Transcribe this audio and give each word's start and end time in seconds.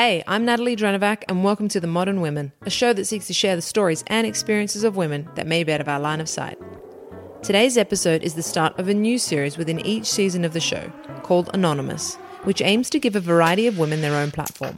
Hey, 0.00 0.22
I'm 0.28 0.44
Natalie 0.44 0.76
Drenovac, 0.76 1.24
and 1.28 1.42
welcome 1.42 1.66
to 1.70 1.80
The 1.80 1.88
Modern 1.88 2.20
Women, 2.20 2.52
a 2.62 2.70
show 2.70 2.92
that 2.92 3.06
seeks 3.06 3.26
to 3.26 3.32
share 3.32 3.56
the 3.56 3.62
stories 3.62 4.04
and 4.06 4.28
experiences 4.28 4.84
of 4.84 4.94
women 4.94 5.28
that 5.34 5.48
may 5.48 5.64
be 5.64 5.72
out 5.72 5.80
of 5.80 5.88
our 5.88 5.98
line 5.98 6.20
of 6.20 6.28
sight. 6.28 6.56
Today's 7.42 7.76
episode 7.76 8.22
is 8.22 8.34
the 8.34 8.42
start 8.44 8.78
of 8.78 8.86
a 8.86 8.94
new 8.94 9.18
series 9.18 9.58
within 9.58 9.84
each 9.84 10.06
season 10.06 10.44
of 10.44 10.52
the 10.52 10.60
show, 10.60 10.92
called 11.24 11.50
Anonymous, 11.52 12.14
which 12.44 12.62
aims 12.62 12.88
to 12.90 13.00
give 13.00 13.16
a 13.16 13.20
variety 13.20 13.66
of 13.66 13.76
women 13.76 14.00
their 14.00 14.14
own 14.14 14.30
platform. 14.30 14.76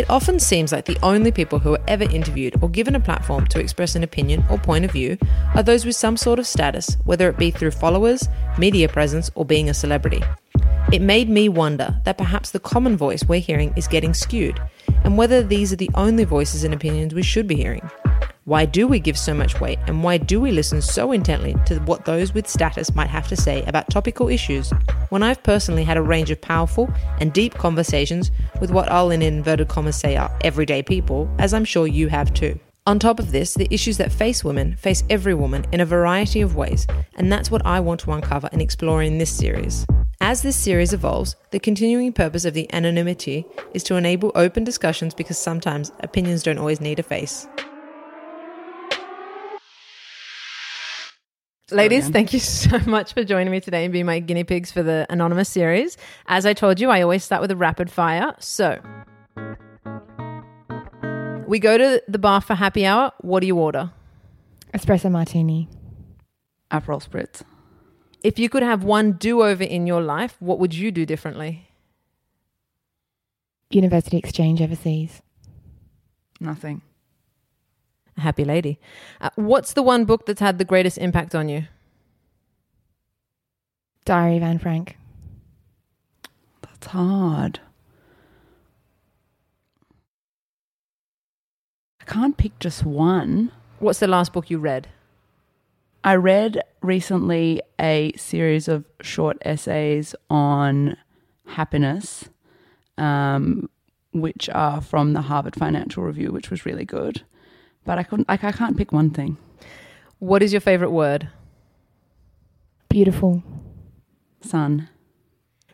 It 0.00 0.08
often 0.08 0.40
seems 0.40 0.72
like 0.72 0.86
the 0.86 0.96
only 1.02 1.30
people 1.30 1.58
who 1.58 1.74
are 1.74 1.84
ever 1.86 2.04
interviewed 2.04 2.54
or 2.62 2.70
given 2.70 2.94
a 2.94 3.00
platform 3.00 3.46
to 3.48 3.60
express 3.60 3.94
an 3.94 4.02
opinion 4.02 4.42
or 4.48 4.56
point 4.56 4.86
of 4.86 4.92
view 4.92 5.18
are 5.54 5.62
those 5.62 5.84
with 5.84 5.94
some 5.94 6.16
sort 6.16 6.38
of 6.38 6.46
status, 6.46 6.96
whether 7.04 7.28
it 7.28 7.36
be 7.36 7.50
through 7.50 7.72
followers, 7.72 8.26
media 8.56 8.88
presence, 8.88 9.30
or 9.34 9.44
being 9.44 9.68
a 9.68 9.74
celebrity. 9.74 10.22
It 10.90 11.02
made 11.02 11.28
me 11.28 11.50
wonder 11.50 12.00
that 12.06 12.16
perhaps 12.16 12.50
the 12.50 12.60
common 12.60 12.96
voice 12.96 13.24
we're 13.24 13.40
hearing 13.40 13.74
is 13.76 13.86
getting 13.86 14.14
skewed, 14.14 14.58
and 15.04 15.18
whether 15.18 15.42
these 15.42 15.70
are 15.70 15.76
the 15.76 15.90
only 15.94 16.24
voices 16.24 16.64
and 16.64 16.72
opinions 16.72 17.12
we 17.12 17.22
should 17.22 17.46
be 17.46 17.56
hearing. 17.56 17.90
Why 18.50 18.64
do 18.64 18.88
we 18.88 18.98
give 18.98 19.16
so 19.16 19.32
much 19.32 19.60
weight, 19.60 19.78
and 19.86 20.02
why 20.02 20.18
do 20.18 20.40
we 20.40 20.50
listen 20.50 20.82
so 20.82 21.12
intently 21.12 21.54
to 21.66 21.78
what 21.82 22.04
those 22.04 22.34
with 22.34 22.48
status 22.48 22.96
might 22.96 23.06
have 23.06 23.28
to 23.28 23.36
say 23.36 23.62
about 23.62 23.88
topical 23.88 24.28
issues 24.28 24.72
when 25.10 25.22
I've 25.22 25.40
personally 25.44 25.84
had 25.84 25.96
a 25.96 26.02
range 26.02 26.32
of 26.32 26.40
powerful 26.40 26.92
and 27.20 27.32
deep 27.32 27.54
conversations 27.54 28.32
with 28.60 28.72
what 28.72 28.90
I'll 28.90 29.12
in 29.12 29.22
inverted 29.22 29.68
commas 29.68 29.94
say 29.94 30.16
are 30.16 30.36
everyday 30.42 30.82
people, 30.82 31.32
as 31.38 31.54
I'm 31.54 31.64
sure 31.64 31.86
you 31.86 32.08
have 32.08 32.34
too? 32.34 32.58
On 32.88 32.98
top 32.98 33.20
of 33.20 33.30
this, 33.30 33.54
the 33.54 33.72
issues 33.72 33.98
that 33.98 34.10
face 34.10 34.42
women 34.42 34.74
face 34.74 35.04
every 35.08 35.34
woman 35.34 35.64
in 35.70 35.80
a 35.80 35.86
variety 35.86 36.40
of 36.40 36.56
ways, 36.56 36.88
and 37.14 37.30
that's 37.30 37.52
what 37.52 37.64
I 37.64 37.78
want 37.78 38.00
to 38.00 38.10
uncover 38.10 38.48
and 38.50 38.60
explore 38.60 39.00
in 39.00 39.18
this 39.18 39.30
series. 39.30 39.86
As 40.20 40.42
this 40.42 40.56
series 40.56 40.92
evolves, 40.92 41.36
the 41.52 41.60
continuing 41.60 42.12
purpose 42.12 42.44
of 42.44 42.54
the 42.54 42.68
anonymity 42.74 43.46
is 43.74 43.84
to 43.84 43.94
enable 43.94 44.32
open 44.34 44.64
discussions 44.64 45.14
because 45.14 45.38
sometimes 45.38 45.92
opinions 46.00 46.42
don't 46.42 46.58
always 46.58 46.80
need 46.80 46.98
a 46.98 47.04
face. 47.04 47.46
Ladies, 51.72 52.08
thank 52.08 52.32
you 52.32 52.38
so 52.40 52.78
much 52.86 53.12
for 53.12 53.24
joining 53.24 53.50
me 53.50 53.60
today 53.60 53.84
and 53.84 53.92
being 53.92 54.06
my 54.06 54.18
guinea 54.18 54.44
pigs 54.44 54.72
for 54.72 54.82
the 54.82 55.06
Anonymous 55.08 55.48
series. 55.48 55.96
As 56.26 56.46
I 56.46 56.52
told 56.52 56.80
you, 56.80 56.90
I 56.90 57.02
always 57.02 57.24
start 57.24 57.40
with 57.42 57.50
a 57.50 57.56
rapid 57.56 57.90
fire. 57.90 58.34
So, 58.38 58.80
we 61.46 61.58
go 61.58 61.78
to 61.78 62.02
the 62.08 62.18
bar 62.18 62.40
for 62.40 62.54
happy 62.54 62.86
hour. 62.86 63.12
What 63.20 63.40
do 63.40 63.46
you 63.46 63.58
order? 63.58 63.90
Espresso 64.74 65.10
martini. 65.10 65.68
Aperol 66.70 67.02
spritz. 67.06 67.42
If 68.22 68.38
you 68.38 68.48
could 68.48 68.62
have 68.62 68.84
one 68.84 69.12
do 69.12 69.42
over 69.42 69.64
in 69.64 69.86
your 69.86 70.02
life, 70.02 70.36
what 70.40 70.58
would 70.58 70.74
you 70.74 70.92
do 70.92 71.06
differently? 71.06 71.68
University 73.70 74.18
exchange 74.18 74.60
overseas. 74.60 75.22
Nothing. 76.40 76.82
A 78.20 78.22
happy 78.22 78.44
lady. 78.44 78.78
Uh, 79.22 79.30
what's 79.36 79.72
the 79.72 79.82
one 79.82 80.04
book 80.04 80.26
that's 80.26 80.40
had 80.40 80.58
the 80.58 80.64
greatest 80.64 80.98
impact 80.98 81.34
on 81.34 81.48
you? 81.48 81.64
Diary 84.04 84.36
of 84.36 84.42
Anne 84.42 84.58
Frank. 84.58 84.98
That's 86.60 86.88
hard. 86.88 87.60
I 92.02 92.04
can't 92.04 92.36
pick 92.36 92.58
just 92.58 92.84
one. 92.84 93.52
What's 93.78 94.00
the 94.00 94.06
last 94.06 94.34
book 94.34 94.50
you 94.50 94.58
read? 94.58 94.88
I 96.04 96.16
read 96.16 96.62
recently 96.82 97.62
a 97.80 98.12
series 98.18 98.68
of 98.68 98.84
short 99.00 99.38
essays 99.46 100.14
on 100.28 100.98
happiness, 101.46 102.28
um, 102.98 103.70
which 104.12 104.50
are 104.50 104.82
from 104.82 105.14
the 105.14 105.22
Harvard 105.22 105.56
Financial 105.56 106.02
Review, 106.02 106.32
which 106.32 106.50
was 106.50 106.66
really 106.66 106.84
good. 106.84 107.22
But 107.84 107.98
I 107.98 108.02
couldn't, 108.02 108.28
like, 108.28 108.44
I 108.44 108.52
can't 108.52 108.76
pick 108.76 108.92
one 108.92 109.10
thing. 109.10 109.36
What 110.18 110.42
is 110.42 110.52
your 110.52 110.60
favorite 110.60 110.90
word? 110.90 111.28
Beautiful. 112.88 113.42
Sun. 114.42 114.88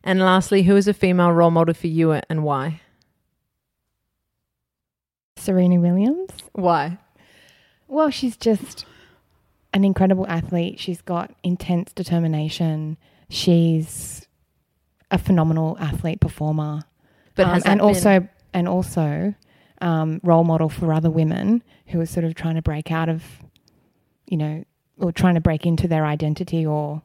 And 0.04 0.20
lastly, 0.20 0.62
who 0.62 0.76
is 0.76 0.86
a 0.86 0.94
female 0.94 1.32
role 1.32 1.50
model 1.50 1.74
for 1.74 1.88
you 1.88 2.12
and 2.12 2.44
why? 2.44 2.80
Serena 5.36 5.80
Williams. 5.80 6.30
Why? 6.52 6.98
Well, 7.88 8.10
she's 8.10 8.36
just 8.36 8.84
an 9.72 9.84
incredible 9.84 10.26
athlete. 10.28 10.78
She's 10.80 11.00
got 11.02 11.34
intense 11.42 11.92
determination. 11.92 12.96
She's 13.28 14.26
a 15.10 15.18
phenomenal 15.18 15.76
athlete 15.78 16.20
performer. 16.20 16.82
But 17.34 17.46
Um, 17.46 17.52
has 17.54 17.64
and 17.64 17.78
been- 17.78 17.86
also 17.88 18.28
and 18.52 18.68
also 18.68 19.34
um, 19.82 20.20
role 20.24 20.44
model 20.44 20.68
for 20.70 20.92
other 20.92 21.10
women 21.10 21.62
who 21.88 22.00
are 22.00 22.06
sort 22.06 22.24
of 22.24 22.34
trying 22.34 22.54
to 22.56 22.62
break 22.62 22.90
out 22.90 23.08
of, 23.08 23.22
you 24.26 24.36
know, 24.36 24.64
or 24.98 25.12
trying 25.12 25.34
to 25.34 25.40
break 25.40 25.66
into 25.66 25.86
their 25.88 26.04
identity 26.06 26.64
or 26.66 27.02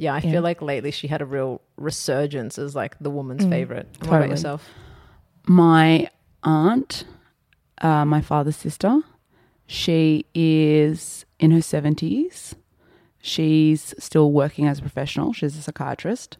Yeah, 0.00 0.14
I 0.14 0.20
Yeah. 0.20 0.30
feel 0.30 0.42
like 0.42 0.62
lately 0.62 0.92
she 0.92 1.08
had 1.08 1.20
a 1.20 1.26
real 1.26 1.60
resurgence 1.76 2.56
as 2.56 2.76
like 2.76 2.96
the 3.00 3.10
woman's 3.10 3.44
Mm, 3.44 3.50
favorite. 3.50 3.88
What 4.02 4.16
about 4.18 4.28
yourself? 4.30 4.68
My 5.46 6.08
aunt, 6.44 7.02
uh, 7.82 8.04
my 8.04 8.20
father's 8.20 8.54
sister, 8.56 9.00
she 9.66 10.24
is 10.34 11.24
in 11.40 11.50
her 11.50 11.60
70s. 11.60 12.54
She's 13.20 13.92
still 13.98 14.30
working 14.30 14.66
as 14.68 14.78
a 14.78 14.82
professional. 14.82 15.32
She's 15.32 15.56
a 15.56 15.62
psychiatrist. 15.62 16.38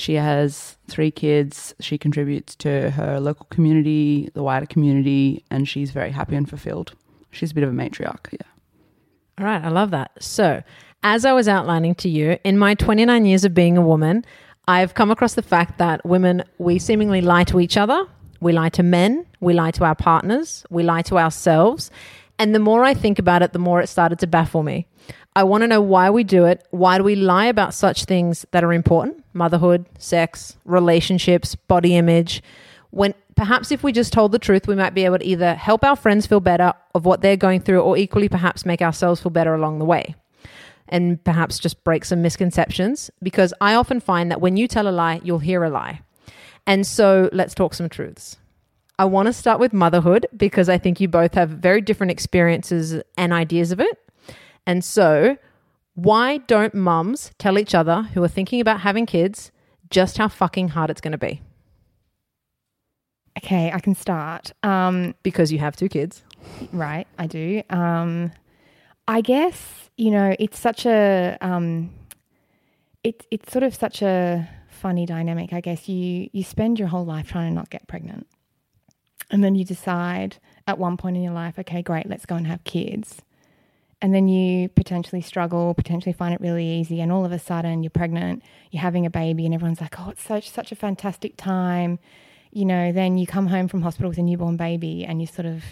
She 0.00 0.14
has 0.14 0.78
three 0.88 1.10
kids. 1.10 1.74
She 1.78 1.98
contributes 1.98 2.56
to 2.56 2.90
her 2.92 3.20
local 3.20 3.44
community, 3.50 4.30
the 4.32 4.42
wider 4.42 4.64
community, 4.64 5.44
and 5.50 5.68
she's 5.68 5.90
very 5.90 6.10
happy 6.10 6.36
and 6.36 6.48
fulfilled. 6.48 6.94
She's 7.32 7.50
a 7.50 7.54
bit 7.54 7.64
of 7.64 7.68
a 7.68 7.74
matriarch, 7.74 8.32
yeah. 8.32 8.48
All 9.38 9.44
right, 9.44 9.62
I 9.62 9.68
love 9.68 9.90
that. 9.90 10.12
So, 10.18 10.62
as 11.02 11.26
I 11.26 11.34
was 11.34 11.48
outlining 11.48 11.96
to 11.96 12.08
you, 12.08 12.38
in 12.44 12.56
my 12.56 12.74
29 12.74 13.26
years 13.26 13.44
of 13.44 13.52
being 13.52 13.76
a 13.76 13.82
woman, 13.82 14.24
I've 14.66 14.94
come 14.94 15.10
across 15.10 15.34
the 15.34 15.42
fact 15.42 15.76
that 15.76 16.02
women, 16.06 16.44
we 16.56 16.78
seemingly 16.78 17.20
lie 17.20 17.44
to 17.44 17.60
each 17.60 17.76
other, 17.76 18.02
we 18.40 18.52
lie 18.52 18.70
to 18.70 18.82
men, 18.82 19.26
we 19.40 19.52
lie 19.52 19.70
to 19.72 19.84
our 19.84 19.94
partners, 19.94 20.64
we 20.70 20.82
lie 20.82 21.02
to 21.02 21.18
ourselves. 21.18 21.90
And 22.38 22.54
the 22.54 22.58
more 22.58 22.84
I 22.84 22.94
think 22.94 23.18
about 23.18 23.42
it, 23.42 23.52
the 23.52 23.58
more 23.58 23.82
it 23.82 23.88
started 23.88 24.18
to 24.20 24.26
baffle 24.26 24.62
me. 24.62 24.86
I 25.36 25.44
want 25.44 25.60
to 25.60 25.68
know 25.68 25.82
why 25.82 26.08
we 26.08 26.24
do 26.24 26.46
it. 26.46 26.66
Why 26.70 26.96
do 26.96 27.04
we 27.04 27.16
lie 27.16 27.46
about 27.46 27.74
such 27.74 28.06
things 28.06 28.46
that 28.52 28.64
are 28.64 28.72
important? 28.72 29.19
Motherhood, 29.32 29.86
sex, 29.98 30.56
relationships, 30.64 31.54
body 31.54 31.96
image. 31.96 32.42
When 32.90 33.14
perhaps 33.36 33.70
if 33.70 33.82
we 33.82 33.92
just 33.92 34.12
told 34.12 34.32
the 34.32 34.38
truth, 34.38 34.66
we 34.66 34.74
might 34.74 34.94
be 34.94 35.04
able 35.04 35.18
to 35.18 35.24
either 35.24 35.54
help 35.54 35.84
our 35.84 35.96
friends 35.96 36.26
feel 36.26 36.40
better 36.40 36.72
of 36.94 37.04
what 37.04 37.20
they're 37.20 37.36
going 37.36 37.60
through, 37.60 37.80
or 37.80 37.96
equally 37.96 38.28
perhaps 38.28 38.66
make 38.66 38.82
ourselves 38.82 39.20
feel 39.20 39.30
better 39.30 39.54
along 39.54 39.78
the 39.78 39.84
way. 39.84 40.14
And 40.88 41.22
perhaps 41.22 41.60
just 41.60 41.84
break 41.84 42.04
some 42.04 42.20
misconceptions. 42.20 43.10
Because 43.22 43.54
I 43.60 43.74
often 43.74 44.00
find 44.00 44.30
that 44.30 44.40
when 44.40 44.56
you 44.56 44.66
tell 44.66 44.88
a 44.88 44.90
lie, 44.90 45.20
you'll 45.22 45.38
hear 45.38 45.62
a 45.62 45.70
lie. 45.70 46.00
And 46.66 46.86
so 46.86 47.28
let's 47.32 47.54
talk 47.54 47.74
some 47.74 47.88
truths. 47.88 48.36
I 48.98 49.06
want 49.06 49.26
to 49.28 49.32
start 49.32 49.60
with 49.60 49.72
motherhood 49.72 50.26
because 50.36 50.68
I 50.68 50.76
think 50.76 51.00
you 51.00 51.08
both 51.08 51.32
have 51.34 51.48
very 51.48 51.80
different 51.80 52.10
experiences 52.10 53.00
and 53.16 53.32
ideas 53.32 53.72
of 53.72 53.80
it. 53.80 53.98
And 54.66 54.84
so, 54.84 55.38
Why 56.02 56.38
don't 56.38 56.74
mums 56.74 57.30
tell 57.38 57.58
each 57.58 57.74
other 57.74 58.02
who 58.14 58.22
are 58.22 58.28
thinking 58.28 58.60
about 58.60 58.80
having 58.80 59.04
kids 59.06 59.52
just 59.90 60.16
how 60.18 60.28
fucking 60.28 60.68
hard 60.68 60.88
it's 60.88 61.00
going 61.00 61.12
to 61.12 61.18
be? 61.18 61.42
Okay, 63.38 63.70
I 63.70 63.80
can 63.80 63.94
start. 63.94 64.52
Um, 64.62 65.14
Because 65.22 65.52
you 65.52 65.58
have 65.58 65.76
two 65.76 65.88
kids. 65.88 66.22
right, 66.72 67.06
I 67.18 67.26
do. 67.26 67.62
Um, 67.70 68.32
I 69.06 69.20
guess 69.20 69.90
you 69.96 70.10
know 70.10 70.34
it's 70.38 70.58
such 70.58 70.86
a 70.86 71.36
um, 71.40 71.90
it's 73.04 73.26
it's 73.30 73.52
sort 73.52 73.62
of 73.62 73.74
such 73.74 74.00
a 74.02 74.48
funny 74.68 75.04
dynamic. 75.04 75.52
I 75.52 75.60
guess 75.60 75.88
you 75.88 76.30
you 76.32 76.42
spend 76.44 76.78
your 76.78 76.88
whole 76.88 77.04
life 77.04 77.28
trying 77.28 77.50
to 77.50 77.54
not 77.54 77.68
get 77.70 77.86
pregnant, 77.88 78.26
and 79.30 79.42
then 79.44 79.54
you 79.54 79.64
decide 79.64 80.38
at 80.66 80.78
one 80.78 80.96
point 80.96 81.16
in 81.16 81.22
your 81.22 81.32
life, 81.34 81.58
okay, 81.58 81.82
great, 81.82 82.08
let's 82.08 82.24
go 82.26 82.36
and 82.36 82.46
have 82.46 82.62
kids, 82.64 83.20
and 84.02 84.14
then 84.14 84.28
you 84.28 84.68
potentially 84.70 85.20
struggle, 85.20 85.74
potentially 85.74 86.12
find 86.12 86.34
it 86.34 86.40
really 86.40 86.66
easy, 86.66 87.00
and 87.00 87.12
all 87.12 87.24
of 87.24 87.32
a 87.32 87.38
sudden 87.38 87.82
you're 87.82 87.90
pregnant, 87.90 88.42
you're 88.70 88.82
having 88.82 89.04
a 89.06 89.10
baby, 89.10 89.44
and 89.44 89.54
everyone's 89.54 89.80
like, 89.80 89.98
oh, 90.00 90.10
it's 90.10 90.22
such 90.22 90.50
such 90.50 90.72
a 90.72 90.76
fantastic 90.76 91.36
time, 91.36 91.98
you 92.50 92.64
know. 92.64 92.92
Then 92.92 93.18
you 93.18 93.26
come 93.26 93.46
home 93.46 93.68
from 93.68 93.82
hospital 93.82 94.08
with 94.08 94.18
a 94.18 94.22
newborn 94.22 94.56
baby, 94.56 95.04
and 95.04 95.20
you're 95.20 95.28
sort 95.28 95.46
of 95.46 95.64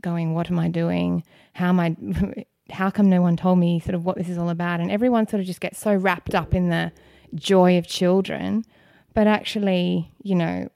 going, 0.00 0.34
what 0.34 0.50
am 0.50 0.58
I 0.58 0.68
doing? 0.68 1.24
How 1.54 1.68
am 1.68 1.80
I? 1.80 1.96
How 2.70 2.90
come 2.90 3.08
no 3.08 3.22
one 3.22 3.36
told 3.36 3.58
me 3.58 3.80
sort 3.80 3.94
of 3.94 4.04
what 4.04 4.18
this 4.18 4.28
is 4.28 4.36
all 4.36 4.50
about? 4.50 4.80
And 4.80 4.90
everyone 4.90 5.26
sort 5.26 5.40
of 5.40 5.46
just 5.46 5.60
gets 5.60 5.78
so 5.78 5.94
wrapped 5.94 6.34
up 6.34 6.54
in 6.54 6.68
the 6.68 6.92
joy 7.34 7.78
of 7.78 7.86
children, 7.86 8.64
but 9.14 9.26
actually, 9.26 10.10
you 10.22 10.34
know, 10.34 10.68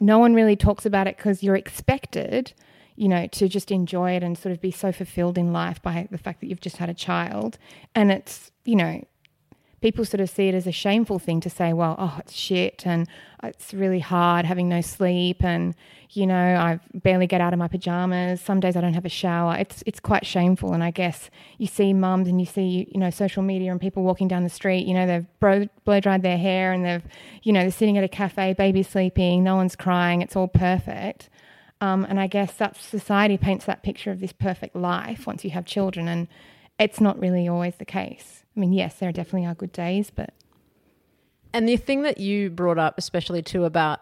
no 0.00 0.18
one 0.18 0.34
really 0.34 0.56
talks 0.56 0.84
about 0.84 1.06
it 1.06 1.16
because 1.16 1.42
you're 1.42 1.56
expected, 1.56 2.52
you 2.96 3.08
know, 3.08 3.26
to 3.26 3.48
just 3.48 3.70
enjoy 3.70 4.12
it 4.12 4.22
and 4.22 4.36
sort 4.36 4.52
of 4.52 4.60
be 4.60 4.70
so 4.70 4.92
fulfilled 4.92 5.38
in 5.38 5.52
life 5.52 5.80
by 5.82 6.08
the 6.10 6.18
fact 6.18 6.40
that 6.40 6.46
you've 6.46 6.60
just 6.60 6.76
had 6.76 6.88
a 6.88 6.94
child. 6.94 7.58
And 7.94 8.10
it's, 8.10 8.50
you 8.64 8.76
know, 8.76 9.02
people 9.82 10.04
sort 10.04 10.20
of 10.20 10.30
see 10.30 10.48
it 10.48 10.54
as 10.54 10.66
a 10.66 10.72
shameful 10.72 11.18
thing 11.18 11.40
to 11.40 11.50
say, 11.50 11.72
well, 11.72 11.96
oh, 11.98 12.16
it's 12.20 12.32
shit 12.32 12.86
and 12.86 13.08
it's 13.42 13.74
really 13.74 13.98
hard 13.98 14.46
having 14.46 14.68
no 14.68 14.80
sleep 14.80 15.42
and, 15.44 15.74
you 16.10 16.26
know, 16.26 16.34
I 16.34 16.78
barely 16.94 17.26
get 17.26 17.40
out 17.40 17.52
of 17.52 17.58
my 17.58 17.68
pajamas. 17.68 18.40
Some 18.40 18.60
days 18.60 18.76
I 18.76 18.80
don't 18.80 18.94
have 18.94 19.04
a 19.04 19.10
shower. 19.10 19.56
It's 19.56 19.82
it's 19.84 19.98
quite 19.98 20.24
shameful. 20.24 20.72
And 20.72 20.84
I 20.84 20.90
guess 20.90 21.30
you 21.58 21.66
see 21.66 21.92
mums 21.92 22.28
and 22.28 22.38
you 22.38 22.46
see, 22.46 22.88
you 22.92 23.00
know, 23.00 23.10
social 23.10 23.42
media 23.42 23.72
and 23.72 23.80
people 23.80 24.02
walking 24.04 24.28
down 24.28 24.44
the 24.44 24.50
street, 24.50 24.86
you 24.86 24.94
know, 24.94 25.06
they've 25.06 25.26
blow, 25.40 25.66
blow 25.84 26.00
dried 26.00 26.22
their 26.22 26.38
hair 26.38 26.72
and 26.72 26.84
they've, 26.84 27.02
you 27.42 27.52
know, 27.52 27.60
they're 27.60 27.70
sitting 27.70 27.98
at 27.98 28.04
a 28.04 28.08
cafe, 28.08 28.52
baby 28.52 28.82
sleeping, 28.82 29.42
no 29.42 29.56
one's 29.56 29.74
crying, 29.74 30.22
it's 30.22 30.36
all 30.36 30.48
perfect. 30.48 31.28
Um, 31.82 32.06
and 32.08 32.20
I 32.20 32.28
guess 32.28 32.54
that 32.54 32.76
society 32.76 33.36
paints 33.36 33.64
that 33.64 33.82
picture 33.82 34.12
of 34.12 34.20
this 34.20 34.32
perfect 34.32 34.76
life 34.76 35.26
once 35.26 35.42
you 35.42 35.50
have 35.50 35.64
children. 35.64 36.06
And 36.06 36.28
it's 36.78 37.00
not 37.00 37.18
really 37.18 37.48
always 37.48 37.74
the 37.74 37.84
case. 37.84 38.44
I 38.56 38.60
mean, 38.60 38.72
yes, 38.72 39.00
there 39.00 39.10
definitely 39.10 39.46
are 39.46 39.54
good 39.54 39.72
days, 39.72 40.10
but 40.14 40.32
And 41.52 41.68
the 41.68 41.76
thing 41.76 42.02
that 42.02 42.18
you 42.18 42.50
brought 42.50 42.78
up, 42.78 42.98
especially 42.98 43.42
too, 43.42 43.64
about, 43.64 44.00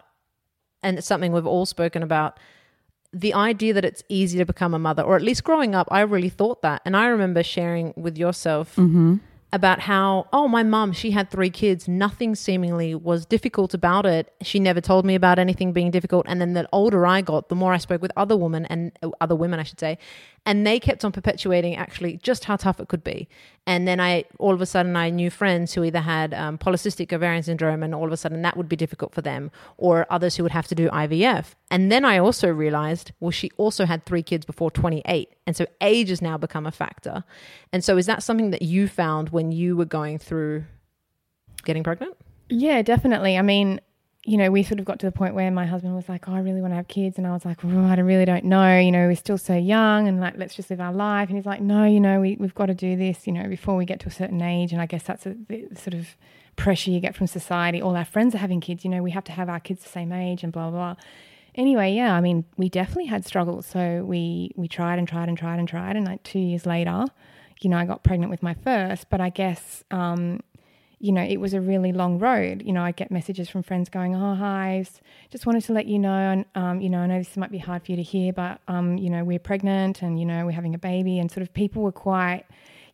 and 0.82 0.98
it's 0.98 1.06
something 1.06 1.32
we've 1.32 1.46
all 1.46 1.64
spoken 1.64 2.02
about, 2.02 2.38
the 3.12 3.32
idea 3.34 3.72
that 3.72 3.84
it's 3.84 4.04
easy 4.08 4.38
to 4.38 4.44
become 4.44 4.74
a 4.74 4.78
mother, 4.78 5.02
or 5.02 5.16
at 5.16 5.22
least 5.22 5.42
growing 5.42 5.74
up, 5.74 5.88
I 5.90 6.02
really 6.02 6.28
thought 6.28 6.60
that. 6.62 6.82
And 6.84 6.94
I 6.96 7.06
remember 7.06 7.42
sharing 7.42 7.94
with 7.96 8.16
yourself 8.18 8.76
about 9.52 9.80
how, 9.80 10.28
oh, 10.32 10.46
my 10.46 10.62
mum, 10.62 10.92
she 10.92 11.10
had 11.10 11.30
three 11.30 11.50
kids. 11.50 11.88
Nothing 11.88 12.34
seemingly 12.34 12.94
was 12.94 13.26
difficult 13.26 13.74
about 13.74 14.06
it. 14.06 14.32
She 14.42 14.60
never 14.60 14.80
told 14.80 15.04
me 15.04 15.14
about 15.14 15.38
anything 15.38 15.72
being 15.72 15.90
difficult. 15.90 16.26
And 16.28 16.40
then 16.40 16.52
the 16.52 16.68
older 16.72 17.04
I 17.06 17.20
got, 17.20 17.48
the 17.48 17.56
more 17.56 17.72
I 17.72 17.78
spoke 17.78 18.00
with 18.00 18.12
other 18.16 18.36
women 18.36 18.66
and 18.66 18.92
uh, 19.02 19.10
other 19.20 19.34
women, 19.34 19.58
I 19.58 19.64
should 19.64 19.80
say, 19.80 19.98
and 20.46 20.66
they 20.66 20.78
kept 20.78 21.04
on 21.04 21.12
perpetuating 21.12 21.74
actually 21.76 22.18
just 22.18 22.44
how 22.44 22.56
tough 22.56 22.80
it 22.80 22.88
could 22.88 23.02
be. 23.02 23.28
And 23.66 23.86
then 23.86 24.00
I, 24.00 24.24
all 24.38 24.54
of 24.54 24.60
a 24.60 24.66
sudden, 24.66 24.96
I 24.96 25.10
knew 25.10 25.30
friends 25.30 25.74
who 25.74 25.84
either 25.84 26.00
had 26.00 26.32
um, 26.32 26.56
polycystic 26.56 27.12
ovarian 27.12 27.42
syndrome, 27.42 27.82
and 27.82 27.94
all 27.94 28.06
of 28.06 28.12
a 28.12 28.16
sudden 28.16 28.42
that 28.42 28.56
would 28.56 28.68
be 28.68 28.76
difficult 28.76 29.14
for 29.14 29.20
them, 29.20 29.50
or 29.76 30.06
others 30.10 30.36
who 30.36 30.42
would 30.42 30.52
have 30.52 30.68
to 30.68 30.74
do 30.74 30.88
IVF. 30.90 31.54
And 31.70 31.90
then 31.90 32.04
I 32.04 32.18
also 32.18 32.48
realized, 32.48 33.12
well, 33.20 33.30
she 33.30 33.50
also 33.56 33.86
had 33.86 34.04
three 34.04 34.22
kids 34.22 34.44
before 34.44 34.70
28. 34.70 35.32
And 35.46 35.56
so 35.56 35.66
age 35.80 36.08
has 36.08 36.20
now 36.20 36.36
become 36.36 36.66
a 36.66 36.72
factor. 36.72 37.22
And 37.72 37.84
so 37.84 37.96
is 37.96 38.06
that 38.06 38.22
something 38.22 38.50
that 38.50 38.62
you 38.62 38.88
found 38.88 39.30
when 39.30 39.52
you 39.52 39.76
were 39.76 39.84
going 39.84 40.18
through 40.18 40.64
getting 41.64 41.84
pregnant? 41.84 42.16
Yeah, 42.48 42.82
definitely. 42.82 43.38
I 43.38 43.42
mean, 43.42 43.80
you 44.24 44.36
know, 44.36 44.50
we 44.50 44.62
sort 44.62 44.80
of 44.80 44.84
got 44.84 44.98
to 45.00 45.06
the 45.06 45.12
point 45.12 45.34
where 45.34 45.50
my 45.50 45.64
husband 45.64 45.94
was 45.94 46.08
like, 46.08 46.28
"Oh, 46.28 46.34
I 46.34 46.40
really 46.40 46.60
want 46.60 46.72
to 46.72 46.76
have 46.76 46.88
kids," 46.88 47.16
and 47.16 47.26
I 47.26 47.30
was 47.30 47.44
like, 47.46 47.64
"Oh, 47.64 47.86
I 47.86 47.94
really 48.00 48.26
don't 48.26 48.44
know. 48.44 48.78
You 48.78 48.92
know, 48.92 49.06
we're 49.06 49.16
still 49.16 49.38
so 49.38 49.56
young, 49.56 50.08
and 50.08 50.20
like, 50.20 50.34
let's 50.36 50.54
just 50.54 50.68
live 50.68 50.80
our 50.80 50.92
life." 50.92 51.28
And 51.30 51.38
he's 51.38 51.46
like, 51.46 51.62
"No, 51.62 51.84
you 51.84 52.00
know, 52.00 52.20
we 52.20 52.36
we've 52.38 52.54
got 52.54 52.66
to 52.66 52.74
do 52.74 52.96
this. 52.96 53.26
You 53.26 53.32
know, 53.32 53.48
before 53.48 53.76
we 53.76 53.86
get 53.86 53.98
to 54.00 54.08
a 54.08 54.10
certain 54.10 54.42
age." 54.42 54.72
And 54.72 54.82
I 54.82 54.86
guess 54.86 55.04
that's 55.04 55.24
a, 55.24 55.36
the 55.48 55.68
sort 55.74 55.94
of 55.94 56.16
pressure 56.56 56.90
you 56.90 57.00
get 57.00 57.14
from 57.14 57.28
society. 57.28 57.80
All 57.80 57.96
our 57.96 58.04
friends 58.04 58.34
are 58.34 58.38
having 58.38 58.60
kids. 58.60 58.84
You 58.84 58.90
know, 58.90 59.02
we 59.02 59.12
have 59.12 59.24
to 59.24 59.32
have 59.32 59.48
our 59.48 59.60
kids 59.60 59.82
the 59.84 59.88
same 59.88 60.12
age, 60.12 60.42
and 60.44 60.52
blah 60.52 60.70
blah. 60.70 60.94
blah. 60.94 61.04
Anyway, 61.54 61.92
yeah, 61.92 62.14
I 62.14 62.20
mean, 62.20 62.44
we 62.56 62.68
definitely 62.68 63.06
had 63.06 63.24
struggles. 63.24 63.66
So 63.66 64.04
we 64.04 64.52
we 64.56 64.68
tried 64.68 64.98
and 64.98 65.08
tried 65.08 65.28
and 65.28 65.36
tried 65.36 65.58
and 65.58 65.68
tried, 65.68 65.96
and 65.96 66.06
like 66.06 66.22
two 66.22 66.38
years 66.38 66.66
later, 66.66 67.06
you 67.60 67.70
know, 67.70 67.76
I 67.76 67.84
got 67.84 68.02
pregnant 68.02 68.30
with 68.30 68.42
my 68.42 68.54
first. 68.54 69.10
But 69.10 69.20
I 69.20 69.30
guess. 69.30 69.84
Um, 69.90 70.40
you 71.02 71.12
know, 71.12 71.22
it 71.22 71.38
was 71.40 71.54
a 71.54 71.60
really 71.62 71.92
long 71.92 72.18
road. 72.18 72.62
You 72.62 72.74
know, 72.74 72.82
I 72.82 72.92
get 72.92 73.10
messages 73.10 73.48
from 73.48 73.62
friends 73.62 73.88
going, 73.88 74.14
"Oh, 74.14 74.34
hi, 74.34 74.84
just 75.30 75.46
wanted 75.46 75.64
to 75.64 75.72
let 75.72 75.86
you 75.86 75.98
know, 75.98 76.12
and 76.12 76.44
um, 76.54 76.80
you 76.82 76.90
know, 76.90 76.98
I 76.98 77.06
know 77.06 77.18
this 77.18 77.38
might 77.38 77.50
be 77.50 77.58
hard 77.58 77.84
for 77.84 77.92
you 77.92 77.96
to 77.96 78.02
hear, 78.02 78.34
but 78.34 78.60
um, 78.68 78.98
you 78.98 79.08
know, 79.08 79.24
we're 79.24 79.38
pregnant, 79.38 80.02
and 80.02 80.20
you 80.20 80.26
know, 80.26 80.44
we're 80.44 80.52
having 80.52 80.74
a 80.74 80.78
baby, 80.78 81.18
and 81.18 81.30
sort 81.30 81.42
of 81.42 81.54
people 81.54 81.82
were 81.82 81.90
quite, 81.90 82.44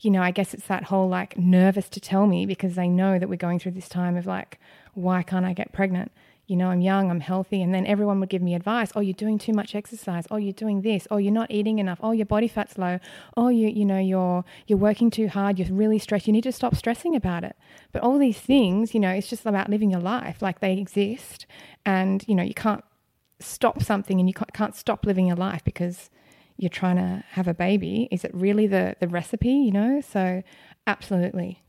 you 0.00 0.10
know, 0.12 0.22
I 0.22 0.30
guess 0.30 0.54
it's 0.54 0.68
that 0.68 0.84
whole 0.84 1.08
like 1.08 1.36
nervous 1.36 1.88
to 1.90 2.00
tell 2.00 2.28
me 2.28 2.46
because 2.46 2.76
they 2.76 2.88
know 2.88 3.18
that 3.18 3.28
we're 3.28 3.36
going 3.36 3.58
through 3.58 3.72
this 3.72 3.88
time 3.88 4.16
of 4.16 4.24
like, 4.24 4.60
why 4.94 5.24
can't 5.24 5.44
I 5.44 5.52
get 5.52 5.72
pregnant? 5.72 6.12
You 6.46 6.54
know, 6.54 6.68
I'm 6.68 6.80
young, 6.80 7.10
I'm 7.10 7.18
healthy, 7.18 7.60
and 7.60 7.74
then 7.74 7.86
everyone 7.86 8.20
would 8.20 8.28
give 8.28 8.40
me 8.42 8.54
advice. 8.54 8.92
Oh, 8.94 9.00
you're 9.00 9.14
doing 9.14 9.36
too 9.36 9.52
much 9.52 9.74
exercise. 9.74 10.26
Oh, 10.30 10.36
you're 10.36 10.52
doing 10.52 10.82
this. 10.82 11.08
Oh, 11.10 11.16
you're 11.16 11.32
not 11.32 11.50
eating 11.50 11.80
enough. 11.80 11.98
Oh, 12.00 12.12
your 12.12 12.26
body 12.26 12.46
fat's 12.46 12.78
low. 12.78 13.00
Oh, 13.36 13.48
you 13.48 13.66
you 13.68 13.84
know, 13.84 13.98
you're 13.98 14.44
you're 14.68 14.78
working 14.78 15.10
too 15.10 15.26
hard. 15.26 15.58
You're 15.58 15.72
really 15.72 15.98
stressed. 15.98 16.28
You 16.28 16.32
need 16.32 16.44
to 16.44 16.52
stop 16.52 16.76
stressing 16.76 17.16
about 17.16 17.42
it. 17.42 17.56
But 17.90 18.02
all 18.02 18.16
these 18.18 18.38
things, 18.38 18.94
you 18.94 19.00
know, 19.00 19.10
it's 19.10 19.28
just 19.28 19.44
about 19.44 19.68
living 19.68 19.90
your 19.90 20.00
life. 20.00 20.40
Like 20.40 20.60
they 20.60 20.78
exist, 20.78 21.46
and 21.84 22.24
you 22.28 22.34
know, 22.36 22.44
you 22.44 22.54
can't 22.54 22.84
stop 23.40 23.82
something, 23.82 24.20
and 24.20 24.28
you 24.28 24.34
can't, 24.34 24.76
stop 24.76 25.04
living 25.04 25.26
your 25.26 25.36
life 25.36 25.64
because 25.64 26.10
you're 26.56 26.70
trying 26.70 26.96
to 26.96 27.24
have 27.30 27.48
a 27.48 27.54
baby. 27.54 28.08
Is 28.12 28.24
it 28.24 28.30
really 28.32 28.68
the 28.68 28.94
the 29.00 29.08
recipe? 29.08 29.50
You 29.50 29.72
know, 29.72 30.00
so 30.00 30.44
absolutely 30.86 31.64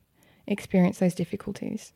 experience 0.45 0.99
those 0.99 1.15
difficulties. 1.15 1.93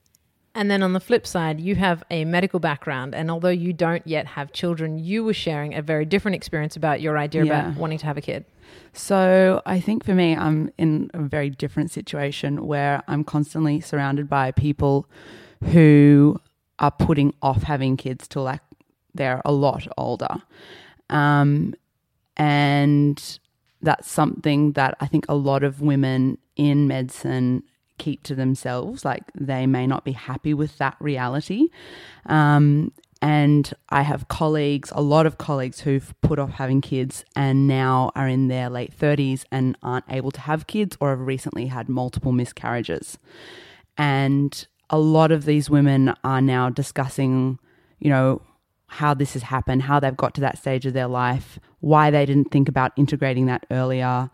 And 0.53 0.69
then 0.69 0.83
on 0.83 0.91
the 0.93 0.99
flip 0.99 1.25
side, 1.25 1.61
you 1.61 1.75
have 1.75 2.03
a 2.11 2.25
medical 2.25 2.59
background. 2.59 3.15
And 3.15 3.31
although 3.31 3.49
you 3.49 3.71
don't 3.71 4.05
yet 4.05 4.27
have 4.27 4.51
children, 4.51 4.99
you 4.99 5.23
were 5.23 5.33
sharing 5.33 5.73
a 5.73 5.81
very 5.81 6.03
different 6.05 6.35
experience 6.35 6.75
about 6.75 6.99
your 6.99 7.17
idea 7.17 7.45
Yeah. 7.45 7.67
about 7.69 7.79
wanting 7.79 7.99
to 7.99 8.05
have 8.05 8.17
a 8.17 8.21
kid. 8.21 8.45
So 8.91 9.61
I 9.65 9.79
think 9.79 10.03
for 10.03 10.13
me, 10.13 10.35
I'm 10.35 10.69
in 10.77 11.09
a 11.13 11.21
very 11.21 11.49
different 11.49 11.89
situation 11.91 12.67
where 12.67 13.01
I'm 13.07 13.23
constantly 13.23 13.79
surrounded 13.79 14.27
by 14.29 14.51
people 14.51 15.07
who 15.71 16.39
are 16.79 16.91
putting 16.91 17.33
off 17.41 17.63
having 17.63 17.95
kids 17.95 18.27
till 18.27 18.43
like 18.43 18.61
they're 19.13 19.41
a 19.45 19.51
lot 19.53 19.87
older. 19.97 20.41
Um, 21.09 21.75
and 22.37 23.39
that's 23.81 24.09
something 24.09 24.73
that 24.73 24.97
I 24.99 25.07
think 25.07 25.25
a 25.29 25.35
lot 25.35 25.63
of 25.63 25.81
women 25.81 26.37
in 26.55 26.87
medicine 26.87 27.63
keep 28.01 28.23
to 28.23 28.35
themselves. 28.35 29.05
Like 29.05 29.23
they 29.35 29.67
may 29.67 29.85
not 29.85 30.03
be 30.03 30.13
happy 30.13 30.53
with 30.53 30.77
that 30.79 30.97
reality. 30.99 31.69
Um, 32.25 32.91
and 33.21 33.71
I 33.89 34.01
have 34.01 34.27
colleagues, 34.27 34.91
a 34.95 35.01
lot 35.01 35.27
of 35.27 35.37
colleagues 35.37 35.81
who've 35.81 36.13
put 36.21 36.39
off 36.39 36.49
having 36.51 36.81
kids 36.81 37.23
and 37.35 37.67
now 37.67 38.11
are 38.15 38.27
in 38.27 38.47
their 38.47 38.67
late 38.67 38.97
30s 38.97 39.45
and 39.51 39.77
aren't 39.83 40.05
able 40.09 40.31
to 40.31 40.41
have 40.41 40.65
kids 40.65 40.97
or 40.99 41.11
have 41.11 41.19
recently 41.19 41.67
had 41.67 41.87
multiple 41.87 42.31
miscarriages. 42.31 43.19
And 43.95 44.65
a 44.89 44.97
lot 44.97 45.31
of 45.31 45.45
these 45.45 45.69
women 45.69 46.15
are 46.23 46.41
now 46.41 46.71
discussing, 46.71 47.59
you 47.99 48.09
know, 48.09 48.41
how 48.87 49.13
this 49.13 49.33
has 49.33 49.43
happened, 49.43 49.83
how 49.83 49.99
they've 49.99 50.17
got 50.17 50.33
to 50.35 50.41
that 50.41 50.57
stage 50.57 50.87
of 50.87 50.93
their 50.93 51.07
life, 51.07 51.59
why 51.79 52.09
they 52.09 52.25
didn't 52.25 52.51
think 52.51 52.67
about 52.67 52.91
integrating 52.97 53.45
that 53.45 53.67
earlier. 53.69 54.31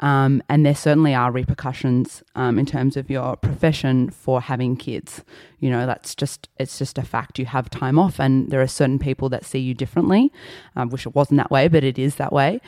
Um, 0.00 0.42
and 0.48 0.66
there 0.66 0.74
certainly 0.74 1.14
are 1.14 1.32
repercussions 1.32 2.22
um, 2.34 2.58
in 2.58 2.66
terms 2.66 2.96
of 2.96 3.08
your 3.08 3.36
profession 3.36 4.10
for 4.10 4.42
having 4.42 4.76
kids. 4.76 5.24
You 5.58 5.70
know, 5.70 5.86
that's 5.86 6.14
just 6.14 6.48
it's 6.58 6.78
just 6.78 6.98
a 6.98 7.02
fact. 7.02 7.38
You 7.38 7.46
have 7.46 7.70
time 7.70 7.98
off, 7.98 8.20
and 8.20 8.50
there 8.50 8.60
are 8.60 8.66
certain 8.66 8.98
people 8.98 9.28
that 9.30 9.44
see 9.44 9.58
you 9.58 9.74
differently. 9.74 10.32
I 10.74 10.84
wish 10.84 11.06
it 11.06 11.14
wasn't 11.14 11.38
that 11.38 11.50
way, 11.50 11.68
but 11.68 11.82
it 11.82 11.98
is 11.98 12.16
that 12.16 12.32
way. 12.32 12.60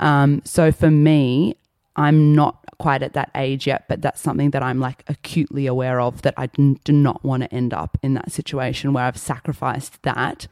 Um, 0.00 0.42
so 0.44 0.72
for 0.72 0.90
me, 0.90 1.56
I'm 1.94 2.34
not 2.34 2.58
quite 2.78 3.02
at 3.02 3.12
that 3.12 3.30
age 3.36 3.66
yet, 3.66 3.84
but 3.88 4.02
that's 4.02 4.20
something 4.20 4.50
that 4.50 4.62
I'm 4.62 4.80
like 4.80 5.04
acutely 5.06 5.66
aware 5.66 6.00
of 6.00 6.22
that 6.22 6.34
I 6.36 6.46
do 6.46 6.92
not 6.92 7.22
want 7.22 7.44
to 7.44 7.54
end 7.54 7.72
up 7.72 7.96
in 8.02 8.14
that 8.14 8.32
situation 8.32 8.92
where 8.92 9.04
I've 9.04 9.18
sacrificed 9.18 10.02
that 10.02 10.48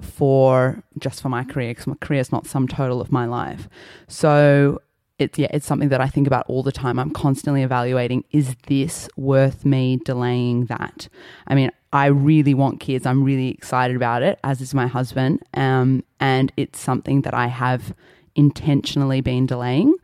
for 0.00 0.82
just 0.98 1.22
for 1.22 1.28
my 1.28 1.44
career 1.44 1.70
because 1.70 1.86
my 1.86 1.96
career 2.00 2.20
is 2.20 2.30
not 2.30 2.46
sum 2.46 2.68
total 2.68 3.00
of 3.00 3.10
my 3.10 3.24
life. 3.24 3.68
So 4.06 4.80
it's 5.22 5.38
yeah, 5.38 5.48
it's 5.50 5.66
something 5.66 5.88
that 5.88 6.00
I 6.00 6.08
think 6.08 6.26
about 6.26 6.44
all 6.48 6.62
the 6.62 6.72
time. 6.72 6.98
I'm 6.98 7.10
constantly 7.10 7.62
evaluating: 7.62 8.24
is 8.30 8.56
this 8.66 9.08
worth 9.16 9.64
me 9.64 9.98
delaying 10.04 10.66
that? 10.66 11.08
I 11.46 11.54
mean, 11.54 11.70
I 11.92 12.06
really 12.06 12.54
want 12.54 12.80
kids. 12.80 13.06
I'm 13.06 13.22
really 13.22 13.48
excited 13.48 13.96
about 13.96 14.22
it, 14.22 14.38
as 14.44 14.60
is 14.60 14.74
my 14.74 14.86
husband. 14.86 15.42
Um, 15.54 16.04
and 16.20 16.52
it's 16.56 16.78
something 16.78 17.22
that 17.22 17.34
I 17.34 17.46
have 17.46 17.94
intentionally 18.34 19.20
been 19.20 19.46
delaying. 19.46 19.94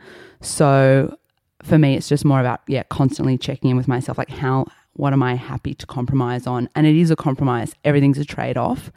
So 0.40 1.16
for 1.62 1.78
me, 1.78 1.96
it's 1.96 2.08
just 2.08 2.25
more 2.25 2.40
about 2.40 2.60
yeah, 2.66 2.82
constantly 2.84 3.38
checking 3.38 3.70
in 3.70 3.76
with 3.76 3.88
myself, 3.88 4.18
like 4.18 4.30
how 4.30 4.66
what 4.94 5.12
am 5.12 5.22
I 5.22 5.37
happy 5.37 5.75
to 5.75 5.87
compromise 5.87 6.46
on? 6.46 6.68
And 6.75 6.87
it 6.87 6.96
is 6.96 7.10
a 7.10 7.16
compromise. 7.16 7.75
Everything's 7.84 8.18
a 8.18 8.25
trade 8.25 8.56
off 8.56 8.90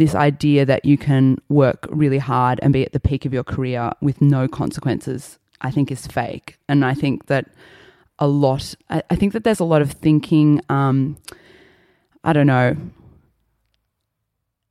this 0.00 0.14
idea 0.14 0.64
that 0.64 0.84
you 0.86 0.96
can 0.96 1.36
work 1.50 1.86
really 1.90 2.18
hard 2.18 2.58
and 2.62 2.72
be 2.72 2.84
at 2.84 2.92
the 2.92 2.98
peak 2.98 3.26
of 3.26 3.34
your 3.34 3.44
career 3.44 3.92
with 4.00 4.22
no 4.22 4.48
consequences, 4.48 5.38
I 5.60 5.70
think 5.70 5.92
is 5.92 6.06
fake. 6.06 6.58
And 6.70 6.86
I 6.86 6.94
think 6.94 7.26
that 7.26 7.50
a 8.18 8.26
lot, 8.26 8.74
I, 8.88 9.02
I 9.10 9.16
think 9.16 9.34
that 9.34 9.44
there's 9.44 9.60
a 9.60 9.64
lot 9.64 9.82
of 9.82 9.92
thinking, 9.92 10.62
um, 10.70 11.18
I 12.24 12.32
don't 12.32 12.46
know. 12.46 12.76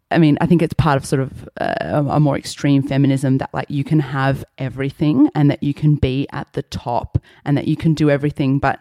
I 0.09 0.17
mean, 0.17 0.35
I 0.41 0.47
think 0.47 0.63
it's 0.63 0.73
part 0.73 0.97
of 0.97 1.05
sort 1.05 1.21
of 1.21 1.47
uh, 1.61 2.03
a 2.09 2.19
more 2.19 2.35
extreme 2.35 2.81
feminism 2.81 3.37
that 3.37 3.53
like 3.53 3.69
you 3.69 3.83
can 3.83 3.99
have 3.99 4.43
everything 4.57 5.29
and 5.35 5.51
that 5.51 5.61
you 5.61 5.75
can 5.75 5.93
be 5.93 6.27
at 6.31 6.51
the 6.53 6.63
top 6.63 7.19
and 7.45 7.55
that 7.55 7.67
you 7.67 7.75
can 7.75 7.93
do 7.93 8.09
everything. 8.09 8.57
But 8.57 8.79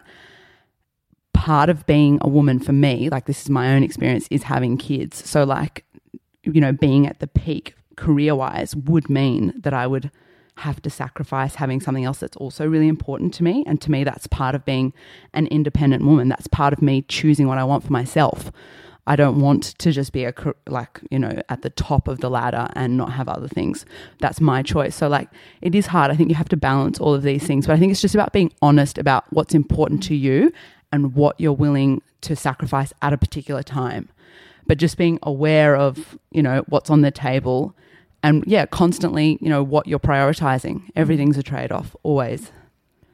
part 1.34 1.68
of 1.68 1.84
being 1.84 2.16
a 2.22 2.28
woman 2.28 2.58
for 2.58 2.72
me, 2.72 3.10
like 3.10 3.26
this 3.26 3.42
is 3.42 3.50
my 3.50 3.74
own 3.74 3.82
experience, 3.82 4.26
is 4.30 4.44
having 4.44 4.78
kids. 4.78 5.28
So, 5.28 5.44
like, 5.44 5.84
you 6.52 6.60
know, 6.60 6.72
being 6.72 7.06
at 7.06 7.20
the 7.20 7.26
peak 7.26 7.74
career 7.96 8.34
wise 8.34 8.74
would 8.74 9.10
mean 9.10 9.52
that 9.56 9.74
I 9.74 9.86
would 9.86 10.10
have 10.58 10.82
to 10.82 10.90
sacrifice 10.90 11.56
having 11.56 11.80
something 11.80 12.04
else 12.04 12.18
that's 12.18 12.36
also 12.36 12.66
really 12.66 12.88
important 12.88 13.32
to 13.34 13.44
me. 13.44 13.64
And 13.66 13.80
to 13.80 13.90
me, 13.90 14.04
that's 14.04 14.26
part 14.26 14.54
of 14.54 14.64
being 14.64 14.92
an 15.32 15.46
independent 15.48 16.04
woman. 16.04 16.28
That's 16.28 16.48
part 16.48 16.72
of 16.72 16.82
me 16.82 17.02
choosing 17.02 17.46
what 17.46 17.58
I 17.58 17.64
want 17.64 17.84
for 17.84 17.92
myself. 17.92 18.50
I 19.06 19.16
don't 19.16 19.40
want 19.40 19.62
to 19.78 19.90
just 19.90 20.12
be 20.12 20.24
a 20.24 20.34
like 20.66 21.00
you 21.10 21.18
know 21.18 21.40
at 21.48 21.62
the 21.62 21.70
top 21.70 22.08
of 22.08 22.20
the 22.20 22.28
ladder 22.28 22.68
and 22.74 22.96
not 22.98 23.12
have 23.12 23.26
other 23.26 23.48
things. 23.48 23.86
That's 24.18 24.38
my 24.38 24.62
choice. 24.62 24.94
So 24.94 25.08
like 25.08 25.30
it 25.62 25.74
is 25.74 25.86
hard. 25.86 26.10
I 26.10 26.14
think 26.14 26.28
you 26.28 26.34
have 26.34 26.50
to 26.50 26.58
balance 26.58 27.00
all 27.00 27.14
of 27.14 27.22
these 27.22 27.44
things, 27.44 27.66
but 27.66 27.72
I 27.72 27.78
think 27.78 27.90
it's 27.90 28.02
just 28.02 28.14
about 28.14 28.34
being 28.34 28.52
honest 28.60 28.98
about 28.98 29.24
what's 29.32 29.54
important 29.54 30.02
to 30.04 30.14
you 30.14 30.52
and 30.92 31.14
what 31.14 31.40
you're 31.40 31.54
willing 31.54 32.02
to 32.20 32.36
sacrifice 32.36 32.92
at 33.00 33.14
a 33.14 33.18
particular 33.18 33.62
time 33.62 34.10
but 34.68 34.78
just 34.78 34.96
being 34.96 35.18
aware 35.24 35.74
of, 35.74 36.16
you 36.30 36.42
know, 36.42 36.62
what's 36.68 36.90
on 36.90 37.00
the 37.00 37.10
table 37.10 37.74
and 38.22 38.44
yeah, 38.46 38.66
constantly, 38.66 39.38
you 39.40 39.48
know, 39.48 39.62
what 39.62 39.86
you're 39.86 39.98
prioritizing. 39.98 40.82
Everything's 40.96 41.38
a 41.38 41.42
trade 41.42 41.72
off, 41.72 41.96
always. 42.02 42.52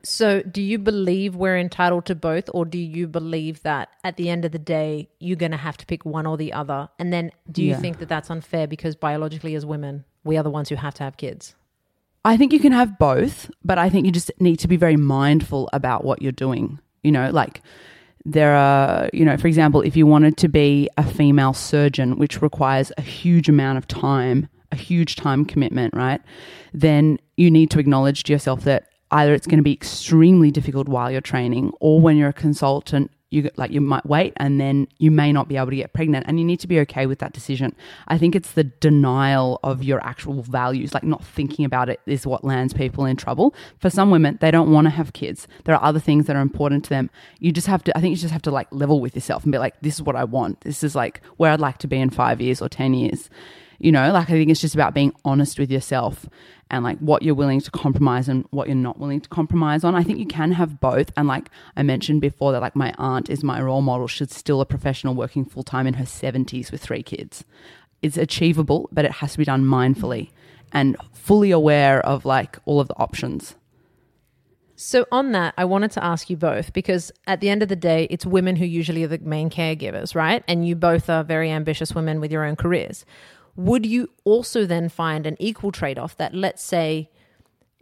So, 0.03 0.43
do 0.43 0.61
you 0.61 0.79
believe 0.79 1.35
we're 1.35 1.57
entitled 1.57 2.05
to 2.07 2.15
both, 2.15 2.51
or 2.53 2.67
do 2.67 2.77
you 2.77 3.07
believe 3.07 3.63
that 3.63 3.89
at 4.03 4.19
the 4.19 4.29
end 4.29 4.45
of 4.45 4.53
the 4.53 4.59
day, 4.59 5.09
you're 5.19 5.37
going 5.37 5.53
to 5.53 5.57
have 5.57 5.79
to 5.79 5.87
pick 5.87 6.05
one 6.05 6.27
or 6.27 6.37
the 6.37 6.53
other? 6.53 6.91
And 6.99 7.11
then, 7.11 7.33
do 7.51 7.63
you 7.63 7.71
yeah. 7.71 7.81
think 7.81 7.99
that 8.01 8.09
that's 8.11 8.31
unfair 8.31 8.67
because 8.67 8.97
biologically, 8.97 9.55
as 9.55 9.65
women, 9.65 10.05
we 10.23 10.37
are 10.37 10.43
the 10.43 10.51
ones 10.51 10.69
who 10.69 10.75
have 10.75 10.93
to 10.95 11.05
have 11.05 11.17
kids? 11.17 11.55
I 12.23 12.37
think 12.37 12.53
you 12.53 12.61
can 12.61 12.73
have 12.73 12.99
both, 12.99 13.51
but 13.65 13.79
I 13.79 13.89
think 13.89 14.05
you 14.05 14.13
just 14.13 14.31
need 14.39 14.59
to 14.59 14.69
be 14.69 14.77
very 14.77 14.97
mindful 14.97 15.71
about 15.73 16.05
what 16.05 16.21
you're 16.21 16.33
doing. 16.33 16.81
You 17.03 17.13
know, 17.13 17.31
like 17.31 17.63
there 18.25 18.55
are, 18.55 19.11
you 19.13 19.25
know, 19.25 19.37
for 19.37 19.49
example, 19.49 19.83
if 19.83 19.97
you 19.97 20.07
wanted 20.07 20.37
to 20.39 20.49
be 20.49 20.89
a 20.97 21.05
female 21.05 21.53
surgeon, 21.53 22.19
which 22.19 22.41
requires 22.41 22.91
a 22.97 23.03
huge 23.03 23.49
amount 23.49 23.79
of 23.79 23.87
time, 23.87 24.49
a 24.73 24.77
huge 24.77 25.17
time 25.17 25.45
commitment, 25.45 25.95
right? 25.95 26.21
Then 26.73 27.19
you 27.37 27.51
need 27.51 27.71
to 27.73 27.79
acknowledge 27.79 28.23
to 28.25 28.33
yourself 28.33 28.65
that 28.65 28.89
either 29.11 29.35
it's 29.35 29.47
going 29.47 29.59
to 29.59 29.65
be 29.65 29.73
extremely 29.73 30.51
difficult 30.51 30.89
while 30.89 31.11
you're 31.11 31.21
training 31.21 31.73
or 31.81 32.01
when 32.01 32.17
you're 32.17 32.31
a 32.31 32.33
consultant 32.33 33.11
you 33.35 33.51
like 33.57 33.71
you 33.71 33.81
might 33.81 34.07
wait 34.07 34.33
and 34.37 34.61
then 34.61 34.89
you 34.99 35.11
may 35.11 35.33
not 35.33 35.49
be 35.49 35.57
able 35.57 35.71
to 35.71 35.77
get 35.77 35.93
pregnant 35.93 36.25
and 36.29 36.39
you 36.39 36.45
need 36.45 36.61
to 36.61 36.69
be 36.69 36.81
okay 36.81 37.07
with 37.07 37.19
that 37.19 37.33
decision. 37.33 37.75
I 38.09 38.17
think 38.17 38.35
it's 38.35 38.53
the 38.53 38.65
denial 38.65 39.61
of 39.63 39.83
your 39.83 40.03
actual 40.05 40.43
values 40.43 40.95
like 40.95 41.05
not 41.05 41.25
thinking 41.25 41.65
about 41.65 41.89
it 41.89 42.01
is 42.07 42.27
what 42.27 42.45
lands 42.45 42.73
people 42.73 43.05
in 43.05 43.17
trouble. 43.17 43.55
For 43.79 43.91
some 43.91 44.11
women 44.11 44.39
they 44.41 44.51
don't 44.51 44.73
want 44.73 44.87
to 44.87 44.91
have 44.91 45.13
kids. 45.13 45.49
There 45.65 45.75
are 45.75 45.83
other 45.83 46.01
things 46.01 46.27
that 46.27 46.37
are 46.37 46.43
important 46.43 46.85
to 46.85 46.91
them. 46.91 47.11
You 47.41 47.53
just 47.53 47.67
have 47.67 47.85
to 47.85 47.99
i 47.99 48.01
think 48.01 48.11
you 48.13 48.17
just 48.17 48.33
have 48.33 48.43
to 48.43 48.51
like 48.51 48.69
level 48.71 49.01
with 49.01 49.15
yourself 49.15 49.43
and 49.43 49.53
be 49.53 49.59
like 49.59 49.75
this 49.81 49.95
is 49.95 50.03
what 50.03 50.17
i 50.17 50.25
want. 50.25 50.61
This 50.63 50.83
is 50.83 50.95
like 50.95 51.21
where 51.37 51.51
i'd 51.51 51.61
like 51.61 51.79
to 51.79 51.89
be 51.89 51.99
in 51.99 52.11
5 52.11 52.41
years 52.41 52.63
or 52.63 52.69
10 52.69 52.95
years. 52.95 53.29
You 53.81 53.93
know 53.93 54.13
like 54.13 54.31
i 54.31 54.33
think 54.33 54.51
it's 54.51 54.61
just 54.61 54.75
about 54.75 54.95
being 54.95 55.13
honest 55.25 55.59
with 55.59 55.71
yourself 55.71 56.27
and 56.71 56.85
like 56.85 56.99
what 56.99 57.23
you're 57.23 57.35
willing 57.35 57.61
to 57.61 57.71
compromise 57.71 58.29
and 58.29 58.47
what 58.51 58.67
you're 58.69 58.77
not 58.77 58.99
willing 58.99 59.21
to 59.21 59.29
compromise 59.29 59.85
on. 59.85 59.95
I 59.95 60.03
think 60.03 60.19
you 60.19 60.27
can 60.27 60.53
have 60.53 60.81
both. 60.81 61.13
And 61.17 61.29
like 61.29 61.51
I 61.77 61.83
mentioned 61.83 62.21
before, 62.21 62.53
that 62.53 62.61
like 62.61 62.77
my 62.77 62.95
aunt 62.99 63.31
is 63.31 63.45
my 63.45 63.61
role 63.61 63.83
model. 63.83 64.07
She's 64.07 64.35
still 64.35 64.61
a 64.61 64.67
professional 64.67 65.15
working 65.15 65.45
full 65.45 65.63
time 65.63 65.87
in 65.87 65.95
her 65.95 66.05
70s 66.05 66.73
with 66.73 66.83
three 66.83 67.03
kids. 67.03 67.45
It's 68.03 68.17
achievable, 68.17 68.89
but 68.93 69.05
it 69.05 69.13
has 69.13 69.33
to 69.33 69.39
be 69.39 69.45
done 69.45 69.65
mindfully 69.65 70.31
and 70.73 70.97
fully 71.13 71.51
aware 71.51 72.05
of 72.05 72.25
like 72.25 72.59
all 72.65 72.81
of 72.81 72.89
the 72.89 72.97
options. 72.97 73.55
So, 74.77 75.07
on 75.13 75.31
that, 75.33 75.55
I 75.57 75.65
wanted 75.65 75.93
to 75.93 76.05
ask 76.05 76.29
you 76.29 76.37
both 76.37 76.73
because 76.73 77.13
at 77.29 77.41
the 77.41 77.49
end 77.49 77.63
of 77.63 77.69
the 77.69 77.77
day, 77.77 78.09
it's 78.11 78.27
women 78.27 78.57
who 78.57 78.65
usually 78.65 79.05
are 79.05 79.09
the 79.09 79.19
main 79.19 79.49
caregivers, 79.49 80.17
right? 80.17 80.43
And 80.49 80.67
you 80.67 80.75
both 80.75 81.09
are 81.09 81.23
very 81.23 81.49
ambitious 81.51 81.95
women 81.95 82.21
with 82.21 82.33
your 82.33 82.45
own 82.45 82.57
careers 82.57 83.05
would 83.57 83.87
you 83.87 84.11
also 84.25 84.67
then 84.67 84.89
find 84.89 85.27
an 85.27 85.37
equal 85.39 85.73
trade 85.73 85.99
off 85.99 86.17
that, 86.17 86.35
let's 86.35 86.63
say, 86.63 87.11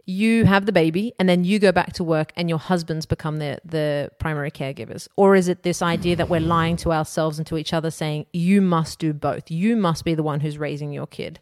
you 0.05 0.45
have 0.45 0.65
the 0.65 0.71
baby 0.71 1.13
and 1.17 1.29
then 1.29 1.45
you 1.45 1.59
go 1.59 1.71
back 1.71 1.93
to 1.93 2.03
work 2.03 2.33
and 2.35 2.49
your 2.49 2.59
husbands 2.59 3.05
become 3.05 3.37
the, 3.37 3.59
the 3.63 4.11
primary 4.19 4.51
caregivers? 4.51 5.07
Or 5.15 5.35
is 5.35 5.47
it 5.47 5.63
this 5.63 5.81
idea 5.81 6.15
that 6.17 6.29
we're 6.29 6.41
lying 6.41 6.75
to 6.77 6.91
ourselves 6.91 7.37
and 7.37 7.47
to 7.47 7.57
each 7.57 7.73
other 7.73 7.89
saying, 7.89 8.25
you 8.33 8.61
must 8.61 8.99
do 8.99 9.13
both? 9.13 9.49
You 9.49 9.75
must 9.75 10.03
be 10.03 10.13
the 10.13 10.23
one 10.23 10.41
who's 10.41 10.57
raising 10.57 10.91
your 10.91 11.07
kid. 11.07 11.39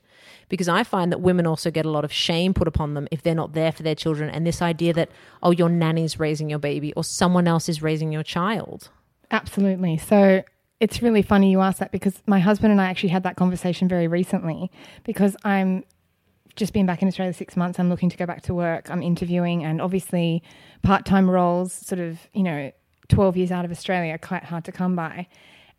Because 0.48 0.68
I 0.68 0.84
find 0.84 1.12
that 1.12 1.22
women 1.22 1.48
also 1.48 1.72
get 1.72 1.86
a 1.86 1.90
lot 1.90 2.06
of 2.06 2.12
shame 2.12 2.54
put 2.54 2.68
upon 2.68 2.94
them 2.94 3.08
if 3.10 3.24
they're 3.24 3.34
not 3.34 3.54
there 3.54 3.72
for 3.72 3.84
their 3.84 3.96
children. 3.96 4.30
And 4.30 4.46
this 4.46 4.62
idea 4.62 4.94
that, 4.94 5.10
oh, 5.42 5.52
your 5.52 5.70
nanny's 5.70 6.20
raising 6.20 6.50
your 6.50 6.60
baby 6.60 6.94
or 6.94 7.04
someone 7.04 7.48
else 7.48 7.68
is 7.68 7.82
raising 7.82 8.12
your 8.12 8.24
child. 8.24 8.90
Absolutely. 9.32 9.98
So 9.98 10.44
it's 10.82 11.02
really 11.04 11.22
funny 11.22 11.52
you 11.52 11.62
ask 11.62 11.78
that 11.78 11.92
because 11.92 12.24
my 12.26 12.40
husband 12.40 12.72
and 12.72 12.82
I 12.82 12.88
actually 12.88 13.10
had 13.10 13.22
that 13.24 13.36
conversation 13.36 13.88
very 13.88 14.08
recently 14.08 14.72
because 15.04 15.38
I'm 15.46 15.86
just 16.56 16.74
been 16.74 16.88
back 16.88 17.04
in 17.04 17.08
Australia 17.08 17.34
six 17.34 17.56
months. 17.56 17.80
I'm 17.80 17.88
looking 17.88 18.10
to 18.10 18.18
go 18.18 18.26
back 18.26 18.42
to 18.44 18.54
work. 18.56 18.90
I'm 18.90 19.04
interviewing, 19.04 19.64
and 19.64 19.80
obviously, 19.80 20.44
part 20.82 21.06
time 21.06 21.30
roles, 21.30 21.72
sort 21.72 22.00
of, 22.00 22.20
you 22.34 22.44
know, 22.44 22.72
12 23.10 23.38
years 23.38 23.52
out 23.52 23.64
of 23.64 23.72
Australia, 23.72 24.16
are 24.16 24.18
quite 24.18 24.44
hard 24.44 24.66
to 24.66 24.72
come 24.72 24.96
by. 24.96 25.28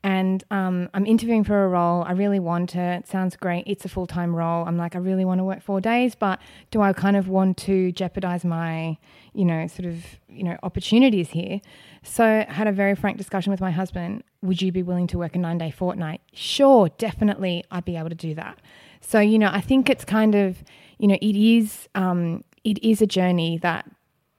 And 0.05 0.43
um, 0.51 0.89
I'm 0.95 1.07
interviewing 1.07 1.45
for 1.45 1.65
a 1.65 1.69
role. 1.69 2.03
I 2.03 2.13
really 2.13 2.41
want 2.41 2.75
it. 2.75 3.01
it 3.01 3.07
sounds 3.07 3.37
great. 3.37 3.65
It's 3.69 3.85
a 3.85 3.89
full 3.89 4.07
time 4.07 4.35
role. 4.35 4.65
I'm 4.67 4.77
like, 4.77 4.97
I 4.97 4.99
really 4.99 5.25
want 5.25 5.39
to 5.39 5.45
work 5.45 5.63
four 5.63 5.81
days, 5.81 6.17
but 6.17 6.41
do 6.73 6.83
I 6.83 6.93
kind 6.93 7.17
of 7.17 7.29
want 7.29 7.57
to 7.59 7.93
jeopardize 7.93 8.45
my, 8.45 8.99
you 9.33 9.45
know, 9.45 9.67
sort 9.69 9.87
of, 9.87 10.05
you 10.29 10.43
know, 10.43 10.57
opportunities 10.65 11.31
here? 11.31 11.61
So 12.03 12.25
I 12.25 12.53
had 12.53 12.67
a 12.67 12.73
very 12.73 12.97
frank 12.97 13.17
discussion 13.17 13.53
with 13.53 13.61
my 13.61 13.71
husband. 13.71 14.25
Would 14.43 14.61
you 14.61 14.73
be 14.73 14.83
willing 14.83 15.07
to 15.09 15.19
work 15.19 15.37
a 15.37 15.39
nine 15.39 15.59
day 15.59 15.71
fortnight? 15.71 16.21
Sure, 16.33 16.89
definitely, 16.99 17.65
I'd 17.71 17.85
be 17.85 17.97
able 17.97 18.09
to 18.09 18.17
do 18.17 18.35
that. 18.35 18.59
So 19.01 19.21
you 19.21 19.39
know, 19.39 19.51
I 19.53 19.61
think 19.61 19.89
it's 19.89 20.05
kind 20.05 20.35
of, 20.35 20.65
you 20.99 21.07
know, 21.07 21.19
it 21.23 21.37
is, 21.37 21.89
um, 21.95 22.43
it 22.65 22.83
is 22.83 23.01
a 23.01 23.07
journey 23.07 23.59
that, 23.59 23.89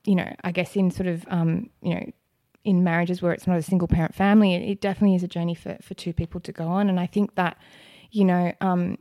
you 0.04 0.16
know, 0.16 0.34
I 0.44 0.52
guess 0.52 0.76
in 0.76 0.92
sort 0.92 1.08
of, 1.08 1.26
um, 1.30 1.70
you 1.82 1.96
know, 1.96 2.12
in 2.64 2.84
marriages 2.84 3.22
where 3.22 3.34
it's 3.34 3.48
not 3.48 3.58
a 3.58 3.62
single 3.62 3.88
parent 3.88 4.16
family, 4.16 4.54
it, 4.54 4.62
it 4.62 4.82
definitely 4.82 5.16
is 5.16 5.24
a 5.24 5.28
journey 5.28 5.56
for 5.56 5.78
for 5.82 5.94
two 5.94 6.14
people 6.14 6.40
to 6.42 6.52
go 6.52 6.68
on. 6.68 6.90
And 6.90 7.00
I 7.00 7.06
think 7.06 7.36
that, 7.36 7.58
you 8.12 8.26
know, 8.26 8.54
um, 8.62 8.98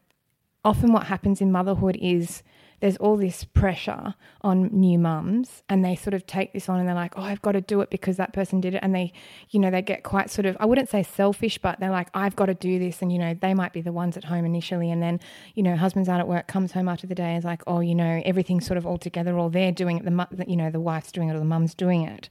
often 0.64 0.92
what 0.92 1.04
happens 1.04 1.40
in 1.40 1.52
motherhood 1.52 1.99
is 2.00 2.42
there's 2.83 2.97
all 2.97 3.16
this 3.16 3.45
pressure 3.45 4.12
on 4.40 4.64
new 4.73 4.99
mums 4.99 5.62
and 5.69 5.85
they 5.85 5.95
sort 5.95 6.14
of 6.14 6.26
take 6.26 6.52
this 6.52 6.69
on 6.69 6.81
and 6.81 6.88
they're 6.88 6.97
like, 6.97 7.16
oh, 7.16 7.23
I've 7.23 7.40
got 7.40 7.52
to 7.52 7.61
do 7.61 7.81
it 7.81 7.90
because 7.90 8.16
that 8.16 8.33
person 8.33 8.61
did 8.61 8.75
it. 8.75 8.81
And 8.83 8.92
they, 8.92 9.12
you 9.50 9.61
know, 9.61 9.71
they 9.71 9.83
get 9.83 10.02
quite 10.02 10.31
sort 10.31 10.47
of, 10.47 10.57
I 10.59 10.66
wouldn't 10.66 10.88
say 10.88 11.04
selfish, 11.04 11.59
but 11.59 11.78
they're 11.78 11.92
like, 11.92 12.09
I've 12.12 12.35
got 12.35 12.47
to 12.47 12.54
do 12.54 12.81
this. 12.81 13.00
And, 13.00 13.12
you 13.12 13.21
know, 13.21 13.35
they 13.40 13.54
might 13.54 13.73
be 13.73 13.83
the 13.83 13.92
ones 13.92 14.16
at 14.16 14.25
home 14.25 14.45
initially. 14.45 14.90
And 14.90 15.00
then, 15.00 15.21
you 15.54 15.62
know, 15.62 15.76
husband's 15.76 16.09
out 16.09 16.19
at 16.19 16.26
work, 16.26 16.49
comes 16.49 16.73
home 16.73 16.88
after 16.88 17.07
the 17.07 17.14
day, 17.14 17.37
is 17.37 17.45
like, 17.45 17.62
oh, 17.69 17.78
you 17.78 17.95
know, 17.95 18.21
everything's 18.25 18.66
sort 18.66 18.78
of 18.78 18.85
all 18.85 18.99
together 18.99 19.38
or 19.38 19.49
they're 19.49 19.71
doing 19.71 19.99
it, 19.99 20.04
the, 20.04 20.45
you 20.49 20.57
know, 20.57 20.69
the 20.69 20.81
wife's 20.81 21.12
doing 21.12 21.28
it 21.28 21.37
or 21.37 21.38
the 21.38 21.45
mum's 21.45 21.76
doing 21.76 22.02
it. 22.02 22.28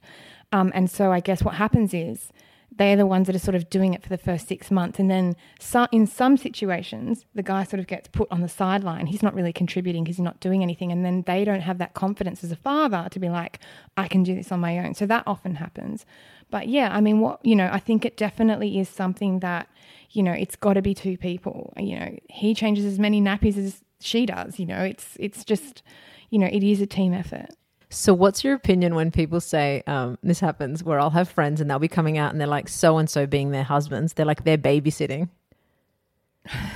Um, 0.52 0.70
and 0.74 0.90
so 0.90 1.12
I 1.12 1.20
guess 1.20 1.42
what 1.42 1.54
happens 1.54 1.94
is, 1.94 2.32
they're 2.76 2.96
the 2.96 3.06
ones 3.06 3.26
that 3.26 3.36
are 3.36 3.40
sort 3.40 3.54
of 3.54 3.68
doing 3.68 3.92
it 3.92 4.02
for 4.02 4.08
the 4.08 4.18
first 4.18 4.48
six 4.48 4.70
months. 4.70 4.98
And 4.98 5.10
then 5.10 5.36
so, 5.60 5.86
in 5.92 6.06
some 6.06 6.36
situations, 6.36 7.24
the 7.34 7.42
guy 7.42 7.64
sort 7.64 7.80
of 7.80 7.86
gets 7.86 8.08
put 8.08 8.28
on 8.30 8.40
the 8.40 8.48
sideline. 8.48 9.06
He's 9.06 9.22
not 9.22 9.34
really 9.34 9.52
contributing 9.52 10.04
because 10.04 10.16
he's 10.16 10.24
not 10.24 10.40
doing 10.40 10.62
anything. 10.62 10.90
And 10.90 11.04
then 11.04 11.22
they 11.26 11.44
don't 11.44 11.60
have 11.60 11.78
that 11.78 11.94
confidence 11.94 12.42
as 12.42 12.50
a 12.50 12.56
father 12.56 13.08
to 13.10 13.18
be 13.18 13.28
like, 13.28 13.58
I 13.96 14.08
can 14.08 14.22
do 14.22 14.34
this 14.34 14.50
on 14.50 14.60
my 14.60 14.78
own. 14.78 14.94
So 14.94 15.06
that 15.06 15.24
often 15.26 15.56
happens. 15.56 16.06
But 16.50 16.68
yeah, 16.68 16.94
I 16.94 17.00
mean, 17.00 17.20
what, 17.20 17.44
you 17.44 17.56
know, 17.56 17.68
I 17.70 17.78
think 17.78 18.04
it 18.04 18.16
definitely 18.16 18.78
is 18.78 18.88
something 18.88 19.40
that, 19.40 19.68
you 20.10 20.22
know, 20.22 20.32
it's 20.32 20.56
got 20.56 20.74
to 20.74 20.82
be 20.82 20.94
two 20.94 21.16
people. 21.18 21.72
You 21.76 21.98
know, 21.98 22.16
he 22.30 22.54
changes 22.54 22.84
as 22.84 22.98
many 22.98 23.20
nappies 23.20 23.58
as 23.58 23.82
she 24.00 24.26
does. 24.26 24.58
You 24.58 24.66
know, 24.66 24.80
it's, 24.80 25.16
it's 25.18 25.44
just, 25.44 25.82
you 26.30 26.38
know, 26.38 26.46
it 26.46 26.62
is 26.62 26.80
a 26.80 26.86
team 26.86 27.12
effort. 27.12 27.50
So, 27.92 28.14
what's 28.14 28.42
your 28.42 28.54
opinion 28.54 28.94
when 28.94 29.10
people 29.10 29.40
say 29.40 29.82
um, 29.86 30.18
this 30.22 30.40
happens 30.40 30.82
where 30.82 30.98
I'll 30.98 31.10
have 31.10 31.28
friends 31.28 31.60
and 31.60 31.70
they'll 31.70 31.78
be 31.78 31.88
coming 31.88 32.16
out 32.16 32.32
and 32.32 32.40
they're 32.40 32.48
like 32.48 32.68
so 32.68 32.96
and 32.96 33.08
so 33.08 33.26
being 33.26 33.50
their 33.50 33.64
husbands? 33.64 34.14
They're 34.14 34.26
like 34.26 34.44
they're 34.44 34.58
babysitting. 34.58 35.28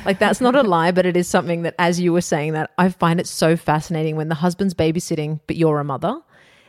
Like 0.04 0.18
that's 0.18 0.40
not 0.40 0.54
a 0.54 0.62
lie, 0.74 0.90
but 0.90 1.06
it 1.06 1.16
is 1.16 1.26
something 1.26 1.62
that, 1.62 1.74
as 1.78 1.98
you 1.98 2.12
were 2.12 2.20
saying 2.20 2.52
that, 2.52 2.70
I 2.76 2.90
find 2.90 3.18
it 3.18 3.26
so 3.26 3.56
fascinating 3.56 4.16
when 4.16 4.28
the 4.28 4.34
husband's 4.34 4.74
babysitting, 4.74 5.40
but 5.46 5.56
you're 5.56 5.80
a 5.80 5.84
mother. 5.84 6.20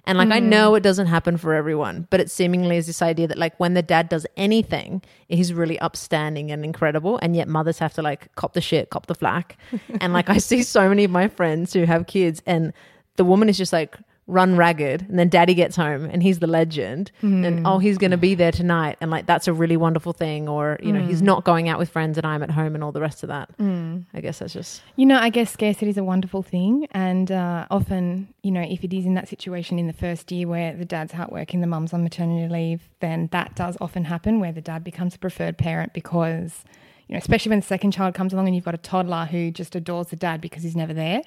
And 0.05 0.17
like 0.17 0.31
I 0.31 0.39
know 0.39 0.75
it 0.75 0.83
doesn't 0.83 1.07
happen 1.07 1.35
for 1.35 1.53
everyone, 1.53 2.07
but 2.09 2.21
it 2.21 2.31
seemingly 2.31 2.77
is 2.77 2.87
this 2.87 3.01
idea 3.01 3.27
that 3.27 3.37
like 3.37 3.59
when 3.59 3.73
the 3.73 3.81
dad 3.81 4.07
does 4.07 4.25
anything, 4.37 5.01
he's 5.27 5.53
really 5.53 5.77
upstanding 5.79 6.49
and 6.49 6.63
incredible, 6.63 7.19
and 7.21 7.35
yet 7.35 7.49
mothers 7.49 7.79
have 7.79 7.93
to 7.95 8.01
like 8.01 8.33
cop 8.35 8.53
the 8.53 8.61
shit, 8.61 8.89
cop 8.89 9.07
the 9.07 9.15
flack. 9.15 9.57
and 9.99 10.13
like 10.13 10.29
I 10.29 10.37
see 10.37 10.63
so 10.63 10.87
many 10.87 11.03
of 11.03 11.11
my 11.11 11.27
friends 11.27 11.73
who 11.73 11.83
have 11.83 12.07
kids, 12.07 12.41
and 12.45 12.71
the 13.17 13.25
woman 13.25 13.49
is 13.49 13.57
just 13.57 13.73
like 13.73 13.97
run 14.27 14.57
ragged, 14.57 15.05
and 15.09 15.17
then 15.17 15.29
daddy 15.29 15.53
gets 15.53 15.75
home 15.75 16.05
and 16.05 16.21
he's 16.21 16.39
the 16.39 16.47
legend, 16.47 17.11
and 17.21 17.45
mm-hmm. 17.45 17.65
oh 17.65 17.79
he's 17.79 17.97
gonna 17.97 18.17
be 18.17 18.35
there 18.35 18.51
tonight, 18.51 18.97
and 19.01 19.09
like 19.09 19.25
that's 19.25 19.47
a 19.47 19.53
really 19.53 19.77
wonderful 19.77 20.13
thing, 20.13 20.47
or 20.47 20.77
you 20.81 20.91
know 20.91 21.01
he's 21.01 21.21
mm. 21.21 21.25
not 21.25 21.43
going 21.43 21.69
out 21.69 21.79
with 21.79 21.89
friends 21.89 22.17
and 22.17 22.25
I'm 22.25 22.43
at 22.43 22.51
home 22.51 22.75
and 22.75 22.83
all 22.83 22.91
the 22.91 23.01
rest 23.01 23.23
of 23.23 23.29
that. 23.29 23.57
Mm. 23.57 24.05
I 24.13 24.21
guess 24.21 24.39
that's 24.39 24.53
just 24.53 24.81
You 24.95 25.05
know, 25.05 25.17
I 25.17 25.29
guess 25.29 25.51
scarcity 25.51 25.89
is 25.89 25.97
a 25.97 26.03
wonderful 26.03 26.43
thing. 26.43 26.87
And 26.91 27.31
uh, 27.31 27.67
often, 27.69 28.33
you 28.43 28.51
know, 28.51 28.61
if 28.61 28.83
it 28.83 28.93
is 28.93 29.05
in 29.05 29.13
that 29.15 29.27
situation 29.27 29.79
in 29.79 29.87
the 29.87 29.93
first 29.93 30.31
year 30.31 30.47
where 30.47 30.75
the 30.75 30.85
dad's 30.85 31.13
out 31.13 31.31
working, 31.31 31.61
the 31.61 31.67
mum's 31.67 31.93
on 31.93 32.03
maternity 32.03 32.51
leave, 32.51 32.89
then 32.99 33.29
that 33.31 33.55
does 33.55 33.77
often 33.79 34.05
happen 34.05 34.39
where 34.39 34.51
the 34.51 34.61
dad 34.61 34.83
becomes 34.83 35.15
a 35.15 35.19
preferred 35.19 35.57
parent 35.57 35.93
because, 35.93 36.63
you 37.07 37.13
know, 37.13 37.19
especially 37.19 37.49
when 37.49 37.59
the 37.59 37.65
second 37.65 37.91
child 37.91 38.13
comes 38.13 38.33
along 38.33 38.47
and 38.47 38.55
you've 38.55 38.65
got 38.65 38.75
a 38.75 38.79
toddler 38.79 39.25
who 39.25 39.51
just 39.51 39.75
adores 39.75 40.07
the 40.07 40.15
dad 40.15 40.41
because 40.41 40.63
he's 40.63 40.75
never 40.75 40.93
there. 40.93 41.21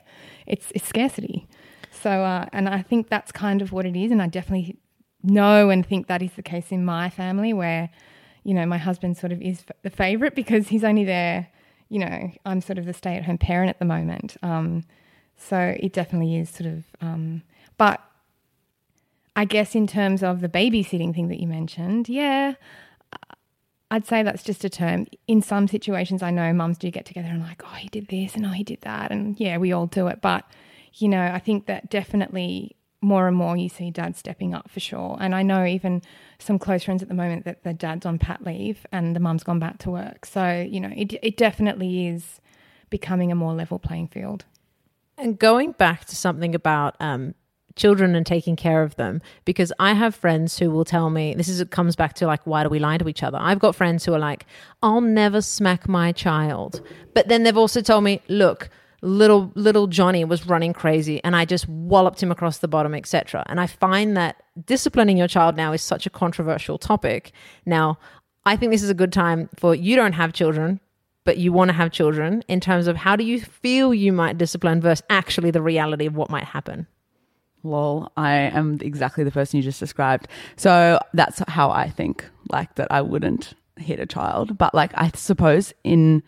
It's, 0.46 0.72
it's 0.74 0.86
scarcity. 0.86 1.46
So, 2.02 2.10
uh, 2.10 2.46
and 2.52 2.68
I 2.68 2.82
think 2.82 3.08
that's 3.08 3.32
kind 3.32 3.62
of 3.62 3.72
what 3.72 3.86
it 3.86 3.96
is. 3.96 4.10
And 4.10 4.22
I 4.22 4.26
definitely 4.26 4.76
know 5.22 5.70
and 5.70 5.84
think 5.84 6.06
that 6.06 6.22
is 6.22 6.32
the 6.32 6.42
case 6.42 6.70
in 6.70 6.84
my 6.84 7.10
family 7.10 7.52
where, 7.52 7.90
you 8.44 8.54
know, 8.54 8.64
my 8.66 8.78
husband 8.78 9.16
sort 9.16 9.32
of 9.32 9.42
is 9.42 9.64
the 9.82 9.90
favorite 9.90 10.34
because 10.34 10.68
he's 10.68 10.84
only 10.84 11.04
there, 11.04 11.48
you 11.88 11.98
know, 11.98 12.30
I'm 12.46 12.60
sort 12.60 12.78
of 12.78 12.86
the 12.86 12.94
stay 12.94 13.16
at 13.16 13.24
home 13.24 13.38
parent 13.38 13.70
at 13.70 13.78
the 13.78 13.84
moment. 13.84 14.36
Um, 14.42 14.84
so 15.36 15.76
it 15.78 15.92
definitely 15.92 16.36
is 16.36 16.48
sort 16.50 16.70
of, 16.70 16.84
um, 17.00 17.42
but 17.76 18.00
I 19.36 19.44
guess 19.44 19.74
in 19.74 19.86
terms 19.86 20.22
of 20.22 20.40
the 20.40 20.48
babysitting 20.48 21.14
thing 21.14 21.28
that 21.28 21.40
you 21.40 21.46
mentioned, 21.46 22.08
yeah, 22.08 22.54
I'd 23.90 24.06
say 24.06 24.22
that's 24.22 24.42
just 24.42 24.64
a 24.64 24.70
term. 24.70 25.06
In 25.26 25.42
some 25.42 25.66
situations, 25.66 26.22
I 26.22 26.30
know 26.30 26.52
mums 26.52 26.78
do 26.78 26.90
get 26.90 27.06
together 27.06 27.28
and 27.28 27.42
like, 27.42 27.62
oh, 27.64 27.74
he 27.74 27.88
did 27.88 28.08
this 28.08 28.36
and 28.36 28.46
oh, 28.46 28.50
he 28.50 28.62
did 28.62 28.82
that. 28.82 29.10
And 29.10 29.38
yeah, 29.40 29.58
we 29.58 29.72
all 29.72 29.86
do 29.86 30.06
it. 30.06 30.20
But, 30.20 30.44
you 30.94 31.08
know, 31.08 31.22
I 31.22 31.38
think 31.38 31.66
that 31.66 31.90
definitely 31.90 32.76
more 33.02 33.26
and 33.26 33.36
more 33.36 33.56
you 33.56 33.68
see 33.68 33.90
dads 33.90 34.18
stepping 34.18 34.54
up 34.54 34.70
for 34.70 34.80
sure. 34.80 35.16
And 35.20 35.34
I 35.34 35.42
know 35.42 35.64
even 35.64 36.02
some 36.38 36.58
close 36.58 36.84
friends 36.84 37.02
at 37.02 37.08
the 37.08 37.14
moment 37.14 37.44
that 37.44 37.62
the 37.62 37.72
dad's 37.72 38.04
on 38.04 38.18
pat 38.18 38.44
leave 38.44 38.86
and 38.92 39.16
the 39.16 39.20
mum's 39.20 39.42
gone 39.42 39.58
back 39.58 39.78
to 39.78 39.90
work. 39.90 40.26
So, 40.26 40.66
you 40.68 40.80
know, 40.80 40.92
it, 40.94 41.14
it 41.22 41.36
definitely 41.36 42.08
is 42.08 42.40
becoming 42.90 43.32
a 43.32 43.34
more 43.34 43.54
level 43.54 43.78
playing 43.78 44.08
field. 44.08 44.44
And 45.16 45.38
going 45.38 45.72
back 45.72 46.04
to 46.06 46.16
something 46.16 46.54
about 46.54 46.96
um, 47.00 47.34
children 47.76 48.14
and 48.14 48.26
taking 48.26 48.56
care 48.56 48.82
of 48.82 48.96
them, 48.96 49.22
because 49.44 49.72
I 49.78 49.94
have 49.94 50.14
friends 50.14 50.58
who 50.58 50.70
will 50.70 50.84
tell 50.84 51.08
me 51.08 51.34
this 51.34 51.48
is 51.48 51.60
it 51.60 51.70
comes 51.70 51.96
back 51.96 52.14
to 52.14 52.26
like 52.26 52.46
why 52.46 52.62
do 52.62 52.68
we 52.68 52.78
lie 52.78 52.98
to 52.98 53.08
each 53.08 53.22
other? 53.22 53.38
I've 53.40 53.58
got 53.58 53.74
friends 53.74 54.04
who 54.04 54.12
are 54.12 54.18
like, 54.18 54.46
I'll 54.82 55.00
never 55.00 55.40
smack 55.40 55.88
my 55.88 56.12
child, 56.12 56.82
but 57.14 57.28
then 57.28 57.42
they've 57.44 57.56
also 57.56 57.80
told 57.80 58.04
me, 58.04 58.20
look. 58.28 58.68
Little 59.02 59.50
little 59.54 59.86
Johnny 59.86 60.24
was 60.24 60.46
running 60.46 60.72
crazy, 60.72 61.22
and 61.24 61.34
I 61.34 61.44
just 61.44 61.68
walloped 61.68 62.22
him 62.22 62.30
across 62.30 62.58
the 62.58 62.68
bottom, 62.68 62.94
etc. 62.94 63.44
And 63.46 63.58
I 63.60 63.66
find 63.66 64.16
that 64.16 64.42
disciplining 64.66 65.16
your 65.16 65.28
child 65.28 65.56
now 65.56 65.72
is 65.72 65.80
such 65.80 66.06
a 66.06 66.10
controversial 66.10 66.76
topic. 66.76 67.32
Now, 67.64 67.98
I 68.44 68.56
think 68.56 68.72
this 68.72 68.82
is 68.82 68.90
a 68.90 68.94
good 68.94 69.12
time 69.12 69.48
for 69.56 69.74
you 69.74 69.96
don't 69.96 70.12
have 70.12 70.32
children, 70.32 70.80
but 71.24 71.38
you 71.38 71.52
want 71.52 71.70
to 71.70 71.72
have 71.72 71.92
children 71.92 72.42
in 72.48 72.60
terms 72.60 72.86
of 72.86 72.96
how 72.96 73.16
do 73.16 73.24
you 73.24 73.40
feel 73.40 73.94
you 73.94 74.12
might 74.12 74.36
discipline 74.36 74.80
versus 74.80 75.04
actually 75.08 75.50
the 75.50 75.62
reality 75.62 76.06
of 76.06 76.14
what 76.14 76.30
might 76.30 76.44
happen. 76.44 76.86
Lol, 77.62 78.10
I 78.16 78.32
am 78.32 78.78
exactly 78.80 79.24
the 79.24 79.30
person 79.30 79.58
you 79.58 79.62
just 79.62 79.80
described. 79.80 80.28
So 80.56 80.98
that's 81.12 81.42
how 81.48 81.70
I 81.70 81.90
think, 81.90 82.24
like 82.50 82.74
that 82.76 82.88
I 82.90 83.02
wouldn't 83.02 83.54
hit 83.76 84.00
a 84.00 84.06
child. 84.06 84.56
But 84.56 84.74
like 84.74 84.92
I 84.94 85.10
suppose 85.14 85.72
in 85.84 86.22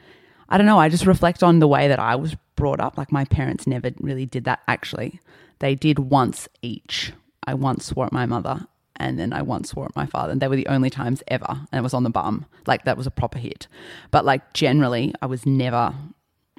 I 0.53 0.59
don't 0.59 0.67
know, 0.67 0.79
I 0.79 0.89
just 0.89 1.07
reflect 1.07 1.43
on 1.43 1.59
the 1.59 1.67
way 1.67 1.89
that 1.89 1.99
I 1.99 2.15
was 2.15 2.37
brought 2.57 2.79
up. 2.79 2.97
Like 2.99 3.11
my 3.11 3.25
parents 3.25 3.67
never 3.67 3.91
really 4.01 4.27
did 4.27 4.45
that 4.45 4.61
actually. 4.69 5.19
They 5.59 5.75
did 5.75 5.99
once 5.99 6.49
each. 6.61 7.13
I 7.47 7.55
once 7.55 7.87
swore 7.87 8.07
at 8.07 8.13
my 8.13 8.27
mother 8.27 8.67
and 8.97 9.19
then 9.19 9.33
I 9.33 9.43
once 9.43 9.71
swore 9.71 9.87
at 9.87 9.97
my 9.97 10.07
father. 10.07 10.31
And 10.33 10.41
they 10.41 10.49
were 10.49 10.57
the 10.57 10.67
only 10.69 10.91
times 10.91 11.23
ever. 11.29 11.47
And 11.49 11.79
it 11.79 11.83
was 11.83 11.95
on 11.95 12.05
the 12.05 12.11
bum. 12.11 12.47
Like 12.67 12.85
that 12.85 12.97
was 12.97 13.07
a 13.07 13.11
proper 13.11 13.39
hit. 13.39 13.67
But 14.11 14.25
like 14.25 14.53
generally 14.53 15.15
I 15.23 15.27
was 15.27 15.47
never 15.47 15.95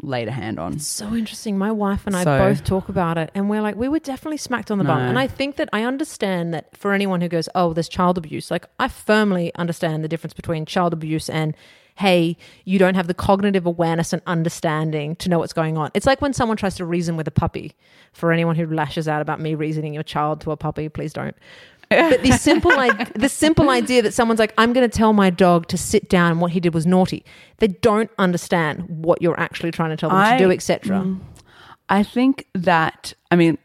laid 0.02 0.28
a 0.28 0.32
hand 0.32 0.60
on. 0.60 0.80
So 0.80 1.14
interesting. 1.14 1.58
My 1.58 1.72
wife 1.72 2.08
and 2.08 2.16
I 2.16 2.24
So- 2.24 2.38
both 2.40 2.64
talk 2.64 2.90
about 2.90 3.18
it, 3.18 3.30
and 3.36 3.50
we're 3.50 3.62
like, 3.62 3.76
we 3.76 3.88
were 3.88 4.00
definitely 4.00 4.38
smacked 4.38 4.72
on 4.72 4.78
the 4.80 4.84
bum. 4.84 5.00
And 5.00 5.18
I 5.20 5.28
think 5.28 5.56
that 5.58 5.70
I 5.72 5.84
understand 5.84 6.54
that 6.54 6.76
for 6.76 6.92
anyone 6.94 7.22
who 7.22 7.30
goes, 7.30 7.48
oh, 7.56 7.72
there's 7.74 7.88
child 7.88 8.18
abuse, 8.18 8.50
like 8.52 8.66
I 8.80 8.88
firmly 8.90 9.54
understand 9.56 10.04
the 10.04 10.08
difference 10.10 10.34
between 10.34 10.66
child 10.66 10.92
abuse 10.94 11.30
and, 11.30 11.56
hey, 11.96 12.36
you 12.66 12.80
don't 12.80 12.96
have 12.96 13.08
the 13.08 13.14
cognitive 13.14 13.66
awareness 13.66 14.14
and 14.14 14.22
understanding 14.26 15.16
to 15.18 15.30
know 15.30 15.40
what's 15.40 15.54
going 15.54 15.78
on. 15.78 15.92
It's 15.94 16.06
like 16.06 16.22
when 16.22 16.34
someone 16.34 16.58
tries 16.58 16.76
to 16.76 16.86
reason 16.86 17.18
with 17.18 17.28
a 17.28 17.32
puppy. 17.32 17.76
For 18.14 18.32
anyone 18.32 18.56
who 18.56 18.68
lashes 18.68 19.08
out 19.08 19.22
about 19.22 19.40
me 19.40 19.56
reasoning 19.56 19.94
your 19.94 20.04
child 20.04 20.42
to 20.42 20.52
a 20.52 20.58
puppy, 20.58 20.90
please 20.90 21.14
don't. 21.14 21.36
But 21.90 22.24
the 22.24 22.32
simple, 22.32 22.72
I- 22.72 23.12
the 23.16 23.30
simple 23.30 23.70
idea 23.70 24.02
that 24.02 24.14
someone's 24.14 24.40
like, 24.40 24.54
I'm 24.58 24.74
going 24.74 24.90
to 24.90 24.98
tell 24.98 25.14
my 25.14 25.30
dog 25.30 25.68
to 25.68 25.78
sit 25.78 26.10
down 26.10 26.32
and 26.32 26.42
what 26.42 26.52
he 26.52 26.60
did 26.60 26.74
was 26.74 26.86
naughty. 26.86 27.24
They 27.58 27.68
don't 27.68 28.10
understand 28.18 28.86
what 28.88 29.22
you're 29.22 29.40
actually 29.40 29.72
trying 29.72 29.92
to 29.92 29.98
tell 29.98 30.10
them 30.10 30.20
I- 30.20 30.38
to 30.38 30.44
do, 30.44 30.52
etc. 30.52 30.98
Mm. 31.02 31.20
I 31.90 32.02
think 32.02 32.48
that, 32.54 33.14
I 33.30 33.36
mean, 33.36 33.58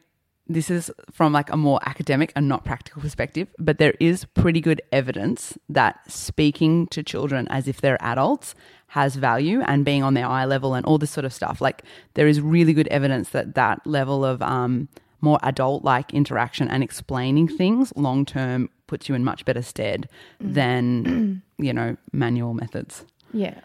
this 0.49 0.71
is 0.71 0.91
from 1.13 1.33
like 1.33 1.51
a 1.53 1.57
more 1.57 1.79
academic 1.85 2.33
and 2.35 2.49
not 2.49 2.65
practical 2.65 3.03
perspective, 3.03 3.49
but 3.59 3.79
there 3.79 3.95
is 4.01 4.25
pretty 4.25 4.61
good 4.61 4.81
evidence 4.93 5.59
that 5.69 6.01
speaking 6.11 6.87
to 6.89 7.03
children 7.03 7.47
as 7.49 7.69
if 7.69 7.81
they're 7.81 8.03
adults 8.03 8.55
has 8.89 9.17
value 9.17 9.61
and 9.67 9.85
being 9.85 10.03
on 10.03 10.15
their 10.15 10.27
eye 10.27 10.47
level 10.47 10.73
and 10.75 10.87
all 10.87 10.97
this 10.97 11.11
sort 11.11 11.27
of 11.27 11.33
stuff. 11.33 11.61
Like 11.61 11.83
there 12.15 12.27
is 12.27 12.41
really 12.41 12.73
good 12.73 12.89
evidence 12.89 13.29
that 13.31 13.55
that 13.55 13.87
level 13.87 14.25
of 14.25 14.41
um, 14.41 14.89
more 15.21 15.39
adult 15.43 15.85
like 15.85 16.15
interaction 16.15 16.69
and 16.69 16.83
explaining 16.83 17.49
things 17.49 17.93
long 17.97 18.25
term 18.25 18.71
puts 18.87 19.09
you 19.09 19.15
in 19.15 19.25
much 19.25 19.45
better 19.45 19.61
stead 19.61 20.09
than, 20.41 21.43
you 21.59 21.75
know, 21.75 21.97
manual 22.13 22.55
methods. 22.55 23.05
Yeah. 23.33 23.61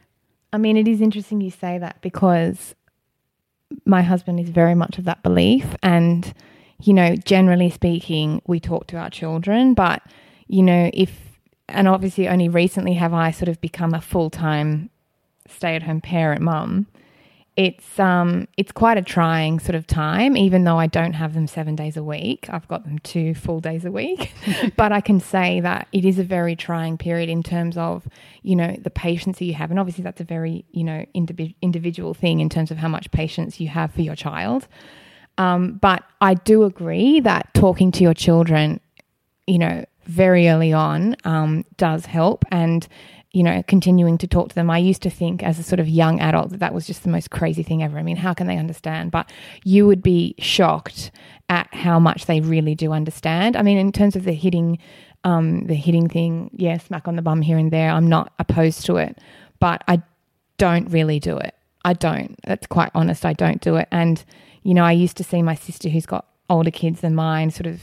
I 0.51 0.57
mean, 0.57 0.75
it 0.75 0.87
is 0.87 0.99
interesting 0.99 1.39
you 1.39 1.49
say 1.49 1.77
that 1.77 2.01
because 2.01 2.75
my 3.85 4.01
husband 4.01 4.41
is 4.41 4.49
very 4.49 4.75
much 4.75 4.97
of 4.97 5.05
that 5.05 5.23
belief. 5.23 5.75
And, 5.81 6.33
you 6.83 6.93
know, 6.93 7.15
generally 7.15 7.69
speaking, 7.69 8.41
we 8.45 8.59
talk 8.59 8.87
to 8.87 8.97
our 8.97 9.09
children, 9.09 9.73
but, 9.73 10.01
you 10.47 10.61
know, 10.61 10.91
if, 10.93 11.17
and 11.69 11.87
obviously 11.87 12.27
only 12.27 12.49
recently 12.49 12.93
have 12.93 13.13
I 13.13 13.31
sort 13.31 13.47
of 13.47 13.61
become 13.61 13.93
a 13.93 14.01
full 14.01 14.29
time 14.29 14.89
stay 15.47 15.75
at 15.75 15.83
home 15.83 16.01
parent 16.01 16.41
mum. 16.41 16.87
It's 17.55 17.99
um 17.99 18.47
it's 18.57 18.71
quite 18.71 18.97
a 18.97 19.03
trying 19.03 19.59
sort 19.59 19.75
of 19.75 19.85
time, 19.85 20.35
even 20.35 20.63
though 20.63 20.79
I 20.79 20.87
don't 20.87 21.13
have 21.13 21.35
them 21.35 21.45
seven 21.45 21.75
days 21.75 21.95
a 21.95 22.03
week. 22.03 22.47
I've 22.49 22.67
got 22.67 22.83
them 22.83 22.97
two 22.99 23.35
full 23.35 23.59
days 23.59 23.85
a 23.85 23.91
week. 23.91 24.33
but 24.75 24.91
I 24.91 25.01
can 25.01 25.19
say 25.19 25.59
that 25.59 25.87
it 25.91 26.03
is 26.03 26.17
a 26.17 26.23
very 26.23 26.55
trying 26.55 26.97
period 26.97 27.29
in 27.29 27.43
terms 27.43 27.77
of, 27.77 28.07
you 28.41 28.55
know, 28.55 28.75
the 28.81 28.89
patience 28.89 29.37
that 29.37 29.45
you 29.45 29.53
have. 29.53 29.69
And 29.69 29.79
obviously 29.79 30.03
that's 30.03 30.19
a 30.19 30.23
very, 30.23 30.65
you 30.71 30.83
know, 30.83 31.05
indivi- 31.15 31.55
individual 31.61 32.15
thing 32.15 32.39
in 32.39 32.49
terms 32.49 32.71
of 32.71 32.77
how 32.77 32.87
much 32.87 33.11
patience 33.11 33.59
you 33.59 33.67
have 33.67 33.93
for 33.93 34.01
your 34.01 34.15
child. 34.15 34.67
Um, 35.37 35.73
but 35.73 36.03
I 36.21 36.35
do 36.35 36.63
agree 36.63 37.19
that 37.21 37.53
talking 37.53 37.91
to 37.93 38.03
your 38.03 38.13
children, 38.13 38.79
you 39.47 39.57
know, 39.57 39.85
very 40.05 40.47
early 40.49 40.73
on 40.73 41.15
um, 41.23 41.65
does 41.77 42.05
help. 42.05 42.45
And, 42.51 42.87
you 43.31 43.41
know, 43.41 43.63
continuing 43.67 44.19
to 44.19 44.27
talk 44.27 44.49
to 44.49 44.55
them. 44.55 44.69
I 44.69 44.77
used 44.77 45.01
to 45.03 45.09
think 45.09 45.41
as 45.41 45.57
a 45.57 45.63
sort 45.63 45.79
of 45.79 45.89
young 45.89 46.19
adult 46.19 46.51
that 46.51 46.59
that 46.59 46.73
was 46.73 46.85
just 46.85 47.03
the 47.03 47.09
most 47.09 47.31
crazy 47.31 47.63
thing 47.63 47.81
ever. 47.81 47.97
I 47.97 48.03
mean, 48.03 48.17
how 48.17 48.33
can 48.33 48.45
they 48.45 48.57
understand? 48.57 49.09
But 49.09 49.31
you 49.63 49.87
would 49.87 50.03
be 50.03 50.35
shocked 50.37 51.09
at 51.49 51.67
how 51.73 51.99
much 51.99 52.27
they 52.27 52.41
really 52.41 52.75
do 52.75 52.91
understand. 52.91 53.55
I 53.55 53.63
mean, 53.63 53.77
in 53.77 53.91
terms 53.91 54.15
of 54.15 54.23
the 54.23 54.33
hitting, 54.33 54.77
um, 55.23 55.65
the 55.65 55.73
hitting 55.73 56.09
thing, 56.09 56.51
yeah, 56.53 56.77
smack 56.77 57.07
on 57.07 57.15
the 57.15 57.23
bum 57.23 57.41
here 57.41 57.57
and 57.57 57.71
there, 57.71 57.89
I'm 57.89 58.07
not 58.07 58.33
opposed 58.37 58.85
to 58.85 58.97
it, 58.97 59.17
but 59.59 59.83
I 59.87 60.03
don't 60.57 60.91
really 60.91 61.19
do 61.19 61.37
it. 61.37 61.55
I 61.83 61.93
don't. 61.93 62.39
That's 62.45 62.67
quite 62.67 62.91
honest. 62.93 63.25
I 63.25 63.33
don't 63.33 63.61
do 63.61 63.77
it. 63.77 63.87
And, 63.91 64.23
you 64.63 64.73
know, 64.73 64.83
I 64.83 64.91
used 64.91 65.17
to 65.17 65.23
see 65.23 65.41
my 65.41 65.55
sister 65.55 65.89
who's 65.89 66.05
got 66.05 66.25
older 66.49 66.71
kids 66.71 67.01
than 67.01 67.15
mine 67.15 67.51
sort 67.51 67.67
of 67.67 67.81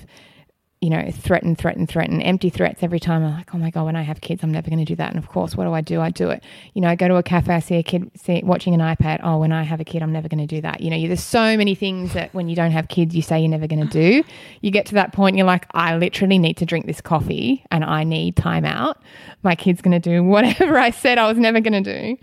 you 0.80 0.88
know, 0.88 1.10
threaten, 1.10 1.54
threaten, 1.54 1.86
threaten, 1.86 2.22
empty 2.22 2.48
threats 2.48 2.82
every 2.82 2.98
time. 2.98 3.22
I'm 3.22 3.34
like, 3.34 3.54
oh 3.54 3.58
my 3.58 3.68
God, 3.68 3.84
when 3.84 3.96
I 3.96 4.02
have 4.02 4.22
kids, 4.22 4.42
I'm 4.42 4.50
never 4.50 4.70
going 4.70 4.78
to 4.78 4.86
do 4.86 4.96
that. 4.96 5.10
And 5.10 5.18
of 5.18 5.28
course, 5.28 5.54
what 5.54 5.64
do 5.64 5.74
I 5.74 5.82
do? 5.82 6.00
I 6.00 6.08
do 6.08 6.30
it. 6.30 6.42
You 6.72 6.80
know, 6.80 6.88
I 6.88 6.94
go 6.94 7.06
to 7.06 7.16
a 7.16 7.22
cafe, 7.22 7.52
I 7.52 7.58
see 7.58 7.74
a 7.74 7.82
kid 7.82 8.10
see, 8.16 8.40
watching 8.42 8.72
an 8.72 8.80
iPad. 8.80 9.20
Oh, 9.22 9.36
when 9.36 9.52
I 9.52 9.62
have 9.62 9.80
a 9.80 9.84
kid, 9.84 10.02
I'm 10.02 10.12
never 10.12 10.26
going 10.26 10.40
to 10.40 10.46
do 10.46 10.62
that. 10.62 10.80
You 10.80 10.88
know, 10.88 11.06
there's 11.06 11.22
so 11.22 11.54
many 11.58 11.74
things 11.74 12.14
that 12.14 12.32
when 12.32 12.48
you 12.48 12.56
don't 12.56 12.70
have 12.70 12.88
kids, 12.88 13.14
you 13.14 13.20
say 13.20 13.40
you're 13.40 13.50
never 13.50 13.66
going 13.66 13.86
to 13.86 13.92
do. 13.92 14.24
You 14.62 14.70
get 14.70 14.86
to 14.86 14.94
that 14.94 15.12
point, 15.12 15.36
you're 15.36 15.46
like, 15.46 15.66
I 15.74 15.98
literally 15.98 16.38
need 16.38 16.56
to 16.56 16.64
drink 16.64 16.86
this 16.86 17.02
coffee 17.02 17.62
and 17.70 17.84
I 17.84 18.04
need 18.04 18.36
time 18.36 18.64
out. 18.64 19.02
My 19.42 19.54
kid's 19.54 19.82
going 19.82 20.00
to 20.00 20.10
do 20.10 20.24
whatever 20.24 20.78
I 20.78 20.92
said 20.92 21.18
I 21.18 21.28
was 21.28 21.36
never 21.36 21.60
going 21.60 21.84
to 21.84 22.02
do. 22.02 22.16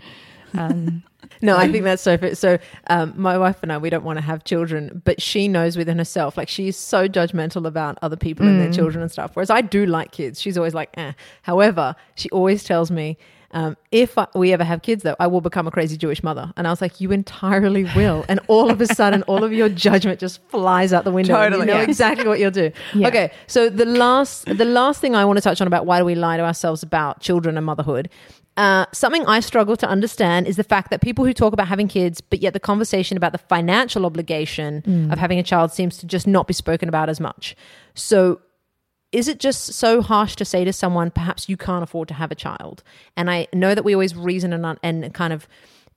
Um, 0.58 1.04
No, 1.42 1.56
I 1.56 1.70
think 1.70 1.84
that's 1.84 2.02
so. 2.02 2.16
Fit. 2.18 2.36
So, 2.38 2.58
um, 2.88 3.14
my 3.16 3.38
wife 3.38 3.58
and 3.62 3.72
I, 3.72 3.78
we 3.78 3.90
don't 3.90 4.04
want 4.04 4.18
to 4.18 4.24
have 4.24 4.44
children, 4.44 5.02
but 5.04 5.20
she 5.22 5.48
knows 5.48 5.76
within 5.76 5.98
herself, 5.98 6.36
like 6.36 6.48
she's 6.48 6.76
so 6.76 7.08
judgmental 7.08 7.66
about 7.66 7.98
other 8.02 8.16
people 8.16 8.46
and 8.46 8.60
their 8.60 8.72
children 8.72 9.02
and 9.02 9.10
stuff. 9.10 9.30
Whereas 9.34 9.50
I 9.50 9.60
do 9.60 9.86
like 9.86 10.10
kids. 10.10 10.40
She's 10.40 10.56
always 10.58 10.74
like, 10.74 10.90
eh. 10.96 11.12
However, 11.42 11.94
she 12.16 12.28
always 12.30 12.64
tells 12.64 12.90
me, 12.90 13.16
um, 13.52 13.78
if 13.90 14.18
I, 14.18 14.26
we 14.34 14.52
ever 14.52 14.62
have 14.62 14.82
kids, 14.82 15.04
though, 15.04 15.16
I 15.18 15.26
will 15.26 15.40
become 15.40 15.66
a 15.66 15.70
crazy 15.70 15.96
Jewish 15.96 16.22
mother. 16.22 16.52
And 16.58 16.66
I 16.66 16.70
was 16.70 16.82
like, 16.82 17.00
you 17.00 17.12
entirely 17.12 17.84
will. 17.96 18.26
And 18.28 18.40
all 18.46 18.70
of 18.70 18.78
a 18.82 18.86
sudden, 18.86 19.22
all 19.22 19.42
of 19.42 19.54
your 19.54 19.70
judgment 19.70 20.20
just 20.20 20.42
flies 20.50 20.92
out 20.92 21.04
the 21.04 21.10
window. 21.10 21.34
Totally. 21.34 21.60
You 21.60 21.66
know 21.66 21.78
Yeah. 21.78 21.82
exactly 21.84 22.26
what 22.28 22.40
you'll 22.40 22.50
do. 22.50 22.70
Yeah. 22.94 23.08
Okay. 23.08 23.30
So 23.46 23.70
the 23.70 23.86
last, 23.86 24.44
the 24.44 24.66
last 24.66 25.00
thing 25.00 25.14
I 25.14 25.24
want 25.24 25.38
to 25.38 25.40
touch 25.40 25.62
on 25.62 25.66
about 25.66 25.86
why 25.86 25.98
do 26.00 26.04
we 26.04 26.14
lie 26.14 26.36
to 26.36 26.42
ourselves 26.44 26.82
about 26.82 27.20
children 27.20 27.56
and 27.56 27.64
motherhood 27.64 28.10
uh, 28.58 28.86
something 28.92 29.24
I 29.26 29.38
struggle 29.38 29.76
to 29.76 29.88
understand 29.88 30.48
is 30.48 30.56
the 30.56 30.64
fact 30.64 30.90
that 30.90 31.00
people 31.00 31.24
who 31.24 31.32
talk 31.32 31.52
about 31.52 31.68
having 31.68 31.86
kids, 31.86 32.20
but 32.20 32.40
yet 32.40 32.54
the 32.54 32.60
conversation 32.60 33.16
about 33.16 33.30
the 33.30 33.38
financial 33.38 34.04
obligation 34.04 34.82
of 35.12 35.18
having 35.18 35.38
a 35.38 35.44
child 35.44 35.70
seems 35.70 35.96
to 35.98 36.06
just 36.06 36.26
not 36.26 36.48
be 36.48 36.52
spoken 36.52 36.88
about 36.88 37.08
as 37.08 37.20
much. 37.20 37.54
So, 37.94 38.40
is 39.12 39.28
it 39.28 39.38
just 39.38 39.72
so 39.72 40.02
harsh 40.02 40.34
to 40.36 40.44
say 40.44 40.64
to 40.64 40.72
someone, 40.72 41.12
perhaps 41.12 41.48
you 41.48 41.56
can't 41.56 41.84
afford 41.84 42.08
to 42.08 42.14
have 42.14 42.32
a 42.32 42.34
child? 42.34 42.82
And 43.16 43.30
I 43.30 43.46
know 43.54 43.76
that 43.76 43.84
we 43.84 43.94
always 43.94 44.16
reason 44.16 44.52
and, 44.52 44.78
and 44.82 45.14
kind 45.14 45.32
of 45.32 45.46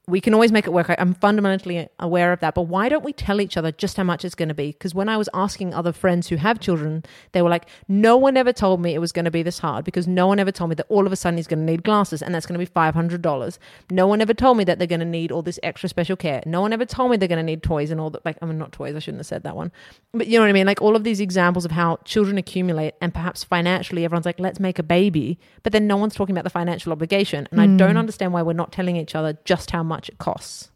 we 0.07 0.19
can 0.19 0.33
always 0.33 0.51
make 0.51 0.65
it 0.65 0.73
work. 0.73 0.89
I- 0.89 0.95
I'm 0.97 1.13
fundamentally 1.13 1.87
aware 1.99 2.33
of 2.33 2.39
that. 2.39 2.55
But 2.55 2.63
why 2.63 2.89
don't 2.89 3.03
we 3.03 3.13
tell 3.13 3.39
each 3.39 3.55
other 3.55 3.71
just 3.71 3.97
how 3.97 4.03
much 4.03 4.25
it's 4.25 4.33
going 4.33 4.49
to 4.49 4.55
be? 4.55 4.71
Because 4.71 4.95
when 4.95 5.07
I 5.07 5.15
was 5.15 5.29
asking 5.33 5.73
other 5.73 5.91
friends 5.93 6.27
who 6.27 6.37
have 6.37 6.59
children, 6.59 7.03
they 7.33 7.41
were 7.41 7.49
like, 7.49 7.67
no 7.87 8.17
one 8.17 8.35
ever 8.35 8.51
told 8.51 8.81
me 8.81 8.95
it 8.95 8.99
was 8.99 9.11
going 9.11 9.25
to 9.25 9.31
be 9.31 9.43
this 9.43 9.59
hard 9.59 9.85
because 9.85 10.07
no 10.07 10.25
one 10.25 10.39
ever 10.39 10.51
told 10.51 10.69
me 10.69 10.75
that 10.75 10.87
all 10.89 11.05
of 11.05 11.13
a 11.13 11.15
sudden 11.15 11.37
he's 11.37 11.47
going 11.47 11.59
to 11.59 11.71
need 11.71 11.83
glasses 11.83 12.23
and 12.23 12.33
that's 12.33 12.47
going 12.47 12.59
to 12.59 12.65
be 12.65 12.71
$500. 12.71 13.57
No 13.91 14.07
one 14.07 14.21
ever 14.21 14.33
told 14.33 14.57
me 14.57 14.63
that 14.63 14.79
they're 14.79 14.87
going 14.87 14.99
to 14.99 15.05
need 15.05 15.31
all 15.31 15.43
this 15.43 15.59
extra 15.61 15.87
special 15.87 16.15
care. 16.15 16.41
No 16.47 16.61
one 16.61 16.73
ever 16.73 16.85
told 16.85 17.11
me 17.11 17.17
they're 17.17 17.27
going 17.27 17.37
to 17.37 17.43
need 17.43 17.61
toys 17.61 17.91
and 17.91 18.01
all 18.01 18.09
that. 18.09 18.25
Like, 18.25 18.37
I 18.41 18.47
mean, 18.47 18.57
not 18.57 18.71
toys, 18.71 18.95
I 18.95 18.99
shouldn't 18.99 19.19
have 19.19 19.27
said 19.27 19.43
that 19.43 19.55
one. 19.55 19.71
But 20.13 20.27
you 20.27 20.39
know 20.39 20.43
what 20.43 20.49
I 20.49 20.53
mean? 20.53 20.65
Like, 20.65 20.81
all 20.81 20.95
of 20.95 21.03
these 21.03 21.19
examples 21.19 21.63
of 21.63 21.71
how 21.71 21.99
children 22.05 22.39
accumulate 22.39 22.95
and 23.01 23.13
perhaps 23.13 23.43
financially 23.43 24.03
everyone's 24.03 24.25
like, 24.25 24.39
let's 24.39 24.59
make 24.59 24.79
a 24.79 24.83
baby. 24.83 25.39
But 25.61 25.73
then 25.73 25.85
no 25.85 25.95
one's 25.95 26.15
talking 26.15 26.33
about 26.33 26.43
the 26.43 26.49
financial 26.49 26.91
obligation. 26.91 27.47
And 27.51 27.61
I 27.61 27.67
don't 27.67 27.95
mm. 27.95 27.99
understand 27.99 28.33
why 28.33 28.41
we're 28.41 28.53
not 28.53 28.71
telling 28.71 28.95
each 28.95 29.13
other 29.13 29.37
just 29.45 29.69
how 29.71 29.83
much 29.83 29.90
it 30.09 30.17
costs. 30.17 30.69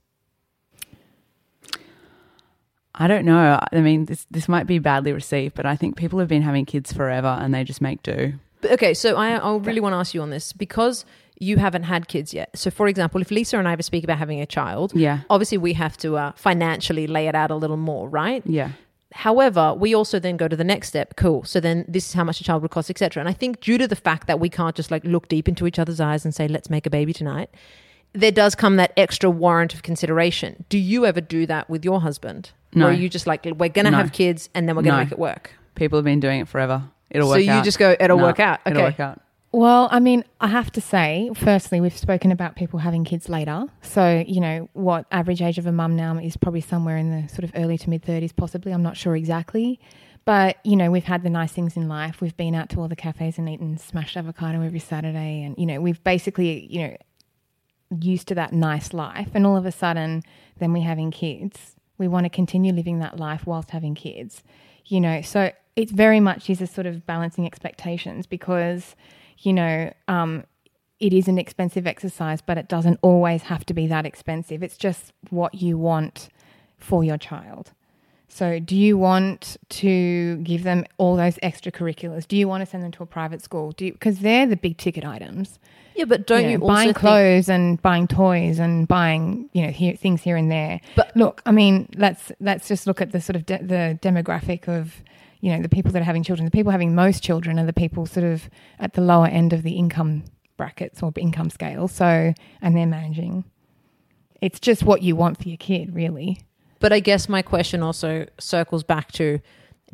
I 2.97 3.07
don't 3.07 3.25
know. 3.25 3.59
I 3.73 3.81
mean, 3.81 4.05
this 4.05 4.25
this 4.31 4.47
might 4.47 4.67
be 4.67 4.79
badly 4.79 5.11
received, 5.11 5.55
but 5.55 5.65
I 5.65 5.75
think 5.75 5.97
people 5.97 6.19
have 6.19 6.29
been 6.29 6.41
having 6.43 6.65
kids 6.65 6.93
forever 6.93 7.27
and 7.41 7.53
they 7.53 7.63
just 7.65 7.81
make 7.81 8.01
do. 8.03 8.33
But 8.61 8.71
okay, 8.73 8.93
so 8.93 9.15
I, 9.17 9.31
I 9.35 9.57
really 9.57 9.81
want 9.81 9.93
to 9.93 9.97
ask 9.97 10.13
you 10.13 10.21
on 10.21 10.29
this 10.29 10.53
because 10.53 11.05
you 11.37 11.57
haven't 11.57 11.83
had 11.83 12.07
kids 12.07 12.33
yet. 12.33 12.57
So, 12.57 12.71
for 12.71 12.87
example, 12.87 13.19
if 13.19 13.29
Lisa 13.31 13.59
and 13.59 13.67
I 13.67 13.73
ever 13.73 13.83
speak 13.83 14.05
about 14.05 14.17
having 14.17 14.39
a 14.39 14.45
child, 14.45 14.93
Yeah. 14.95 15.19
obviously 15.29 15.57
we 15.57 15.73
have 15.73 15.97
to 15.97 16.15
uh, 16.15 16.31
financially 16.37 17.07
lay 17.07 17.27
it 17.27 17.35
out 17.35 17.51
a 17.51 17.55
little 17.55 17.75
more, 17.75 18.07
right? 18.07 18.41
Yeah. 18.45 18.69
However, 19.11 19.73
we 19.73 19.93
also 19.93 20.17
then 20.17 20.37
go 20.37 20.47
to 20.47 20.55
the 20.55 20.63
next 20.63 20.87
step. 20.87 21.17
Cool. 21.17 21.43
So 21.43 21.59
then 21.59 21.83
this 21.89 22.07
is 22.07 22.13
how 22.13 22.23
much 22.23 22.39
a 22.39 22.45
child 22.45 22.61
would 22.61 22.71
cost, 22.71 22.89
etc. 22.89 23.19
And 23.19 23.27
I 23.27 23.33
think 23.33 23.59
due 23.59 23.77
to 23.77 23.87
the 23.89 23.95
fact 23.97 24.27
that 24.27 24.39
we 24.39 24.49
can't 24.49 24.75
just 24.75 24.89
like 24.91 25.03
look 25.03 25.27
deep 25.27 25.49
into 25.49 25.67
each 25.67 25.77
other's 25.77 25.99
eyes 25.99 26.23
and 26.23 26.33
say, 26.33 26.47
let's 26.47 26.69
make 26.69 26.85
a 26.85 26.89
baby 26.89 27.11
tonight, 27.11 27.49
there 28.15 28.31
does 28.31 28.55
come 28.55 28.77
that 28.77 28.91
extra 28.97 29.29
warrant 29.29 29.73
of 29.73 29.83
consideration. 29.83 30.65
Do 30.69 30.77
you 30.77 31.05
ever 31.05 31.21
do 31.21 31.45
that 31.45 31.69
with 31.69 31.83
your 31.85 32.01
husband? 32.01 32.51
No. 32.73 32.87
Or 32.87 32.89
are 32.89 32.93
you 32.93 33.09
just 33.09 33.27
like, 33.27 33.45
we're 33.45 33.69
going 33.69 33.85
to 33.85 33.91
No. 33.91 33.97
have 33.97 34.11
kids 34.11 34.49
and 34.53 34.67
then 34.67 34.75
we're 34.75 34.81
going 34.83 34.93
to 34.93 34.97
No. 34.99 35.03
make 35.03 35.11
it 35.11 35.19
work? 35.19 35.51
People 35.75 35.97
have 35.97 36.05
been 36.05 36.19
doing 36.19 36.41
it 36.41 36.47
forever. 36.47 36.83
It'll 37.09 37.27
work 37.29 37.37
out. 37.37 37.39
So 37.39 37.43
you 37.43 37.51
out. 37.51 37.63
just 37.63 37.79
go, 37.79 37.95
it'll 37.99 38.17
No, 38.17 38.23
work 38.23 38.39
out. 38.39 38.59
It'll 38.65 38.81
work 38.83 38.99
out. 38.99 39.21
Well, 39.51 39.87
I 39.89 40.01
mean, 40.01 40.25
I 40.41 40.47
have 40.47 40.69
to 40.73 40.81
say, 40.81 41.29
firstly, 41.33 41.79
we've 41.79 41.97
spoken 41.97 42.29
about 42.31 42.57
people 42.57 42.79
having 42.79 43.05
kids 43.05 43.29
later. 43.29 43.67
So, 43.81 44.21
you 44.27 44.41
know, 44.41 44.67
what 44.73 45.05
average 45.11 45.41
age 45.41 45.57
of 45.57 45.65
a 45.65 45.71
mum 45.71 45.95
now 45.95 46.17
is 46.17 46.35
probably 46.35 46.59
somewhere 46.59 46.97
in 46.97 47.09
the 47.21 47.29
sort 47.29 47.45
of 47.45 47.51
early 47.55 47.77
to 47.77 47.89
mid 47.89 48.03
30s, 48.03 48.35
possibly. 48.35 48.73
I'm 48.73 48.83
not 48.83 48.97
sure 48.97 49.15
exactly. 49.15 49.79
But, 50.25 50.57
you 50.65 50.75
know, 50.75 50.91
we've 50.91 51.05
had 51.05 51.23
the 51.23 51.29
nice 51.29 51.53
things 51.53 51.77
in 51.77 51.87
life. 51.87 52.19
We've 52.19 52.35
been 52.35 52.53
out 52.55 52.69
to 52.71 52.81
all 52.81 52.89
the 52.89 52.95
cafes 52.97 53.37
and 53.37 53.47
eaten 53.47 53.77
smashed 53.77 54.17
avocado 54.17 54.61
every 54.61 54.79
Saturday. 54.79 55.43
And, 55.43 55.55
you 55.57 55.65
know, 55.65 55.79
we've 55.79 56.03
basically, 56.03 56.65
you 56.69 56.87
know, 56.87 56.97
used 57.89 58.27
to 58.27 58.35
that 58.35 58.53
nice 58.53 58.93
life. 58.93 59.29
And 59.33 59.45
all 59.45 59.57
of 59.57 59.65
a 59.65 59.71
sudden, 59.71 60.23
then 60.59 60.73
we're 60.73 60.83
having 60.83 61.11
kids. 61.11 61.75
We 61.97 62.07
want 62.07 62.25
to 62.25 62.29
continue 62.29 62.73
living 62.73 62.99
that 62.99 63.17
life 63.17 63.45
whilst 63.45 63.71
having 63.71 63.95
kids, 63.95 64.43
you 64.85 64.99
know. 64.99 65.21
So 65.21 65.51
it's 65.75 65.91
very 65.91 66.19
much 66.19 66.49
is 66.49 66.61
a 66.61 66.67
sort 66.67 66.87
of 66.87 67.05
balancing 67.05 67.45
expectations 67.45 68.25
because, 68.25 68.95
you 69.39 69.53
know, 69.53 69.93
um, 70.07 70.45
it 70.99 71.13
is 71.13 71.27
an 71.27 71.37
expensive 71.37 71.85
exercise, 71.85 72.41
but 72.41 72.57
it 72.57 72.67
doesn't 72.67 72.99
always 73.01 73.43
have 73.43 73.65
to 73.65 73.73
be 73.73 73.87
that 73.87 74.05
expensive. 74.05 74.63
It's 74.63 74.77
just 74.77 75.13
what 75.29 75.55
you 75.55 75.77
want 75.77 76.29
for 76.77 77.03
your 77.03 77.17
child. 77.17 77.71
So, 78.27 78.59
do 78.59 78.75
you 78.75 78.97
want 78.97 79.57
to 79.69 80.37
give 80.37 80.63
them 80.63 80.85
all 80.97 81.15
those 81.15 81.37
extracurriculars? 81.37 82.27
Do 82.27 82.35
you 82.35 82.47
want 82.47 82.61
to 82.61 82.65
send 82.65 82.83
them 82.83 82.91
to 82.93 83.03
a 83.03 83.05
private 83.05 83.41
school? 83.41 83.71
Do 83.71 83.91
because 83.91 84.19
they're 84.19 84.45
the 84.45 84.57
big 84.57 84.77
ticket 84.77 85.05
items 85.05 85.59
Yeah, 85.95 86.05
but 86.05 86.27
don't 86.27 86.43
you, 86.43 86.51
you, 86.51 86.57
know, 86.57 86.65
also 86.65 86.73
buying 86.73 86.93
clothes 86.93 87.49
and 87.49 87.81
buying 87.81 88.07
toys 88.07 88.59
and 88.59 88.87
buying 88.87 89.49
you 89.53 89.63
know 89.63 89.71
here, 89.71 89.95
things 89.95 90.21
here 90.21 90.35
and 90.35 90.51
there. 90.51 90.81
But- 90.95 91.15
look, 91.15 91.41
I 91.45 91.51
mean, 91.51 91.87
let's 91.95 92.31
let's 92.39 92.67
just 92.67 92.87
look 92.87 93.01
at 93.01 93.11
the 93.11 93.21
sort 93.21 93.35
of 93.35 93.45
de- 93.45 93.63
the 93.63 93.99
demographic 94.01 94.67
of 94.67 95.03
you 95.41 95.51
know 95.51 95.61
the 95.61 95.69
people 95.69 95.91
that 95.91 96.01
are 96.01 96.05
having 96.05 96.23
children. 96.23 96.45
The 96.45 96.51
people 96.51 96.71
having 96.71 96.95
most 96.95 97.23
children 97.23 97.59
are 97.59 97.65
the 97.65 97.73
people 97.73 98.05
sort 98.05 98.25
of 98.25 98.49
at 98.79 98.93
the 98.93 99.01
lower 99.01 99.27
end 99.27 99.53
of 99.53 99.63
the 99.63 99.73
income 99.73 100.23
brackets 100.57 101.03
or 101.03 101.13
income 101.15 101.49
scale. 101.49 101.87
So 101.87 102.33
and 102.61 102.75
they're 102.75 102.85
managing. 102.87 103.45
It's 104.41 104.59
just 104.59 104.83
what 104.83 105.01
you 105.01 105.15
want 105.15 105.41
for 105.41 105.47
your 105.47 105.57
kid, 105.57 105.95
really. 105.95 106.41
But 106.79 106.93
I 106.93 106.99
guess 106.99 107.29
my 107.29 107.41
question 107.41 107.81
also 107.81 108.27
circles 108.39 108.83
back 108.83 109.11
to 109.13 109.39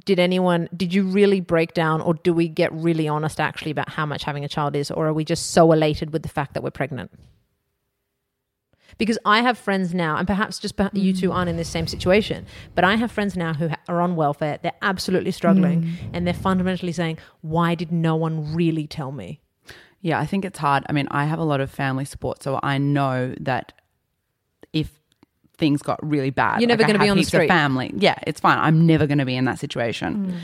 did 0.06 0.20
anyone 0.20 0.68
did 0.76 0.94
you 0.94 1.04
really 1.04 1.42
break 1.42 1.74
down 1.74 2.02
or 2.02 2.16
do 2.16 2.34
we 2.34 2.48
get 2.48 2.72
really 2.74 3.08
honest 3.08 3.40
actually 3.40 3.72
about 3.72 3.90
how 3.90 4.06
much 4.06 4.24
having 4.24 4.44
a 4.44 4.48
child 4.48 4.76
is 4.76 4.90
or 4.90 5.08
are 5.08 5.14
we 5.14 5.24
just 5.24 5.52
so 5.52 5.72
elated 5.72 6.12
with 6.12 6.24
the 6.24 6.30
fact 6.30 6.54
that 6.54 6.64
we're 6.64 6.72
pregnant? 6.72 7.12
Because 8.98 9.18
I 9.26 9.42
have 9.42 9.58
friends 9.58 9.94
now, 9.94 10.18
and 10.18 10.28
perhaps 10.28 10.60
just 10.60 10.76
perha- 10.76 10.94
you 10.94 11.14
two 11.14 11.32
aren't 11.32 11.50
in 11.50 11.58
this 11.58 11.70
same 11.70 11.88
situation, 11.88 12.46
but 12.76 12.84
I 12.84 12.96
have 12.98 13.12
friends 13.12 13.36
now 13.36 13.54
who 13.54 13.70
ha- 13.70 13.80
are 13.88 14.02
on 14.02 14.16
welfare. 14.16 14.60
They're 14.62 14.74
absolutely 14.82 15.32
struggling, 15.32 15.84
mm. 15.84 15.94
and 16.14 16.28
they're 16.28 16.34
fundamentally 16.36 16.92
saying, 16.92 17.18
"Why 17.42 17.74
did 17.74 17.92
no 17.92 18.16
one 18.16 18.54
really 18.54 18.86
tell 18.86 19.12
me?" 19.12 19.42
Yeah, 20.02 20.20
I 20.20 20.26
think 20.26 20.46
it's 20.46 20.60
hard. 20.60 20.84
I 20.88 20.92
mean, 20.92 21.08
I 21.10 21.26
have 21.26 21.40
a 21.40 21.44
lot 21.44 21.62
of 21.62 21.72
family 21.72 22.06
support, 22.06 22.44
so 22.44 22.60
I 22.62 22.78
know 22.78 23.34
that 23.40 23.74
if 24.74 25.01
things 25.62 25.82
got 25.82 26.00
really 26.06 26.32
bad, 26.32 26.60
You're 26.60 26.68
never 26.68 26.84
like 26.84 26.92
gonna 26.92 27.04
be 27.06 27.10
on 27.10 27.16
the 27.16 27.24
street. 27.24 27.48
Family, 27.48 27.94
yeah, 27.96 28.16
it's 28.28 28.42
fine. 28.42 28.58
I'm 28.58 28.86
never 28.86 29.08
going 29.08 29.20
to 29.20 29.26
be 29.26 29.38
in 29.38 29.46
that 29.46 29.60
situation. 29.60 30.32
Hmm. 30.32 30.38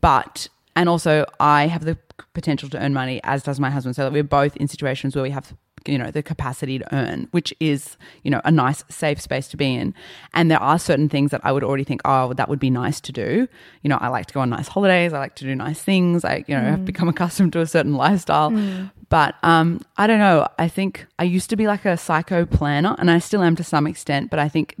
But 0.00 0.48
and 0.76 0.88
also, 0.88 1.26
I 1.38 1.66
have 1.66 1.84
the 1.84 1.98
potential 2.32 2.70
to 2.70 2.78
earn 2.82 2.94
money, 2.94 3.20
as 3.24 3.42
does 3.42 3.60
my 3.60 3.68
husband, 3.68 3.96
so 3.96 4.04
that 4.04 4.12
we're 4.12 4.22
both 4.22 4.56
in 4.56 4.68
situations 4.68 5.14
where 5.14 5.22
we 5.22 5.30
have 5.30 5.52
you 5.86 5.96
know 5.96 6.10
the 6.10 6.22
capacity 6.22 6.78
to 6.78 6.94
earn 6.94 7.26
which 7.30 7.54
is 7.58 7.96
you 8.22 8.30
know 8.30 8.42
a 8.44 8.50
nice 8.50 8.84
safe 8.88 9.20
space 9.20 9.48
to 9.48 9.56
be 9.56 9.74
in. 9.74 9.94
And 10.34 10.50
there 10.50 10.60
are 10.60 10.78
certain 10.78 11.08
things 11.08 11.30
that 11.30 11.40
i 11.42 11.50
would 11.50 11.64
already 11.64 11.84
think 11.84 12.02
oh 12.04 12.34
that 12.34 12.48
would 12.48 12.60
be 12.60 12.70
nice 12.70 13.00
to 13.02 13.12
do. 13.12 13.48
You 13.82 13.88
know 13.88 13.98
i 14.00 14.08
like 14.08 14.26
to 14.26 14.34
go 14.34 14.40
on 14.40 14.50
nice 14.50 14.68
holidays. 14.68 15.12
I 15.12 15.18
like 15.18 15.34
to 15.36 15.44
do 15.44 15.54
nice 15.54 15.82
things. 15.82 16.24
I 16.24 16.44
you 16.46 16.54
know 16.54 16.62
have 16.62 16.78
hmm. 16.80 16.84
become 16.84 17.08
accustomed 17.08 17.52
to 17.54 17.60
a 17.60 17.66
certain 17.66 17.94
lifestyle 17.94 18.50
hmm. 18.50 18.86
But 19.10 19.34
um 19.42 19.80
i 19.98 20.06
don't 20.06 20.18
know 20.18 20.48
i 20.58 20.66
think 20.66 21.06
i 21.18 21.24
used 21.24 21.50
to 21.50 21.56
be 21.56 21.66
like 21.66 21.84
a 21.84 21.96
psycho 21.96 22.46
planner 22.46 22.96
and 22.98 23.10
i 23.10 23.18
still 23.18 23.42
am 23.42 23.54
to 23.54 23.62
some 23.62 23.86
extent 23.86 24.30
but 24.30 24.38
i 24.38 24.48
think 24.48 24.74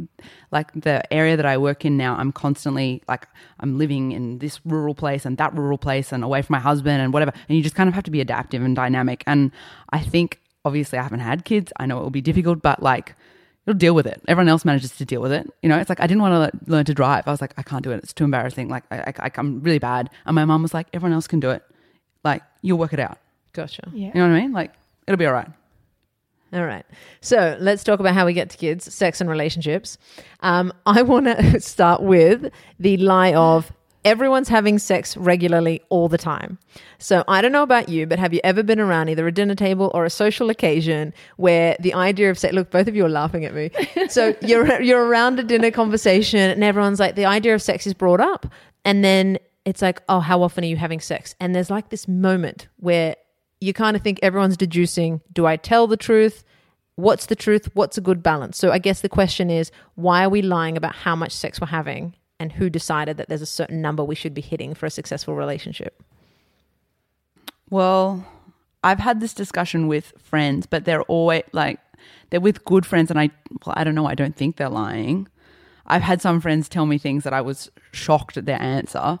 like 0.50 0.72
the 0.72 1.02
area 1.12 1.36
that 1.36 1.44
i 1.44 1.58
work 1.58 1.84
in 1.84 1.98
now 1.98 2.16
i'm 2.16 2.32
constantly 2.32 3.02
like 3.08 3.26
i'm 3.60 3.76
living 3.76 4.12
in 4.12 4.38
this 4.38 4.60
rural 4.64 4.94
place 4.94 5.26
and 5.26 5.36
that 5.36 5.54
rural 5.54 5.76
place 5.76 6.12
and 6.12 6.24
away 6.24 6.40
from 6.40 6.54
my 6.54 6.60
husband 6.60 7.02
and 7.02 7.12
whatever 7.12 7.32
and 7.48 7.56
you 7.56 7.62
just 7.62 7.74
kind 7.74 7.88
of 7.88 7.94
have 7.94 8.04
to 8.04 8.10
be 8.10 8.22
adaptive 8.22 8.62
and 8.62 8.74
dynamic 8.74 9.22
and 9.26 9.50
i 9.90 10.00
think 10.00 10.40
obviously 10.64 10.98
I 10.98 11.02
haven't 11.02 11.20
had 11.20 11.44
kids. 11.44 11.72
I 11.76 11.86
know 11.86 11.98
it 11.98 12.02
will 12.02 12.10
be 12.10 12.20
difficult, 12.20 12.62
but 12.62 12.82
like 12.82 13.14
you'll 13.66 13.76
deal 13.76 13.94
with 13.94 14.06
it. 14.06 14.20
Everyone 14.28 14.48
else 14.48 14.64
manages 14.64 14.96
to 14.96 15.04
deal 15.04 15.20
with 15.20 15.32
it. 15.32 15.50
You 15.62 15.68
know, 15.68 15.78
it's 15.78 15.88
like 15.88 16.00
I 16.00 16.06
didn't 16.06 16.22
want 16.22 16.52
to 16.52 16.70
learn 16.70 16.84
to 16.84 16.94
drive. 16.94 17.26
I 17.26 17.30
was 17.30 17.40
like, 17.40 17.54
I 17.56 17.62
can't 17.62 17.82
do 17.82 17.90
it. 17.92 18.02
It's 18.02 18.12
too 18.12 18.24
embarrassing. 18.24 18.68
Like 18.68 18.84
I, 18.90 19.12
I, 19.18 19.30
I'm 19.36 19.60
really 19.62 19.78
bad. 19.78 20.10
And 20.26 20.34
my 20.34 20.44
mom 20.44 20.62
was 20.62 20.74
like, 20.74 20.88
everyone 20.92 21.14
else 21.14 21.26
can 21.26 21.40
do 21.40 21.50
it. 21.50 21.62
Like 22.24 22.42
you'll 22.62 22.78
work 22.78 22.92
it 22.92 23.00
out. 23.00 23.18
Gotcha. 23.52 23.88
Yeah. 23.92 24.08
You 24.08 24.14
know 24.14 24.28
what 24.28 24.36
I 24.36 24.40
mean? 24.40 24.52
Like 24.52 24.72
it'll 25.06 25.18
be 25.18 25.26
all 25.26 25.32
right. 25.32 25.48
All 26.52 26.64
right. 26.64 26.84
So 27.20 27.56
let's 27.60 27.84
talk 27.84 28.00
about 28.00 28.14
how 28.14 28.26
we 28.26 28.32
get 28.32 28.50
to 28.50 28.56
kids, 28.56 28.92
sex, 28.92 29.20
and 29.20 29.30
relationships. 29.30 29.98
Um, 30.40 30.72
I 30.84 31.02
want 31.02 31.26
to 31.26 31.60
start 31.60 32.02
with 32.02 32.50
the 32.80 32.96
lie 32.96 33.32
of 33.34 33.72
everyone's 34.04 34.48
having 34.48 34.78
sex 34.78 35.16
regularly 35.16 35.82
all 35.90 36.08
the 36.08 36.18
time. 36.18 36.58
So 36.98 37.22
I 37.28 37.42
don't 37.42 37.52
know 37.52 37.62
about 37.62 37.88
you, 37.88 38.06
but 38.06 38.18
have 38.18 38.32
you 38.32 38.40
ever 38.42 38.62
been 38.62 38.80
around 38.80 39.10
either 39.10 39.26
a 39.26 39.32
dinner 39.32 39.54
table 39.54 39.90
or 39.94 40.04
a 40.04 40.10
social 40.10 40.50
occasion 40.50 41.12
where 41.36 41.76
the 41.78 41.94
idea 41.94 42.30
of 42.30 42.38
sex? 42.38 42.54
Look, 42.54 42.70
both 42.70 42.88
of 42.88 42.96
you 42.96 43.04
are 43.04 43.10
laughing 43.10 43.44
at 43.44 43.54
me. 43.54 43.70
So 44.08 44.34
you're 44.40 44.80
you're 44.80 45.04
around 45.04 45.38
a 45.38 45.44
dinner 45.44 45.70
conversation, 45.70 46.40
and 46.40 46.64
everyone's 46.64 46.98
like, 46.98 47.14
the 47.14 47.26
idea 47.26 47.54
of 47.54 47.62
sex 47.62 47.86
is 47.86 47.94
brought 47.94 48.20
up, 48.20 48.46
and 48.84 49.04
then 49.04 49.38
it's 49.64 49.82
like, 49.82 50.02
oh, 50.08 50.18
how 50.18 50.42
often 50.42 50.64
are 50.64 50.66
you 50.66 50.76
having 50.76 51.00
sex? 51.00 51.34
And 51.38 51.54
there's 51.54 51.70
like 51.70 51.90
this 51.90 52.08
moment 52.08 52.66
where 52.78 53.14
you 53.60 53.72
kind 53.72 53.96
of 53.96 54.02
think 54.02 54.18
everyone's 54.22 54.56
deducing: 54.56 55.20
do 55.32 55.46
I 55.46 55.56
tell 55.56 55.86
the 55.86 55.96
truth? 55.96 56.44
What's 56.96 57.26
the 57.26 57.36
truth? 57.36 57.70
What's 57.74 57.96
a 57.96 58.00
good 58.02 58.22
balance? 58.22 58.58
So 58.58 58.72
I 58.72 58.78
guess 58.78 59.00
the 59.00 59.08
question 59.08 59.48
is, 59.50 59.70
why 59.94 60.24
are 60.24 60.28
we 60.28 60.42
lying 60.42 60.76
about 60.76 60.94
how 60.94 61.16
much 61.16 61.32
sex 61.32 61.60
we're 61.60 61.66
having? 61.68 62.14
and 62.40 62.52
who 62.52 62.70
decided 62.70 63.18
that 63.18 63.28
there's 63.28 63.42
a 63.42 63.46
certain 63.46 63.82
number 63.82 64.02
we 64.02 64.14
should 64.14 64.32
be 64.32 64.40
hitting 64.40 64.72
for 64.72 64.86
a 64.86 64.90
successful 64.90 65.34
relationship? 65.34 66.02
Well, 67.68 68.26
I've 68.82 68.98
had 68.98 69.20
this 69.20 69.34
discussion 69.34 69.86
with 69.86 70.12
friends, 70.18 70.66
but 70.66 70.84
they're 70.86 71.02
always 71.02 71.42
like 71.52 71.78
they're 72.30 72.40
with 72.40 72.64
good 72.64 72.86
friends, 72.86 73.10
and 73.10 73.20
I 73.20 73.30
well, 73.64 73.74
I 73.76 73.84
don't 73.84 73.94
know. 73.94 74.06
I 74.06 74.14
don't 74.14 74.34
think 74.34 74.56
they're 74.56 74.70
lying. 74.70 75.28
I've 75.86 76.02
had 76.02 76.22
some 76.22 76.40
friends 76.40 76.68
tell 76.68 76.86
me 76.86 76.98
things 76.98 77.24
that 77.24 77.32
I 77.34 77.42
was 77.42 77.70
shocked 77.92 78.36
at 78.36 78.46
their 78.46 78.60
answer. 78.60 79.18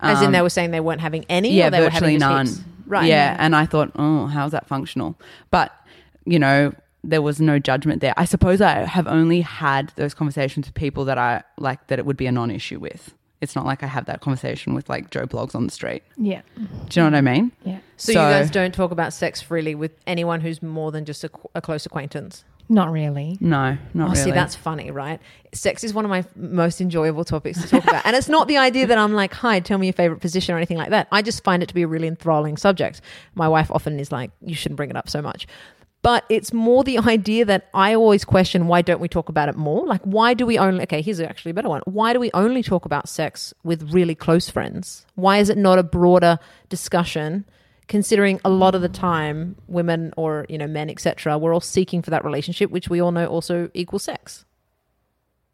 As 0.00 0.20
in, 0.20 0.26
Um, 0.26 0.32
they 0.32 0.42
were 0.42 0.50
saying 0.50 0.70
they 0.70 0.80
weren't 0.80 1.00
having 1.00 1.24
any, 1.28 1.52
yeah, 1.52 1.66
or 1.66 1.70
they 1.70 1.80
were 1.80 1.90
virtually 1.90 2.12
having 2.14 2.18
none. 2.20 2.46
heaps? 2.46 2.60
Right. 2.86 3.06
Yeah, 3.08 3.36
and 3.38 3.54
I 3.56 3.66
thought, 3.66 3.92
oh, 3.96 4.26
how's 4.26 4.52
that 4.52 4.66
functional? 4.66 5.18
But 5.50 5.72
you 6.24 6.38
know, 6.38 6.72
there 7.04 7.22
was 7.22 7.40
no 7.40 7.58
judgment 7.58 8.00
there. 8.00 8.14
I 8.16 8.24
suppose 8.24 8.60
I 8.60 8.80
have 8.84 9.06
only 9.06 9.40
had 9.40 9.92
those 9.96 10.14
conversations 10.14 10.66
with 10.66 10.74
people 10.74 11.04
that 11.06 11.18
I 11.18 11.42
like 11.58 11.86
that 11.88 11.98
it 11.98 12.06
would 12.06 12.16
be 12.16 12.26
a 12.26 12.32
non-issue 12.32 12.78
with. 12.78 13.14
It's 13.40 13.56
not 13.56 13.66
like 13.66 13.82
I 13.82 13.86
have 13.88 14.04
that 14.06 14.20
conversation 14.20 14.72
with 14.72 14.88
like 14.88 15.10
Joe 15.10 15.26
Bloggs 15.26 15.56
on 15.56 15.64
the 15.64 15.72
street. 15.72 16.04
Yeah. 16.16 16.42
Do 16.56 16.62
you 16.64 17.02
know 17.02 17.06
what 17.06 17.14
I 17.16 17.20
mean? 17.22 17.50
Yeah. 17.64 17.78
So, 17.96 18.12
So- 18.12 18.28
you 18.28 18.34
guys 18.34 18.50
don't 18.52 18.72
talk 18.72 18.92
about 18.92 19.12
sex 19.12 19.40
freely 19.40 19.74
with 19.74 19.90
anyone 20.06 20.40
who's 20.42 20.62
more 20.62 20.92
than 20.92 21.04
just 21.04 21.24
a, 21.24 21.30
a 21.56 21.60
close 21.60 21.84
acquaintance. 21.84 22.44
Not 22.68 22.90
really. 22.90 23.36
No, 23.40 23.76
not 23.92 24.08
oh, 24.08 24.12
really. 24.12 24.24
see, 24.24 24.30
that's 24.30 24.54
funny, 24.54 24.90
right? 24.90 25.20
Sex 25.52 25.84
is 25.84 25.92
one 25.92 26.04
of 26.04 26.10
my 26.10 26.24
most 26.36 26.80
enjoyable 26.80 27.24
topics 27.24 27.60
to 27.60 27.68
talk 27.68 27.84
about. 27.84 28.06
And 28.06 28.16
it's 28.16 28.28
not 28.28 28.48
the 28.48 28.56
idea 28.56 28.86
that 28.86 28.96
I'm 28.96 29.12
like, 29.12 29.34
hi, 29.34 29.60
tell 29.60 29.78
me 29.78 29.88
your 29.88 29.92
favorite 29.92 30.20
position 30.20 30.54
or 30.54 30.58
anything 30.58 30.78
like 30.78 30.90
that. 30.90 31.08
I 31.12 31.22
just 31.22 31.44
find 31.44 31.62
it 31.62 31.66
to 31.66 31.74
be 31.74 31.82
a 31.82 31.86
really 31.86 32.08
enthralling 32.08 32.56
subject. 32.56 33.00
My 33.34 33.48
wife 33.48 33.70
often 33.70 34.00
is 34.00 34.10
like, 34.10 34.30
you 34.40 34.54
shouldn't 34.54 34.76
bring 34.76 34.90
it 34.90 34.96
up 34.96 35.08
so 35.08 35.20
much. 35.20 35.46
But 36.02 36.24
it's 36.28 36.52
more 36.52 36.82
the 36.82 36.98
idea 36.98 37.44
that 37.44 37.68
I 37.72 37.94
always 37.94 38.24
question 38.24 38.66
why 38.66 38.82
don't 38.82 39.00
we 39.00 39.08
talk 39.08 39.28
about 39.28 39.48
it 39.48 39.56
more? 39.56 39.86
Like, 39.86 40.02
why 40.02 40.34
do 40.34 40.44
we 40.44 40.58
only, 40.58 40.82
okay, 40.82 41.00
here's 41.00 41.20
actually 41.20 41.52
a 41.52 41.54
better 41.54 41.68
one. 41.68 41.82
Why 41.84 42.12
do 42.12 42.18
we 42.18 42.30
only 42.34 42.62
talk 42.62 42.84
about 42.84 43.08
sex 43.08 43.54
with 43.62 43.92
really 43.92 44.16
close 44.16 44.50
friends? 44.50 45.06
Why 45.14 45.38
is 45.38 45.48
it 45.48 45.56
not 45.56 45.78
a 45.78 45.84
broader 45.84 46.40
discussion? 46.68 47.44
Considering 47.92 48.40
a 48.42 48.48
lot 48.48 48.74
of 48.74 48.80
the 48.80 48.88
time, 48.88 49.54
women 49.68 50.14
or 50.16 50.46
you 50.48 50.56
know 50.56 50.66
men, 50.66 50.88
etc., 50.88 51.36
we're 51.36 51.52
all 51.52 51.60
seeking 51.60 52.00
for 52.00 52.08
that 52.08 52.24
relationship, 52.24 52.70
which 52.70 52.88
we 52.88 53.02
all 53.02 53.12
know 53.12 53.26
also 53.26 53.68
equals 53.74 54.04
sex. 54.04 54.46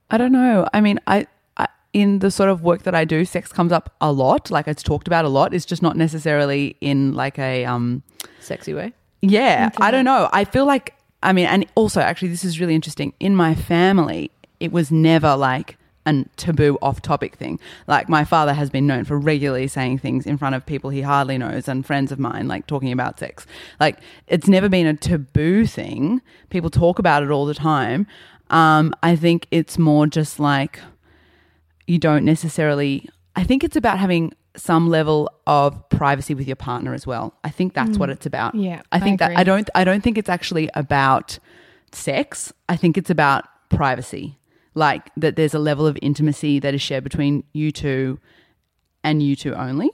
I 0.09 0.19
don't 0.19 0.31
know. 0.31 0.65
I 0.73 0.81
mean, 0.81 1.01
I, 1.09 1.27
I 1.57 1.67
in 1.93 2.21
the 2.21 2.31
sort 2.31 2.49
of 2.49 2.63
work 2.63 2.85
that 2.85 2.95
I 2.95 3.05
do, 3.05 3.25
sex 3.25 3.53
comes 3.53 3.73
up 3.73 3.93
a 4.01 4.13
lot. 4.13 4.53
Like 4.53 4.69
it's 4.69 4.85
talked 4.85 5.09
about 5.09 5.25
a 5.25 5.29
lot. 5.29 5.53
It's 5.53 5.65
just 5.65 5.83
not 5.83 5.97
necessarily 5.97 6.77
in 6.81 7.13
like 7.15 7.41
a 7.41 7.65
um 7.65 8.05
Sexy 8.39 8.73
way. 8.73 8.93
yeah, 9.21 9.71
I 9.79 9.91
don't 9.91 10.05
know. 10.05 10.29
I 10.33 10.45
feel 10.45 10.65
like 10.65 10.95
I 11.25 11.33
mean, 11.33 11.47
and 11.47 11.67
also 11.75 12.01
actually 12.01 12.29
this 12.29 12.45
is 12.45 12.61
really 12.61 12.77
interesting. 12.77 13.15
In 13.19 13.35
my 13.35 13.57
family, 13.57 14.31
it 14.61 14.71
was 14.71 14.93
never 14.93 15.35
like 15.35 15.77
a 16.09 16.25
taboo 16.37 16.79
off 16.83 17.03
topic 17.03 17.37
thing. 17.37 17.61
Like 17.87 18.09
my 18.09 18.25
father 18.25 18.55
has 18.55 18.71
been 18.71 18.87
known 18.87 19.05
for 19.05 19.19
regularly 19.19 19.69
saying 19.69 19.99
things 19.99 20.27
in 20.27 20.39
front 20.39 20.55
of 20.55 20.65
people 20.67 20.91
he 20.91 21.03
hardly 21.03 21.39
knows 21.39 21.69
and 21.69 21.85
friends 21.85 22.13
of 22.13 22.19
mine 22.19 22.49
like 22.49 22.67
talking 22.67 22.93
about 22.93 23.19
sex. 23.19 23.47
Like 23.79 23.99
it's 24.27 24.49
never 24.49 24.69
been 24.69 24.87
a 24.87 24.95
taboo 24.95 25.67
thing. 25.67 26.21
People 26.51 26.71
talk 26.71 26.99
about 26.99 27.23
it 27.23 27.31
all 27.31 27.47
the 27.47 27.55
time. 27.55 28.07
Um, 28.51 28.95
I 29.03 29.17
think 29.17 29.47
it's 29.51 29.79
more 29.79 30.07
just 30.07 30.41
like 30.41 30.81
you 31.87 31.99
don't 31.99 32.25
necessarily 32.25 33.09
I 33.37 33.45
think 33.45 33.63
it's 33.63 33.77
about 33.77 33.99
having 33.99 34.33
some 34.57 34.89
level 34.89 35.31
of 35.47 35.89
privacy 35.89 36.35
with 36.35 36.47
your 36.47 36.57
partner 36.57 36.93
as 36.93 37.07
well. 37.07 37.35
I 37.45 37.51
think 37.51 37.75
that's 37.75 37.97
what 37.97 38.11
it's 38.11 38.27
about. 38.27 38.55
Yeah, 38.55 38.83
I 38.91 38.99
think 38.99 39.23
I 39.23 39.29
that. 39.29 39.39
I 39.39 39.45
don't 39.45 39.71
I 39.75 39.85
don't 39.85 40.03
think 40.03 40.19
it's 40.19 40.29
actually 40.29 40.69
about 40.75 41.39
sex. 41.93 42.53
I 42.69 42.77
think 42.77 42.99
it's 42.99 43.11
about 43.11 43.45
privacy. 43.69 44.39
Like 44.79 45.11
that 45.17 45.35
there's 45.35 45.55
a 45.55 45.59
level 45.59 45.89
of 45.89 45.99
intimacy 46.01 46.61
that 46.61 46.73
is 46.73 46.81
shared 46.81 47.03
between 47.03 47.43
you 47.53 47.73
two 47.73 48.21
and 49.03 49.21
you 49.21 49.35
two 49.35 49.53
only. 49.55 49.91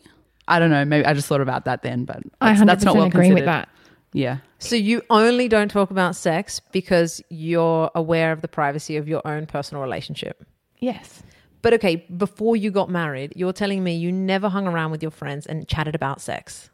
I 0.46 0.58
don't 0.58 0.68
know, 0.68 0.84
maybe 0.84 1.06
I 1.06 1.14
just 1.14 1.26
thought 1.26 1.40
about 1.40 1.64
that 1.64 1.80
then, 1.80 2.04
but 2.04 2.22
I 2.42 2.50
that's, 2.52 2.60
100% 2.60 2.66
that's 2.66 2.84
not 2.84 2.94
well 2.96 3.06
agree 3.06 3.32
with 3.32 3.46
that. 3.46 3.70
Yeah. 4.12 4.38
So 4.58 4.76
you 4.76 5.00
only 5.08 5.48
don't 5.48 5.70
talk 5.70 5.90
about 5.90 6.16
sex 6.16 6.60
because 6.70 7.22
you're 7.30 7.90
aware 7.94 8.30
of 8.30 8.42
the 8.42 8.48
privacy 8.48 8.98
of 8.98 9.08
your 9.08 9.26
own 9.26 9.46
personal 9.46 9.82
relationship. 9.82 10.44
Yes. 10.80 11.22
But 11.62 11.72
okay, 11.74 12.04
before 12.14 12.54
you 12.54 12.70
got 12.70 12.90
married, 12.90 13.32
you're 13.34 13.54
telling 13.54 13.82
me 13.82 13.96
you 13.96 14.12
never 14.12 14.50
hung 14.50 14.66
around 14.66 14.90
with 14.90 15.00
your 15.00 15.10
friends 15.10 15.46
and 15.46 15.66
chatted 15.66 15.94
about 15.94 16.20
sex. 16.20 16.68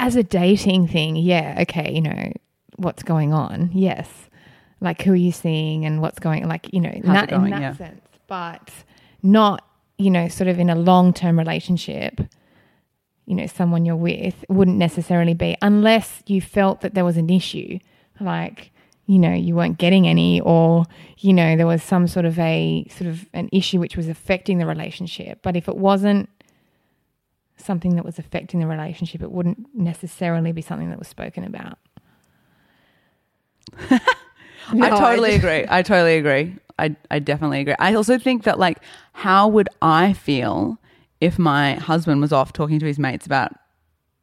As 0.00 0.16
a 0.16 0.24
dating 0.24 0.88
thing, 0.88 1.14
yeah, 1.14 1.58
okay, 1.60 1.92
you 1.92 2.02
know, 2.02 2.32
what's 2.74 3.04
going 3.04 3.32
on? 3.32 3.70
Yes. 3.72 4.08
Like 4.84 5.02
who 5.02 5.12
are 5.12 5.16
you 5.16 5.32
seeing 5.32 5.84
and 5.84 6.00
what's 6.00 6.18
going 6.18 6.46
like, 6.46 6.72
you 6.72 6.80
know, 6.80 6.90
in 6.90 7.02
How's 7.02 7.14
that, 7.14 7.30
going? 7.30 7.44
in 7.46 7.50
that 7.50 7.60
Yeah. 7.60 7.74
sense. 7.74 8.00
But 8.28 8.70
not, 9.22 9.66
you 9.98 10.10
know, 10.10 10.28
sort 10.28 10.48
of 10.48 10.58
in 10.58 10.70
a 10.70 10.74
long 10.74 11.12
term 11.12 11.38
relationship, 11.38 12.20
you 13.26 13.34
know, 13.34 13.46
someone 13.46 13.84
you're 13.86 13.96
with 13.96 14.44
wouldn't 14.48 14.76
necessarily 14.76 15.34
be 15.34 15.56
unless 15.62 16.22
you 16.26 16.40
felt 16.40 16.82
that 16.82 16.94
there 16.94 17.04
was 17.04 17.16
an 17.16 17.30
issue. 17.30 17.78
Like, 18.20 18.70
you 19.06 19.18
know, 19.18 19.32
you 19.32 19.54
weren't 19.54 19.78
getting 19.78 20.06
any 20.06 20.40
or, 20.40 20.84
you 21.18 21.32
know, 21.32 21.56
there 21.56 21.66
was 21.66 21.82
some 21.82 22.06
sort 22.06 22.24
of 22.26 22.38
a 22.38 22.86
sort 22.90 23.08
of 23.10 23.26
an 23.32 23.48
issue 23.52 23.80
which 23.80 23.96
was 23.96 24.08
affecting 24.08 24.58
the 24.58 24.66
relationship. 24.66 25.40
But 25.42 25.56
if 25.56 25.68
it 25.68 25.76
wasn't 25.76 26.28
something 27.56 27.96
that 27.96 28.04
was 28.04 28.18
affecting 28.18 28.60
the 28.60 28.66
relationship, 28.66 29.22
it 29.22 29.30
wouldn't 29.32 29.74
necessarily 29.74 30.52
be 30.52 30.60
something 30.62 30.90
that 30.90 30.98
was 30.98 31.08
spoken 31.08 31.44
about. 31.44 31.78
I 34.68 34.90
totally 34.90 35.34
agree. 35.34 35.64
I 35.68 35.82
totally 35.82 36.16
agree. 36.16 36.56
I, 36.78 36.96
I 37.10 37.18
definitely 37.18 37.60
agree. 37.60 37.74
I 37.78 37.94
also 37.94 38.18
think 38.18 38.44
that 38.44 38.58
like 38.58 38.78
how 39.12 39.48
would 39.48 39.68
I 39.80 40.12
feel 40.12 40.78
if 41.20 41.38
my 41.38 41.74
husband 41.74 42.20
was 42.20 42.32
off 42.32 42.52
talking 42.52 42.78
to 42.80 42.86
his 42.86 42.98
mates 42.98 43.26
about 43.26 43.52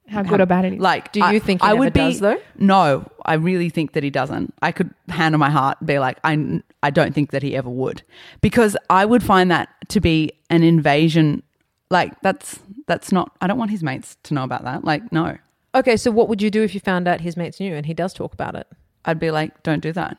How 0.10 0.21
good 0.21 0.41
or 0.41 0.45
bad 0.45 0.65
it 0.65 0.73
is. 0.73 0.80
like 0.80 1.12
Do 1.13 1.19
you 1.21 1.25
I, 1.25 1.39
think 1.39 1.62
he 1.62 1.67
I 1.67 1.73
would 1.73 1.93
be, 1.93 1.99
does, 1.99 2.19
though? 2.19 2.38
No, 2.58 3.10
I 3.25 3.36
really 3.36 3.69
think 3.69 3.93
that 3.93 4.04
he 4.04 4.10
doesn't. 4.10 4.54
I 4.62 4.71
could 4.73 4.93
hand 5.08 5.34
on 5.34 5.39
my 5.39 5.49
heart 5.49 5.77
be 5.86 5.97
like 5.99 6.17
I 6.23 6.62
I 6.84 6.89
don't 6.89 7.15
think 7.15 7.32
that 7.32 7.41
he 7.43 7.56
ever 7.56 7.69
would 7.69 8.04
because 8.41 8.75
I 8.89 9.06
would 9.06 9.23
find 9.23 9.49
that 9.51 9.69
to 9.89 10.01
be 10.01 10.32
an 10.49 10.63
invasion 10.63 11.43
like 11.89 12.19
that's 12.21 12.60
that's 12.88 13.12
not 13.12 13.32
I 13.39 13.47
don't 13.47 13.58
want 13.58 13.71
his 13.71 13.84
mates 13.84 14.17
to 14.23 14.34
know 14.34 14.43
about 14.43 14.63
that. 14.65 14.84
Like 14.84 15.12
no. 15.12 15.38
Okay, 15.73 15.95
so 15.95 16.12
what 16.12 16.27
would 16.27 16.41
you 16.41 16.51
do 16.51 16.63
if 16.63 16.73
you 16.73 16.82
found 16.82 17.08
out 17.08 17.21
his 17.21 17.38
mates 17.38 17.62
knew 17.62 17.73
and 17.73 17.86
he 17.86 17.93
does 17.93 18.13
talk 18.13 18.34
about 18.34 18.56
it? 18.56 18.67
I'd 19.06 19.19
be 19.19 19.32
like, 19.32 19.63
don't 19.63 19.80
do 19.80 19.93
that. 19.93 20.17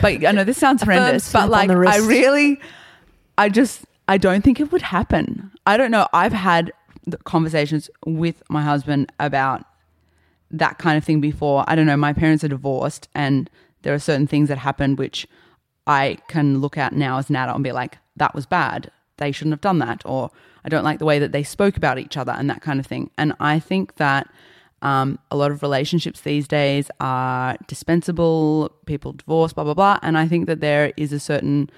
But 0.00 0.26
I 0.26 0.32
know 0.32 0.44
this 0.44 0.58
sounds 0.58 0.82
horrendous, 0.82 1.32
but 1.32 1.48
like, 1.48 1.70
I 1.70 1.98
really, 1.98 2.60
I 3.38 3.48
just, 3.48 3.84
I 4.08 4.18
don't 4.18 4.42
think 4.42 4.60
it 4.60 4.70
would 4.72 4.82
happen. 4.82 5.50
I 5.66 5.76
don't 5.76 5.90
know. 5.90 6.06
I've 6.12 6.32
had 6.32 6.72
conversations 7.24 7.90
with 8.04 8.42
my 8.48 8.62
husband 8.62 9.10
about 9.18 9.64
that 10.50 10.78
kind 10.78 10.96
of 10.96 11.04
thing 11.04 11.20
before. 11.20 11.64
I 11.66 11.74
don't 11.74 11.86
know. 11.86 11.96
My 11.96 12.12
parents 12.12 12.44
are 12.44 12.48
divorced, 12.48 13.08
and 13.14 13.50
there 13.82 13.94
are 13.94 13.98
certain 13.98 14.26
things 14.26 14.48
that 14.48 14.58
happened 14.58 14.98
which 14.98 15.26
I 15.86 16.18
can 16.28 16.60
look 16.60 16.76
at 16.76 16.92
now 16.92 17.18
as 17.18 17.30
an 17.30 17.36
adult 17.36 17.56
and 17.56 17.64
be 17.64 17.72
like, 17.72 17.98
that 18.16 18.34
was 18.34 18.46
bad. 18.46 18.90
They 19.18 19.32
shouldn't 19.32 19.52
have 19.52 19.60
done 19.60 19.78
that. 19.78 20.02
Or 20.04 20.30
I 20.64 20.68
don't 20.68 20.84
like 20.84 20.98
the 20.98 21.04
way 21.04 21.18
that 21.18 21.32
they 21.32 21.42
spoke 21.42 21.76
about 21.76 21.98
each 21.98 22.16
other 22.16 22.32
and 22.32 22.50
that 22.50 22.62
kind 22.62 22.80
of 22.80 22.86
thing. 22.86 23.10
And 23.16 23.34
I 23.40 23.58
think 23.58 23.96
that 23.96 24.28
um, 24.86 25.18
a 25.32 25.36
lot 25.36 25.50
of 25.50 25.62
relationships 25.62 26.20
these 26.20 26.46
days 26.46 26.90
are 27.00 27.56
dispensable, 27.66 28.70
people 28.86 29.12
divorce, 29.12 29.52
blah, 29.52 29.64
blah, 29.64 29.74
blah. 29.74 29.98
And 30.02 30.16
I 30.16 30.28
think 30.28 30.46
that 30.46 30.60
there 30.60 30.92
is 30.96 31.12
a 31.12 31.18
certain 31.18 31.68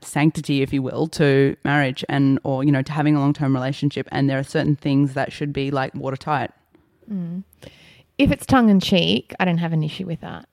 sanctity, 0.00 0.62
if 0.62 0.72
you 0.72 0.80
will, 0.80 1.06
to 1.08 1.56
marriage 1.64 2.04
and, 2.08 2.38
or, 2.42 2.64
you 2.64 2.72
know, 2.72 2.80
to 2.82 2.92
having 2.92 3.16
a 3.16 3.20
long 3.20 3.34
term 3.34 3.54
relationship. 3.54 4.08
And 4.10 4.30
there 4.30 4.38
are 4.38 4.42
certain 4.44 4.76
things 4.76 5.12
that 5.12 5.30
should 5.30 5.52
be 5.52 5.70
like 5.70 5.94
watertight. 5.94 6.52
if 8.16 8.30
it's 8.30 8.46
tongue 8.46 8.70
in 8.70 8.80
cheek, 8.80 9.34
I 9.38 9.44
don't 9.44 9.58
have 9.58 9.74
an 9.74 9.82
issue 9.82 10.06
with 10.06 10.20
that. 10.22 10.48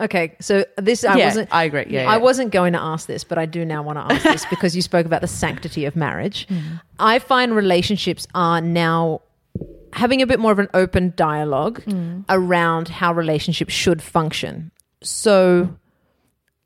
Okay, 0.00 0.34
so 0.40 0.64
this 0.76 1.04
I 1.04 1.16
Yeah, 1.16 1.26
wasn't. 1.26 1.48
I 1.52 1.64
agree. 1.64 1.86
Yeah, 1.88 2.10
I 2.10 2.16
wasn't 2.16 2.52
going 2.52 2.72
to 2.72 2.80
ask 2.80 3.06
this, 3.06 3.22
but 3.22 3.38
I 3.38 3.46
do 3.46 3.64
now 3.64 3.82
want 3.82 3.98
to 3.98 4.14
ask 4.14 4.22
this 4.24 4.46
because 4.50 4.74
you 4.74 4.82
spoke 4.82 5.06
about 5.06 5.20
the 5.20 5.28
sanctity 5.28 5.84
of 5.84 5.94
marriage. 5.94 6.48
I 6.98 7.18
find 7.18 7.54
relationships 7.54 8.26
are 8.34 8.60
now 8.60 9.20
having 9.94 10.20
a 10.20 10.26
bit 10.26 10.38
more 10.38 10.52
of 10.52 10.58
an 10.58 10.68
open 10.74 11.12
dialogue 11.16 11.82
around 12.28 12.88
how 12.88 13.12
relationships 13.14 13.72
should 13.72 14.02
function. 14.02 14.70
So, 15.02 15.76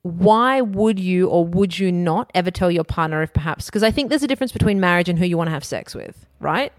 why 0.02 0.60
would 0.60 0.98
you 0.98 1.28
or 1.28 1.44
would 1.44 1.78
you 1.78 1.92
not 1.92 2.30
ever 2.34 2.50
tell 2.50 2.70
your 2.70 2.84
partner 2.84 3.22
if 3.22 3.32
perhaps 3.32 3.66
because 3.66 3.82
I 3.82 3.90
think 3.90 4.08
there's 4.08 4.22
a 4.22 4.28
difference 4.28 4.52
between 4.52 4.80
marriage 4.80 5.08
and 5.08 5.18
who 5.18 5.26
you 5.26 5.36
want 5.36 5.48
to 5.48 5.52
have 5.52 5.64
sex 5.64 5.94
with, 5.94 6.26
right? 6.40 6.72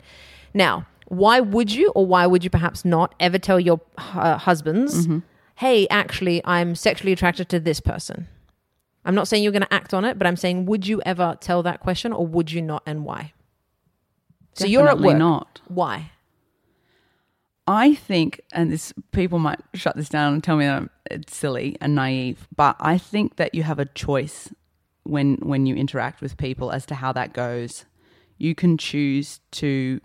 Now, 0.54 0.86
why 1.08 1.40
would 1.40 1.72
you 1.72 1.90
or 1.96 2.06
why 2.06 2.26
would 2.26 2.44
you 2.44 2.50
perhaps 2.50 2.84
not 2.86 3.14
ever 3.20 3.38
tell 3.38 3.60
your 3.60 3.80
uh, 3.98 4.38
husbands, 4.38 5.08
"Hey, 5.56 5.88
actually, 5.90 6.42
I'm 6.46 6.76
sexually 6.76 7.12
attracted 7.12 7.50
to 7.50 7.60
this 7.60 7.80
person." 7.80 8.28
I'm 9.06 9.16
not 9.16 9.28
saying 9.28 9.44
you're 9.44 9.52
going 9.54 9.64
to 9.64 9.74
act 9.74 9.94
on 9.94 10.06
it, 10.06 10.18
but 10.18 10.28
I'm 10.28 10.36
saying 10.36 10.66
would 10.66 10.86
you 10.88 11.02
ever 11.06 11.38
tell 11.40 11.64
that 11.64 11.80
question 11.80 12.12
or 12.14 12.26
would 12.28 12.52
you 12.52 12.62
not 12.62 12.84
and 12.86 13.06
why? 13.06 13.34
So 14.54 14.66
you're 14.66 14.88
at 14.88 15.00
work. 15.00 15.18
not. 15.18 15.62
Why? 15.68 16.12
I 17.70 17.94
think, 17.94 18.42
and 18.52 18.72
this 18.72 18.92
people 19.12 19.38
might 19.38 19.60
shut 19.76 19.96
this 19.96 20.10
down 20.10 20.34
and 20.34 20.44
tell 20.44 20.58
me 20.58 20.66
that 20.66 20.76
I'm, 20.76 20.90
it's 21.12 21.38
silly 21.38 21.78
and 21.80 21.94
naive, 21.94 22.48
but 22.56 22.76
I 22.80 22.98
think 22.98 23.36
that 23.36 23.54
you 23.54 23.62
have 23.62 23.78
a 23.78 23.86
choice 23.86 24.52
when 25.04 25.36
when 25.36 25.68
you 25.68 25.76
interact 25.76 26.20
with 26.20 26.36
people 26.36 26.72
as 26.72 26.88
to 26.88 26.96
how 26.96 27.14
that 27.14 27.32
goes. 27.32 27.86
You 28.40 28.56
can 28.56 28.76
choose 28.80 29.40
to 29.52 30.02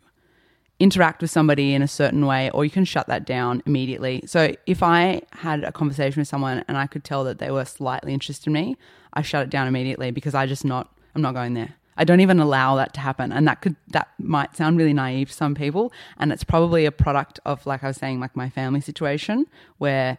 interact 0.79 1.23
with 1.23 1.31
somebody 1.31 1.73
in 1.73 1.81
a 1.81 1.89
certain 1.89 2.27
way, 2.27 2.51
or 2.51 2.67
you 2.67 2.71
can 2.71 2.85
shut 2.85 3.07
that 3.07 3.25
down 3.25 3.63
immediately. 3.65 4.23
So 4.27 4.55
if 4.67 4.83
I 4.83 5.23
had 5.33 5.65
a 5.65 5.73
conversation 5.73 6.21
with 6.21 6.29
someone 6.29 6.67
and 6.69 6.77
I 6.77 6.87
could 6.87 7.03
tell 7.03 7.25
that 7.25 7.39
they 7.39 7.51
were 7.51 7.65
slightly 7.65 8.13
interested 8.13 8.49
in 8.49 8.53
me, 8.53 8.77
I 9.15 9.23
shut 9.23 9.43
it 9.43 9.49
down 9.49 9.69
immediately 9.69 10.11
because 10.11 10.35
I 10.35 10.45
just 10.45 10.67
not 10.67 10.95
I'm 11.15 11.23
not 11.23 11.33
going 11.33 11.55
there. 11.55 11.77
I 11.97 12.05
don't 12.05 12.21
even 12.21 12.41
allow 12.41 12.77
that 12.77 12.93
to 12.95 13.01
happen. 13.01 13.33
And 13.33 13.47
that 13.47 13.61
could 13.61 13.77
that 13.89 14.09
might 14.19 14.57
sound 14.57 14.79
really 14.79 14.93
naive 14.93 15.29
to 15.29 15.35
some 15.35 15.55
people. 15.55 15.93
And 16.19 16.33
it's 16.33 16.45
probably 16.45 16.85
a 16.87 16.93
product 16.93 17.41
of 17.45 17.67
like 17.67 17.85
I 17.85 17.89
was 17.89 17.97
saying, 17.97 18.21
like 18.21 18.35
my 18.35 18.49
family 18.49 18.81
situation 18.81 19.47
where 19.79 20.19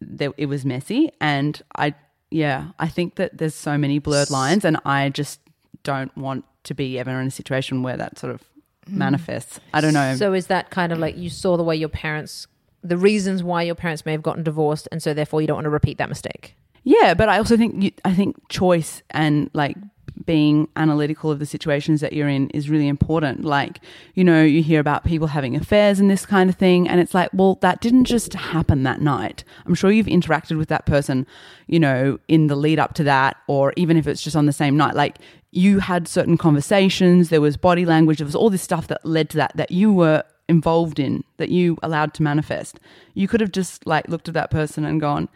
there, 0.00 0.32
it 0.36 0.46
was 0.46 0.64
messy. 0.64 1.10
And 1.20 1.60
I 1.76 1.94
yeah, 2.30 2.68
I 2.78 2.88
think 2.88 3.16
that 3.16 3.38
there's 3.38 3.54
so 3.54 3.76
many 3.76 3.98
blurred 3.98 4.30
lines 4.30 4.64
and 4.64 4.78
I 4.84 5.08
just 5.08 5.40
don't 5.82 6.16
want 6.16 6.44
to 6.64 6.74
be 6.74 6.98
ever 6.98 7.10
in 7.20 7.26
a 7.26 7.30
situation 7.30 7.82
where 7.82 7.96
that 7.96 8.18
sort 8.18 8.34
of 8.34 8.42
mm. 8.88 8.96
manifests. 8.96 9.60
I 9.74 9.80
don't 9.80 9.94
know. 9.94 10.14
So 10.16 10.32
is 10.32 10.46
that 10.46 10.70
kind 10.70 10.92
of 10.92 10.98
like 10.98 11.16
you 11.16 11.30
saw 11.30 11.56
the 11.56 11.62
way 11.62 11.76
your 11.76 11.88
parents, 11.88 12.46
the 12.82 12.96
reasons 12.96 13.42
why 13.42 13.62
your 13.62 13.74
parents 13.74 14.06
may 14.06 14.12
have 14.12 14.22
gotten 14.22 14.42
divorced, 14.42 14.88
and 14.92 15.02
so 15.02 15.14
therefore 15.14 15.40
you 15.40 15.46
don't 15.46 15.56
want 15.56 15.64
to 15.64 15.70
repeat 15.70 15.98
that 15.98 16.08
mistake? 16.08 16.54
Yeah, 16.82 17.14
but 17.14 17.28
I 17.28 17.38
also 17.38 17.56
think 17.56 17.82
you, 17.82 17.92
I 18.04 18.14
think 18.14 18.36
choice 18.48 19.02
and 19.10 19.50
like 19.52 19.76
being 20.24 20.68
analytical 20.76 21.30
of 21.30 21.38
the 21.38 21.46
situations 21.46 22.00
that 22.00 22.12
you're 22.12 22.28
in 22.28 22.50
is 22.50 22.70
really 22.70 22.88
important. 22.88 23.44
Like, 23.44 23.80
you 24.14 24.24
know, 24.24 24.42
you 24.42 24.62
hear 24.62 24.80
about 24.80 25.04
people 25.04 25.28
having 25.28 25.56
affairs 25.56 26.00
and 26.00 26.10
this 26.10 26.26
kind 26.26 26.50
of 26.50 26.56
thing, 26.56 26.88
and 26.88 27.00
it's 27.00 27.14
like, 27.14 27.30
well, 27.32 27.58
that 27.62 27.80
didn't 27.80 28.04
just 28.04 28.34
happen 28.34 28.82
that 28.82 29.00
night. 29.00 29.44
I'm 29.66 29.74
sure 29.74 29.90
you've 29.90 30.06
interacted 30.06 30.58
with 30.58 30.68
that 30.68 30.86
person, 30.86 31.26
you 31.66 31.80
know, 31.80 32.18
in 32.28 32.46
the 32.46 32.56
lead 32.56 32.78
up 32.78 32.94
to 32.94 33.04
that, 33.04 33.36
or 33.46 33.72
even 33.76 33.96
if 33.96 34.06
it's 34.06 34.22
just 34.22 34.36
on 34.36 34.46
the 34.46 34.52
same 34.52 34.76
night. 34.76 34.94
Like, 34.94 35.18
you 35.52 35.80
had 35.80 36.06
certain 36.06 36.36
conversations, 36.36 37.28
there 37.28 37.40
was 37.40 37.56
body 37.56 37.84
language, 37.84 38.18
there 38.18 38.26
was 38.26 38.36
all 38.36 38.50
this 38.50 38.62
stuff 38.62 38.86
that 38.86 39.04
led 39.04 39.30
to 39.30 39.36
that 39.38 39.52
that 39.56 39.70
you 39.72 39.92
were 39.92 40.22
involved 40.48 40.98
in, 40.98 41.24
that 41.38 41.48
you 41.48 41.76
allowed 41.82 42.14
to 42.14 42.22
manifest. 42.22 42.78
You 43.14 43.28
could 43.28 43.40
have 43.40 43.52
just 43.52 43.86
like 43.86 44.08
looked 44.08 44.28
at 44.28 44.34
that 44.34 44.50
person 44.50 44.84
and 44.84 45.00
gone, 45.00 45.28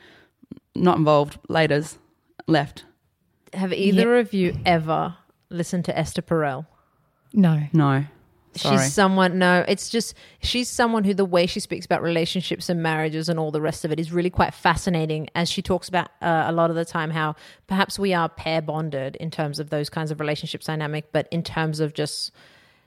not 0.74 0.98
involved, 0.98 1.38
laters, 1.48 1.98
left. 2.46 2.84
Have 3.54 3.72
either 3.72 4.18
of 4.18 4.32
you 4.32 4.56
ever 4.66 5.16
listened 5.50 5.84
to 5.86 5.98
Esther 5.98 6.22
Perel? 6.22 6.66
No. 7.32 7.62
No. 7.72 8.04
Sorry. 8.56 8.78
She's 8.78 8.92
someone, 8.92 9.38
no, 9.38 9.64
it's 9.66 9.88
just, 9.88 10.14
she's 10.40 10.68
someone 10.68 11.02
who 11.02 11.12
the 11.12 11.24
way 11.24 11.46
she 11.46 11.58
speaks 11.58 11.84
about 11.84 12.02
relationships 12.02 12.68
and 12.68 12.80
marriages 12.80 13.28
and 13.28 13.38
all 13.38 13.50
the 13.50 13.60
rest 13.60 13.84
of 13.84 13.90
it 13.90 13.98
is 13.98 14.12
really 14.12 14.30
quite 14.30 14.54
fascinating 14.54 15.28
as 15.34 15.50
she 15.50 15.60
talks 15.60 15.88
about 15.88 16.08
uh, 16.22 16.44
a 16.46 16.52
lot 16.52 16.70
of 16.70 16.76
the 16.76 16.84
time 16.84 17.10
how 17.10 17.34
perhaps 17.66 17.98
we 17.98 18.14
are 18.14 18.28
pair 18.28 18.62
bonded 18.62 19.16
in 19.16 19.30
terms 19.30 19.58
of 19.58 19.70
those 19.70 19.90
kinds 19.90 20.12
of 20.12 20.20
relationships 20.20 20.66
dynamic, 20.66 21.10
but 21.10 21.26
in 21.32 21.42
terms 21.42 21.80
of 21.80 21.94
just 21.94 22.30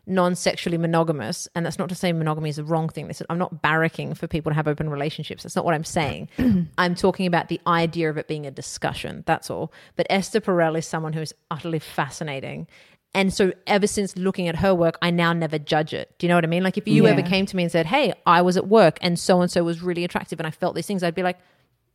non-sexually 0.08 0.78
monogamous 0.78 1.48
and 1.54 1.66
that's 1.66 1.78
not 1.78 1.90
to 1.90 1.96
say 1.96 2.14
monogamy 2.14 2.50
is 2.50 2.58
a 2.58 2.64
wrong 2.64 2.90
thing. 2.90 3.08
This 3.08 3.22
is, 3.22 3.28
i'm 3.30 3.38
not 3.38 3.62
barracking 3.62 4.18
for 4.18 4.28
people 4.28 4.50
to 4.50 4.56
have 4.56 4.68
open 4.68 4.90
relationships. 4.90 5.44
That's 5.44 5.56
not 5.56 5.66
what 5.66 5.74
i'm 5.74 5.84
saying. 5.84 6.30
I'm 6.78 6.96
talking 6.96 7.28
about 7.28 7.50
the 7.50 7.60
idea 7.68 8.10
of 8.10 8.18
it 8.18 8.28
being 8.28 8.46
a 8.46 8.52
discussion 8.52 9.24
that's 9.26 9.50
all. 9.50 9.72
But 9.96 10.08
esther 10.10 10.40
perel 10.40 10.78
is 10.78 10.86
someone 10.88 11.14
who 11.14 11.22
is 11.22 11.34
utterly 11.52 11.80
fascinating. 11.80 12.68
And 13.14 13.34
so 13.34 13.52
ever 13.66 13.88
since 13.88 14.16
looking 14.16 14.48
at 14.48 14.56
her 14.58 14.74
work 14.74 14.98
i 15.02 15.12
now 15.12 15.34
never 15.34 15.60
judge 15.60 15.94
it. 15.94 16.18
Do 16.18 16.26
you 16.26 16.30
know 16.30 16.36
what 16.36 16.46
i 16.46 16.48
mean? 16.48 16.64
Like 16.64 16.78
if 16.78 16.88
you 16.88 17.06
ever 17.08 17.22
came 17.22 17.46
to 17.46 17.56
me 17.56 17.64
and 17.64 17.72
said 17.72 17.86
hey 17.86 18.14
i 18.26 18.42
was 18.42 18.58
at 18.58 18.68
work 18.68 18.98
and 19.02 19.20
so 19.20 19.42
and 19.42 19.52
so 19.52 19.64
was 19.64 19.82
really 19.82 20.04
attractive 20.04 20.40
and 20.40 20.48
i 20.48 20.52
felt 20.52 20.76
these 20.76 20.88
things 20.88 21.04
i'd 21.04 21.16
be 21.16 21.24
like 21.24 21.38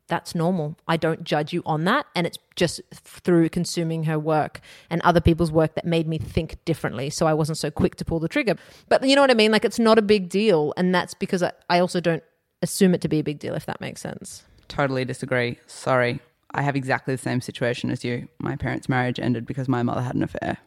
that's 0.09 0.35
normal. 0.35 0.77
I 0.87 0.97
don't 0.97 1.25
judge 1.25 1.53
you 1.53 1.63
on 1.65 1.85
that. 1.85 2.07
And 2.15 2.27
it's 2.27 2.39
just 2.55 2.81
through 2.93 3.49
consuming 3.49 4.05
her 4.05 4.19
work 4.19 4.61
and 4.91 5.01
other 5.03 5.21
people's 5.21 5.51
work 5.51 5.75
that 5.75 5.85
made 5.85 6.07
me 6.07 6.19
think 6.19 6.63
differently. 6.65 7.09
So 7.11 7.27
I 7.27 7.35
wasn't 7.35 7.59
so 7.59 7.71
quick 7.71 7.97
to 7.97 8.05
pull 8.05 8.21
the 8.21 8.29
trigger. 8.29 8.57
But 8.89 9.07
you 9.07 9.17
know 9.17 9.23
what 9.23 9.31
I 9.31 9.35
mean? 9.35 9.53
Like 9.53 9.65
it's 9.65 9.79
not 9.79 9.99
a 9.99 10.03
big 10.03 10.29
deal. 10.29 10.75
And 10.77 10.95
that's 10.95 11.15
because 11.15 11.43
I, 11.43 11.53
I 11.71 11.79
also 11.79 12.01
don't 12.01 12.23
assume 12.61 12.95
it 12.95 13.01
to 13.03 13.09
be 13.09 13.21
a 13.21 13.25
big 13.25 13.39
deal, 13.39 13.55
if 13.55 13.67
that 13.67 13.81
makes 13.81 14.01
sense. 14.01 14.45
Totally 14.69 15.05
disagree. 15.05 15.59
Sorry. 15.67 16.21
I 16.55 16.63
have 16.63 16.77
exactly 16.77 17.15
the 17.15 17.23
same 17.23 17.41
situation 17.41 17.91
as 17.91 18.05
you. 18.05 18.29
My 18.39 18.57
parents' 18.57 18.89
marriage 18.89 19.19
ended 19.19 19.47
because 19.47 19.69
my 19.69 19.83
mother 19.83 20.03
had 20.03 20.15
an 20.15 20.23
affair. 20.23 20.59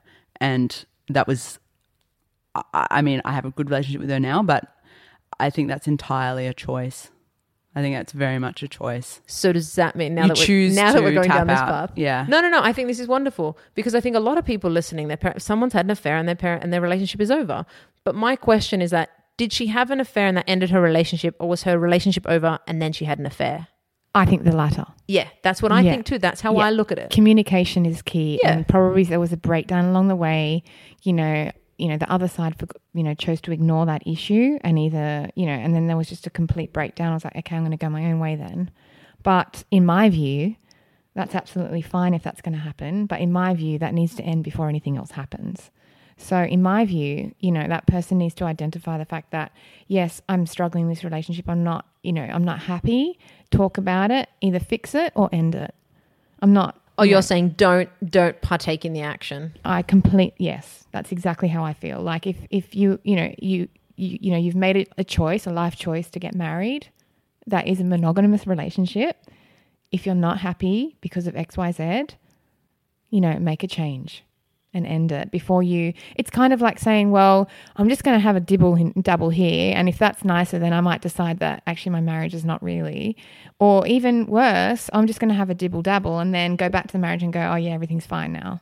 And 0.41 0.86
that 1.10 1.28
was, 1.28 1.60
I, 2.56 2.88
I 2.89 3.02
mean, 3.02 3.21
I 3.26 3.34
have 3.34 3.45
a 3.45 3.52
good 3.52 3.69
relationship 3.69 4.02
with 4.02 4.10
her 4.10 4.19
now, 4.19 4.41
but 4.41 4.76
I 5.39 5.50
think 5.50 5.67
that's 5.67 5.88
entirely 5.88 6.48
a 6.48 6.54
choice. 6.54 7.12
I 7.76 7.82
think 7.82 7.96
that's 7.96 8.14
very 8.14 8.40
much 8.40 8.64
a 8.64 8.68
choice. 8.70 9.20
So 9.28 9.52
does 9.52 9.76
that 9.76 9.96
mean 9.98 10.16
now 10.16 10.24
You 10.24 10.28
that 10.30 10.48
we're, 10.48 10.70
now 10.72 10.94
that 10.94 11.04
we're 11.04 11.12
going 11.14 11.28
tap 11.28 11.38
down 11.40 11.48
this 11.48 11.60
out. 11.60 11.68
path? 11.68 11.92
Yeah. 11.98 12.26
No, 12.30 12.40
no, 12.40 12.48
no. 12.50 12.62
I 12.64 12.72
think 12.72 12.88
this 12.88 13.00
is 13.02 13.08
wonderful 13.08 13.58
because 13.76 13.94
I 13.94 14.00
think 14.00 14.16
a 14.16 14.20
lot 14.22 14.38
of 14.38 14.46
people 14.46 14.72
listening, 14.72 15.10
their 15.10 15.18
parent, 15.18 15.42
someone's 15.42 15.74
had 15.74 15.86
an 15.86 15.92
affair 15.92 16.16
and 16.16 16.28
their 16.28 16.36
parent 16.36 16.64
and 16.64 16.72
their 16.72 16.80
relationship 16.82 17.20
is 17.20 17.30
over. 17.30 17.66
But 18.06 18.16
my 18.16 18.36
question 18.38 18.82
is 18.82 18.92
that 18.92 19.10
did 19.38 19.52
she 19.52 19.68
have 19.68 19.92
an 19.92 20.00
affair 20.00 20.28
and 20.28 20.38
that 20.38 20.46
ended 20.48 20.70
her 20.70 20.80
relationship, 20.80 21.36
or 21.40 21.50
was 21.50 21.64
her 21.64 21.78
relationship 21.78 22.26
over 22.30 22.60
and 22.68 22.82
then 22.82 22.94
she 22.94 23.04
had 23.04 23.20
an 23.20 23.26
affair? 23.26 23.68
I 24.14 24.26
think 24.26 24.46
the 24.46 24.56
latter. 24.56 24.86
Yeah, 25.10 25.28
that's 25.44 25.62
what 25.62 25.74
I 25.74 25.82
Yeah. 25.82 25.92
think 25.92 26.06
too. 26.06 26.18
That's 26.20 26.40
how 26.40 26.56
Yeah. 26.56 26.64
I 26.68 26.70
look 26.70 26.94
at 26.94 26.98
it. 26.98 27.10
Communication 27.10 27.86
is 27.86 28.02
key, 28.02 28.40
Yeah. 28.42 28.54
and 28.54 28.66
probably 28.66 29.04
there 29.04 29.20
was 29.20 29.34
a 29.34 29.38
breakdown 29.38 29.84
along 29.84 30.08
the 30.08 30.16
way. 30.16 30.64
You 31.04 31.12
know, 31.12 31.52
you 31.78 31.88
know, 31.88 31.98
the 31.98 32.12
other 32.12 32.28
side, 32.28 32.58
for, 32.58 32.68
you 32.94 33.04
know, 33.04 33.14
chose 33.14 33.42
to 33.42 33.52
ignore 33.52 33.86
that 33.86 34.06
issue, 34.08 34.58
and 34.62 34.80
either, 34.80 35.30
you 35.36 35.46
know, 35.46 35.54
and 35.54 35.76
then 35.76 35.88
there 35.88 35.98
was 35.98 36.10
just 36.10 36.28
a 36.28 36.30
complete 36.30 36.72
breakdown. 36.72 37.12
I 37.12 37.14
was 37.14 37.24
like, 37.24 37.36
okay, 37.36 37.56
I'm 37.56 37.64
going 37.64 37.72
to 37.72 37.78
go 37.78 37.90
my 37.90 38.06
own 38.06 38.20
way 38.20 38.36
then. 38.36 38.72
But 39.24 39.64
in 39.72 39.86
my 39.86 40.10
view, 40.10 40.56
that's 41.16 41.36
absolutely 41.36 41.82
fine 41.82 42.14
if 42.14 42.24
that's 42.24 42.42
going 42.42 42.54
to 42.54 42.60
happen. 42.60 43.06
But 43.06 43.22
in 43.22 43.32
my 43.32 43.54
view, 43.54 43.80
that 43.80 43.94
needs 43.94 44.16
to 44.16 44.24
end 44.24 44.44
before 44.44 44.70
anything 44.70 44.98
else 44.98 45.12
happens. 45.12 45.72
So, 46.18 46.44
in 46.44 46.62
my 46.62 46.86
view, 46.86 47.34
you 47.40 47.52
know, 47.52 47.68
that 47.68 47.88
person 47.88 48.18
needs 48.18 48.34
to 48.36 48.46
identify 48.46 48.98
the 48.98 49.06
fact 49.06 49.32
that, 49.32 49.52
yes, 49.88 50.22
I'm 50.30 50.46
struggling 50.46 50.84
in 50.84 50.90
this 50.90 51.04
relationship. 51.04 51.50
I'm 51.50 51.64
not, 51.64 51.86
you 52.04 52.14
know, 52.14 52.24
I'm 52.24 52.46
not 52.46 52.60
happy. 52.60 53.20
Talk 53.52 53.78
about 53.78 54.12
it, 54.12 54.30
either 54.40 54.60
fix 54.60 54.96
it 54.96 55.12
or 55.16 55.30
end 55.34 55.56
it. 55.56 55.76
I'm 56.42 56.54
not. 56.54 56.80
Oh, 56.98 57.04
you 57.04 57.12
you're 57.12 57.22
saying 57.22 57.50
don't 57.50 57.90
don't 58.10 58.40
partake 58.42 58.86
in 58.86 58.94
the 58.94 59.02
action. 59.02 59.58
I 59.66 59.82
complete, 59.82 60.34
yes, 60.38 60.86
that's 60.92 61.12
exactly 61.12 61.50
how 61.50 61.64
I 61.64 61.74
feel. 61.74 62.02
Like 62.02 62.26
if, 62.28 62.38
if 62.50 62.76
you, 62.76 63.00
you 63.04 63.16
know, 63.16 63.34
you, 63.38 63.68
you, 63.96 64.18
you 64.22 64.32
know, 64.32 64.38
you've 64.38 64.56
made 64.56 64.78
it 64.78 64.90
a 64.98 65.04
choice, 65.04 65.46
a 65.46 65.52
life 65.52 65.76
choice 65.76 66.10
to 66.12 66.20
get 66.20 66.36
married, 66.36 66.90
that 67.48 67.68
is 67.68 67.80
a 67.80 67.84
monogamous 67.84 68.48
relationship. 68.48 69.18
If 69.92 70.06
you're 70.06 70.16
not 70.16 70.40
happy 70.40 70.96
because 71.02 71.28
of 71.28 71.36
X, 71.36 71.58
Y, 71.58 71.72
Z, 71.72 72.08
you 73.10 73.22
know, 73.22 73.38
make 73.40 73.64
a 73.64 73.68
change 73.68 74.24
and 74.76 74.86
end 74.86 75.12
it 75.12 75.32
before 75.32 75.64
you. 75.64 75.94
It's 76.16 76.30
kind 76.30 76.54
of 76.54 76.62
like 76.62 76.78
saying, 76.78 77.10
well, 77.10 77.50
I'm 77.78 77.90
just 77.90 78.04
going 78.04 78.16
to 78.16 78.22
have 78.22 78.36
a 78.36 78.40
dibble, 78.40 78.76
in, 78.76 78.94
double 79.02 79.30
here, 79.30 79.74
and 79.76 79.90
if 79.90 79.98
that's 79.98 80.24
nicer, 80.24 80.60
then 80.60 80.74
I 80.74 80.82
might 80.82 81.02
decide 81.02 81.40
that 81.40 81.64
actually 81.66 81.94
my 81.94 82.02
marriage 82.02 82.34
is 82.36 82.46
not 82.46 82.62
really. 82.62 83.18
Or 83.58 83.88
even 83.88 84.28
worse, 84.28 84.90
I'm 84.94 85.08
just 85.08 85.20
going 85.20 85.30
to 85.30 85.36
have 85.36 85.50
a 85.50 85.56
dibble 85.56 85.82
dabble 85.82 86.20
and 86.20 86.34
then 86.34 86.56
go 86.56 86.70
back 86.70 86.88
to 86.88 86.92
the 86.92 87.00
marriage 87.00 87.24
and 87.24 87.34
go, 87.34 87.40
oh 87.40 87.56
yeah, 87.56 87.72
everything's 87.72 88.06
fine 88.06 88.34
now. 88.34 88.62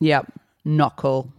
Yep. 0.00 0.32
Not 0.64 0.96
cool. 0.96 1.32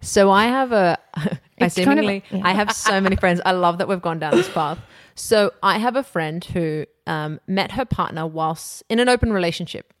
So 0.00 0.30
I 0.30 0.44
have 0.44 0.72
a, 0.72 0.98
I 1.14 1.38
It's 1.58 1.74
kind 1.76 1.98
of- 1.98 2.04
yeah. 2.30 2.40
I 2.42 2.52
have 2.52 2.72
so 2.72 3.00
many 3.00 3.16
friends. 3.16 3.40
I 3.44 3.52
love 3.52 3.78
that 3.78 3.88
we've 3.88 4.00
gone 4.00 4.18
down 4.18 4.36
this 4.36 4.48
path. 4.48 4.78
So 5.14 5.52
I 5.62 5.78
have 5.78 5.96
a 5.96 6.02
friend 6.02 6.42
who 6.42 6.86
um, 7.06 7.40
met 7.46 7.72
her 7.72 7.84
partner 7.84 8.26
whilst 8.26 8.82
in 8.88 8.98
an 9.00 9.08
open 9.08 9.32
relationship, 9.32 9.92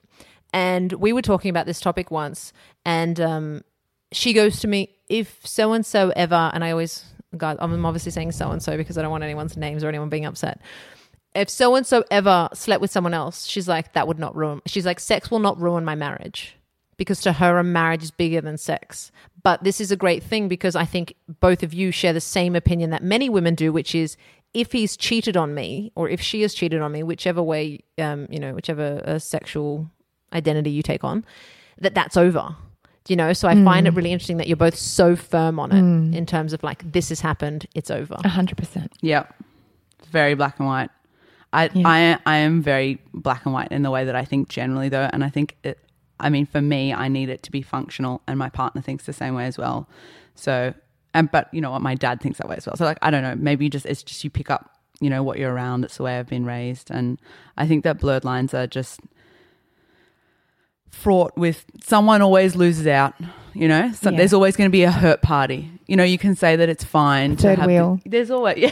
and 0.52 0.92
we 0.94 1.12
were 1.12 1.22
talking 1.22 1.50
about 1.50 1.66
this 1.66 1.80
topic 1.80 2.10
once, 2.10 2.52
and 2.84 3.20
um, 3.20 3.64
she 4.12 4.32
goes 4.32 4.60
to 4.60 4.68
me, 4.68 4.90
if 5.08 5.44
so 5.46 5.72
and 5.72 5.84
so 5.84 6.12
ever, 6.16 6.50
and 6.54 6.64
I 6.64 6.70
always, 6.70 7.04
God, 7.36 7.56
I'm 7.60 7.84
obviously 7.84 8.12
saying 8.12 8.32
so 8.32 8.50
and 8.50 8.62
so 8.62 8.76
because 8.76 8.98
I 8.98 9.02
don't 9.02 9.10
want 9.10 9.24
anyone's 9.24 9.56
names 9.56 9.84
or 9.84 9.88
anyone 9.88 10.08
being 10.08 10.26
upset. 10.26 10.60
If 11.34 11.48
so 11.48 11.76
and 11.76 11.86
so 11.86 12.04
ever 12.10 12.48
slept 12.54 12.80
with 12.80 12.90
someone 12.90 13.14
else, 13.14 13.46
she's 13.46 13.68
like, 13.68 13.92
that 13.92 14.08
would 14.08 14.18
not 14.18 14.34
ruin. 14.34 14.62
She's 14.66 14.86
like, 14.86 14.98
sex 14.98 15.30
will 15.30 15.38
not 15.38 15.60
ruin 15.60 15.84
my 15.84 15.94
marriage 15.94 16.56
because 16.96 17.20
to 17.22 17.32
her 17.32 17.56
a 17.56 17.64
marriage 17.64 18.02
is 18.02 18.10
bigger 18.10 18.42
than 18.42 18.58
sex 18.58 19.10
but 19.42 19.64
this 19.64 19.80
is 19.80 19.90
a 19.90 19.96
great 19.96 20.22
thing 20.22 20.48
because 20.48 20.76
i 20.76 20.84
think 20.84 21.14
both 21.40 21.62
of 21.62 21.72
you 21.72 21.90
share 21.90 22.12
the 22.12 22.20
same 22.20 22.54
opinion 22.54 22.90
that 22.90 23.02
many 23.02 23.26
women 23.26 23.54
do 23.54 23.72
which 23.72 23.94
is 23.94 24.18
if 24.52 24.72
he's 24.72 24.96
cheated 24.96 25.36
on 25.36 25.54
me 25.54 25.92
or 25.94 26.08
if 26.08 26.20
she 26.20 26.42
has 26.42 26.54
cheated 26.54 26.80
on 26.80 26.92
me, 26.92 27.02
whichever 27.02 27.42
way, 27.42 27.80
um, 27.98 28.26
you 28.30 28.38
know, 28.38 28.52
whichever 28.52 29.02
uh, 29.04 29.18
sexual 29.18 29.90
identity 30.32 30.70
you 30.70 30.82
take 30.82 31.04
on, 31.04 31.24
that 31.78 31.94
that's 31.94 32.16
over. 32.16 32.56
You 33.08 33.16
know, 33.16 33.32
so 33.32 33.48
I 33.48 33.64
find 33.64 33.88
it 33.88 33.92
mm. 33.92 33.96
really 33.96 34.12
interesting 34.12 34.36
that 34.36 34.46
you're 34.46 34.56
both 34.56 34.76
so 34.76 35.16
firm 35.16 35.58
on 35.58 35.72
it 35.72 35.82
mm. 35.82 36.14
in 36.14 36.26
terms 36.26 36.52
of 36.52 36.62
like 36.62 36.92
this 36.92 37.08
has 37.08 37.20
happened, 37.20 37.66
it's 37.74 37.90
over. 37.90 38.16
A 38.22 38.28
hundred 38.28 38.56
percent. 38.56 38.92
Yeah, 39.00 39.24
very 40.10 40.34
black 40.34 40.58
and 40.58 40.68
white. 40.68 40.90
I 41.52 41.70
Yeah. 41.72 41.88
I 41.88 42.18
I 42.26 42.36
am 42.36 42.62
very 42.62 43.00
black 43.12 43.44
and 43.46 43.54
white 43.54 43.72
in 43.72 43.82
the 43.82 43.90
way 43.90 44.04
that 44.04 44.14
I 44.14 44.24
think 44.24 44.48
generally 44.48 44.88
though, 44.88 45.08
and 45.12 45.24
I 45.24 45.30
think 45.30 45.56
it. 45.64 45.78
I 46.20 46.28
mean, 46.28 46.44
for 46.44 46.60
me, 46.60 46.92
I 46.92 47.08
need 47.08 47.30
it 47.30 47.42
to 47.44 47.50
be 47.50 47.62
functional, 47.62 48.20
and 48.28 48.38
my 48.38 48.50
partner 48.50 48.82
thinks 48.82 49.06
the 49.06 49.12
same 49.12 49.34
way 49.34 49.46
as 49.46 49.56
well. 49.56 49.88
So, 50.34 50.74
and 51.14 51.30
but 51.30 51.52
you 51.52 51.60
know 51.60 51.70
what, 51.70 51.80
my 51.80 51.94
dad 51.94 52.20
thinks 52.20 52.38
that 52.38 52.48
way 52.48 52.56
as 52.56 52.66
well. 52.66 52.76
So 52.76 52.84
like, 52.84 52.98
I 53.00 53.10
don't 53.10 53.22
know, 53.22 53.34
maybe 53.34 53.68
just 53.70 53.86
it's 53.86 54.02
just 54.02 54.22
you 54.22 54.30
pick 54.30 54.50
up, 54.50 54.70
you 55.00 55.08
know, 55.08 55.22
what 55.22 55.38
you're 55.38 55.52
around. 55.52 55.84
It's 55.84 55.96
the 55.96 56.02
way 56.02 56.18
I've 56.18 56.28
been 56.28 56.44
raised, 56.44 56.90
and 56.90 57.18
I 57.56 57.66
think 57.66 57.82
that 57.84 57.98
blurred 57.98 58.24
lines 58.24 58.52
are 58.52 58.66
just 58.66 59.00
fraught 60.90 61.36
with 61.36 61.64
someone 61.82 62.22
always 62.22 62.56
loses 62.56 62.86
out. 62.86 63.14
You 63.52 63.66
know, 63.66 63.90
so 63.92 64.10
Yeah. 64.10 64.18
there's 64.18 64.32
always 64.32 64.54
going 64.56 64.68
to 64.70 64.72
be 64.72 64.84
a 64.84 64.92
hurt 64.92 65.22
party. 65.22 65.72
You 65.88 65.96
know, 65.96 66.04
you 66.04 66.18
can 66.18 66.36
say 66.36 66.54
that 66.54 66.68
it's 66.68 66.84
fine 66.84 67.34
to 67.36 67.42
Third 67.42 67.58
have 67.58 67.68
the- 67.68 67.74
wheel. 67.74 68.00
there's 68.06 68.30
always 68.30 68.58
yeah, 68.58 68.70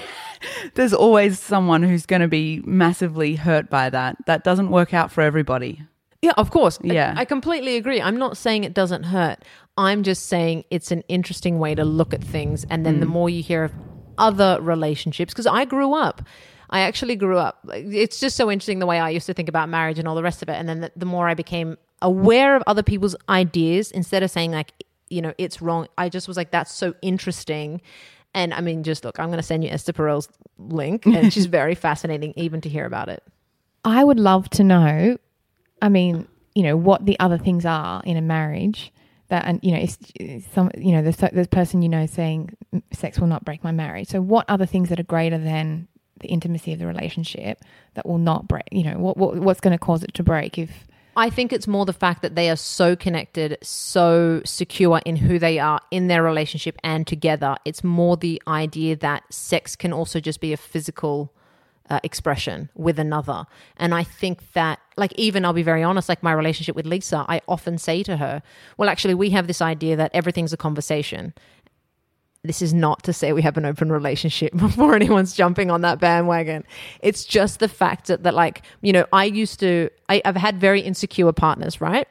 there's 0.75 0.95
always 0.95 1.41
someone 1.41 1.83
who's 1.83 2.07
going 2.07 2.23
to 2.23 2.29
be 2.29 2.63
massively 2.65 3.35
hurt 3.35 3.69
by 3.69 3.91
that. 3.91 4.17
That 4.27 4.45
doesn't 4.45 4.71
work 4.71 4.95
out 4.95 5.11
for 5.11 5.23
everybody. 5.23 5.83
Yeah, 6.23 6.33
of 6.37 6.51
course. 6.51 6.79
Yeah. 6.83 7.15
I, 7.17 7.25
completely 7.25 7.77
agree. 7.77 8.01
I'm 8.01 8.19
not 8.19 8.37
saying 8.37 8.65
it 8.65 8.75
doesn't 8.75 9.05
hurt. 9.05 9.45
I'm 9.77 10.03
just 10.03 10.27
saying 10.27 10.65
it's 10.71 10.91
an 10.91 11.03
interesting 11.09 11.61
way 11.61 11.75
to 11.77 11.85
look 11.85 12.13
at 12.13 12.23
things. 12.23 12.67
And 12.69 12.85
then 12.85 12.99
the 12.99 13.07
mm. 13.07 13.11
more 13.11 13.31
you 13.31 13.43
hear 13.43 13.63
of 13.65 13.73
other 14.17 14.59
relationships, 14.61 15.33
because 15.33 15.47
I 15.47 15.65
grew 15.65 15.95
up, 15.95 16.23
I 16.71 16.81
actually 16.81 17.15
grew 17.15 17.39
up. 17.39 17.61
It's 17.73 18.19
just 18.19 18.37
so 18.37 18.51
interesting 18.51 18.81
the 18.81 18.87
way 18.87 18.99
I 18.99 19.11
used 19.11 19.27
to 19.27 19.35
think 19.35 19.49
about 19.49 19.69
marriage 19.69 19.99
and 19.99 20.09
all 20.09 20.17
the 20.17 20.23
rest 20.23 20.43
of 20.43 20.49
it. 20.49 20.55
And 20.55 20.69
then 20.69 20.81
the, 20.81 20.93
the 20.97 21.07
more 21.07 21.29
I 21.29 21.35
became 21.35 21.77
aware 22.03 22.57
of 22.57 22.63
other 22.67 22.83
people's 22.83 23.17
ideas, 23.29 23.91
instead 23.91 24.23
of 24.23 24.31
saying, 24.31 24.53
like, 24.53 24.73
you 25.09 25.23
know, 25.23 25.33
it's 25.39 25.63
wrong, 25.63 25.89
I 25.97 26.09
just 26.09 26.29
was 26.29 26.37
like, 26.37 26.51
that's 26.51 26.73
so 26.73 26.95
interesting. 27.03 27.81
And 28.35 28.53
I 28.53 28.61
mean, 28.61 28.83
just 28.83 29.05
look, 29.05 29.19
I'm 29.19 29.29
going 29.29 29.39
to 29.39 29.43
send 29.43 29.65
you 29.65 29.71
Esther 29.71 29.93
Perel's 29.93 30.29
link, 30.59 31.07
and 31.07 31.33
she's 31.33 31.47
very 31.47 31.75
fascinating 31.75 32.35
even 32.37 32.61
to 32.63 32.69
hear 32.69 32.85
about 32.85 33.09
it. 33.09 33.23
I 33.85 34.05
would 34.05 34.21
love 34.21 34.49
to 34.51 34.65
know. 34.65 35.17
I 35.81 35.89
mean, 35.89 36.27
you 36.55 36.63
know, 36.63 36.77
what 36.77 37.07
the 37.07 37.19
other 37.21 37.39
things 37.39 37.65
are 37.65 38.03
in 38.05 38.17
a 38.17 38.23
marriage 38.23 38.93
that, 39.29 39.45
and 39.45 39.61
you 39.63 39.73
know, 39.73 39.79
is 39.79 40.45
some, 40.53 40.71
you 40.77 40.93
know, 40.93 41.03
the 41.03 41.31
the 41.33 41.47
person 41.47 41.83
you 41.83 41.89
know 41.89 42.07
saying 42.07 42.51
"Mm, 42.75 42.83
sex 42.93 43.19
will 43.19 43.29
not 43.29 43.45
break 43.45 43.63
my 43.63 43.73
marriage. 43.73 44.09
So, 44.09 44.21
what 44.21 44.45
other 44.49 44.67
things 44.67 44.89
that 44.89 44.99
are 44.99 45.05
greater 45.05 45.39
than 45.39 45.89
the 46.21 46.29
intimacy 46.29 46.73
of 46.73 46.79
the 46.79 46.87
relationship 46.87 47.63
that 47.95 48.07
will 48.07 48.19
not 48.19 48.49
break? 48.49 48.65
You 48.73 48.85
know, 48.85 48.99
what, 48.99 49.17
what 49.17 49.37
what's 49.37 49.61
going 49.61 49.73
to 49.73 49.79
cause 49.79 50.03
it 50.03 50.15
to 50.15 50.23
break 50.23 50.59
if 50.59 50.88
I 51.19 51.31
think 51.31 51.53
it's 51.53 51.67
more 51.67 51.85
the 51.85 51.93
fact 51.93 52.23
that 52.23 52.37
they 52.37 52.49
are 52.49 52.55
so 52.55 52.95
connected, 52.95 53.59
so 53.61 54.41
secure 54.45 55.01
in 55.05 55.17
who 55.17 55.41
they 55.41 55.59
are 55.59 55.81
in 55.91 56.07
their 56.07 56.23
relationship 56.23 56.79
and 56.85 57.05
together. 57.09 57.57
It's 57.65 57.83
more 57.83 58.17
the 58.17 58.41
idea 58.47 58.95
that 58.95 59.25
sex 59.35 59.75
can 59.75 59.93
also 59.93 60.21
just 60.21 60.41
be 60.41 60.53
a 60.53 60.57
physical 60.57 61.33
uh, 61.91 61.99
expression 62.05 62.71
with 62.77 63.01
another. 63.01 63.47
And 63.79 63.95
I 63.95 64.05
think 64.05 64.53
that, 64.53 64.79
like, 64.97 65.13
even 65.17 65.45
I'll 65.45 65.53
be 65.53 65.65
very 65.65 65.83
honest, 65.83 66.09
like 66.09 66.23
my 66.23 66.33
relationship 66.33 66.77
with 66.77 66.87
Lisa, 66.87 67.25
I 67.29 67.41
often 67.49 67.79
say 67.79 68.05
to 68.05 68.19
her, 68.19 68.41
well, 68.77 68.89
actually, 68.89 69.15
we 69.15 69.31
have 69.31 69.49
this 69.49 69.61
idea 69.61 69.97
that 69.97 70.13
everything's 70.15 70.53
a 70.53 70.57
conversation 70.57 71.35
this 72.45 72.63
is 72.63 72.73
not 72.73 73.03
to 73.05 73.13
say 73.13 73.33
we 73.33 73.43
have 73.43 73.57
an 73.57 73.65
open 73.65 73.91
relationship 73.91 74.53
before 74.57 74.95
anyone's 74.95 75.35
jumping 75.35 75.71
on 75.71 75.83
that 75.83 75.99
bandwagon. 75.99 76.65
It's 77.01 77.25
just 77.25 77.61
the 77.61 77.69
fact 77.69 78.07
that, 78.07 78.23
that 78.23 78.35
like, 78.35 78.63
you 78.81 78.93
know, 78.93 79.07
I 79.13 79.25
used 79.25 79.61
to, 79.61 79.91
I, 80.09 80.23
I've 80.25 80.37
had 80.37 80.61
very 80.61 80.81
insecure 80.81 81.33
partners, 81.33 81.81
right? 81.81 82.09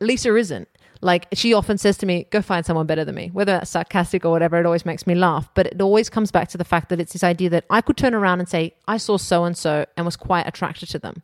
Lisa 0.00 0.34
isn't. 0.36 0.68
Like, 1.02 1.26
she 1.34 1.52
often 1.52 1.76
says 1.76 1.98
to 1.98 2.06
me, 2.06 2.26
go 2.30 2.40
find 2.40 2.64
someone 2.64 2.86
better 2.86 3.04
than 3.04 3.14
me. 3.14 3.28
Whether 3.32 3.52
that's 3.52 3.70
sarcastic 3.70 4.24
or 4.24 4.30
whatever, 4.30 4.58
it 4.58 4.64
always 4.64 4.86
makes 4.86 5.06
me 5.06 5.14
laugh. 5.14 5.48
But 5.54 5.66
it 5.66 5.80
always 5.80 6.08
comes 6.08 6.30
back 6.30 6.48
to 6.48 6.58
the 6.58 6.64
fact 6.64 6.88
that 6.88 6.98
it's 6.98 7.12
this 7.12 7.22
idea 7.22 7.50
that 7.50 7.66
I 7.68 7.82
could 7.82 7.98
turn 7.98 8.14
around 8.14 8.40
and 8.40 8.48
say, 8.48 8.74
I 8.88 8.96
saw 8.96 9.18
so 9.18 9.44
and 9.44 9.56
so 9.56 9.84
and 9.96 10.06
was 10.06 10.16
quite 10.16 10.48
attracted 10.48 10.88
to 10.90 10.98
them 10.98 11.22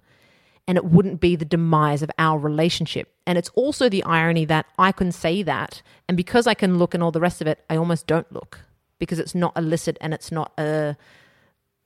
and 0.68 0.78
it 0.78 0.84
wouldn't 0.84 1.20
be 1.20 1.36
the 1.36 1.44
demise 1.44 2.02
of 2.02 2.10
our 2.18 2.38
relationship. 2.38 3.12
And 3.26 3.36
it's 3.36 3.50
also 3.50 3.88
the 3.88 4.02
irony 4.04 4.44
that 4.46 4.66
I 4.78 4.92
can 4.92 5.12
say 5.12 5.42
that, 5.42 5.82
and 6.08 6.16
because 6.16 6.46
I 6.46 6.54
can 6.54 6.78
look 6.78 6.94
and 6.94 7.02
all 7.02 7.10
the 7.10 7.20
rest 7.20 7.40
of 7.40 7.46
it, 7.46 7.64
I 7.68 7.76
almost 7.76 8.06
don't 8.06 8.30
look 8.32 8.60
because 8.98 9.18
it's 9.18 9.34
not 9.34 9.56
illicit 9.56 9.98
and 10.00 10.14
it's 10.14 10.30
not 10.30 10.52
a, 10.58 10.96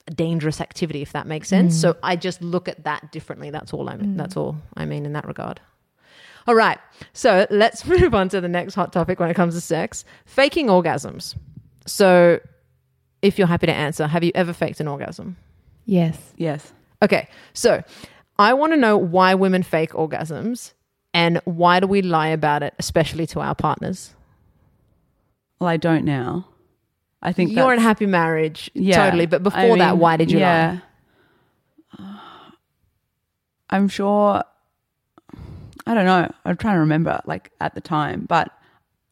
a 0.07 0.11
dangerous 0.11 0.61
activity, 0.61 1.01
if 1.01 1.13
that 1.13 1.27
makes 1.27 1.49
sense. 1.49 1.77
Mm. 1.77 1.81
So 1.81 1.97
I 2.03 2.17
just 2.17 2.43
look 2.43 2.69
at 2.69 2.85
that 2.85 3.11
differently. 3.13 3.51
That's 3.51 3.73
all 3.73 3.89
I 3.89 3.97
mean. 3.97 4.15
Mm. 4.15 4.19
That's 4.19 4.37
all 4.37 4.57
I 4.77 4.85
mean 4.85 5.07
in 5.07 5.15
that 5.15 5.27
regard. 5.27 5.61
All 6.47 6.55
right, 6.55 6.79
so 7.13 7.47
let's 7.51 7.85
move 7.87 8.15
on 8.15 8.29
to 8.29 8.41
the 8.41 8.49
next 8.49 8.75
hot 8.75 8.93
topic 8.93 9.19
when 9.19 9.31
it 9.31 9.35
comes 9.35 9.55
to 9.55 9.61
sex: 9.61 10.05
faking 10.27 10.67
orgasms. 10.69 11.35
So, 11.87 12.41
if 13.23 13.39
you're 13.39 13.49
happy 13.49 13.67
to 13.67 13.73
answer, 13.73 14.07
have 14.07 14.23
you 14.23 14.33
ever 14.35 14.53
faked 14.53 14.81
an 14.81 14.89
orgasm? 14.89 15.37
yes, 15.87 16.19
Yes. 16.37 16.73
Okay, 17.03 17.29
so 17.53 17.83
I 18.39 18.55
want 18.55 18.73
to 18.73 18.77
know 18.77 18.97
why 18.99 19.35
women 19.35 19.63
fake 19.63 19.93
orgasms 19.93 20.73
and 21.15 21.41
why 21.45 21.81
do 21.81 21.87
we 21.87 22.03
lie 22.03 22.29
about 22.29 22.63
it, 22.63 22.75
especially 22.79 23.27
to 23.29 23.41
our 23.41 23.55
partners? 23.55 24.15
Well, 25.59 25.69
I 25.69 25.77
don't 25.79 26.05
now. 26.05 26.49
I 27.23 27.33
think 27.33 27.53
You're 27.53 27.73
in 27.73 27.79
a 27.79 27.83
happy 27.83 28.07
marriage, 28.07 28.71
Yeah. 28.75 29.05
totally. 29.05 29.27
But 29.27 29.43
before 29.43 29.61
I 29.61 29.79
that, 29.79 29.99
why 29.99 30.17
did 30.17 30.31
you 30.31 30.39
yeah. 30.39 30.81
lie? 31.99 32.07
I'm 33.71 33.89
sure. 33.89 34.45
I 35.89 35.95
don't 35.95 36.05
know. 36.05 36.31
I'm 36.45 36.57
trying 36.57 36.75
to 36.75 36.81
remember, 36.81 37.21
like 37.27 37.51
at 37.61 37.75
the 37.75 37.81
time, 37.81 38.27
but 38.29 38.51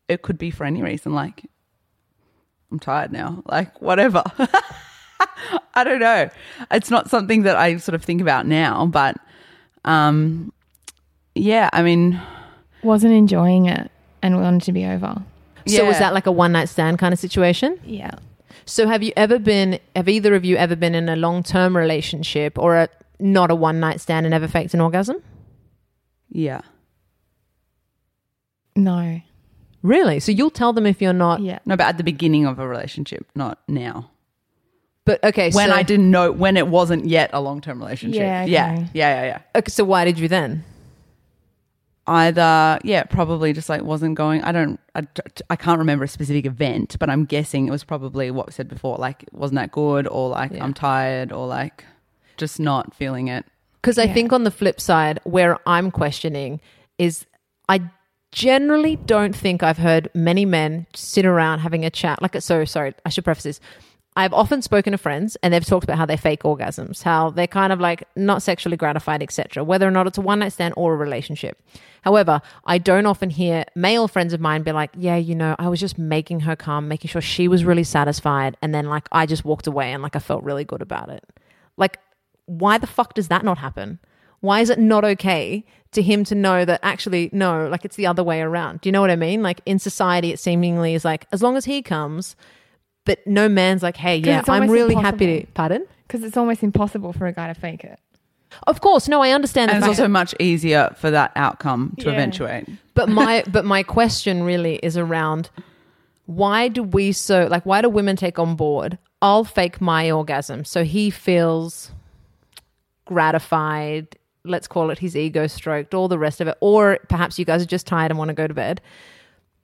it 0.09 0.23
could 0.23 0.39
be 0.39 0.51
for 0.51 0.65
any 0.65 0.83
reason. 0.83 1.15
Like, 1.15 1.45
I'm 2.71 2.79
tired 2.79 3.13
now. 3.13 3.43
Like, 3.47 3.81
whatever. 3.81 4.23
I 5.75 5.85
don't 5.85 6.01
know. 6.01 6.31
It's 6.71 6.91
not 6.91 7.11
something 7.11 7.43
that 7.43 7.57
I 7.57 7.77
sort 7.79 7.95
of 7.95 8.05
think 8.05 8.21
about 8.21 8.47
now, 8.47 8.87
but 8.87 9.17
um, 9.85 10.53
yeah. 11.35 11.69
I 11.73 11.83
mean, 11.83 12.21
wasn't 12.83 13.13
enjoying 13.15 13.67
it 13.67 13.91
and 14.23 14.41
wanted 14.41 14.63
to 14.63 14.73
be 14.73 14.85
over. 14.87 15.23
So 15.67 15.85
was 15.87 15.99
that 15.99 16.13
like 16.13 16.27
a 16.27 16.33
one 16.33 16.53
night 16.53 16.69
stand 16.69 16.99
kind 16.99 17.13
of 17.15 17.19
situation? 17.19 17.79
Yeah, 17.85 18.13
So 18.67 18.87
have 18.87 19.03
you 19.03 19.13
ever 19.17 19.39
been? 19.39 19.79
Have 19.97 20.09
either 20.09 20.35
of 20.35 20.45
you 20.45 20.57
ever 20.57 20.77
been 20.77 20.95
in 20.95 21.09
a 21.09 21.17
long 21.17 21.43
term 21.43 21.77
relationship 21.77 22.59
or 22.59 22.77
a 22.77 22.89
not 23.19 23.51
a 23.51 23.55
one 23.55 23.81
night 23.81 24.01
stand 24.01 24.27
and 24.27 24.35
ever 24.35 24.47
faked 24.49 24.75
an 24.75 24.81
orgasm? 24.81 25.23
yeah. 26.31 26.61
no, 28.77 29.21
Really? 29.83 30.19
So 30.19 30.33
you'll 30.33 30.51
tell 30.51 30.73
them 30.73 30.87
if 30.87 31.01
you're 31.03 31.13
not. 31.13 31.41
yeah, 31.41 31.59
No, 31.67 31.77
but 31.77 31.85
at 31.87 31.99
the 31.99 32.05
beginning 32.05 32.47
of 32.47 32.59
a 32.59 32.67
relationship, 32.67 33.27
not 33.35 33.59
now. 33.69 34.11
But 35.07 35.23
okay, 35.23 35.51
When 35.51 35.69
so, 35.69 35.75
I 35.75 35.83
didn't 35.83 36.11
know, 36.11 36.33
when 36.33 36.57
it 36.57 36.67
wasn't 36.69 37.05
yet 37.07 37.29
a 37.35 37.41
long 37.41 37.61
term 37.61 37.79
relationship. 37.79 38.21
Yeah, 38.21 38.45
yeah, 38.47 38.73
okay. 38.73 38.89
yeah, 38.95 39.21
yeah, 39.21 39.27
yeah. 39.27 39.39
Okay, 39.57 39.71
so 39.71 39.85
why 39.85 40.05
did 40.05 40.19
you 40.19 40.29
then? 40.29 40.65
either 42.07 42.79
yeah 42.85 43.03
probably 43.05 43.55
just 43.55 43.71
like 43.71 43.81
wasn't 43.81 44.15
going 44.15 44.43
i 44.45 44.53
don't 44.53 44.79
I, 44.95 45.07
I 45.49 45.57
can't 45.57 45.79
remember 45.79 46.05
a 46.05 46.09
specific 46.09 46.45
event 46.45 46.97
but 47.01 47.09
i'm 47.09 47.25
guessing 47.25 47.67
it 47.67 47.71
was 47.71 47.83
probably 47.83 48.31
what 48.31 48.47
we 48.47 48.53
said 48.53 48.69
before 48.69 48.99
like 48.99 49.23
it 49.23 49.33
wasn't 49.33 49.57
that 49.57 49.73
good 49.73 50.07
or 50.09 50.29
like 50.29 50.51
Yeah. 50.53 50.65
i'm 50.65 50.75
tired 50.75 51.33
or 51.33 51.47
like 51.47 51.83
just 52.37 52.61
not 52.61 52.95
feeling 52.95 53.29
it 53.29 53.47
Because 53.81 53.97
I 53.99 54.05
Yeah. 54.05 54.13
think 54.13 54.33
on 54.35 54.45
the 54.45 54.51
flip 54.51 54.81
side, 54.83 55.19
where 55.25 55.57
I'm 55.67 55.91
questioning 55.91 56.61
is 56.99 57.25
I 57.71 57.81
generally 58.33 58.97
don't 58.97 59.35
think 59.35 59.63
I've 59.63 59.79
heard 59.79 60.11
many 60.15 60.45
men 60.45 60.87
sit 60.95 61.25
around 61.25 61.61
having 61.61 61.85
a 61.85 61.91
chat. 61.91 62.21
Like, 62.21 62.35
so 62.43 62.65
sorry, 62.65 62.93
I 63.07 63.09
should 63.09 63.25
preface 63.25 63.45
this. 63.45 63.61
I've 64.17 64.33
often 64.33 64.63
spoken 64.63 64.93
to 64.93 64.99
friends 64.99 65.37
and 65.43 65.53
they've 65.53 65.65
talked 65.65 65.83
about 65.83 65.99
how 65.99 66.07
they 66.07 66.17
fake 66.17 66.45
orgasms, 66.45 67.03
how 67.03 67.31
they're 67.31 67.49
kind 67.49 67.73
of 67.73 67.81
like 67.81 68.05
not 68.15 68.43
sexually 68.43 68.77
gratified, 68.77 69.23
etc., 69.23 69.65
whether 69.65 69.89
or 69.89 69.91
not 69.91 70.07
it's 70.07 70.19
a 70.19 70.21
one 70.21 70.39
night 70.39 70.53
stand 70.53 70.75
or 70.77 70.95
a 70.95 70.97
relationship. 70.97 71.61
However, 72.03 72.41
I 72.65 72.79
don't 72.79 73.07
often 73.07 73.31
hear 73.31 73.65
male 73.75 74.07
friends 74.07 74.33
of 74.33 74.41
mine 74.41 74.63
be 74.63 74.71
like, 74.71 74.91
yeah, 74.97 75.17
you 75.17 75.35
know, 75.35 75.57
I 75.59 75.69
was 75.69 75.81
just 75.81 75.99
making 75.99 76.41
her 76.41 76.55
come, 76.55 76.87
making 76.87 77.09
sure 77.09 77.21
she 77.21 77.49
was 77.49 77.65
really 77.65 77.83
satisfied. 77.83 78.57
And 78.63 78.73
then 78.73 78.87
like 78.87 79.09
I 79.11 79.27
just 79.27 79.45
walked 79.45 79.67
away 79.67 79.93
and 79.93 80.03
like 80.03 80.15
I 80.15 80.21
felt 80.21 80.45
really 80.45 80.65
good 80.65 80.83
about 80.83 81.09
it. 81.09 81.25
Like, 81.77 81.99
why 82.47 82.79
the 82.79 82.87
fuck 82.87 83.15
does 83.15 83.29
that 83.29 83.45
not 83.45 83.59
happen? 83.59 83.99
Why 84.41 84.61
is 84.61 84.71
it 84.71 84.79
not 84.79 85.05
okay 85.05 85.65
to 85.93 86.03
him 86.03 86.23
to 86.25 86.37
know 86.37 86.65
that 86.65 86.81
actually, 86.85 87.31
no, 87.33 87.67
like 87.67 87.85
it's 87.85 87.97
the 87.97 88.07
other 88.07 88.23
way 88.23 88.43
around? 88.43 88.83
Do 88.83 88.89
you 88.89 88.93
know 88.93 89.01
what 89.01 89.11
I 89.11 89.17
mean? 89.17 89.43
Like 89.43 89.61
in 89.67 89.81
society, 89.81 90.31
it 90.33 90.39
seemingly 90.39 90.95
is 90.95 91.05
like, 91.05 91.27
as 91.33 91.43
long 91.43 91.57
as 91.57 91.65
he 91.65 91.83
comes, 91.83 92.37
but 93.05 93.27
no 93.27 93.49
man's 93.49 93.83
like, 93.83 93.97
hey, 93.97 94.17
yeah, 94.17 94.43
I'm 94.49 94.63
almost 94.63 94.73
really 94.73 94.95
happy 94.95 95.27
to. 95.27 95.33
impossible. 95.33 95.53
Pardon? 95.55 95.87
because 96.07 96.23
it's 96.23 96.37
almost 96.37 96.63
impossible 96.63 97.13
for 97.13 97.27
a 97.27 97.33
guy 97.33 97.47
to 97.49 97.55
fake 97.59 97.83
it. 97.83 97.99
Of 98.69 98.81
course, 98.81 99.09
no, 99.09 99.23
I 99.23 99.31
understand. 99.31 99.71
and 99.71 99.79
it's 99.79 99.87
also 99.89 100.07
much 100.07 100.35
easier 100.39 100.95
for 100.99 101.11
that 101.11 101.33
outcome 101.35 101.95
to 101.99 102.07
Yeah. 102.07 102.13
eventuate 102.13 102.69
but 102.95 103.09
my 103.09 103.43
but 103.51 103.65
my 103.65 103.83
question 103.83 104.43
really 104.45 104.77
is 104.77 104.97
around 104.97 105.51
why 106.27 106.69
do 106.69 106.83
we 106.83 107.11
so 107.13 107.47
like 107.51 107.65
why 107.67 107.81
do 107.83 107.89
women 107.89 108.15
take 108.17 108.39
on 108.39 108.55
board 108.55 108.97
i'll 109.21 109.43
fake 109.45 109.81
my 109.81 110.09
orgasm 110.11 110.65
so 110.65 110.85
he 110.85 111.11
feels 111.11 111.91
gratified 113.07 114.17
let's 114.45 114.67
call 114.69 114.91
it 114.91 114.99
his 114.99 115.17
ego 115.17 115.47
stroked 115.47 115.93
all 115.95 116.09
the 116.09 116.19
rest 116.19 116.41
of 116.41 116.49
it 116.49 116.57
or 116.61 116.99
perhaps 117.09 117.39
you 117.39 117.45
guys 117.45 117.63
are 117.63 117.67
just 117.67 117.87
tired 117.87 118.11
and 118.11 118.19
want 118.19 118.29
to 118.29 118.35
go 118.35 118.47
to 118.47 118.55
bed 118.55 118.81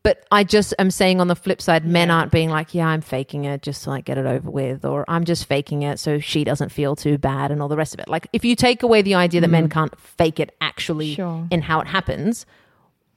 but 0.02 0.24
i 0.30 0.42
just 0.44 0.72
am 0.78 0.90
saying 0.90 1.20
on 1.20 1.28
the 1.28 1.36
flip 1.36 1.60
side 1.60 1.84
men 1.84 2.10
aren't 2.10 2.32
being 2.32 2.50
like 2.50 2.74
yeah 2.74 2.86
i'm 2.88 3.00
faking 3.00 3.44
it 3.44 3.62
just 3.62 3.84
to 3.84 3.90
like 3.90 4.04
get 4.04 4.18
it 4.18 4.26
over 4.26 4.50
with 4.50 4.84
or 4.84 5.04
i'm 5.08 5.24
just 5.24 5.46
faking 5.46 5.82
it 5.82 5.98
so 5.98 6.18
she 6.18 6.44
doesn't 6.44 6.70
feel 6.70 6.96
too 6.96 7.18
bad 7.18 7.50
and 7.50 7.60
all 7.62 7.68
the 7.68 7.76
rest 7.76 7.94
of 7.94 8.00
it 8.00 8.08
like 8.08 8.26
if 8.32 8.44
you 8.44 8.54
take 8.56 8.82
away 8.82 9.02
the 9.02 9.14
idea 9.14 9.40
that 9.40 9.48
men 9.48 9.64
mm-hmm. 9.64 9.72
can't 9.72 9.98
fake 9.98 10.40
it 10.40 10.54
actually 10.60 11.14
Sure. 11.14 11.46
in 11.50 11.62
how 11.62 11.80
it 11.80 11.86
happens 11.86 12.46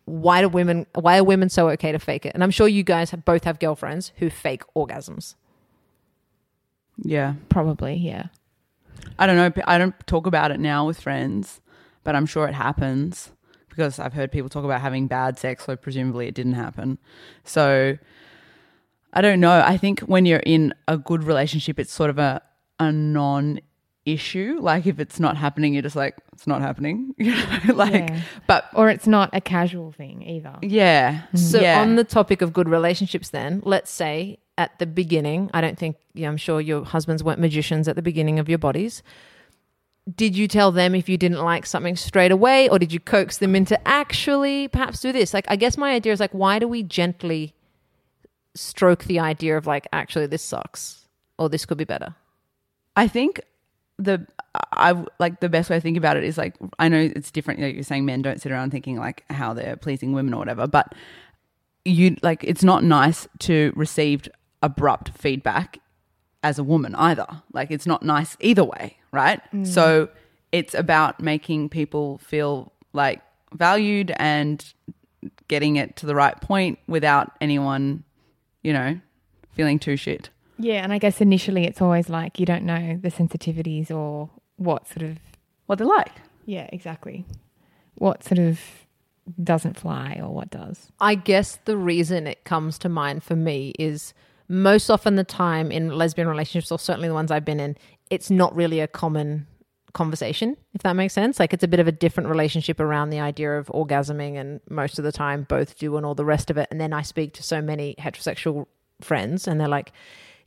why 0.06 0.42
do 0.42 0.50
women 0.50 0.86
why 0.96 1.18
are 1.18 1.24
women 1.24 1.50
so 1.50 1.70
okay 1.70 1.92
to 1.92 2.00
fake 2.00 2.26
it 2.26 2.34
and 2.34 2.44
i'm 2.44 2.52
sure 2.52 2.68
you 2.68 2.84
guys 2.84 3.12
have, 3.12 3.24
both 3.24 3.44
have 3.46 3.60
girlfriends 3.60 4.12
who 4.18 4.30
fake 4.30 4.64
orgasms 4.76 5.36
Yeah. 6.98 7.34
Probably, 7.50 7.96
yeah. 7.96 8.28
I 9.18 9.26
don't 9.28 9.36
know. 9.36 9.64
I 9.66 9.78
don't 9.78 9.96
talk 10.06 10.28
about 10.28 10.52
it 10.52 10.60
now 10.60 10.86
with 10.86 11.02
friends, 11.02 11.60
but 12.04 12.16
I'm 12.16 12.26
sure 12.28 12.48
it 12.48 12.54
happens 12.54 13.32
because 13.76 14.00
I've 14.00 14.14
heard 14.14 14.32
people 14.32 14.50
talk 14.50 14.64
about 14.66 14.82
having 14.82 15.08
bad 15.08 15.38
sex, 15.40 15.66
so 15.66 15.76
presumably 15.76 16.28
it 16.28 16.36
didn't 16.36 16.54
happen. 16.54 16.98
So 17.44 17.98
I 19.14 19.22
don't 19.22 19.40
know. 19.40 19.62
I 19.66 19.78
think 19.78 20.02
when 20.02 20.26
you're 20.26 20.40
in 20.46 20.74
a 20.88 20.98
good 20.98 21.24
relationship, 21.24 21.80
it's 21.80 21.92
sort 21.94 22.10
of 22.10 22.18
a, 22.20 22.42
a 22.80 22.92
non 22.92 23.60
issue. 24.06 24.58
Like 24.60 24.86
if 24.86 25.00
it's 25.00 25.20
not 25.20 25.38
happening, 25.38 25.74
you're 25.74 25.82
just 25.84 25.96
like, 25.96 26.16
it's 26.34 26.46
not 26.48 26.62
happening. 26.62 27.14
You 27.20 27.32
know, 27.36 27.74
like, 27.76 28.10
Yeah. 28.10 28.22
but 28.48 28.66
Or 28.74 28.90
it's 28.90 29.08
not 29.08 29.30
a 29.34 29.40
casual 29.42 29.92
thing 29.92 30.24
either. 30.28 30.56
yeah. 30.62 31.14
Mm-hmm. 31.28 31.38
So 31.38 31.62
yeah. 31.62 31.80
on 31.82 31.96
the 31.96 32.04
topic 32.04 32.42
of 32.42 32.54
good 32.54 32.68
relationships, 32.70 33.30
then 33.30 33.62
let's 33.66 33.92
say 33.92 34.40
at 34.58 34.78
the 34.80 34.86
beginning, 34.86 35.50
I 35.54 35.62
don't 35.62 35.78
think 35.78 35.96
yeah, 36.14 36.28
I'm 36.28 36.38
sure 36.38 36.60
your 36.62 36.84
husbands 36.86 37.24
weren't 37.24 37.40
magicians 37.40 37.88
at 37.88 37.96
the 37.96 38.02
beginning 38.02 38.40
of 38.40 38.48
your 38.50 38.60
bodies. 38.60 39.02
Did 40.16 40.36
you 40.36 40.48
tell 40.48 40.72
them 40.72 40.96
if 40.96 41.08
you 41.08 41.18
didn't 41.18 41.42
like 41.42 41.66
something 41.66 41.96
straight 41.96 42.32
away, 42.32 42.68
or 42.68 42.78
did 42.78 42.92
you 42.92 43.00
coax 43.00 43.38
them 43.38 43.56
into 43.56 43.80
actually 43.88 44.68
perhaps 44.68 45.00
do 45.00 45.12
this? 45.12 45.34
Like, 45.34 45.46
I 45.48 45.56
guess 45.56 45.78
my 45.78 45.94
idea 45.94 46.12
is 46.12 46.20
like, 46.20 46.34
why 46.34 46.60
do 46.60 46.68
we 46.68 46.84
gently 46.84 47.54
stroke 48.54 49.06
the 49.06 49.20
idea 49.20 49.58
of 49.58 49.66
like, 49.66 49.88
actually, 49.94 50.28
this 50.28 50.44
sucks, 50.44 51.08
or 51.40 51.48
this 51.48 51.66
could 51.66 51.78
be 51.78 51.86
better? 51.86 52.16
I 52.96 53.08
think 53.08 53.42
the 53.98 54.28
I 54.72 55.04
like 55.20 55.40
the 55.40 55.50
best 55.50 55.70
way 55.70 55.78
to 55.78 55.82
think 55.82 55.98
about 55.98 56.18
it 56.18 56.24
is 56.24 56.38
like 56.38 56.56
I 56.80 56.90
know 56.90 56.98
it's 56.98 57.32
different. 57.32 57.60
You're 57.60 57.84
saying 57.84 58.06
men 58.06 58.22
don't 58.22 58.42
sit 58.42 58.52
around 58.52 58.72
thinking 58.72 58.98
like 58.98 59.24
how 59.30 59.54
they're 59.54 59.78
pleasing 59.78 60.14
women 60.14 60.34
or 60.34 60.38
whatever, 60.38 60.68
but 60.68 60.94
you 61.86 62.18
like 62.22 62.44
it's 62.44 62.64
not 62.64 62.84
nice 62.84 63.28
to 63.40 63.74
receive 63.76 64.28
abrupt 64.62 65.10
feedback 65.18 65.80
as 66.44 66.60
a 66.60 66.64
woman 66.64 66.94
either. 66.96 67.26
Like 67.54 67.72
it's 67.72 67.86
not 67.88 68.04
nice 68.04 68.38
either 68.40 68.64
way, 68.64 68.98
right? 69.12 69.42
Mm. 69.54 69.66
So 69.66 70.10
it's 70.52 70.74
about 70.76 71.20
making 71.22 71.70
people 71.70 72.20
feel 72.20 72.72
like 72.94 73.22
valued 73.54 74.12
and 74.18 74.64
getting 75.48 75.78
it 75.78 75.96
to 75.98 76.06
the 76.06 76.16
right 76.16 76.40
point 76.42 76.78
without 76.88 77.32
anyone, 77.42 78.04
you 78.62 78.74
know, 78.74 79.00
feeling 79.54 79.80
too 79.80 79.96
shit. 79.96 80.30
Yeah, 80.60 80.84
and 80.84 80.94
I 80.94 81.00
guess 81.00 81.22
initially 81.22 81.66
it's 81.66 81.82
always 81.82 82.10
like 82.10 82.40
you 82.40 82.46
don't 82.46 82.64
know 82.66 83.00
the 83.02 83.10
sensitivities 83.10 83.90
or 83.90 84.30
what 84.58 84.88
sort 84.88 85.04
of 85.04 85.18
What 85.66 85.78
they're 85.80 85.88
like. 85.88 86.12
yeah, 86.46 86.70
exactly. 86.72 87.26
What 87.96 88.24
sort 88.24 88.40
of 88.40 88.60
doesn't 89.42 89.78
fly 89.80 90.20
or 90.22 90.30
what 90.34 90.50
does. 90.52 90.92
I 91.00 91.16
guess 91.16 91.58
the 91.66 91.78
reason 91.78 92.28
it 92.28 92.44
comes 92.44 92.78
to 92.80 92.90
mind 92.90 93.24
for 93.24 93.36
me 93.36 93.74
is 93.80 94.14
most 94.54 94.92
often 94.92 95.16
the 95.16 95.24
time 95.24 95.72
in 95.72 95.90
lesbian 95.90 96.28
relationships, 96.28 96.72
or 96.72 96.78
certainly 96.78 97.08
the 97.08 97.14
ones 97.14 97.32
I've 97.32 97.44
been 97.44 97.60
in, 97.60 97.76
it's 98.12 98.30
not 98.30 98.56
really 98.56 98.80
a 98.80 98.88
common 98.88 99.48
conversation, 99.94 100.56
if 100.74 100.84
that 100.84 100.94
makes 100.94 101.14
sense. 101.14 101.40
Like 101.40 101.54
it's 101.54 101.64
a 101.64 101.68
bit 101.68 101.80
of 101.80 101.88
a 101.88 101.92
different 101.92 102.30
relationship 102.30 102.80
around 102.80 103.10
the 103.10 103.20
idea 103.20 103.58
of 103.58 103.68
orgasming, 103.68 104.40
and 104.40 104.62
most 104.70 105.00
of 105.00 105.06
the 105.06 105.12
time 105.12 105.44
both 105.50 105.78
do 105.80 105.98
and 105.98 106.06
all 106.06 106.14
the 106.14 106.24
rest 106.24 106.52
of 106.52 106.58
it. 106.58 106.68
And 106.70 106.80
then 106.80 106.94
I 106.94 107.02
speak 107.02 107.34
to 107.34 107.44
so 107.44 107.62
many 107.62 107.96
heterosexual 107.98 108.68
friends, 109.02 109.48
and 109.48 109.60
they're 109.60 109.68
like, 109.68 109.92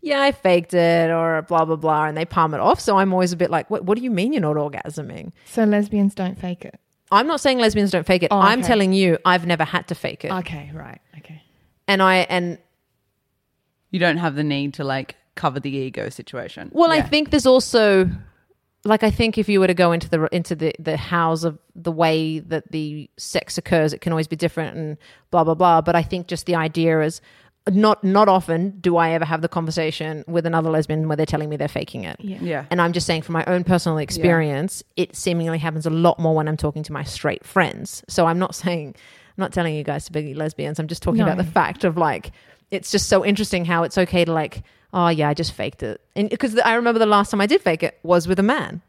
yeah, 0.03 0.21
I 0.21 0.31
faked 0.31 0.73
it, 0.73 1.11
or 1.11 1.43
blah, 1.43 1.65
blah, 1.65 1.75
blah, 1.75 2.05
and 2.05 2.17
they 2.17 2.25
palm 2.25 2.55
it 2.55 2.61
off. 2.61 2.79
So 2.79 2.99
I'm 2.99 3.13
always 3.13 3.33
a 3.33 3.37
bit 3.37 3.51
like, 3.51 3.69
what, 3.71 3.85
what 3.85 3.99
do 3.99 4.05
you 4.05 4.11
mean 4.13 4.33
you're 4.33 4.43
not 4.43 4.55
orgasming? 4.55 5.33
So 5.47 5.65
lesbians 5.65 6.15
don't 6.15 6.39
fake 6.39 6.65
it. 6.65 6.79
I'm 7.11 7.27
not 7.27 7.41
saying 7.41 7.59
lesbians 7.59 7.91
don't 7.91 8.07
fake 8.07 8.23
it. 8.23 8.29
Oh, 8.31 8.39
I'm 8.39 8.63
telling 8.63 8.93
you, 8.93 9.19
I've 9.25 9.47
never 9.47 9.65
had 9.65 9.89
to 9.89 9.95
fake 9.97 10.25
it. 10.25 10.31
Okay, 10.31 10.71
right. 10.75 11.01
Okay. 11.19 11.43
and 11.89 12.03
I, 12.03 12.19
and 12.29 12.59
You 13.91 14.01
don't 14.01 14.19
have 14.19 14.35
the 14.35 14.45
need 14.45 14.75
to 14.75 14.85
like 14.85 15.17
cover 15.35 15.61
the 15.61 15.71
ego 15.71 16.09
situation. 16.09 16.71
Well, 16.73 16.91
I 16.91 17.03
think 17.03 17.31
there's 17.31 17.47
also 17.47 18.11
like 18.85 19.03
I 19.03 19.11
think 19.11 19.37
if 19.39 19.49
you 19.49 19.61
were 19.61 19.67
to 19.67 19.75
go 19.75 19.93
into 19.93 20.09
the 20.09 20.29
into 20.35 20.55
the 20.55 20.73
the 20.79 20.97
house 20.97 21.45
of 21.45 21.59
the 21.75 21.93
way 21.93 22.39
that 22.41 22.71
the 22.73 23.11
sex 23.17 23.59
occurs, 23.59 23.93
it 23.93 24.01
can 24.01 24.13
always 24.13 24.29
be 24.29 24.37
different 24.37 24.77
and 24.77 24.97
blah 25.31 25.45
blah 25.45 25.55
blah. 25.55 25.81
But 25.81 25.97
I 25.97 26.03
think 26.03 26.27
just 26.27 26.47
the 26.47 26.55
idea 26.55 27.03
is 27.03 27.21
not 27.69 28.05
not 28.05 28.29
often 28.29 28.79
do 28.81 28.97
I 28.97 29.11
ever 29.11 29.25
have 29.25 29.43
the 29.43 29.49
conversation 29.49 30.25
with 30.29 30.47
another 30.47 30.71
lesbian 30.71 31.09
where 31.09 31.17
they're 31.17 31.27
telling 31.27 31.49
me 31.49 31.57
they're 31.57 31.69
faking 31.69 32.05
it. 32.05 32.17
Yeah. 32.21 32.39
Yeah. 32.41 32.65
And 32.71 32.81
I'm 32.81 32.93
just 32.93 33.07
saying 33.07 33.23
from 33.23 33.33
my 33.33 33.45
own 33.47 33.65
personal 33.65 33.99
experience, 33.99 34.83
it 34.97 35.17
seemingly 35.17 35.59
happens 35.59 35.87
a 35.87 35.91
lot 35.91 36.19
more 36.19 36.35
when 36.35 36.49
I'm 36.49 36.57
talking 36.57 36.83
to 36.85 36.93
my 36.93 37.03
straight 37.03 37.45
friends. 37.45 38.05
So 38.09 38.27
I'm 38.27 38.39
not 38.39 38.55
saying, 38.55 38.95
I'm 38.97 39.43
not 39.43 39.53
telling 39.53 39.75
you 39.75 39.83
guys 39.83 40.05
to 40.07 40.13
be 40.13 40.33
lesbians. 40.33 40.79
I'm 40.79 40.87
just 40.87 41.03
talking 41.03 41.23
about 41.23 41.39
the 41.39 41.45
fact 41.45 41.83
of 41.83 41.97
like, 41.97 42.31
it's 42.71 42.91
just 42.91 43.09
so 43.09 43.25
interesting 43.25 43.65
how 43.65 43.83
it's 43.83 43.99
okay 43.99 44.25
to 44.25 44.33
like, 44.33 44.63
oh 44.93 45.09
yeah, 45.09 45.29
I 45.29 45.35
just 45.35 45.53
faked 45.53 45.83
it. 45.83 46.01
And 46.15 46.29
because 46.29 46.59
I 46.59 46.75
remember 46.75 46.99
the 46.99 47.07
last 47.07 47.31
time 47.31 47.41
I 47.41 47.47
did 47.47 47.61
fake 47.61 47.83
it 47.83 47.99
was 48.03 48.27
with 48.27 48.39
a 48.39 48.43
man. 48.43 48.83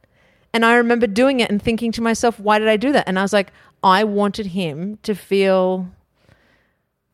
And 0.54 0.66
I 0.66 0.76
remember 0.76 1.08
doing 1.08 1.40
it 1.40 1.50
and 1.50 1.62
thinking 1.62 1.92
to 1.94 2.02
myself, 2.02 2.40
why 2.40 2.58
did 2.58 2.68
I 2.68 2.78
do 2.78 2.92
that? 2.94 3.08
And 3.08 3.20
I 3.20 3.22
was 3.22 3.34
like, 3.34 3.52
I 3.84 4.04
wanted 4.04 4.48
him 4.48 4.98
to 5.04 5.14
feel, 5.14 5.88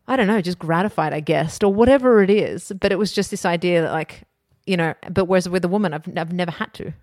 I 0.07 0.15
don't 0.15 0.27
know, 0.27 0.39
just 0.39 0.59
gratified, 0.59 1.13
I 1.13 1.19
guess, 1.19 1.59
or 1.61 1.73
whatever 1.73 2.21
it 2.23 2.29
is. 2.29 2.71
But 2.79 2.91
it 2.91 2.99
was 2.99 3.11
just 3.11 3.31
this 3.31 3.45
idea 3.45 3.81
that, 3.81 3.91
like, 3.91 4.23
you 4.65 4.77
know, 4.77 4.93
but 5.09 5.25
whereas 5.25 5.49
with 5.49 5.65
a 5.65 5.67
woman, 5.67 5.93
I've, 5.93 6.07
I've 6.15 6.31
never 6.31 6.51
had 6.51 6.73
to. 6.75 6.93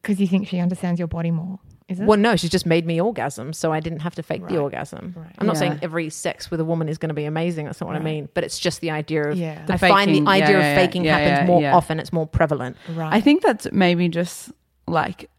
Because 0.00 0.20
you 0.20 0.28
think 0.28 0.48
she 0.48 0.58
understands 0.58 0.98
your 0.98 1.08
body 1.08 1.32
more? 1.32 1.58
Well, 1.96 2.18
no, 2.18 2.36
she's 2.36 2.50
just 2.50 2.66
made 2.66 2.84
me 2.84 3.00
orgasm, 3.00 3.54
so 3.54 3.72
I 3.72 3.80
didn't 3.80 4.00
have 4.00 4.14
to 4.16 4.22
fake 4.22 4.46
the 4.46 4.58
orgasm. 4.58 5.14
Right. 5.16 5.32
I'm 5.38 5.46
not 5.46 5.54
Yeah. 5.56 5.60
saying 5.60 5.78
every 5.80 6.10
sex 6.10 6.50
with 6.50 6.60
a 6.60 6.64
woman 6.64 6.86
is 6.88 6.98
going 6.98 7.08
to 7.08 7.14
be 7.14 7.24
amazing. 7.24 7.64
That's 7.64 7.80
not 7.80 7.86
what 7.86 7.96
I 7.96 8.00
mean. 8.00 8.28
But 8.34 8.44
it's 8.44 8.58
just 8.58 8.82
the 8.82 8.90
idea 8.90 9.28
of. 9.30 9.38
Yeah. 9.38 9.62
I 9.66 9.72
The 9.72 9.78
find 9.78 10.14
the 10.14 10.28
idea 10.28 10.58
Yeah, 10.60 10.66
of 10.72 10.76
faking 10.76 11.04
yeah, 11.04 11.16
happens 11.18 11.38
yeah, 11.40 11.46
more 11.46 11.62
yeah. 11.62 11.74
often. 11.74 11.98
It's 11.98 12.12
more 12.12 12.26
prevalent. 12.26 12.76
right. 12.94 13.10
I 13.12 13.22
think 13.22 13.42
that's 13.42 13.66
maybe 13.72 14.08
just 14.10 14.52
like 14.86 15.30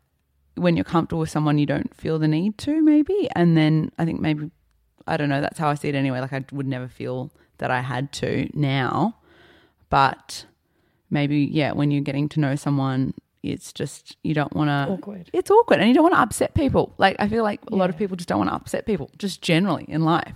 when 0.56 0.76
you're 0.76 0.84
comfortable 0.86 1.20
with 1.20 1.30
someone, 1.30 1.60
you 1.60 1.68
don't 1.68 1.94
feel 1.96 2.18
the 2.18 2.28
need 2.28 2.58
to, 2.60 2.82
maybe. 2.82 3.30
And 3.36 3.56
then 3.56 3.92
I 4.00 4.06
think 4.06 4.20
maybe, 4.20 4.50
I 5.06 5.18
don't 5.18 5.30
know, 5.30 5.42
that's 5.42 5.60
how 5.60 5.70
I 5.70 5.76
see 5.76 5.90
it 5.90 5.96
anyway. 5.96 6.20
Like 6.20 6.34
I 6.34 6.44
would 6.52 6.68
never 6.68 6.88
feel 6.88 7.32
that 7.60 7.70
I 7.70 7.82
had 7.82 8.12
to 8.14 8.50
now. 8.54 9.16
But 9.90 10.46
maybe, 11.12 11.38
yeah, 11.52 11.72
when 11.74 11.92
you're 11.92 12.04
getting 12.04 12.28
to 12.30 12.40
know 12.40 12.56
someone, 12.56 13.14
it's 13.44 13.72
just, 13.74 14.18
you 14.24 14.34
don't 14.34 14.54
want 14.56 14.68
to. 14.70 14.94
awkward. 14.94 15.30
It's 15.34 15.50
awkward 15.50 15.80
and 15.80 15.88
you 15.88 15.94
don't 15.94 16.04
want 16.04 16.16
to 16.16 16.22
upset 16.22 16.54
people. 16.54 16.94
Like 16.98 17.16
I 17.20 17.28
feel 17.30 17.44
like 17.44 17.62
a 17.72 17.76
lot 17.76 17.90
of 17.90 17.98
people 17.98 18.18
just 18.18 18.28
don't 18.30 18.40
want 18.40 18.50
to 18.50 18.56
upset 18.56 18.86
people, 18.86 19.10
just 19.18 19.42
generally 19.42 19.86
in 19.88 20.04
life. 20.04 20.34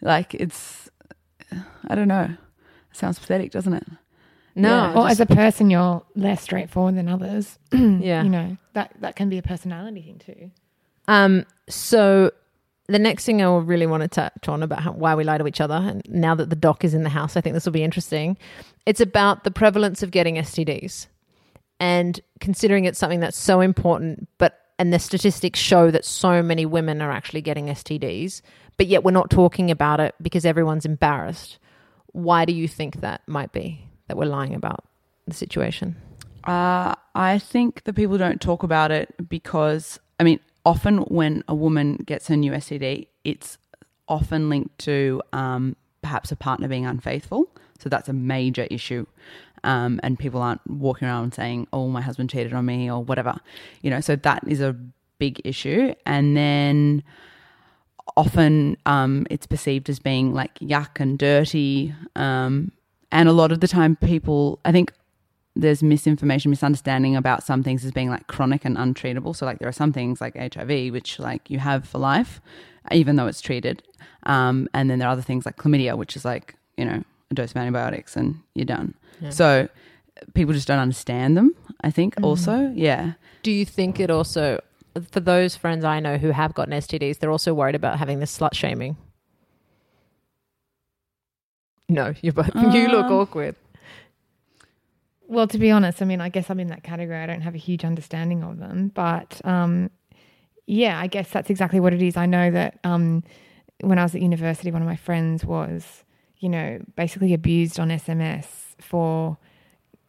Like 0.00 0.34
it's, 0.34 0.88
I 1.88 1.94
don't 1.94 2.08
know. 2.08 2.28
sounds 2.92 3.18
pathetic, 3.18 3.50
doesn't 3.50 3.74
it? 3.74 3.84
No, 4.54 4.68
Yeah. 4.68 4.90
Or 4.92 5.08
just- 5.08 5.12
as 5.12 5.20
a 5.20 5.26
person, 5.34 5.70
you're 5.70 6.02
less 6.16 6.42
straightforward 6.42 6.96
than 6.96 7.08
others. 7.08 7.58
yeah. 7.72 8.22
You 8.22 8.30
know 8.30 8.56
that 8.74 8.92
that 9.00 9.16
can 9.16 9.28
be 9.28 9.38
a 9.38 9.42
personality 9.42 10.02
thing 10.02 10.18
too. 10.18 10.50
Um. 11.08 11.44
So 11.68 12.30
the 12.88 12.98
next 12.98 13.24
thing 13.24 13.40
I 13.40 13.56
really 13.58 13.86
want 13.86 14.02
to 14.02 14.08
touch 14.08 14.48
on 14.48 14.62
about 14.64 14.80
how, 14.82 14.92
why 14.92 15.14
we 15.14 15.22
lie 15.22 15.38
to 15.38 15.46
each 15.46 15.60
other, 15.60 15.74
and 15.74 16.02
now 16.08 16.34
that 16.34 16.50
the 16.50 16.56
doc 16.56 16.84
is 16.84 16.94
in 16.94 17.04
the 17.04 17.08
house, 17.10 17.36
I 17.36 17.40
think 17.40 17.54
this 17.54 17.64
will 17.64 17.72
be 17.72 17.84
interesting. 17.84 18.36
It's 18.86 19.00
about 19.00 19.44
the 19.44 19.50
prevalence 19.52 20.02
of 20.02 20.10
getting 20.10 20.34
STDs, 20.36 21.06
and 21.80 22.20
considering 22.38 22.84
it's 22.84 22.98
something 22.98 23.20
that's 23.20 23.38
so 23.38 23.60
important, 23.60 24.28
but 24.38 24.58
and 24.78 24.94
the 24.94 24.98
statistics 24.98 25.58
show 25.58 25.90
that 25.90 26.04
so 26.06 26.42
many 26.42 26.64
women 26.64 27.02
are 27.02 27.10
actually 27.10 27.42
getting 27.42 27.66
STDs, 27.66 28.40
but 28.78 28.86
yet 28.86 29.04
we're 29.04 29.10
not 29.10 29.28
talking 29.28 29.70
about 29.70 30.00
it 30.00 30.14
because 30.22 30.46
everyone's 30.46 30.86
embarrassed. 30.86 31.58
Why 32.12 32.46
do 32.46 32.54
you 32.54 32.66
think 32.66 33.00
that 33.00 33.20
might 33.26 33.52
be 33.52 33.84
that 34.08 34.16
we're 34.16 34.24
lying 34.24 34.54
about 34.54 34.84
the 35.26 35.34
situation? 35.34 35.96
Uh, 36.44 36.94
I 37.14 37.38
think 37.38 37.84
that 37.84 37.92
people 37.92 38.16
don't 38.16 38.40
talk 38.40 38.62
about 38.62 38.90
it 38.90 39.14
because, 39.28 40.00
I 40.18 40.24
mean, 40.24 40.40
often 40.64 40.98
when 40.98 41.44
a 41.46 41.54
woman 41.54 41.96
gets 41.96 42.30
a 42.30 42.36
new 42.36 42.52
STD, 42.52 43.06
it's 43.22 43.58
often 44.08 44.48
linked 44.48 44.78
to 44.78 45.20
um, 45.34 45.76
perhaps 46.00 46.32
a 46.32 46.36
partner 46.36 46.68
being 46.68 46.86
unfaithful. 46.86 47.50
So 47.78 47.88
that's 47.88 48.08
a 48.08 48.14
major 48.14 48.66
issue. 48.70 49.06
Um, 49.64 50.00
and 50.02 50.18
people 50.18 50.42
aren't 50.42 50.66
walking 50.68 51.08
around 51.08 51.34
saying, 51.34 51.66
oh, 51.72 51.88
my 51.88 52.00
husband 52.00 52.30
cheated 52.30 52.52
on 52.52 52.66
me 52.66 52.90
or 52.90 53.02
whatever. 53.02 53.38
You 53.82 53.90
know, 53.90 54.00
so 54.00 54.16
that 54.16 54.44
is 54.46 54.60
a 54.60 54.76
big 55.18 55.40
issue. 55.44 55.94
And 56.06 56.36
then 56.36 57.02
often 58.16 58.76
um, 58.86 59.26
it's 59.30 59.46
perceived 59.46 59.88
as 59.88 59.98
being 59.98 60.32
like 60.32 60.58
yuck 60.58 61.00
and 61.00 61.18
dirty. 61.18 61.94
Um, 62.16 62.72
and 63.12 63.28
a 63.28 63.32
lot 63.32 63.52
of 63.52 63.60
the 63.60 63.68
time, 63.68 63.96
people, 63.96 64.60
I 64.64 64.72
think 64.72 64.92
there's 65.56 65.82
misinformation, 65.82 66.50
misunderstanding 66.50 67.16
about 67.16 67.42
some 67.42 67.62
things 67.62 67.84
as 67.84 67.92
being 67.92 68.08
like 68.08 68.26
chronic 68.26 68.64
and 68.64 68.76
untreatable. 68.76 69.34
So, 69.34 69.46
like, 69.46 69.58
there 69.58 69.68
are 69.68 69.72
some 69.72 69.92
things 69.92 70.20
like 70.20 70.36
HIV, 70.36 70.92
which 70.92 71.18
like 71.18 71.50
you 71.50 71.58
have 71.58 71.86
for 71.86 71.98
life, 71.98 72.40
even 72.92 73.16
though 73.16 73.26
it's 73.26 73.40
treated. 73.40 73.82
Um, 74.24 74.68
and 74.74 74.90
then 74.90 74.98
there 74.98 75.08
are 75.08 75.12
other 75.12 75.22
things 75.22 75.46
like 75.46 75.56
chlamydia, 75.56 75.96
which 75.96 76.16
is 76.16 76.24
like, 76.24 76.54
you 76.76 76.84
know, 76.84 77.02
a 77.30 77.34
dose 77.34 77.50
of 77.52 77.56
antibiotics 77.56 78.16
and 78.16 78.40
you're 78.54 78.64
done. 78.64 78.94
So, 79.30 79.68
people 80.34 80.54
just 80.54 80.66
don't 80.66 80.78
understand 80.78 81.36
them, 81.36 81.54
I 81.82 81.90
think, 81.90 82.14
also. 82.22 82.72
Yeah. 82.74 83.12
Do 83.42 83.50
you 83.52 83.64
think 83.66 84.00
it 84.00 84.10
also, 84.10 84.60
for 85.10 85.20
those 85.20 85.56
friends 85.56 85.84
I 85.84 86.00
know 86.00 86.16
who 86.16 86.30
have 86.30 86.54
gotten 86.54 86.72
STDs, 86.72 87.18
they're 87.18 87.30
also 87.30 87.52
worried 87.52 87.74
about 87.74 87.98
having 87.98 88.20
this 88.20 88.36
slut 88.36 88.54
shaming? 88.54 88.96
No, 91.88 92.14
you're 92.22 92.32
both. 92.32 92.54
you 92.54 92.88
look 92.88 93.06
Um, 93.06 93.12
awkward. 93.12 93.56
Well, 95.28 95.46
to 95.48 95.58
be 95.58 95.70
honest, 95.70 96.02
I 96.02 96.04
mean, 96.06 96.20
I 96.20 96.28
guess 96.28 96.50
I'm 96.50 96.58
in 96.60 96.68
that 96.68 96.82
category. 96.82 97.18
I 97.18 97.26
don't 97.26 97.42
have 97.42 97.54
a 97.54 97.58
huge 97.58 97.84
understanding 97.84 98.42
of 98.42 98.58
them, 98.58 98.90
but 98.94 99.40
um, 99.44 99.90
yeah, 100.66 100.98
I 100.98 101.06
guess 101.06 101.30
that's 101.30 101.50
exactly 101.50 101.78
what 101.78 101.92
it 101.92 102.02
is. 102.02 102.16
I 102.16 102.26
know 102.26 102.50
that 102.50 102.78
um, 102.84 103.22
when 103.80 103.98
I 103.98 104.02
was 104.02 104.14
at 104.14 104.22
university, 104.22 104.70
one 104.70 104.82
of 104.82 104.88
my 104.88 104.96
friends 104.96 105.44
was, 105.44 106.04
you 106.40 106.48
know, 106.48 106.80
basically 106.96 107.32
abused 107.34 107.78
on 107.78 107.90
SMS 107.90 108.46
for, 108.80 109.36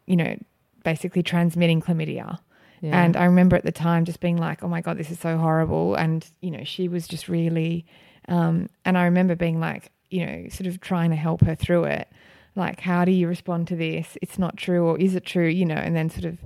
you 0.07 0.15
know, 0.15 0.37
basically 0.83 1.21
transmitting 1.21 1.81
chlamydia. 1.81 2.39
Yeah. 2.81 3.03
And 3.03 3.15
I 3.15 3.25
remember 3.25 3.55
at 3.55 3.63
the 3.63 3.71
time 3.71 4.05
just 4.05 4.21
being 4.21 4.37
like, 4.37 4.63
oh 4.63 4.67
my 4.67 4.81
God, 4.81 4.97
this 4.97 5.11
is 5.11 5.19
so 5.19 5.37
horrible. 5.37 5.93
And, 5.95 6.25
you 6.41 6.49
know, 6.49 6.63
she 6.63 6.87
was 6.87 7.07
just 7.07 7.27
really, 7.27 7.85
um, 8.27 8.69
and 8.85 8.97
I 8.97 9.03
remember 9.03 9.35
being 9.35 9.59
like, 9.59 9.91
you 10.09 10.25
know, 10.25 10.47
sort 10.49 10.67
of 10.67 10.81
trying 10.81 11.11
to 11.11 11.15
help 11.15 11.41
her 11.41 11.53
through 11.53 11.83
it. 11.85 12.07
Like, 12.55 12.79
how 12.79 13.05
do 13.05 13.11
you 13.11 13.27
respond 13.27 13.67
to 13.67 13.75
this? 13.75 14.17
It's 14.21 14.39
not 14.39 14.57
true, 14.57 14.85
or 14.85 14.99
is 14.99 15.15
it 15.15 15.25
true? 15.25 15.47
You 15.47 15.65
know, 15.65 15.75
and 15.75 15.95
then 15.95 16.09
sort 16.09 16.25
of, 16.25 16.39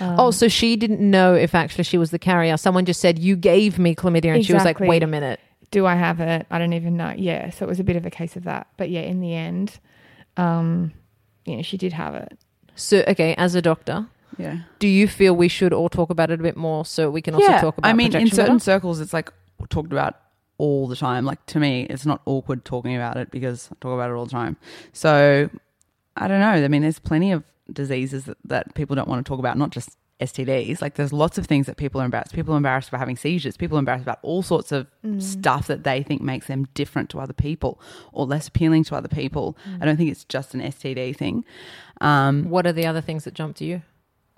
um, 0.00 0.18
oh, 0.18 0.30
so 0.30 0.48
she 0.48 0.74
didn't 0.76 1.00
know 1.00 1.34
if 1.34 1.54
actually 1.54 1.84
she 1.84 1.98
was 1.98 2.10
the 2.10 2.18
carrier. 2.18 2.56
Someone 2.56 2.84
just 2.84 3.00
said, 3.00 3.18
You 3.18 3.36
gave 3.36 3.78
me 3.78 3.94
chlamydia. 3.94 4.34
And 4.34 4.44
she 4.44 4.52
was 4.52 4.64
like, 4.64 4.80
Wait 4.80 5.02
a 5.02 5.06
minute. 5.06 5.40
Do 5.70 5.86
I 5.86 5.94
have 5.94 6.20
it? 6.20 6.46
I 6.50 6.58
don't 6.58 6.72
even 6.72 6.96
know. 6.96 7.12
Yeah. 7.16 7.50
So 7.50 7.64
it 7.64 7.68
was 7.68 7.80
a 7.80 7.84
bit 7.84 7.96
of 7.96 8.06
a 8.06 8.10
case 8.10 8.36
of 8.36 8.44
that. 8.44 8.68
But 8.76 8.90
yeah, 8.90 9.02
in 9.02 9.20
the 9.20 9.34
end, 9.34 9.78
um, 10.36 10.92
you 11.44 11.56
know, 11.56 11.62
she 11.62 11.76
did 11.76 11.92
have 11.92 12.14
it. 12.14 12.38
So, 12.74 13.04
okay, 13.08 13.34
as 13.34 13.54
a 13.54 13.62
doctor, 13.62 14.06
Yeah. 14.38 14.60
do 14.78 14.86
you 14.86 15.08
feel 15.08 15.34
we 15.34 15.48
should 15.48 15.72
all 15.72 15.88
talk 15.88 16.10
about 16.10 16.30
it 16.30 16.40
a 16.40 16.42
bit 16.42 16.56
more 16.56 16.84
so 16.84 17.10
we 17.10 17.20
can 17.20 17.34
also 17.34 17.50
yeah. 17.50 17.60
talk 17.60 17.76
about 17.76 17.88
I 17.88 17.92
mean, 17.92 18.14
in 18.14 18.28
certain 18.30 18.54
better? 18.54 18.58
circles, 18.60 19.00
it's 19.00 19.12
like 19.12 19.32
talked 19.68 19.92
about 19.92 20.16
all 20.58 20.86
the 20.86 20.96
time. 20.96 21.24
Like 21.24 21.44
to 21.46 21.58
me, 21.58 21.82
it's 21.90 22.06
not 22.06 22.20
awkward 22.24 22.64
talking 22.64 22.94
about 22.94 23.16
it 23.16 23.30
because 23.30 23.68
I 23.72 23.76
talk 23.80 23.92
about 23.94 24.10
it 24.10 24.14
all 24.14 24.24
the 24.24 24.30
time. 24.30 24.56
So 24.92 25.50
I 26.16 26.28
don't 26.28 26.40
know. 26.40 26.64
I 26.64 26.68
mean, 26.68 26.82
there's 26.82 26.98
plenty 26.98 27.32
of 27.32 27.42
diseases 27.72 28.24
that, 28.24 28.38
that 28.44 28.74
people 28.74 28.96
don't 28.96 29.08
want 29.08 29.24
to 29.24 29.28
talk 29.28 29.38
about, 29.38 29.58
not 29.58 29.70
just 29.70 29.96
STDs. 30.20 30.82
Like 30.82 30.94
there's 30.94 31.12
lots 31.12 31.38
of 31.38 31.46
things 31.46 31.66
that 31.66 31.76
people 31.76 32.00
are 32.00 32.04
embarrassed. 32.04 32.34
People 32.34 32.54
are 32.54 32.56
embarrassed 32.56 32.88
about 32.88 32.98
having 32.98 33.16
seizures. 33.16 33.56
People 33.56 33.76
are 33.76 33.80
embarrassed 33.80 34.02
about 34.02 34.18
all 34.22 34.42
sorts 34.42 34.72
of 34.72 34.86
stuff 35.18 35.66
that 35.68 35.84
they 35.84 36.02
think 36.02 36.20
makes 36.22 36.46
them 36.48 36.66
different 36.74 37.08
to 37.10 37.20
other 37.20 37.32
people 37.32 37.80
or 38.12 38.26
less 38.26 38.48
appealing 38.48 38.84
to 38.84 38.96
other 38.96 39.08
people. 39.08 39.56
I 39.80 39.84
don't 39.84 39.96
think 39.96 40.10
it's 40.10 40.24
just 40.24 40.54
an 40.54 40.60
STD 40.60 41.16
thing. 41.16 41.44
Um, 42.00 42.48
What 42.50 42.66
are 42.66 42.72
the 42.72 42.86
other 42.86 43.00
things 43.00 43.24
that 43.24 43.34
jump 43.34 43.56
to 43.56 43.64
you? 43.64 43.82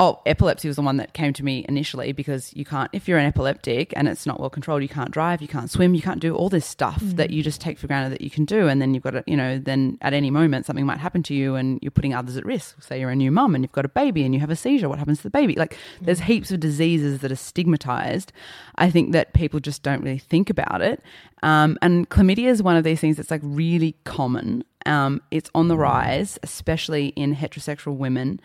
Oh, 0.02 0.18
epilepsy 0.24 0.66
was 0.66 0.76
the 0.76 0.82
one 0.82 0.96
that 0.96 1.12
came 1.12 1.34
to 1.34 1.44
me 1.44 1.62
initially 1.68 2.12
because 2.12 2.56
you 2.56 2.64
can't, 2.64 2.88
if 2.94 3.06
you're 3.06 3.18
an 3.18 3.26
epileptic 3.26 3.92
and 3.94 4.08
it's 4.08 4.24
not 4.24 4.40
well 4.40 4.48
controlled, 4.48 4.80
you 4.80 4.88
can't 4.88 5.10
drive, 5.10 5.42
you 5.42 5.46
can't 5.46 5.70
swim, 5.70 5.94
you 5.94 6.00
can't 6.00 6.20
do 6.20 6.34
all 6.34 6.48
this 6.48 6.64
stuff 6.64 6.98
that 7.02 7.28
you 7.28 7.42
just 7.42 7.60
take 7.60 7.78
for 7.78 7.86
granted 7.86 8.10
that 8.14 8.22
you 8.22 8.30
can 8.30 8.46
do. 8.46 8.66
And 8.66 8.80
then 8.80 8.94
you've 8.94 9.02
got 9.02 9.10
to, 9.10 9.22
you 9.26 9.36
know, 9.36 9.58
then 9.58 9.98
at 10.00 10.14
any 10.14 10.30
moment 10.30 10.64
something 10.64 10.86
might 10.86 11.00
happen 11.00 11.22
to 11.24 11.34
you 11.34 11.54
and 11.54 11.78
you're 11.82 11.90
putting 11.90 12.14
others 12.14 12.38
at 12.38 12.46
risk. 12.46 12.82
Say 12.82 12.98
you're 12.98 13.10
a 13.10 13.14
new 13.14 13.30
mum 13.30 13.54
and 13.54 13.62
you've 13.62 13.72
got 13.72 13.84
a 13.84 13.90
baby 13.90 14.24
and 14.24 14.32
you 14.32 14.40
have 14.40 14.48
a 14.48 14.56
seizure. 14.56 14.88
What 14.88 14.98
happens 14.98 15.18
to 15.18 15.24
the 15.24 15.30
baby? 15.30 15.54
Like 15.54 15.76
there's 16.00 16.20
heaps 16.20 16.50
of 16.50 16.60
diseases 16.60 17.18
that 17.20 17.30
are 17.30 17.36
stigmatized. 17.36 18.32
I 18.76 18.90
think 18.90 19.12
that 19.12 19.34
people 19.34 19.60
just 19.60 19.82
don't 19.82 20.02
really 20.02 20.16
think 20.16 20.48
about 20.48 20.80
it. 20.80 21.02
Um, 21.42 21.76
and 21.82 22.08
chlamydia 22.08 22.46
is 22.46 22.62
one 22.62 22.76
of 22.76 22.84
these 22.84 23.00
things 23.00 23.18
that's 23.18 23.30
like 23.30 23.42
really 23.44 23.96
common. 24.04 24.64
Um, 24.86 25.20
it's 25.30 25.50
on 25.54 25.68
the 25.68 25.76
rise, 25.76 26.38
especially 26.42 27.08
in 27.08 27.36
heterosexual 27.36 27.98
women. 27.98 28.40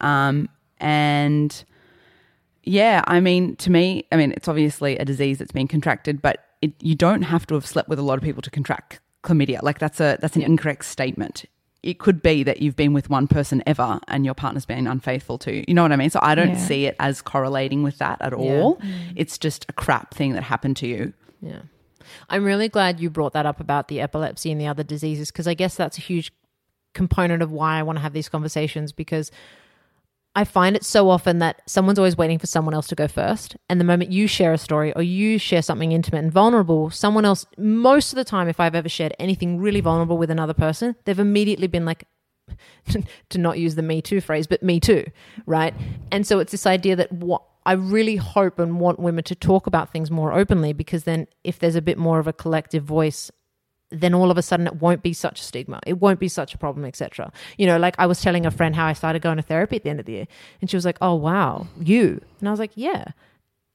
Um, 0.00 0.48
and 0.80 1.64
yeah, 2.62 3.02
I 3.06 3.20
mean, 3.20 3.56
to 3.56 3.70
me, 3.70 4.06
I 4.12 4.16
mean, 4.16 4.32
it's 4.32 4.48
obviously 4.48 4.96
a 4.98 5.04
disease 5.04 5.38
that's 5.38 5.52
been 5.52 5.68
contracted, 5.68 6.20
but 6.20 6.44
it, 6.62 6.72
you 6.80 6.94
don't 6.94 7.22
have 7.22 7.46
to 7.46 7.54
have 7.54 7.66
slept 7.66 7.88
with 7.88 7.98
a 7.98 8.02
lot 8.02 8.18
of 8.18 8.22
people 8.24 8.42
to 8.42 8.50
contract 8.50 9.00
chlamydia. 9.22 9.62
Like 9.62 9.78
that's 9.78 10.00
a 10.00 10.18
that's 10.20 10.36
an 10.36 10.42
incorrect 10.42 10.84
statement. 10.84 11.44
It 11.82 11.98
could 11.98 12.20
be 12.20 12.42
that 12.42 12.60
you've 12.60 12.76
been 12.76 12.92
with 12.92 13.08
one 13.08 13.26
person 13.26 13.62
ever 13.66 14.00
and 14.08 14.26
your 14.26 14.34
partner's 14.34 14.66
been 14.66 14.86
unfaithful 14.86 15.38
to 15.38 15.54
you. 15.54 15.64
You 15.66 15.72
know 15.72 15.82
what 15.82 15.92
I 15.92 15.96
mean? 15.96 16.10
So 16.10 16.20
I 16.22 16.34
don't 16.34 16.50
Yeah. 16.50 16.56
see 16.58 16.84
it 16.84 16.96
as 17.00 17.22
correlating 17.22 17.82
with 17.82 17.96
that 17.98 18.20
at 18.20 18.32
Yeah. 18.32 18.38
all. 18.38 18.76
Mm. 18.76 19.12
It's 19.16 19.38
just 19.38 19.64
a 19.70 19.72
crap 19.72 20.12
thing 20.12 20.34
that 20.34 20.42
happened 20.42 20.76
to 20.78 20.86
you. 20.86 21.14
Yeah. 21.40 21.60
I'm 22.28 22.44
really 22.44 22.68
glad 22.68 23.00
you 23.00 23.08
brought 23.08 23.32
that 23.32 23.46
up 23.46 23.60
about 23.60 23.88
the 23.88 24.00
epilepsy 24.02 24.52
and 24.52 24.60
the 24.60 24.66
other 24.66 24.82
diseases 24.82 25.30
because 25.30 25.48
I 25.48 25.54
guess 25.54 25.74
that's 25.76 25.96
a 25.96 26.02
huge 26.02 26.32
component 26.92 27.42
of 27.42 27.50
why 27.50 27.78
I 27.78 27.82
want 27.82 27.96
to 27.96 28.02
have 28.02 28.12
these 28.12 28.28
conversations 28.28 28.92
because 28.92 29.30
I 30.36 30.44
find 30.44 30.76
it 30.76 30.84
so 30.84 31.10
often 31.10 31.40
that 31.40 31.60
someone's 31.66 31.98
always 31.98 32.16
waiting 32.16 32.38
for 32.38 32.46
someone 32.46 32.72
else 32.72 32.86
to 32.88 32.94
go 32.94 33.08
first. 33.08 33.56
And 33.68 33.80
the 33.80 33.84
moment 33.84 34.12
you 34.12 34.28
share 34.28 34.52
a 34.52 34.58
story 34.58 34.92
or 34.94 35.02
you 35.02 35.38
share 35.38 35.62
something 35.62 35.90
intimate 35.90 36.22
and 36.22 36.32
vulnerable, 36.32 36.90
someone 36.90 37.24
else, 37.24 37.46
most 37.58 38.12
of 38.12 38.16
the 38.16 38.24
time, 38.24 38.48
if 38.48 38.60
I've 38.60 38.76
ever 38.76 38.88
shared 38.88 39.14
anything 39.18 39.58
really 39.58 39.80
vulnerable 39.80 40.18
with 40.18 40.30
another 40.30 40.54
person, 40.54 40.94
they've 41.04 41.18
immediately 41.18 41.66
been 41.66 41.84
like, 41.84 42.06
to 43.28 43.38
not 43.38 43.58
use 43.58 43.74
the 43.74 43.82
me 43.82 44.00
too 44.00 44.20
phrase, 44.20 44.46
but 44.46 44.62
me 44.62 44.78
too, 44.80 45.04
right? 45.46 45.74
And 46.12 46.26
so 46.26 46.38
it's 46.38 46.52
this 46.52 46.66
idea 46.66 46.96
that 46.96 47.12
what 47.12 47.42
I 47.66 47.72
really 47.72 48.16
hope 48.16 48.58
and 48.58 48.80
want 48.80 48.98
women 48.98 49.24
to 49.24 49.34
talk 49.34 49.66
about 49.66 49.92
things 49.92 50.10
more 50.10 50.32
openly 50.32 50.72
because 50.72 51.04
then 51.04 51.26
if 51.44 51.58
there's 51.58 51.76
a 51.76 51.82
bit 51.82 51.98
more 51.98 52.18
of 52.18 52.26
a 52.26 52.32
collective 52.32 52.84
voice, 52.84 53.30
then 53.90 54.14
all 54.14 54.30
of 54.30 54.38
a 54.38 54.42
sudden 54.42 54.66
it 54.66 54.80
won't 54.80 55.02
be 55.02 55.12
such 55.12 55.40
a 55.40 55.42
stigma. 55.42 55.80
It 55.86 56.00
won't 56.00 56.20
be 56.20 56.28
such 56.28 56.54
a 56.54 56.58
problem, 56.58 56.84
etc. 56.84 57.32
You 57.58 57.66
know, 57.66 57.78
like 57.78 57.96
I 57.98 58.06
was 58.06 58.20
telling 58.20 58.46
a 58.46 58.50
friend 58.50 58.74
how 58.74 58.86
I 58.86 58.92
started 58.92 59.22
going 59.22 59.36
to 59.36 59.42
therapy 59.42 59.76
at 59.76 59.84
the 59.84 59.90
end 59.90 60.00
of 60.00 60.06
the 60.06 60.12
year, 60.12 60.26
and 60.60 60.70
she 60.70 60.76
was 60.76 60.84
like, 60.84 60.98
"Oh 61.00 61.14
wow, 61.14 61.66
you?" 61.80 62.20
And 62.38 62.48
I 62.48 62.52
was 62.52 62.60
like, 62.60 62.72
"Yeah." 62.74 63.12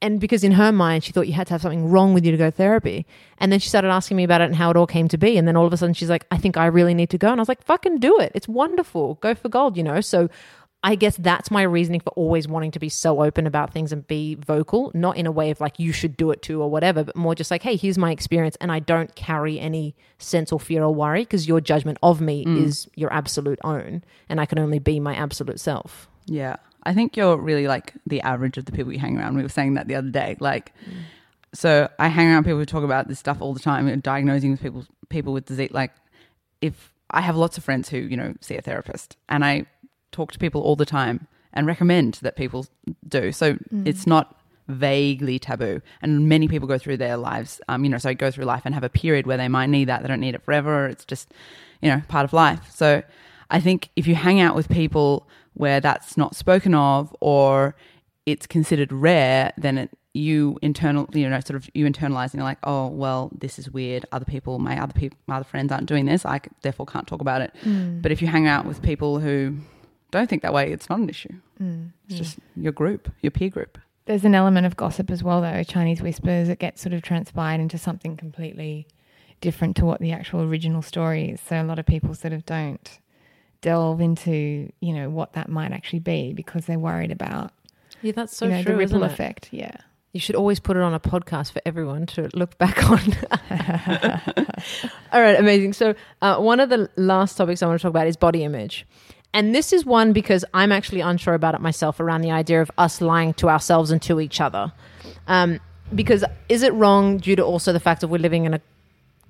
And 0.01 0.19
because 0.19 0.43
in 0.43 0.51
her 0.51 0.71
mind, 0.71 1.03
she 1.03 1.11
thought 1.11 1.27
you 1.27 1.33
had 1.33 1.47
to 1.47 1.53
have 1.53 1.61
something 1.61 1.89
wrong 1.89 2.13
with 2.13 2.25
you 2.25 2.31
to 2.31 2.37
go 2.37 2.45
to 2.45 2.51
therapy. 2.51 3.05
And 3.39 3.51
then 3.51 3.59
she 3.59 3.69
started 3.69 3.89
asking 3.89 4.17
me 4.17 4.23
about 4.23 4.41
it 4.41 4.45
and 4.45 4.55
how 4.55 4.69
it 4.69 4.77
all 4.77 4.85
came 4.85 5.07
to 5.07 5.17
be. 5.17 5.37
And 5.37 5.47
then 5.47 5.55
all 5.55 5.65
of 5.65 5.73
a 5.73 5.77
sudden 5.77 5.95
she's 5.95 6.09
like, 6.09 6.27
I 6.29 6.37
think 6.37 6.57
I 6.57 6.65
really 6.67 6.93
need 6.93 7.09
to 7.11 7.17
go. 7.17 7.31
And 7.31 7.39
I 7.39 7.41
was 7.41 7.47
like, 7.49 7.63
fucking 7.63 7.99
do 7.99 8.19
it. 8.19 8.31
It's 8.35 8.47
wonderful. 8.47 9.15
Go 9.15 9.33
for 9.33 9.49
gold, 9.49 9.77
you 9.77 9.83
know? 9.83 10.01
So 10.01 10.29
I 10.85 10.93
guess 10.93 11.17
that's 11.17 11.49
my 11.49 11.63
reasoning 11.63 11.99
for 11.99 12.11
always 12.11 12.47
wanting 12.47 12.69
to 12.69 12.79
be 12.79 12.89
so 12.89 13.23
open 13.23 13.47
about 13.47 13.73
things 13.73 13.91
and 13.91 14.05
be 14.05 14.35
vocal, 14.35 14.91
not 14.93 15.17
in 15.17 15.25
a 15.25 15.31
way 15.31 15.49
of 15.49 15.59
like, 15.59 15.79
you 15.79 15.91
should 15.91 16.15
do 16.15 16.29
it 16.29 16.43
too 16.43 16.61
or 16.61 16.69
whatever, 16.69 17.03
but 17.03 17.15
more 17.15 17.33
just 17.33 17.49
like, 17.49 17.63
hey, 17.63 17.75
here's 17.75 17.97
my 17.97 18.11
experience. 18.11 18.55
And 18.61 18.71
I 18.71 18.77
don't 18.77 19.15
carry 19.15 19.59
any 19.59 19.95
sense 20.19 20.51
or 20.51 20.59
fear 20.59 20.83
or 20.83 20.93
worry 20.93 21.21
because 21.21 21.47
your 21.47 21.59
judgment 21.59 21.97
of 22.03 22.21
me 22.21 22.45
mm. 22.45 22.63
is 22.63 22.87
your 22.93 23.11
absolute 23.11 23.57
own. 23.63 24.03
And 24.29 24.39
I 24.39 24.45
can 24.45 24.59
only 24.59 24.77
be 24.77 24.99
my 24.99 25.15
absolute 25.15 25.59
self. 25.59 26.07
Yeah. 26.27 26.57
I 26.83 26.93
think 26.93 27.17
you're 27.17 27.35
really 27.35 27.67
like 27.67 27.93
the 28.05 28.21
average 28.21 28.59
of 28.59 28.65
the 28.65 28.71
people 28.71 28.93
you 28.93 28.99
hang 28.99 29.17
around. 29.17 29.35
We 29.35 29.41
were 29.41 29.49
saying 29.49 29.73
that 29.73 29.87
the 29.87 29.95
other 29.95 30.11
day. 30.11 30.37
Like, 30.39 30.71
mm. 30.87 30.97
so 31.51 31.89
I 31.97 32.09
hang 32.09 32.29
around 32.29 32.43
people 32.43 32.59
who 32.59 32.65
talk 32.65 32.83
about 32.83 33.07
this 33.07 33.17
stuff 33.17 33.41
all 33.41 33.55
the 33.55 33.59
time, 33.59 33.87
and 33.87 34.03
diagnosing 34.03 34.51
with 34.51 34.61
people 34.61 34.85
people 35.09 35.33
with 35.33 35.45
disease. 35.45 35.71
Like, 35.71 35.93
if 36.61 36.93
I 37.09 37.21
have 37.21 37.35
lots 37.35 37.57
of 37.57 37.63
friends 37.63 37.89
who 37.89 37.97
you 37.97 38.15
know 38.15 38.35
see 38.39 38.55
a 38.55 38.61
therapist, 38.61 39.17
and 39.29 39.43
I 39.43 39.65
talk 40.15 40.31
to 40.31 40.39
people 40.39 40.61
all 40.61 40.75
the 40.75 40.85
time 40.85 41.27
and 41.53 41.67
recommend 41.67 42.15
that 42.21 42.35
people 42.35 42.65
do. 43.07 43.31
So 43.31 43.57
it's 43.85 44.05
not 44.07 44.39
vaguely 44.67 45.37
taboo, 45.39 45.81
and 46.01 46.27
many 46.27 46.47
people 46.47 46.67
go 46.67 46.77
through 46.77 46.97
their 46.97 47.17
lives. 47.17 47.61
Um, 47.67 47.83
you 47.83 47.89
know, 47.89 47.97
so 47.97 48.13
go 48.13 48.31
through 48.31 48.45
life 48.45 48.63
and 48.65 48.73
have 48.73 48.83
a 48.83 48.89
period 48.89 49.27
where 49.27 49.37
they 49.37 49.47
might 49.47 49.67
need 49.67 49.85
that. 49.85 50.01
They 50.01 50.07
don't 50.07 50.19
need 50.19 50.35
it 50.35 50.43
forever. 50.43 50.87
It's 50.87 51.05
just 51.05 51.31
you 51.81 51.89
know 51.89 52.01
part 52.07 52.25
of 52.25 52.33
life. 52.33 52.71
So 52.73 53.03
I 53.49 53.59
think 53.59 53.89
if 53.95 54.07
you 54.07 54.15
hang 54.15 54.39
out 54.41 54.55
with 54.55 54.69
people 54.69 55.27
where 55.53 55.79
that's 55.79 56.17
not 56.17 56.35
spoken 56.35 56.73
of 56.73 57.15
or 57.21 57.75
it's 58.25 58.47
considered 58.47 58.91
rare, 58.91 59.53
then 59.57 59.77
it, 59.77 59.89
you 60.13 60.57
internal, 60.61 61.07
you 61.13 61.29
know, 61.29 61.39
sort 61.41 61.57
of 61.57 61.69
you 61.73 61.85
internalize 61.85 62.31
and 62.31 62.35
you're 62.35 62.43
like, 62.43 62.57
oh 62.63 62.87
well, 62.87 63.31
this 63.37 63.59
is 63.59 63.69
weird. 63.69 64.05
Other 64.11 64.25
people, 64.25 64.59
my 64.59 64.81
other 64.81 64.93
people, 64.93 65.17
my 65.27 65.35
other 65.35 65.45
friends 65.45 65.71
aren't 65.71 65.87
doing 65.87 66.05
this. 66.05 66.25
I 66.25 66.41
therefore 66.61 66.85
can't 66.85 67.07
talk 67.07 67.21
about 67.21 67.41
it. 67.41 67.53
But 68.01 68.11
if 68.11 68.21
you 68.21 68.27
hang 68.27 68.47
out 68.47 68.65
with 68.65 68.81
people 68.81 69.19
who 69.19 69.57
don't 70.11 70.29
think 70.29 70.41
that 70.43 70.53
way, 70.53 70.71
it's 70.71 70.89
not 70.89 70.99
an 70.99 71.09
issue. 71.09 71.33
It's 72.07 72.17
just 72.17 72.37
your 72.55 72.71
group, 72.71 73.11
your 73.21 73.31
peer 73.31 73.49
group. 73.49 73.77
There's 74.05 74.23
an 74.25 74.35
element 74.35 74.65
of 74.67 74.75
gossip 74.75 75.09
as 75.09 75.23
well, 75.23 75.41
though. 75.41 75.63
Chinese 75.63 76.01
whispers, 76.01 76.47
it 76.49 76.59
gets 76.59 76.81
sort 76.81 76.93
of 76.93 77.01
transpired 77.01 77.59
into 77.59 77.77
something 77.77 78.15
completely 78.17 78.87
different 79.41 79.75
to 79.77 79.85
what 79.85 79.99
the 79.99 80.11
actual 80.11 80.41
original 80.43 80.81
story 80.81 81.29
is. 81.31 81.41
So 81.41 81.59
a 81.61 81.63
lot 81.63 81.79
of 81.79 81.85
people 81.85 82.13
sort 82.13 82.33
of 82.33 82.45
don't 82.45 82.99
delve 83.61 83.99
into, 84.01 84.71
you 84.79 84.93
know, 84.93 85.09
what 85.09 85.33
that 85.33 85.49
might 85.49 85.71
actually 85.71 85.99
be 85.99 86.33
because 86.33 86.65
they're 86.67 86.77
worried 86.79 87.11
about, 87.11 87.51
Yeah, 88.01 88.11
that's 88.11 88.35
so 88.37 88.45
you 88.45 88.51
know, 88.51 88.63
true. 88.63 88.71
the 88.73 88.77
ripple 88.77 88.97
isn't 88.97 89.09
it? 89.09 89.13
effect. 89.13 89.49
Yeah. 89.51 89.75
You 90.13 90.19
should 90.19 90.35
always 90.35 90.59
put 90.59 90.77
it 90.77 90.83
on 90.83 90.93
a 90.93 90.99
podcast 90.99 91.51
for 91.51 91.61
everyone 91.65 92.05
to 92.07 92.29
look 92.33 92.57
back 92.57 92.89
on. 92.89 92.99
All 95.11 95.21
right, 95.21 95.37
amazing. 95.39 95.73
So, 95.73 95.93
uh, 96.21 96.37
one 96.39 96.59
of 96.59 96.69
the 96.69 96.89
last 96.95 97.35
topics 97.35 97.61
I 97.61 97.67
want 97.67 97.79
to 97.79 97.83
talk 97.83 97.89
about 97.89 98.07
is 98.07 98.15
body 98.17 98.43
image. 98.43 98.85
And 99.35 99.53
this 99.53 99.73
is 99.73 99.85
one 99.85 100.13
because 100.13 100.45
I'm 100.53 100.71
actually 100.71 101.01
unsure 101.01 101.33
about 101.33 101.55
it 101.55 101.61
myself 101.61 101.99
around 101.99 102.21
the 102.21 102.31
idea 102.31 102.61
of 102.61 102.71
us 102.77 103.01
lying 103.01 103.33
to 103.33 103.49
ourselves 103.49 103.91
and 103.91 104.01
to 104.03 104.21
each 104.21 104.39
other. 104.39 104.71
Um, 105.27 105.59
because 105.93 106.23
is 106.47 106.63
it 106.63 106.73
wrong 106.73 107.17
due 107.17 107.35
to 107.35 107.43
also 107.43 107.73
the 107.73 107.81
fact 107.81 107.99
that 107.99 108.07
we're 108.07 108.17
living 108.17 108.45
in 108.45 108.53
a 108.53 108.61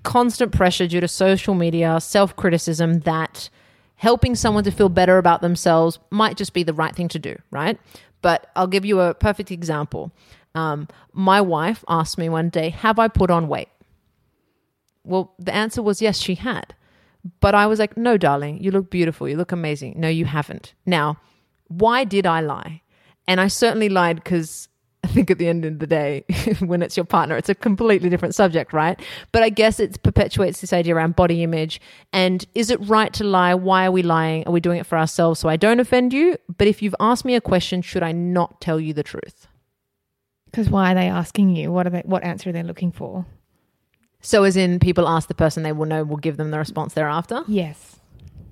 constant 0.03 0.51
pressure 0.51 0.87
due 0.87 1.01
to 1.01 1.07
social 1.07 1.55
media, 1.55 1.99
self 1.99 2.35
criticism, 2.35 2.99
that 2.99 3.49
helping 3.95 4.35
someone 4.35 4.63
to 4.65 4.71
feel 4.71 4.89
better 4.89 5.17
about 5.17 5.41
themselves 5.41 5.97
might 6.11 6.37
just 6.37 6.53
be 6.53 6.61
the 6.61 6.73
right 6.73 6.95
thing 6.95 7.07
to 7.07 7.17
do, 7.17 7.35
right? 7.49 7.79
But 8.21 8.51
I'll 8.55 8.67
give 8.67 8.85
you 8.85 8.99
a 8.99 9.15
perfect 9.15 9.49
example. 9.49 10.11
Um, 10.53 10.87
my 11.13 11.41
wife 11.41 11.83
asked 11.89 12.19
me 12.19 12.29
one 12.29 12.49
day, 12.49 12.69
Have 12.69 12.99
I 12.99 13.07
put 13.07 13.31
on 13.31 13.47
weight? 13.47 13.69
Well, 15.03 15.33
the 15.39 15.53
answer 15.53 15.81
was 15.81 15.99
yes, 15.99 16.19
she 16.19 16.35
had. 16.35 16.75
But 17.39 17.55
I 17.55 17.67
was 17.67 17.79
like, 17.79 17.97
No, 17.97 18.17
darling, 18.17 18.61
you 18.61 18.71
look 18.71 18.89
beautiful. 18.89 19.27
You 19.27 19.37
look 19.37 19.51
amazing. 19.51 19.99
No, 19.99 20.07
you 20.07 20.25
haven't. 20.25 20.73
Now, 20.85 21.17
why 21.67 22.03
did 22.03 22.25
I 22.25 22.41
lie? 22.41 22.81
And 23.27 23.41
I 23.41 23.47
certainly 23.47 23.89
lied 23.89 24.17
because 24.17 24.69
I 25.05 25.07
think 25.07 25.29
at 25.29 25.37
the 25.37 25.47
end 25.47 25.65
of 25.65 25.77
the 25.77 25.85
day, 25.85 26.25
when 26.59 26.81
it's 26.81 26.97
your 26.97 27.05
partner, 27.05 27.37
it's 27.37 27.49
a 27.49 27.53
completely 27.53 28.09
different 28.09 28.33
subject, 28.33 28.73
right? 28.73 28.99
But 29.31 29.43
I 29.43 29.49
guess 29.49 29.79
it 29.79 30.01
perpetuates 30.01 30.61
this 30.61 30.73
idea 30.73 30.95
around 30.95 31.15
body 31.15 31.43
image. 31.43 31.79
And 32.11 32.43
is 32.55 32.71
it 32.71 32.79
right 32.81 33.13
to 33.13 33.23
lie? 33.23 33.53
Why 33.53 33.85
are 33.85 33.91
we 33.91 34.01
lying? 34.01 34.47
Are 34.47 34.51
we 34.51 34.59
doing 34.59 34.79
it 34.79 34.87
for 34.87 34.97
ourselves 34.97 35.39
so 35.39 35.47
I 35.47 35.57
don't 35.57 35.79
offend 35.79 36.11
you? 36.11 36.37
But 36.57 36.67
if 36.67 36.81
you've 36.81 36.95
asked 36.99 37.23
me 37.23 37.35
a 37.35 37.41
question, 37.41 37.83
should 37.83 38.01
I 38.01 38.13
not 38.13 38.61
tell 38.61 38.79
you 38.79 38.93
the 38.93 39.03
truth? 39.03 39.47
Because 40.47 40.71
why 40.71 40.91
are 40.91 40.95
they 40.95 41.07
asking 41.07 41.55
you? 41.55 41.71
What 41.71 41.85
are 41.85 41.91
they? 41.91 42.01
What 42.05 42.23
answer 42.23 42.49
are 42.49 42.53
they 42.53 42.63
looking 42.63 42.91
for? 42.91 43.27
So, 44.25 44.43
as 44.43 44.57
in, 44.57 44.79
people 44.79 45.07
ask 45.07 45.27
the 45.27 45.35
person 45.35 45.61
they 45.61 45.71
will 45.71 45.85
know 45.85 46.03
will 46.03 46.17
give 46.17 46.37
them 46.37 46.49
the 46.49 46.57
response 46.57 46.93
thereafter. 46.93 47.43
Yes. 47.47 47.97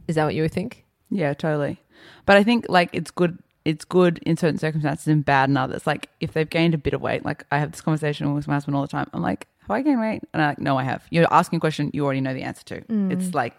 Is 0.07 0.15
that 0.15 0.25
what 0.25 0.35
you 0.35 0.43
would 0.43 0.51
think? 0.51 0.85
Yeah, 1.09 1.33
totally. 1.33 1.81
But 2.27 2.37
I 2.37 2.43
think 2.43 2.67
like 2.69 2.89
it's 2.93 3.09
good. 3.09 3.39
It's 3.65 3.83
good 3.83 4.19
in 4.19 4.37
certain 4.37 4.59
circumstances 4.59 5.07
and 5.07 5.25
bad 5.25 5.49
in 5.49 5.57
others. 5.57 5.87
Like 5.87 6.09
if 6.19 6.33
they've 6.33 6.49
gained 6.49 6.75
a 6.75 6.77
bit 6.77 6.93
of 6.93 7.01
weight, 7.01 7.25
like 7.25 7.43
I 7.51 7.57
have 7.57 7.71
this 7.71 7.81
conversation 7.81 8.35
with 8.35 8.47
my 8.47 8.53
husband 8.53 8.75
all 8.75 8.83
the 8.83 8.87
time. 8.87 9.09
I'm 9.13 9.23
like, 9.23 9.47
"Have 9.61 9.71
I 9.71 9.81
gained 9.81 9.99
weight?" 9.99 10.21
And 10.31 10.43
I'm 10.43 10.49
like, 10.49 10.59
"No, 10.59 10.77
I 10.77 10.83
have." 10.83 11.07
You're 11.09 11.27
asking 11.31 11.57
a 11.57 11.59
question 11.59 11.89
you 11.91 12.05
already 12.05 12.21
know 12.21 12.35
the 12.35 12.43
answer 12.43 12.63
to. 12.65 12.81
Mm. 12.81 13.11
It's 13.11 13.33
like 13.33 13.55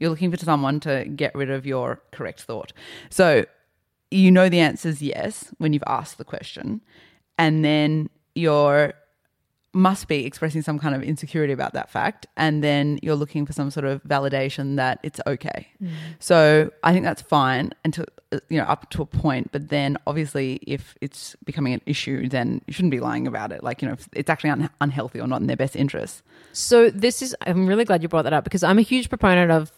you're 0.00 0.10
looking 0.10 0.32
for 0.32 0.36
someone 0.38 0.80
to 0.80 1.04
get 1.04 1.34
rid 1.36 1.50
of 1.50 1.66
your 1.66 2.00
correct 2.10 2.42
thought. 2.42 2.72
So 3.10 3.44
you 4.10 4.32
know 4.32 4.48
the 4.48 4.60
answer 4.60 4.88
is 4.88 5.00
yes 5.00 5.52
when 5.58 5.72
you've 5.72 5.84
asked 5.86 6.18
the 6.18 6.24
question, 6.24 6.80
and 7.38 7.64
then 7.64 8.10
you're 8.34 8.94
must 9.74 10.08
be 10.08 10.24
expressing 10.24 10.62
some 10.62 10.78
kind 10.78 10.94
of 10.94 11.02
insecurity 11.02 11.52
about 11.52 11.72
that 11.72 11.90
fact 11.90 12.26
and 12.36 12.62
then 12.62 12.98
you're 13.02 13.16
looking 13.16 13.44
for 13.44 13.52
some 13.52 13.70
sort 13.70 13.84
of 13.84 14.02
validation 14.04 14.76
that 14.76 14.98
it's 15.02 15.20
okay. 15.26 15.68
So 16.18 16.70
i 16.82 16.92
think 16.92 17.04
that's 17.04 17.22
fine 17.22 17.72
until 17.84 18.04
uh, 18.32 18.38
you 18.48 18.58
know 18.58 18.64
up 18.64 18.88
to 18.90 19.02
a 19.02 19.06
point 19.06 19.50
but 19.52 19.68
then 19.68 19.98
obviously 20.06 20.60
if 20.66 20.94
it's 21.00 21.36
becoming 21.44 21.74
an 21.74 21.82
issue 21.86 22.28
then 22.28 22.62
you 22.66 22.72
shouldn't 22.72 22.92
be 22.92 23.00
lying 23.00 23.26
about 23.26 23.52
it. 23.52 23.62
Like 23.62 23.82
you 23.82 23.88
know 23.88 23.94
if 23.94 24.08
it's 24.12 24.30
actually 24.30 24.50
un- 24.50 24.70
unhealthy 24.80 25.20
or 25.20 25.26
not 25.26 25.40
in 25.40 25.46
their 25.46 25.56
best 25.56 25.76
interest 25.76 26.22
So 26.52 26.88
this 26.90 27.20
is 27.20 27.34
I'm 27.46 27.66
really 27.66 27.84
glad 27.84 28.02
you 28.02 28.08
brought 28.08 28.22
that 28.22 28.32
up 28.32 28.44
because 28.44 28.62
I'm 28.62 28.78
a 28.78 28.82
huge 28.82 29.08
proponent 29.08 29.50
of 29.50 29.72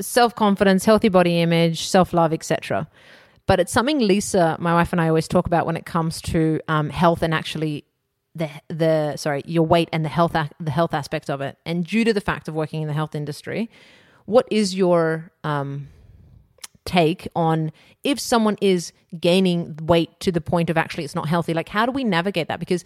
self-confidence, 0.00 0.84
healthy 0.84 1.08
body 1.08 1.40
image, 1.40 1.86
self-love, 1.86 2.32
etc. 2.32 2.88
But 3.46 3.60
it's 3.60 3.72
something 3.72 3.98
Lisa, 4.00 4.56
my 4.58 4.74
wife 4.74 4.92
and 4.92 5.00
I 5.00 5.08
always 5.08 5.28
talk 5.28 5.46
about 5.46 5.66
when 5.66 5.76
it 5.76 5.86
comes 5.86 6.20
to 6.22 6.60
um, 6.68 6.90
health 6.90 7.22
and 7.22 7.32
actually 7.32 7.84
the 8.36 8.50
the 8.68 9.16
sorry, 9.16 9.42
your 9.46 9.66
weight 9.66 9.88
and 9.92 10.04
the 10.04 10.08
health 10.08 10.36
the 10.60 10.70
health 10.70 10.94
aspect 10.94 11.30
of 11.30 11.40
it. 11.40 11.58
And 11.64 11.84
due 11.84 12.04
to 12.04 12.12
the 12.12 12.20
fact 12.20 12.48
of 12.48 12.54
working 12.54 12.82
in 12.82 12.88
the 12.88 12.94
health 12.94 13.14
industry, 13.14 13.70
what 14.26 14.46
is 14.50 14.74
your 14.74 15.32
um, 15.42 15.88
take 16.84 17.26
on 17.34 17.72
if 18.04 18.20
someone 18.20 18.56
is 18.60 18.92
gaining 19.18 19.78
weight 19.82 20.20
to 20.20 20.30
the 20.30 20.40
point 20.40 20.68
of 20.70 20.76
actually 20.76 21.04
it's 21.04 21.14
not 21.14 21.28
healthy? 21.28 21.54
Like 21.54 21.70
how 21.70 21.86
do 21.86 21.92
we 21.92 22.04
navigate 22.04 22.48
that? 22.48 22.60
Because 22.60 22.84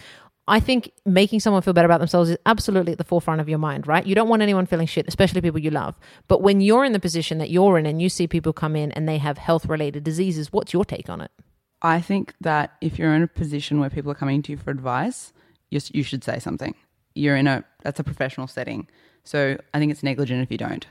i 0.49 0.59
think 0.59 0.91
making 1.05 1.39
someone 1.39 1.61
feel 1.61 1.75
better 1.75 1.87
about 1.87 1.99
themselves 1.99 2.31
is 2.31 2.37
absolutely 2.47 2.93
at 2.93 2.99
the 2.99 3.05
forefront 3.05 3.43
of 3.43 3.49
your 3.49 3.59
mind 3.59 3.87
right? 3.87 4.07
You 4.07 4.15
don't 4.15 4.29
want 4.29 4.43
anyone 4.43 4.67
feeling 4.67 4.87
shit 4.87 5.07
especially 5.07 5.41
people 5.41 5.61
you 5.61 5.71
love. 5.71 5.99
But 6.29 6.43
when 6.43 6.61
you're 6.61 6.85
in 6.85 6.93
the 6.93 7.01
position 7.01 7.39
that 7.39 7.51
you're 7.51 7.79
in 7.79 7.87
and 7.87 8.01
you 8.01 8.09
see 8.09 8.27
people 8.27 8.53
come 8.53 8.75
in 8.75 8.91
and 8.93 9.09
they 9.09 9.19
have 9.19 9.39
health 9.39 9.67
related 9.67 10.05
diseases 10.05 10.53
what's 10.53 10.73
your 10.73 10.85
take 10.85 11.11
on 11.11 11.21
it? 11.21 11.31
I 11.83 12.01
think 12.01 12.35
that 12.41 12.77
if 12.81 12.99
you're 12.99 13.15
in 13.15 13.23
a 13.23 13.27
position 13.29 13.81
where 13.81 13.91
people 13.91 14.11
are 14.13 14.17
coming 14.23 14.43
to 14.43 14.53
you 14.53 14.59
for 14.59 14.71
advice 14.71 15.33
you, 15.71 15.81
you 15.93 16.03
should 16.03 16.23
say 16.25 16.39
something 16.39 16.75
you're 17.15 17.37
in 17.37 17.47
a 17.47 17.65
that's 17.83 17.99
a 18.01 18.05
professional 18.05 18.47
setting 18.47 18.87
so 19.25 19.57
i 19.75 19.79
think 19.79 19.91
it's 19.93 20.03
negligent 20.03 20.43
if 20.43 20.51
you 20.51 20.59
don't 20.59 20.87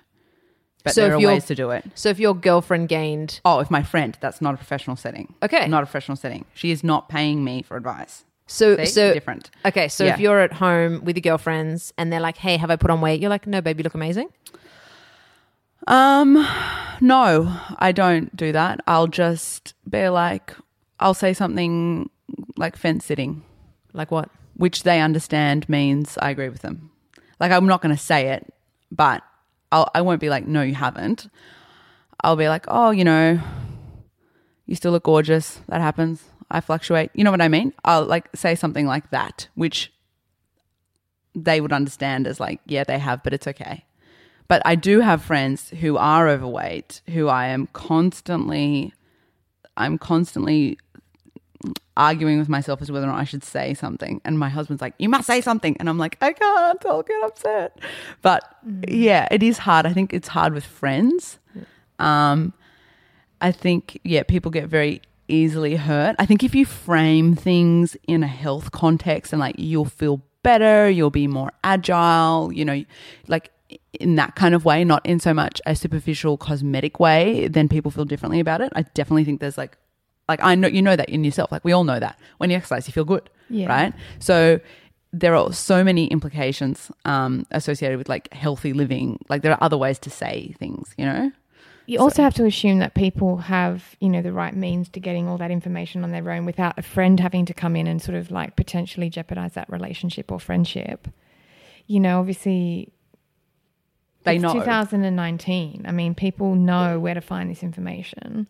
but 0.84 0.94
So 0.94 1.02
there 1.02 1.14
are 1.16 1.20
ways 1.20 1.46
to 1.46 1.56
do 1.56 1.72
it 1.72 1.84
so 1.96 2.08
if 2.10 2.20
your 2.20 2.34
girlfriend 2.34 2.88
gained 2.90 3.42
Oh, 3.44 3.60
if 3.60 3.70
my 3.70 3.84
friend, 3.84 4.18
that's 4.22 4.40
not 4.42 4.54
a 4.54 4.58
professional 4.58 4.96
setting. 4.96 5.34
Okay. 5.44 5.68
Not 5.68 5.84
a 5.84 5.86
professional 5.86 6.16
setting. 6.16 6.46
She 6.54 6.72
is 6.72 6.84
not 6.86 7.10
paying 7.10 7.44
me 7.44 7.62
for 7.64 7.76
advice. 7.76 8.24
so 8.48 8.78
See? 8.78 8.86
so 8.86 9.14
different. 9.14 9.52
okay 9.66 9.90
so 9.90 10.06
Yeah. 10.06 10.14
if 10.14 10.20
you're 10.22 10.40
at 10.40 10.54
home 10.54 11.04
with 11.04 11.18
your 11.18 11.22
girlfriends 11.22 11.94
and 11.98 12.12
they're 12.14 12.22
like 12.22 12.38
hey 12.38 12.56
have 12.58 12.72
i 12.72 12.78
put 12.78 12.92
on 12.92 13.02
weight 13.02 13.20
you're 13.20 13.30
like 13.30 13.46
no 13.46 13.60
baby 13.62 13.80
you 13.80 13.84
look 13.84 13.94
amazing 13.94 14.30
Um, 15.88 16.46
no, 17.02 17.58
I 17.80 17.92
don't 17.92 18.36
do 18.36 18.52
that. 18.52 18.80
I'll 18.86 19.08
just 19.08 19.74
be 19.90 20.08
like, 20.10 20.54
I'll 21.00 21.14
say 21.14 21.34
something 21.34 22.10
like 22.58 22.76
fence 22.76 23.06
sitting, 23.06 23.44
like 23.94 24.12
what 24.12 24.30
which 24.60 24.84
they 24.84 25.00
understand 25.00 25.70
means 25.70 26.18
I 26.22 26.32
agree 26.32 26.50
with 26.50 26.64
them. 26.64 26.92
Like 27.40 27.54
I'm 27.54 27.66
not 27.66 27.82
going 27.82 27.96
to 27.96 28.02
say 28.02 28.28
it, 28.32 28.54
but 28.92 29.24
I'll, 29.72 29.90
I 29.96 30.02
won't 30.02 30.20
be 30.20 30.30
like, 30.30 30.46
no, 30.46 30.62
you 30.62 30.76
haven't. 30.76 31.30
I'll 32.22 32.36
be 32.36 32.50
like, 32.50 32.66
oh, 32.68 32.92
you 32.92 33.06
know, 33.06 33.40
you 34.66 34.76
still 34.76 34.92
look 34.92 35.04
gorgeous. 35.04 35.62
That 35.70 35.80
happens. 35.80 36.26
I 36.52 36.60
fluctuate. 36.60 37.10
You 37.14 37.24
know 37.24 37.32
what 37.32 37.42
I 37.42 37.48
mean? 37.48 37.72
I'll 37.86 38.04
like 38.04 38.28
say 38.36 38.54
something 38.54 38.86
like 38.86 39.12
that, 39.12 39.48
which 39.56 39.94
they 41.34 41.62
would 41.62 41.72
understand 41.72 42.28
as 42.28 42.42
like, 42.42 42.60
yeah, 42.66 42.84
they 42.84 43.00
have, 43.00 43.24
but 43.24 43.34
it's 43.34 43.48
okay. 43.48 43.86
But 44.50 44.62
I 44.66 44.76
do 44.76 45.00
have 45.00 45.24
friends 45.24 45.70
who 45.70 45.96
are 45.96 46.28
overweight 46.28 47.00
who 47.08 47.30
I 47.30 47.48
am 47.48 47.68
constantly, 47.68 48.94
I'm 49.78 49.98
constantly 49.98 50.78
arguing 51.98 52.40
with 52.40 52.48
myself 52.48 52.82
as 52.82 52.88
to 52.88 52.94
whether 52.94 53.06
or 53.06 53.12
not 53.12 53.20
I 53.20 53.26
should 53.26 53.44
say 53.44 53.74
something. 53.74 54.22
And 54.24 54.40
my 54.40 54.50
husband's 54.50 54.82
like, 54.82 54.94
you 54.98 55.10
must 55.10 55.28
say 55.28 55.42
something. 55.42 55.76
And 55.80 55.90
I'm 55.90 55.98
like, 55.98 56.18
I 56.22 56.32
can't, 56.32 56.86
I'll 56.86 57.04
get 57.04 57.24
upset. 57.24 57.80
But 58.22 58.44
yeah, 58.88 59.28
it 59.32 59.44
is 59.44 59.58
hard. 59.58 59.86
I 59.86 59.94
think 59.94 60.14
it's 60.14 60.30
hard 60.30 60.54
with 60.54 60.64
friends. 60.64 61.40
Um, 62.00 62.54
I 63.42 63.52
think, 63.52 64.00
yeah, 64.04 64.24
people 64.24 64.52
get 64.52 64.70
very 64.70 65.02
easily 65.28 65.76
hurt. 65.76 66.16
I 66.18 66.26
think 66.26 66.44
if 66.44 66.56
you 66.56 66.66
frame 66.66 67.36
things 67.36 67.98
in 68.08 68.24
a 68.24 68.28
health 68.28 68.72
context 68.72 69.34
and 69.34 69.40
like 69.40 69.56
you'll 69.58 69.86
feel 69.86 70.22
better, 70.44 70.90
you'll 70.90 71.10
be 71.10 71.28
more 71.28 71.52
agile, 71.64 72.52
you 72.54 72.64
know, 72.64 72.84
like 73.28 73.52
in 74.00 74.16
that 74.16 74.36
kind 74.36 74.56
of 74.56 74.66
way, 74.66 74.84
not 74.84 75.06
in 75.06 75.20
so 75.20 75.34
much 75.34 75.62
a 75.66 75.76
superficial 75.76 76.38
cosmetic 76.38 77.00
way, 77.00 77.48
then 77.50 77.68
people 77.68 77.92
feel 77.92 78.06
differently 78.06 78.40
about 78.40 78.62
it. 78.62 78.72
I 78.76 78.84
definitely 78.84 79.26
think 79.26 79.42
there's 79.42 79.58
like, 79.58 79.78
like 80.30 80.42
I 80.42 80.56
know 80.56 80.68
you 80.70 80.82
know 80.82 80.96
that 80.96 81.10
in 81.10 81.24
yourself. 81.26 81.52
Like 81.52 81.66
we 81.66 81.74
all 81.74 81.84
know 81.84 82.00
that 82.00 82.18
when 82.38 82.50
you 82.50 82.56
exercise, 82.56 82.88
you 82.88 82.94
feel 82.94 83.04
good, 83.06 83.30
Yeah. 83.50 83.68
right? 83.68 83.94
So 84.20 84.62
there 85.12 85.36
are 85.36 85.52
so 85.52 85.84
many 85.84 86.06
implications 86.08 86.92
um, 87.04 87.46
associated 87.52 87.98
with 87.98 88.08
like 88.08 88.32
healthy 88.34 88.72
living. 88.74 89.18
Like 89.28 89.42
there 89.42 89.52
are 89.52 89.62
other 89.62 89.78
ways 89.78 89.98
to 90.00 90.10
say 90.10 90.54
things, 90.60 90.94
you 90.98 91.06
know. 91.06 91.32
You 91.88 91.98
also 92.00 92.22
have 92.22 92.36
to 92.36 92.46
assume 92.46 92.78
that 92.80 92.94
people 92.94 93.38
have, 93.38 93.96
you 94.00 94.10
know, 94.10 94.22
the 94.22 94.32
right 94.32 94.56
means 94.56 94.88
to 94.90 95.00
getting 95.00 95.28
all 95.28 95.40
that 95.40 95.50
information 95.50 96.04
on 96.04 96.12
their 96.12 96.30
own 96.30 96.46
without 96.46 96.78
a 96.78 96.84
friend 96.84 97.20
having 97.20 97.46
to 97.48 97.54
come 97.56 97.76
in 97.76 97.88
and 97.88 98.00
sort 98.00 98.16
of 98.16 98.30
like 98.30 98.56
potentially 98.56 99.10
jeopardize 99.10 99.54
that 99.54 99.68
relationship 99.72 100.32
or 100.32 100.40
friendship. 100.40 101.08
You 101.88 102.00
know, 102.00 102.20
obviously, 102.20 102.90
They 104.24 104.36
it's 104.36 104.44
know. 104.44 104.54
2019. 104.54 105.86
I 105.88 105.92
mean, 105.92 106.14
people 106.14 106.54
know 106.54 107.00
where 107.00 107.16
to 107.16 107.22
find 107.22 107.50
this 107.50 107.64
information. 107.64 108.48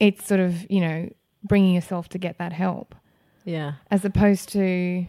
It's 0.00 0.26
sort 0.26 0.40
of, 0.40 0.68
you 0.70 0.80
know, 0.80 1.08
bringing 1.44 1.74
yourself 1.74 2.08
to 2.10 2.18
get 2.18 2.38
that 2.38 2.52
help 2.52 2.94
yeah 3.46 3.72
as 3.90 4.04
opposed 4.04 4.50
to, 4.50 5.06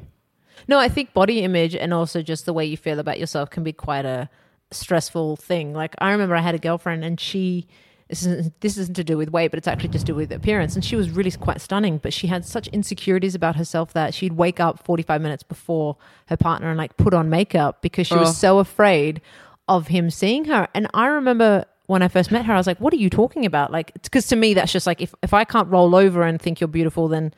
No, 0.67 0.79
I 0.79 0.87
think 0.87 1.13
body 1.13 1.41
image 1.43 1.75
and 1.75 1.93
also 1.93 2.21
just 2.21 2.45
the 2.45 2.53
way 2.53 2.65
you 2.65 2.77
feel 2.77 2.99
about 2.99 3.19
yourself 3.19 3.49
can 3.49 3.63
be 3.63 3.73
quite 3.73 4.05
a 4.05 4.29
stressful 4.71 5.35
thing. 5.35 5.73
Like 5.73 5.95
I 5.99 6.11
remember 6.11 6.35
I 6.35 6.41
had 6.41 6.55
a 6.55 6.59
girlfriend 6.59 7.03
and 7.03 7.19
she 7.19 7.67
this 8.07 8.25
isn't, 8.25 8.59
this 8.59 8.77
isn't 8.77 8.95
to 8.95 9.03
do 9.05 9.17
with 9.17 9.29
weight, 9.31 9.51
but 9.51 9.57
it's 9.57 9.67
actually 9.69 9.87
just 9.89 10.05
to 10.05 10.11
do 10.11 10.15
with 10.17 10.31
appearance. 10.33 10.75
And 10.75 10.83
she 10.83 10.97
was 10.97 11.09
really 11.09 11.31
quite 11.31 11.61
stunning, 11.61 11.97
but 11.97 12.11
she 12.13 12.27
had 12.27 12.43
such 12.45 12.67
insecurities 12.67 13.35
about 13.35 13.55
herself 13.55 13.93
that 13.93 14.13
she'd 14.13 14.33
wake 14.33 14.59
up 14.59 14.83
45 14.83 15.21
minutes 15.21 15.43
before 15.43 15.95
her 16.27 16.35
partner 16.35 16.67
and 16.69 16.77
like 16.77 16.97
put 16.97 17.13
on 17.13 17.29
makeup 17.29 17.81
because 17.81 18.07
she 18.07 18.15
Oh. 18.15 18.19
was 18.19 18.37
so 18.37 18.59
afraid 18.59 19.21
of 19.69 19.87
him 19.87 20.09
seeing 20.09 20.43
her. 20.45 20.67
And 20.73 20.87
I 20.93 21.07
remember 21.07 21.63
when 21.91 22.01
I 22.01 22.07
first 22.07 22.31
met 22.31 22.45
her, 22.45 22.53
I 22.53 22.57
was 22.57 22.67
like, 22.67 22.79
what 22.79 22.93
are 22.93 22.97
you 22.97 23.09
talking 23.09 23.45
about? 23.45 23.69
Like, 23.69 23.91
because 24.01 24.25
to 24.27 24.37
me, 24.37 24.53
that's 24.53 24.71
just 24.71 24.87
like, 24.87 25.01
if, 25.01 25.13
if 25.21 25.33
I 25.33 25.43
can't 25.43 25.67
roll 25.67 25.93
over 25.93 26.23
and 26.23 26.41
think 26.41 26.61
you're 26.61 26.69
beautiful, 26.69 27.09
then 27.09 27.33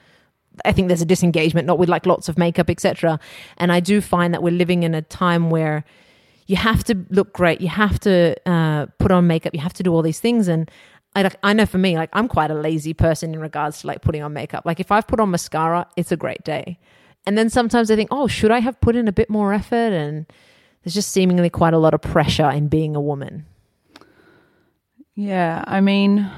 I 0.63 0.71
think 0.71 0.89
there's 0.89 1.01
a 1.01 1.07
disengagement, 1.07 1.65
not 1.65 1.79
with 1.79 1.89
like 1.89 2.05
lots 2.05 2.29
of 2.29 2.37
makeup, 2.37 2.69
etc. 2.69 3.19
And 3.57 3.71
I 3.71 3.79
do 3.79 3.99
find 3.99 4.31
that 4.31 4.43
we're 4.43 4.51
living 4.51 4.83
in 4.83 4.93
a 4.93 5.01
time 5.01 5.49
where 5.49 5.83
you 6.45 6.55
have 6.55 6.83
to 6.83 7.03
look 7.09 7.33
great, 7.33 7.61
you 7.61 7.67
have 7.67 7.99
to 8.01 8.35
uh, 8.47 8.85
put 8.99 9.09
on 9.09 9.25
makeup, 9.25 9.55
you 9.55 9.59
have 9.59 9.73
to 9.73 9.81
do 9.81 9.91
all 9.91 10.03
these 10.03 10.19
things, 10.19 10.47
and 10.47 10.69
I, 11.15 11.31
I 11.41 11.53
know 11.53 11.65
for 11.65 11.79
me, 11.79 11.95
like 11.95 12.09
I'm 12.13 12.27
quite 12.27 12.51
a 12.51 12.55
lazy 12.55 12.93
person 12.93 13.33
in 13.33 13.39
regards 13.39 13.81
to 13.81 13.87
like 13.87 14.03
putting 14.03 14.21
on 14.21 14.33
makeup. 14.33 14.65
Like 14.65 14.79
if 14.79 14.91
I've 14.91 15.07
put 15.07 15.19
on 15.19 15.31
mascara, 15.31 15.87
it's 15.95 16.11
a 16.11 16.17
great 16.17 16.43
day. 16.43 16.77
And 17.25 17.37
then 17.37 17.49
sometimes 17.49 17.89
I 17.89 17.95
think, 17.95 18.09
oh, 18.11 18.27
should 18.27 18.51
I 18.51 18.59
have 18.59 18.79
put 18.81 18.95
in 18.95 19.07
a 19.07 19.11
bit 19.13 19.29
more 19.29 19.53
effort? 19.53 19.93
And 19.93 20.25
there's 20.83 20.93
just 20.93 21.11
seemingly 21.11 21.49
quite 21.49 21.73
a 21.73 21.77
lot 21.77 21.93
of 21.93 22.01
pressure 22.01 22.49
in 22.49 22.67
being 22.67 22.95
a 22.95 23.01
woman. 23.01 23.45
Yeah, 25.15 25.63
I 25.67 25.81
mean, 25.81 26.29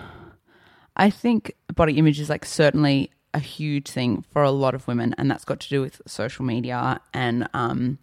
I 0.95 1.09
think 1.09 1.53
body 1.73 1.97
image 1.97 2.19
is 2.19 2.29
like 2.29 2.45
certainly 2.45 3.11
a 3.33 3.39
huge 3.39 3.87
thing 3.89 4.23
for 4.31 4.43
a 4.43 4.51
lot 4.51 4.75
of 4.75 4.87
women, 4.87 5.15
and 5.17 5.29
that's 5.29 5.45
got 5.45 5.59
to 5.61 5.69
do 5.69 5.81
with 5.81 6.01
social 6.07 6.45
media 6.45 6.99
and 7.13 7.47
um, 7.53 7.99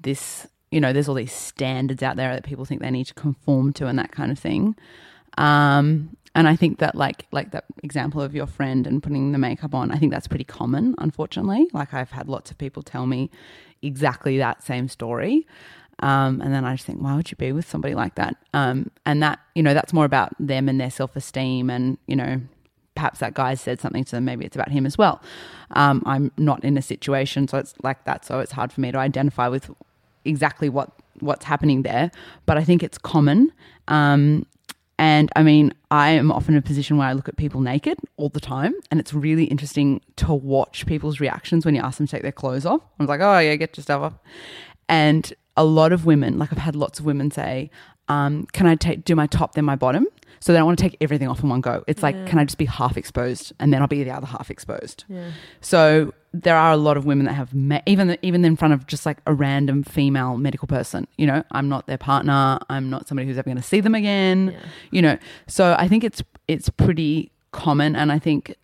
this. 0.00 0.46
You 0.70 0.80
know, 0.80 0.92
there's 0.92 1.08
all 1.08 1.16
these 1.16 1.32
standards 1.32 2.00
out 2.00 2.14
there 2.16 2.32
that 2.32 2.44
people 2.44 2.64
think 2.64 2.80
they 2.80 2.92
need 2.92 3.06
to 3.06 3.14
conform 3.14 3.72
to, 3.74 3.86
and 3.86 3.98
that 3.98 4.12
kind 4.12 4.30
of 4.30 4.38
thing. 4.38 4.76
Um, 5.36 6.16
and 6.34 6.46
I 6.46 6.54
think 6.54 6.78
that 6.78 6.94
like 6.94 7.26
like 7.32 7.50
that 7.52 7.64
example 7.82 8.22
of 8.22 8.34
your 8.34 8.46
friend 8.46 8.86
and 8.86 9.02
putting 9.02 9.32
the 9.32 9.38
makeup 9.38 9.74
on, 9.74 9.90
I 9.90 9.96
think 9.96 10.12
that's 10.12 10.28
pretty 10.28 10.44
common, 10.44 10.94
unfortunately. 10.98 11.66
Like 11.72 11.92
I've 11.94 12.10
had 12.12 12.28
lots 12.28 12.50
of 12.50 12.58
people 12.58 12.82
tell 12.82 13.06
me 13.06 13.30
exactly 13.82 14.38
that 14.38 14.62
same 14.62 14.88
story. 14.88 15.46
Um, 16.00 16.40
and 16.40 16.52
then 16.52 16.64
I 16.64 16.74
just 16.74 16.86
think, 16.86 17.00
why 17.00 17.14
would 17.14 17.30
you 17.30 17.36
be 17.36 17.52
with 17.52 17.68
somebody 17.68 17.94
like 17.94 18.14
that? 18.16 18.36
Um, 18.54 18.90
and 19.04 19.22
that, 19.22 19.38
you 19.54 19.62
know, 19.62 19.74
that's 19.74 19.92
more 19.92 20.04
about 20.04 20.34
them 20.38 20.68
and 20.68 20.80
their 20.80 20.90
self 20.90 21.14
esteem. 21.16 21.70
And, 21.70 21.98
you 22.06 22.16
know, 22.16 22.40
perhaps 22.94 23.20
that 23.20 23.34
guy 23.34 23.54
said 23.54 23.80
something 23.80 24.04
to 24.04 24.12
them. 24.12 24.24
Maybe 24.24 24.44
it's 24.44 24.56
about 24.56 24.70
him 24.70 24.86
as 24.86 24.98
well. 24.98 25.22
Um, 25.72 26.02
I'm 26.06 26.32
not 26.36 26.64
in 26.64 26.76
a 26.76 26.82
situation, 26.82 27.48
so 27.48 27.58
it's 27.58 27.74
like 27.82 28.04
that. 28.04 28.24
So 28.24 28.40
it's 28.40 28.52
hard 28.52 28.72
for 28.72 28.80
me 28.80 28.92
to 28.92 28.98
identify 28.98 29.48
with 29.48 29.70
exactly 30.24 30.68
what 30.68 30.90
what's 31.20 31.44
happening 31.44 31.82
there. 31.82 32.10
But 32.46 32.56
I 32.58 32.64
think 32.64 32.82
it's 32.82 32.98
common. 32.98 33.52
Um, 33.88 34.46
and 34.98 35.30
I 35.34 35.42
mean, 35.42 35.72
I 35.90 36.10
am 36.10 36.30
often 36.30 36.54
in 36.54 36.58
a 36.58 36.62
position 36.62 36.98
where 36.98 37.08
I 37.08 37.14
look 37.14 37.26
at 37.26 37.38
people 37.38 37.62
naked 37.62 37.98
all 38.18 38.28
the 38.28 38.40
time, 38.40 38.74
and 38.90 39.00
it's 39.00 39.14
really 39.14 39.44
interesting 39.44 40.02
to 40.16 40.34
watch 40.34 40.84
people's 40.84 41.20
reactions 41.20 41.64
when 41.64 41.74
you 41.74 41.80
ask 41.80 41.98
them 41.98 42.06
to 42.06 42.10
take 42.10 42.22
their 42.22 42.32
clothes 42.32 42.66
off. 42.66 42.82
I'm 42.98 43.06
like, 43.06 43.20
oh, 43.22 43.38
yeah, 43.38 43.54
get 43.56 43.76
your 43.78 43.82
stuff 43.82 44.02
off. 44.02 44.14
And 44.90 45.32
a 45.56 45.64
lot 45.64 45.92
of 45.92 46.06
women, 46.06 46.38
like 46.38 46.52
I've 46.52 46.58
had 46.58 46.76
lots 46.76 46.98
of 46.98 47.04
women 47.04 47.30
say, 47.30 47.70
um, 48.08 48.46
can 48.52 48.66
I 48.66 48.74
take 48.74 49.04
do 49.04 49.14
my 49.14 49.26
top 49.26 49.54
then 49.54 49.64
my 49.64 49.76
bottom? 49.76 50.06
So 50.40 50.52
they 50.52 50.58
don't 50.58 50.66
want 50.66 50.78
to 50.78 50.82
take 50.82 50.96
everything 51.02 51.28
off 51.28 51.42
in 51.42 51.50
one 51.50 51.60
go. 51.60 51.84
It's 51.86 52.02
like, 52.02 52.26
can 52.26 52.38
I 52.38 52.44
just 52.44 52.56
be 52.56 52.64
half 52.64 52.96
exposed 52.96 53.52
and 53.60 53.74
then 53.74 53.82
I'll 53.82 53.88
be 53.88 54.02
the 54.02 54.10
other 54.10 54.26
half 54.26 54.50
exposed? 54.50 55.04
Yeah. 55.06 55.32
So 55.60 56.14
there 56.32 56.56
are 56.56 56.72
a 56.72 56.78
lot 56.78 56.96
of 56.96 57.04
women 57.04 57.26
that 57.26 57.34
have 57.34 57.52
met, 57.54 57.82
even 57.86 58.16
even 58.22 58.42
in 58.44 58.56
front 58.56 58.72
of 58.72 58.86
just 58.86 59.04
like 59.04 59.18
a 59.26 59.34
random 59.34 59.82
female 59.82 60.38
medical 60.38 60.66
person. 60.66 61.06
You 61.18 61.26
know, 61.26 61.44
I'm 61.50 61.68
not 61.68 61.86
their 61.86 61.98
partner. 61.98 62.58
I'm 62.70 62.88
not 62.88 63.06
somebody 63.06 63.28
who's 63.28 63.36
ever 63.36 63.44
going 63.44 63.58
to 63.58 63.62
see 63.62 63.80
them 63.80 63.94
again. 63.94 64.56
You 64.92 65.02
know, 65.02 65.18
so 65.46 65.76
I 65.78 65.88
think 65.88 66.04
it's 66.04 66.22
it's 66.48 66.70
pretty 66.70 67.32
common, 67.52 67.94
and 67.94 68.10
I 68.10 68.18
think. 68.18 68.54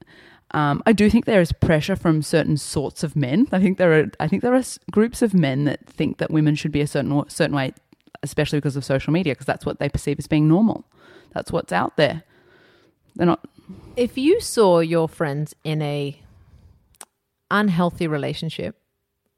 Um, 0.56 0.82
I 0.86 0.94
do 0.94 1.10
think 1.10 1.26
there 1.26 1.42
is 1.42 1.52
pressure 1.52 1.96
from 1.96 2.22
certain 2.22 2.56
sorts 2.56 3.04
of 3.04 3.14
men. 3.14 3.46
I 3.52 3.60
think 3.60 3.76
there 3.76 3.92
are. 4.00 4.06
I 4.18 4.26
think 4.26 4.40
there 4.42 4.54
are 4.54 4.62
groups 4.90 5.20
of 5.20 5.34
men 5.34 5.64
that 5.64 5.86
think 5.86 6.16
that 6.16 6.30
women 6.30 6.54
should 6.54 6.72
be 6.72 6.80
a 6.80 6.86
certain 6.86 7.28
certain 7.28 7.54
way, 7.54 7.74
especially 8.22 8.56
because 8.58 8.74
of 8.74 8.82
social 8.82 9.12
media, 9.12 9.34
because 9.34 9.44
that's 9.44 9.66
what 9.66 9.78
they 9.80 9.90
perceive 9.90 10.18
as 10.18 10.26
being 10.26 10.48
normal. 10.48 10.86
That's 11.34 11.52
what's 11.52 11.72
out 11.72 11.98
there. 11.98 12.22
They're 13.16 13.26
not. 13.26 13.46
If 13.96 14.16
you 14.16 14.40
saw 14.40 14.78
your 14.78 15.10
friends 15.10 15.54
in 15.62 15.82
a 15.82 16.18
unhealthy 17.50 18.08
relationship, 18.08 18.80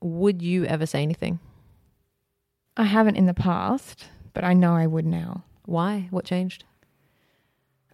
would 0.00 0.40
you 0.40 0.66
ever 0.66 0.86
say 0.86 1.02
anything? 1.02 1.40
I 2.76 2.84
haven't 2.84 3.16
in 3.16 3.26
the 3.26 3.34
past, 3.34 4.06
but 4.34 4.44
I 4.44 4.52
know 4.52 4.76
I 4.76 4.86
would 4.86 5.04
now. 5.04 5.42
Why? 5.64 6.06
What 6.12 6.24
changed? 6.24 6.62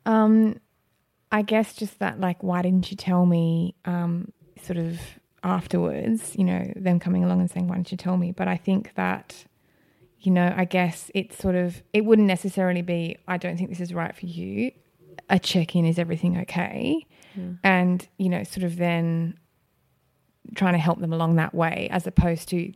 Um, 0.05 0.61
I 1.33 1.43
guess 1.43 1.75
just 1.75 1.99
that, 1.99 2.21
like, 2.21 2.43
why 2.43 2.63
didn't 2.63 2.91
you 2.91 2.97
tell 2.97 3.27
me? 3.27 3.75
Um, 3.85 4.33
sort 4.63 4.79
of 4.79 5.01
afterwards, 5.43 6.35
you 6.37 6.45
know, 6.45 6.73
them 6.77 6.99
coming 6.99 7.23
along 7.25 7.41
and 7.41 7.51
saying, 7.51 7.69
"Why 7.69 7.77
didn't 7.77 7.91
you 7.93 7.99
tell 7.99 8.17
me?" 8.17 8.33
But 8.33 8.49
I 8.49 8.57
think 8.57 8.95
that, 8.95 9.45
you 10.21 10.33
know, 10.33 10.55
I 10.57 10.65
guess 10.65 11.11
it's 11.15 11.37
sort 11.37 11.55
of 11.55 11.83
it 11.93 12.05
wouldn't 12.05 12.29
necessarily 12.29 12.83
be, 12.83 13.17
"I 13.29 13.37
don't 13.37 13.57
think 13.57 13.69
this 13.69 13.81
is 13.81 13.93
right 13.93 14.15
for 14.17 14.27
you." 14.27 14.73
A 15.29 15.39
check 15.39 15.75
in 15.77 15.85
is 15.85 15.99
everything 15.99 16.39
okay, 16.39 17.05
and 17.63 18.07
you 18.19 18.29
know, 18.29 18.43
sort 18.45 18.65
of 18.65 18.77
then 18.77 19.39
trying 20.55 20.75
to 20.75 20.79
help 20.79 21.01
them 21.01 21.13
along 21.13 21.37
that 21.37 21.55
way, 21.55 21.89
as 21.91 22.07
opposed 22.07 22.49
to, 22.51 22.73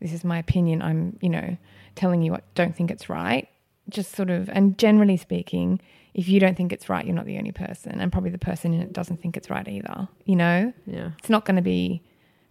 "This 0.00 0.12
is 0.12 0.24
my 0.24 0.38
opinion. 0.38 0.82
I'm, 0.82 1.18
you 1.20 1.30
know, 1.30 1.56
telling 1.94 2.22
you 2.22 2.34
I 2.34 2.40
don't 2.54 2.76
think 2.76 2.90
it's 2.90 3.08
right." 3.08 3.48
Just 3.88 4.12
sort 4.12 4.30
of, 4.30 4.48
and 4.50 4.78
generally 4.78 5.16
speaking, 5.16 5.80
if 6.14 6.28
you 6.28 6.38
don't 6.40 6.56
think 6.56 6.72
it's 6.72 6.88
right, 6.88 7.04
you're 7.04 7.14
not 7.14 7.26
the 7.26 7.38
only 7.38 7.52
person, 7.52 8.00
and 8.00 8.10
probably 8.12 8.30
the 8.30 8.38
person 8.38 8.72
in 8.72 8.80
it 8.80 8.92
doesn't 8.92 9.20
think 9.20 9.36
it's 9.36 9.50
right 9.50 9.66
either. 9.66 10.08
You 10.24 10.36
know, 10.36 10.72
Yeah. 10.86 11.10
it's 11.18 11.28
not 11.28 11.44
going 11.44 11.56
to 11.56 11.62
be 11.62 12.02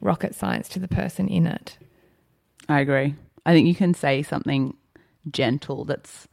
rocket 0.01 0.35
science 0.35 0.67
to 0.69 0.79
the 0.79 0.87
person 0.87 1.27
in 1.29 1.47
it. 1.47 1.77
I 2.67 2.81
agree. 2.81 3.15
I 3.45 3.53
think 3.53 3.67
you 3.67 3.75
can 3.75 3.93
say 3.93 4.21
something 4.21 4.75
gentle 5.31 5.85
that's, 5.85 6.27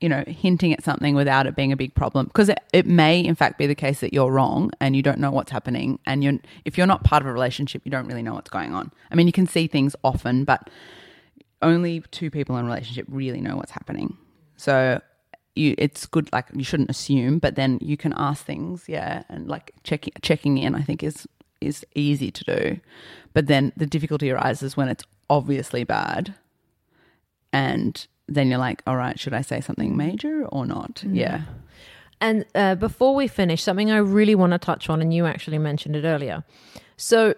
you 0.00 0.08
know, 0.08 0.24
hinting 0.26 0.72
at 0.74 0.82
something 0.84 1.14
without 1.14 1.46
it 1.46 1.56
being 1.56 1.72
a 1.72 1.76
big 1.76 1.94
problem. 1.94 2.26
Because 2.26 2.48
it, 2.50 2.58
it 2.72 2.86
may, 2.86 3.20
in 3.20 3.34
fact, 3.34 3.56
be 3.58 3.66
the 3.66 3.74
case 3.74 4.00
that 4.00 4.12
you're 4.12 4.30
wrong 4.30 4.70
and 4.80 4.94
you 4.94 5.02
don't 5.02 5.18
know 5.18 5.30
what's 5.30 5.50
happening. 5.50 5.98
And 6.04 6.22
you're, 6.22 6.38
if 6.66 6.76
you're 6.76 6.86
not 6.86 7.04
part 7.04 7.22
of 7.22 7.26
a 7.28 7.32
relationship, 7.32 7.82
you 7.84 7.90
don't 7.90 8.06
really 8.06 8.22
know 8.22 8.34
what's 8.34 8.50
going 8.50 8.74
on. 8.74 8.90
I 9.10 9.14
mean, 9.14 9.26
you 9.26 9.32
can 9.32 9.46
see 9.46 9.66
things 9.66 9.94
often, 10.04 10.44
but 10.44 10.68
only 11.62 12.00
two 12.10 12.30
people 12.30 12.56
in 12.56 12.64
a 12.64 12.68
relationship 12.68 13.06
really 13.08 13.40
know 13.40 13.56
what's 13.56 13.70
happening. 13.70 14.16
So 14.56 15.00
you, 15.54 15.74
it's 15.78 16.06
good. 16.06 16.32
Like 16.32 16.46
you 16.54 16.64
shouldn't 16.64 16.90
assume, 16.90 17.38
but 17.38 17.54
then 17.54 17.78
you 17.80 17.96
can 17.96 18.12
ask 18.16 18.44
things, 18.44 18.84
yeah, 18.88 19.22
and 19.28 19.48
like 19.48 19.72
checking 19.84 20.12
checking 20.22 20.58
in. 20.58 20.74
I 20.74 20.82
think 20.82 21.02
is 21.02 21.26
is 21.60 21.84
easy 21.94 22.30
to 22.30 22.44
do, 22.44 22.80
but 23.34 23.46
then 23.46 23.72
the 23.76 23.86
difficulty 23.86 24.30
arises 24.30 24.76
when 24.76 24.88
it's 24.88 25.04
obviously 25.30 25.84
bad, 25.84 26.34
and 27.52 28.06
then 28.28 28.48
you're 28.48 28.58
like, 28.58 28.82
all 28.86 28.96
right, 28.96 29.18
should 29.18 29.34
I 29.34 29.42
say 29.42 29.60
something 29.60 29.96
major 29.96 30.46
or 30.46 30.66
not? 30.66 31.04
Yeah, 31.06 31.42
And 32.20 32.46
uh, 32.54 32.76
before 32.76 33.14
we 33.14 33.26
finish, 33.28 33.62
something 33.62 33.90
I 33.90 33.98
really 33.98 34.34
want 34.34 34.52
to 34.52 34.58
touch 34.58 34.88
on, 34.88 35.02
and 35.02 35.12
you 35.12 35.26
actually 35.26 35.58
mentioned 35.58 35.96
it 35.96 36.04
earlier. 36.04 36.44
So 36.96 37.34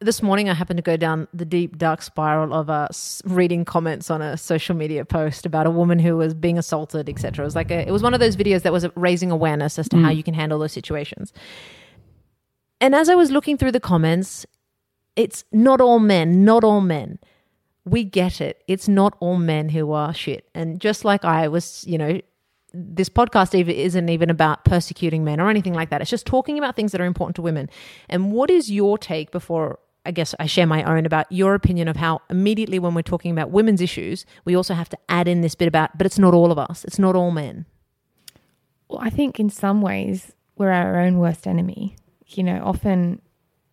this 0.00 0.22
morning, 0.22 0.50
I 0.50 0.54
happened 0.54 0.76
to 0.76 0.82
go 0.82 0.96
down 0.96 1.26
the 1.32 1.46
deep 1.46 1.78
dark 1.78 2.02
spiral 2.02 2.52
of 2.52 2.68
uh, 2.68 2.88
reading 3.24 3.64
comments 3.64 4.10
on 4.10 4.20
a 4.20 4.36
social 4.36 4.76
media 4.76 5.04
post 5.04 5.46
about 5.46 5.66
a 5.66 5.70
woman 5.70 5.98
who 5.98 6.16
was 6.16 6.34
being 6.34 6.58
assaulted, 6.58 7.08
etc. 7.08 7.42
It 7.42 7.46
was 7.46 7.56
like 7.56 7.70
a, 7.70 7.86
it 7.86 7.90
was 7.90 8.02
one 8.02 8.12
of 8.12 8.20
those 8.20 8.36
videos 8.36 8.62
that 8.62 8.72
was 8.72 8.86
raising 8.94 9.30
awareness 9.30 9.78
as 9.78 9.88
to 9.88 9.96
how 9.98 10.10
you 10.10 10.22
can 10.22 10.34
handle 10.34 10.58
those 10.58 10.72
situations. 10.72 11.32
And 12.78 12.94
as 12.94 13.08
I 13.08 13.14
was 13.14 13.30
looking 13.30 13.56
through 13.56 13.72
the 13.72 13.80
comments, 13.80 14.44
it's 15.16 15.44
not 15.50 15.80
all 15.80 15.98
men, 15.98 16.44
not 16.44 16.62
all 16.62 16.82
men. 16.82 17.18
We 17.86 18.04
get 18.04 18.40
it. 18.42 18.62
It's 18.68 18.88
not 18.88 19.16
all 19.18 19.38
men 19.38 19.70
who 19.70 19.92
are 19.92 20.12
shit. 20.12 20.46
And 20.54 20.78
just 20.78 21.06
like 21.06 21.24
I 21.24 21.48
was, 21.48 21.84
you 21.86 21.96
know, 21.96 22.20
this 22.74 23.08
podcast 23.08 23.54
even 23.54 23.74
isn't 23.74 24.10
even 24.10 24.28
about 24.28 24.66
persecuting 24.66 25.24
men 25.24 25.40
or 25.40 25.48
anything 25.48 25.72
like 25.72 25.88
that. 25.88 26.02
It's 26.02 26.10
just 26.10 26.26
talking 26.26 26.58
about 26.58 26.76
things 26.76 26.92
that 26.92 27.00
are 27.00 27.06
important 27.06 27.36
to 27.36 27.42
women. 27.42 27.70
And 28.10 28.32
what 28.32 28.50
is 28.50 28.70
your 28.70 28.98
take 28.98 29.30
before 29.30 29.78
I 30.06 30.12
guess 30.12 30.34
I 30.38 30.46
share 30.46 30.66
my 30.66 30.82
own 30.84 31.04
about 31.04 31.30
your 31.30 31.54
opinion 31.54 31.88
of 31.88 31.96
how 31.96 32.22
immediately 32.30 32.78
when 32.78 32.94
we're 32.94 33.02
talking 33.02 33.32
about 33.32 33.50
women's 33.50 33.80
issues, 33.80 34.24
we 34.44 34.54
also 34.54 34.74
have 34.74 34.88
to 34.90 34.98
add 35.08 35.28
in 35.28 35.40
this 35.40 35.54
bit 35.54 35.68
about, 35.68 35.98
but 35.98 36.06
it's 36.06 36.18
not 36.18 36.32
all 36.32 36.52
of 36.52 36.58
us. 36.58 36.84
It's 36.84 36.98
not 36.98 37.16
all 37.16 37.30
men. 37.30 37.66
Well, 38.88 39.00
I 39.02 39.10
think 39.10 39.40
in 39.40 39.50
some 39.50 39.82
ways 39.82 40.32
we're 40.56 40.70
our 40.70 41.00
own 41.00 41.18
worst 41.18 41.46
enemy. 41.46 41.96
You 42.28 42.44
know, 42.44 42.62
often, 42.64 43.20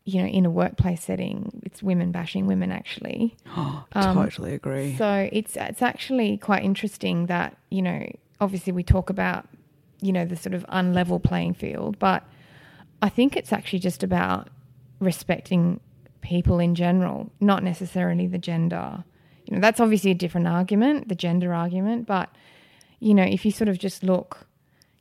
you 0.05 0.21
know, 0.21 0.27
in 0.27 0.45
a 0.45 0.49
workplace 0.49 1.03
setting, 1.03 1.61
it's 1.63 1.81
women 1.83 2.11
bashing 2.11 2.47
women 2.47 2.71
actually. 2.71 3.35
I 3.55 3.83
totally 4.13 4.53
agree. 4.53 4.95
So 4.97 5.29
it's 5.31 5.55
it's 5.55 5.81
actually 5.81 6.37
quite 6.37 6.63
interesting 6.63 7.27
that 7.27 7.57
you 7.69 7.81
know, 7.81 8.11
obviously 8.41 8.73
we 8.73 8.83
talk 8.83 9.09
about 9.09 9.47
you 10.01 10.11
know 10.11 10.25
the 10.25 10.35
sort 10.35 10.53
of 10.53 10.65
unlevel 10.67 11.21
playing 11.23 11.53
field, 11.53 11.99
but 11.99 12.23
I 13.01 13.09
think 13.09 13.35
it's 13.35 13.53
actually 13.53 13.79
just 13.79 14.03
about 14.03 14.49
respecting 14.99 15.79
people 16.23 16.59
in 16.59 16.73
general, 16.73 17.31
not 17.39 17.63
necessarily 17.63 18.25
the 18.25 18.39
gender. 18.39 19.03
You 19.45 19.55
know, 19.55 19.61
that's 19.61 19.79
obviously 19.79 20.11
a 20.11 20.15
different 20.15 20.47
argument, 20.47 21.09
the 21.09 21.15
gender 21.15 21.53
argument, 21.53 22.07
but 22.07 22.29
you 22.99 23.13
know, 23.13 23.23
if 23.23 23.45
you 23.45 23.51
sort 23.51 23.67
of 23.67 23.77
just 23.77 24.01
look, 24.01 24.47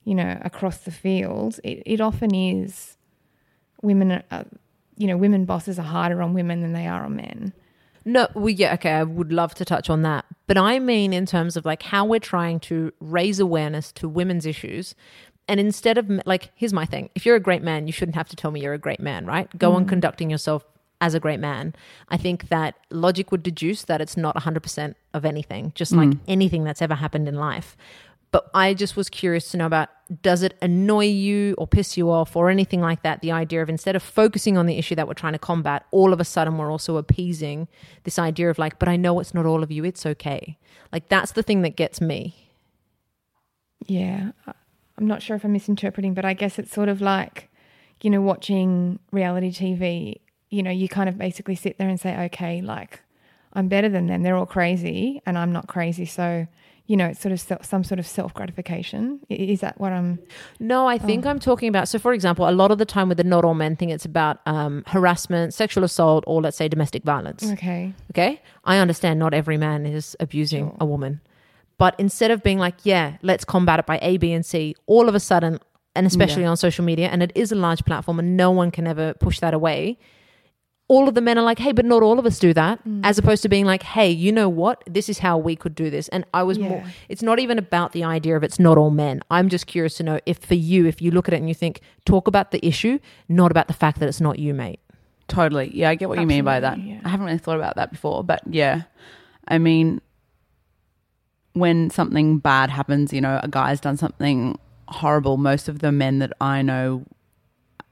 you 0.05 0.14
know, 0.14 0.37
across 0.43 0.79
the 0.79 0.91
field, 0.91 1.61
it, 1.62 1.83
it 1.87 2.01
often 2.01 2.35
is 2.35 2.97
women, 3.81 4.12
are, 4.12 4.25
uh, 4.31 4.45
you 4.97 5.07
know, 5.07 5.16
women 5.16 5.45
bosses 5.45 5.79
are 5.79 5.83
harder 5.83 6.20
on 6.20 6.35
women 6.35 6.61
than 6.61 6.73
they 6.73 6.89
are 6.89 7.05
on 7.05 7.16
men. 7.16 7.53
No, 8.05 8.27
we 8.35 8.53
yeah, 8.55 8.75
okay, 8.75 8.91
I 8.91 9.05
would 9.05 9.33
love 9.33 9.55
to 9.55 9.64
touch 9.64 9.89
on 9.89 10.03
that. 10.03 10.25
But 10.49 10.59
I 10.59 10.81
mean 10.81 11.12
in 11.12 11.25
terms 11.25 11.57
of 11.57 11.64
like 11.64 11.85
how 11.85 12.05
we're 12.05 12.18
trying 12.18 12.59
to 12.61 12.93
raise 12.99 13.39
awareness 13.39 13.93
to 13.93 14.09
women's 14.09 14.45
issues, 14.45 14.97
And 15.49 15.61
instead 15.61 15.99
of 15.99 16.11
like, 16.25 16.51
here's 16.55 16.73
my 16.73 16.87
thing: 16.87 17.11
if 17.14 17.27
you're 17.27 17.37
a 17.37 17.41
great 17.41 17.62
man, 17.62 17.87
you 17.87 17.93
shouldn't 17.93 18.16
have 18.16 18.29
to 18.29 18.37
tell 18.37 18.51
me 18.51 18.61
you're 18.61 18.75
a 18.75 18.79
great 18.79 19.01
man, 19.01 19.27
right? 19.27 19.49
Go 19.59 19.73
on 19.75 19.85
mm. 19.85 19.89
conducting 19.89 20.31
yourself 20.31 20.64
as 21.03 21.14
a 21.14 21.20
great 21.20 21.40
man. 21.40 21.74
I 22.09 22.16
think 22.16 22.48
that 22.48 22.76
logic 22.90 23.32
would 23.32 23.42
deduce 23.42 23.82
that 23.82 24.00
it's 24.00 24.16
not 24.16 24.36
100% 24.36 24.94
of 25.12 25.24
anything, 25.24 25.72
just 25.74 25.92
like 25.92 26.09
mm. 26.09 26.20
anything 26.28 26.62
that's 26.62 26.80
ever 26.80 26.94
happened 26.94 27.28
in 27.28 27.34
life. 27.34 27.76
But 28.30 28.48
I 28.55 28.72
just 28.72 28.96
was 28.96 29.11
curious 29.11 29.50
to 29.50 29.59
know 29.59 29.66
about 29.66 29.90
does 30.22 30.42
it 30.42 30.57
annoy 30.62 31.07
you 31.07 31.55
or 31.59 31.66
piss 31.66 31.96
you 31.96 32.11
off 32.11 32.36
or 32.36 32.48
anything 32.48 32.80
like 32.80 33.03
that? 33.03 33.20
The 33.20 33.32
idea 33.32 33.62
of 33.62 33.68
instead 33.68 33.96
of 33.96 34.03
focusing 34.03 34.57
on 34.57 34.66
the 34.66 34.78
issue 34.78 34.94
that 34.94 35.09
we're 35.09 35.14
trying 35.14 35.34
to 35.34 35.38
combat, 35.38 35.84
all 35.90 36.12
of 36.12 36.20
a 36.20 36.24
sudden 36.24 36.57
we're 36.57 36.70
also 36.70 36.96
appeasing 36.96 37.66
this 38.05 38.18
idea 38.18 38.48
of 38.48 38.59
like, 38.59 38.78
but 38.78 38.88
I 38.88 38.96
know 38.96 39.18
it's 39.18 39.34
not 39.34 39.44
all 39.44 39.62
of 39.62 39.72
you, 39.72 39.84
it's 39.84 40.07
okay. 40.07 40.57
Like 40.92 41.09
that's 41.09 41.32
the 41.32 41.42
thing 41.42 41.62
that 41.62 41.76
gets 41.76 42.00
me. 42.00 42.48
Yeah. 43.86 44.30
I'm 44.96 45.07
not 45.07 45.20
sure 45.20 45.34
if 45.34 45.44
I'm 45.44 45.53
misinterpreting, 45.53 46.14
but 46.14 46.24
I 46.24 46.32
guess 46.32 46.59
it's 46.59 46.72
sort 46.72 46.88
of 46.88 47.00
like, 47.00 47.50
you 48.03 48.11
know, 48.11 48.20
watching 48.20 49.00
reality 49.11 49.50
TV, 49.50 50.20
you 50.53 50.62
know, 50.62 50.70
you 50.70 50.86
kind 50.86 51.09
of 51.09 51.16
basically 51.16 51.57
sit 51.57 51.78
there 51.78 51.88
and 51.88 51.98
say, 51.98 52.26
okay, 52.26 52.61
like, 52.61 53.00
I'm 53.55 53.68
better 53.68 53.88
than 53.88 54.07
them. 54.07 54.22
They're 54.22 54.36
all 54.36 54.46
crazy 54.46 55.22
and 55.24 55.38
I'm 55.38 55.50
not 55.50 55.66
crazy. 55.66 56.05
So, 56.05 56.46
you 56.86 56.96
know, 56.96 57.07
it's 57.07 57.20
sort 57.20 57.32
of 57.32 57.40
self, 57.40 57.64
some 57.64 57.84
sort 57.84 57.98
of 57.98 58.07
self 58.07 58.34
gratification. 58.34 59.20
Is 59.30 59.61
that 59.61 59.80
what 59.80 59.92
I'm. 59.92 60.18
No, 60.61 60.86
I 60.86 60.98
think 60.98 61.24
I'm 61.24 61.38
talking 61.38 61.68
about. 61.68 61.88
So, 61.88 61.98
for 61.98 62.12
example, 62.12 62.46
a 62.46 62.50
lot 62.50 62.70
of 62.70 62.76
the 62.76 62.84
time 62.84 63.09
with 63.09 63.16
the 63.16 63.24
not 63.24 63.46
all 63.46 63.55
men 63.55 63.76
thing, 63.76 63.88
it's 63.88 64.05
about 64.05 64.40
um, 64.44 64.84
harassment, 64.86 65.55
sexual 65.55 65.84
assault, 65.84 66.22
or 66.26 66.42
let's 66.42 66.57
say 66.57 66.68
domestic 66.68 67.03
violence. 67.03 67.50
Okay. 67.53 67.94
Okay. 68.11 68.42
I 68.64 68.76
understand 68.76 69.18
not 69.18 69.32
every 69.32 69.57
man 69.57 69.86
is 69.86 70.16
abusing 70.20 70.76
a 70.80 70.84
woman. 70.84 71.22
But 71.78 71.94
instead 71.98 72.30
of 72.30 72.42
being 72.42 72.59
like, 72.59 72.74
yeah, 72.84 73.16
let's 73.22 73.44
combat 73.44 73.78
it 73.78 73.86
by 73.86 73.98
A, 74.03 74.18
B, 74.18 74.32
and 74.32 74.44
C, 74.44 74.76
all 74.86 75.09
of 75.09 75.14
a 75.14 75.20
sudden, 75.20 75.61
and 75.94 76.07
especially 76.07 76.44
on 76.44 76.57
social 76.57 76.84
media, 76.84 77.09
and 77.09 77.22
it 77.22 77.32
is 77.34 77.53
a 77.53 77.57
large 77.57 77.84
platform 77.84 78.18
and 78.18 78.36
no 78.36 78.50
one 78.50 78.70
can 78.70 78.86
ever 78.86 79.14
push 79.14 79.40
that 79.40 79.55
away. 79.55 79.98
All 80.93 81.09
of 81.09 81.14
the 81.14 81.22
men 81.22 81.38
are 81.38 81.43
like, 81.43 81.59
hey, 81.59 81.72
but 81.72 81.86
not 81.86 82.03
all 82.03 82.18
of 82.18 82.26
us 82.26 82.38
do 82.38 82.53
that, 82.53 82.86
mm. 82.86 83.01
as 83.03 83.16
opposed 83.16 83.43
to 83.45 83.49
being 83.49 83.64
like, 83.64 83.82
hey, 83.82 84.11
you 84.11 84.30
know 84.30 84.49
what? 84.49 84.82
This 84.86 85.09
is 85.09 85.20
how 85.20 85.38
we 85.38 85.57
could 85.57 85.74
do 85.74 85.88
this. 85.88 86.09
And 86.09 86.26
I 86.34 86.43
was 86.43 86.59
more, 86.59 86.84
it's 87.09 87.22
not 87.22 87.38
even 87.38 87.57
about 87.59 87.93
the 87.93 88.05
idea 88.05 88.36
of 88.36 88.45
it's 88.45 88.59
not 88.59 88.76
all 88.76 88.90
men. 88.90 89.22
I'm 89.30 89.49
just 89.49 89.66
curious 89.66 89.95
to 89.97 90.03
know 90.03 90.20
if 90.26 90.36
for 90.38 90.55
you, 90.55 90.84
if 90.86 91.01
you 91.01 91.11
look 91.11 91.28
at 91.28 91.34
it 91.34 91.38
and 91.38 91.49
you 91.49 91.55
think, 91.55 91.80
talk 92.05 92.28
about 92.28 92.51
the 92.51 92.64
issue, 92.64 92.99
not 93.26 93.51
about 93.51 93.68
the 93.68 93.72
fact 93.72 94.01
that 94.01 94.09
it's 94.09 94.20
not 94.20 94.38
you, 94.38 94.53
mate. 94.53 94.80
Totally. 95.28 95.70
Yeah, 95.74 95.88
I 95.88 95.95
get 95.95 96.11
what 96.11 96.20
you 96.20 96.26
mean 96.26 96.45
by 96.45 96.61
that. 96.61 96.78
Yeah. 96.78 97.01
I 97.05 97.09
haven't 97.09 97.24
really 97.24 97.38
thought 97.38 97.57
about 97.57 97.76
that 97.76 97.90
before, 97.90 98.22
but 98.22 98.43
yeah. 98.47 98.82
I 99.49 99.57
mean, 99.57 100.03
when 101.55 101.88
something 101.88 102.38
bad 102.38 102.68
happens, 102.68 103.14
you 103.14 103.22
know, 103.22 103.40
a 103.43 103.49
guy's 103.49 103.80
done 103.80 103.97
something 103.97 104.59
horrible, 104.88 105.38
most 105.38 105.68
of 105.68 105.78
the 105.78 105.90
men 105.90 106.18
that 106.18 106.34
I 106.38 106.61
know, 106.61 107.07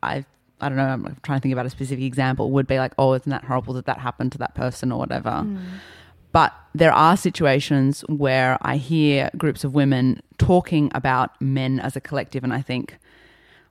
I 0.03 0.27
I 0.61 0.69
don't 0.69 0.77
know, 0.77 0.85
I'm 0.85 1.17
trying 1.23 1.39
to 1.39 1.43
think 1.43 1.53
about 1.53 1.67
a 1.67 1.71
specific 1.71 2.05
example, 2.05 2.51
would 2.51 2.67
be 2.67 2.79
like, 2.79 2.93
oh, 2.99 3.15
isn't 3.15 3.31
that 3.31 3.45
horrible 3.45 3.75
that 3.75 3.87
that 3.87 3.99
happened 3.99 4.33
to 4.33 4.39
that 4.39 4.55
person 4.55 4.93
or 4.93 4.99
whatever. 4.99 5.31
Hmm. 5.31 5.59
But 6.33 6.53
there 6.75 6.93
are 6.93 7.17
situations 7.17 8.03
where 8.09 8.57
I 8.63 8.77
hear 8.77 9.31
groups 9.37 9.65
of 9.65 9.75
women 9.75 10.23
talking 10.39 10.91
about 10.95 11.41
men 11.41 11.81
as 11.81 11.97
a 11.97 12.01
collective, 12.01 12.45
and 12.45 12.53
I 12.53 12.63
think, 12.63 12.99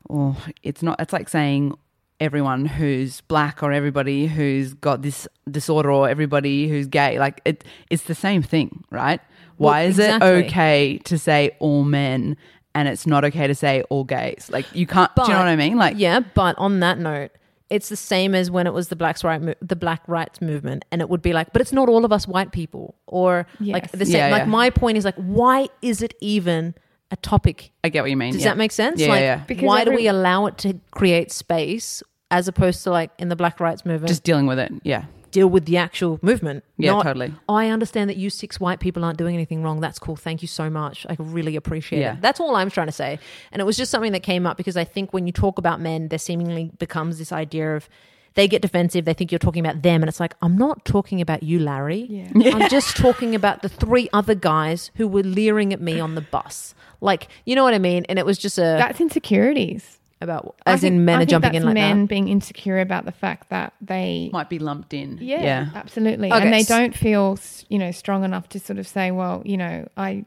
oh, 0.09 0.45
it's 0.61 0.83
not, 0.83 0.99
it's 0.99 1.13
like 1.13 1.29
saying 1.29 1.77
everyone 2.19 2.65
who's 2.65 3.21
black 3.21 3.63
or 3.63 3.71
everybody 3.71 4.27
who's 4.27 4.73
got 4.73 5.01
this 5.03 5.25
disorder 5.49 5.89
or 5.89 6.09
everybody 6.09 6.67
who's 6.67 6.87
gay. 6.87 7.17
Like, 7.17 7.41
it, 7.45 7.63
it's 7.89 8.03
the 8.03 8.15
same 8.15 8.41
thing, 8.41 8.83
right? 8.91 9.21
Well, 9.57 9.71
Why 9.71 9.83
is 9.83 9.99
exactly. 9.99 10.29
it 10.29 10.45
okay 10.47 10.97
to 11.05 11.17
say 11.17 11.51
all 11.59 11.83
men 11.83 12.35
and 12.75 12.87
it's 12.87 13.05
not 13.07 13.25
okay 13.25 13.47
to 13.47 13.55
say 13.55 13.83
all 13.89 14.03
gays? 14.03 14.49
Like, 14.51 14.65
you 14.75 14.85
can't, 14.85 15.13
do 15.15 15.23
you 15.23 15.29
know 15.29 15.37
what 15.37 15.47
I 15.47 15.55
mean? 15.55 15.77
Like, 15.77 15.95
yeah, 15.97 16.19
but 16.19 16.57
on 16.57 16.79
that 16.81 16.99
note, 16.99 17.31
it's 17.69 17.89
the 17.89 17.95
same 17.95 18.33
as 18.33 18.49
when 18.49 18.65
it 18.67 18.73
was 18.73 18.87
the 18.87 18.95
black 18.95 19.23
right 19.23 19.41
mo- 19.41 19.53
the 19.61 19.75
black 19.75 20.01
rights 20.07 20.41
movement, 20.41 20.85
and 20.91 21.01
it 21.01 21.09
would 21.09 21.21
be 21.21 21.33
like, 21.33 21.53
but 21.53 21.61
it's 21.61 21.73
not 21.73 21.87
all 21.87 22.03
of 22.03 22.11
us 22.11 22.27
white 22.27 22.51
people, 22.51 22.95
or 23.05 23.45
like 23.59 23.91
the 23.91 24.05
same. 24.05 24.15
Yeah, 24.15 24.29
like 24.29 24.41
yeah. 24.41 24.45
my 24.45 24.69
point 24.69 24.97
is 24.97 25.05
like, 25.05 25.15
why 25.15 25.69
is 25.81 26.01
it 26.01 26.15
even 26.19 26.73
a 27.11 27.15
topic? 27.15 27.71
I 27.83 27.89
get 27.89 28.01
what 28.01 28.09
you 28.09 28.17
mean. 28.17 28.33
Does 28.33 28.41
yeah. 28.41 28.49
that 28.49 28.57
make 28.57 28.71
sense? 28.71 28.99
Yeah, 28.99 29.09
like, 29.09 29.21
yeah. 29.21 29.43
Because 29.45 29.63
why 29.63 29.83
do 29.83 29.91
we 29.91 30.07
allow 30.07 30.47
it 30.47 30.57
to 30.59 30.79
create 30.91 31.31
space 31.31 32.01
as 32.31 32.47
opposed 32.47 32.83
to 32.83 32.91
like 32.91 33.11
in 33.17 33.29
the 33.29 33.35
black 33.35 33.59
rights 33.59 33.85
movement, 33.85 34.07
Just 34.07 34.23
dealing 34.23 34.45
with 34.45 34.59
it. 34.59 34.71
Yeah. 34.83 35.05
Deal 35.31 35.47
with 35.47 35.65
the 35.65 35.77
actual 35.77 36.19
movement? 36.21 36.63
Yeah, 36.77 36.91
not, 36.91 37.03
totally. 37.03 37.33
Oh, 37.47 37.55
I 37.55 37.69
understand 37.69 38.09
that 38.09 38.17
you 38.17 38.29
six 38.29 38.59
white 38.59 38.79
people 38.79 39.03
aren't 39.03 39.17
doing 39.17 39.35
anything 39.35 39.63
wrong. 39.63 39.79
That's 39.79 39.99
cool. 39.99 40.15
Thank 40.15 40.41
you 40.41 40.47
so 40.47 40.69
much. 40.69 41.05
I 41.09 41.15
really 41.19 41.55
appreciate 41.55 41.99
Yeah. 42.01 42.13
it. 42.13 42.21
That's 42.21 42.39
all 42.39 42.55
I'm 42.55 42.69
trying 42.69 42.87
to 42.87 42.93
say. 42.93 43.19
And 43.51 43.61
it 43.61 43.65
was 43.65 43.77
just 43.77 43.91
something 43.91 44.11
that 44.13 44.23
came 44.23 44.45
up 44.45 44.57
because 44.57 44.77
I 44.77 44.83
think 44.83 45.13
when 45.13 45.25
you 45.25 45.31
talk 45.33 45.57
about 45.57 45.79
men, 45.81 46.07
there 46.09 46.19
seemingly 46.19 46.71
becomes 46.79 47.17
this 47.19 47.31
idea 47.31 47.75
of 47.75 47.89
they 48.35 48.47
get 48.47 48.61
defensive. 48.61 49.05
They 49.05 49.13
think 49.13 49.31
you're 49.31 49.39
talking 49.39 49.65
about 49.65 49.81
them. 49.81 50.01
And 50.03 50.07
it's 50.07 50.19
like, 50.19 50.35
I'm 50.41 50.55
not 50.57 50.85
talking 50.85 51.19
about 51.19 51.41
you, 51.43 51.59
Larry. 51.59 52.05
Yeah. 52.09 52.51
I'm 52.55 52.69
just 52.69 52.95
talking 52.95 53.33
about 53.35 53.63
the 53.63 53.69
three 53.69 54.07
other 54.13 54.35
guys 54.35 54.91
who 54.95 55.07
were 55.07 55.23
leering 55.23 55.73
at 55.73 55.81
me 55.81 55.99
on 55.99 56.15
the 56.15 56.21
bus. 56.21 56.75
Like, 57.01 57.27
you 57.45 57.55
know 57.55 57.63
what 57.63 57.73
I 57.73 57.79
mean? 57.79 58.05
And 58.07 58.19
it 58.19 58.25
was 58.25 58.37
just 58.37 58.57
a, 58.57 58.61
That's 58.61 59.01
insecurities. 59.01 59.98
About, 60.21 60.55
I 60.65 60.73
as 60.73 60.81
think- 60.81 60.93
in 60.95 61.05
men 61.05 61.15
I 61.15 61.17
are 61.17 61.19
think 61.21 61.29
jumping 61.29 61.51
that's 61.51 61.61
in 61.61 61.65
like 61.65 61.73
men 61.75 62.01
that. 62.01 62.07
being 62.09 62.27
insecure 62.27 62.79
about 62.79 63.05
the 63.05 63.11
fact 63.11 63.49
that 63.49 63.73
they 63.81 64.29
Might 64.33 64.49
be 64.49 64.59
lumped 64.59 64.93
in. 64.93 65.17
Yeah, 65.21 65.41
Yeah. 65.41 65.69
absolutely. 65.75 66.31
Okay, 66.31 66.41
And 66.43 66.53
they 66.53 66.63
don't 66.63 66.95
feel, 66.95 67.37
you 67.69 67.79
know, 67.79 67.91
strong 67.91 68.23
enough 68.23 68.49
to 68.49 68.59
sort 68.59 68.79
of 68.79 68.87
say, 68.87 69.11
well, 69.11 69.41
you 69.45 69.57
know, 69.57 69.87
I 69.95 70.25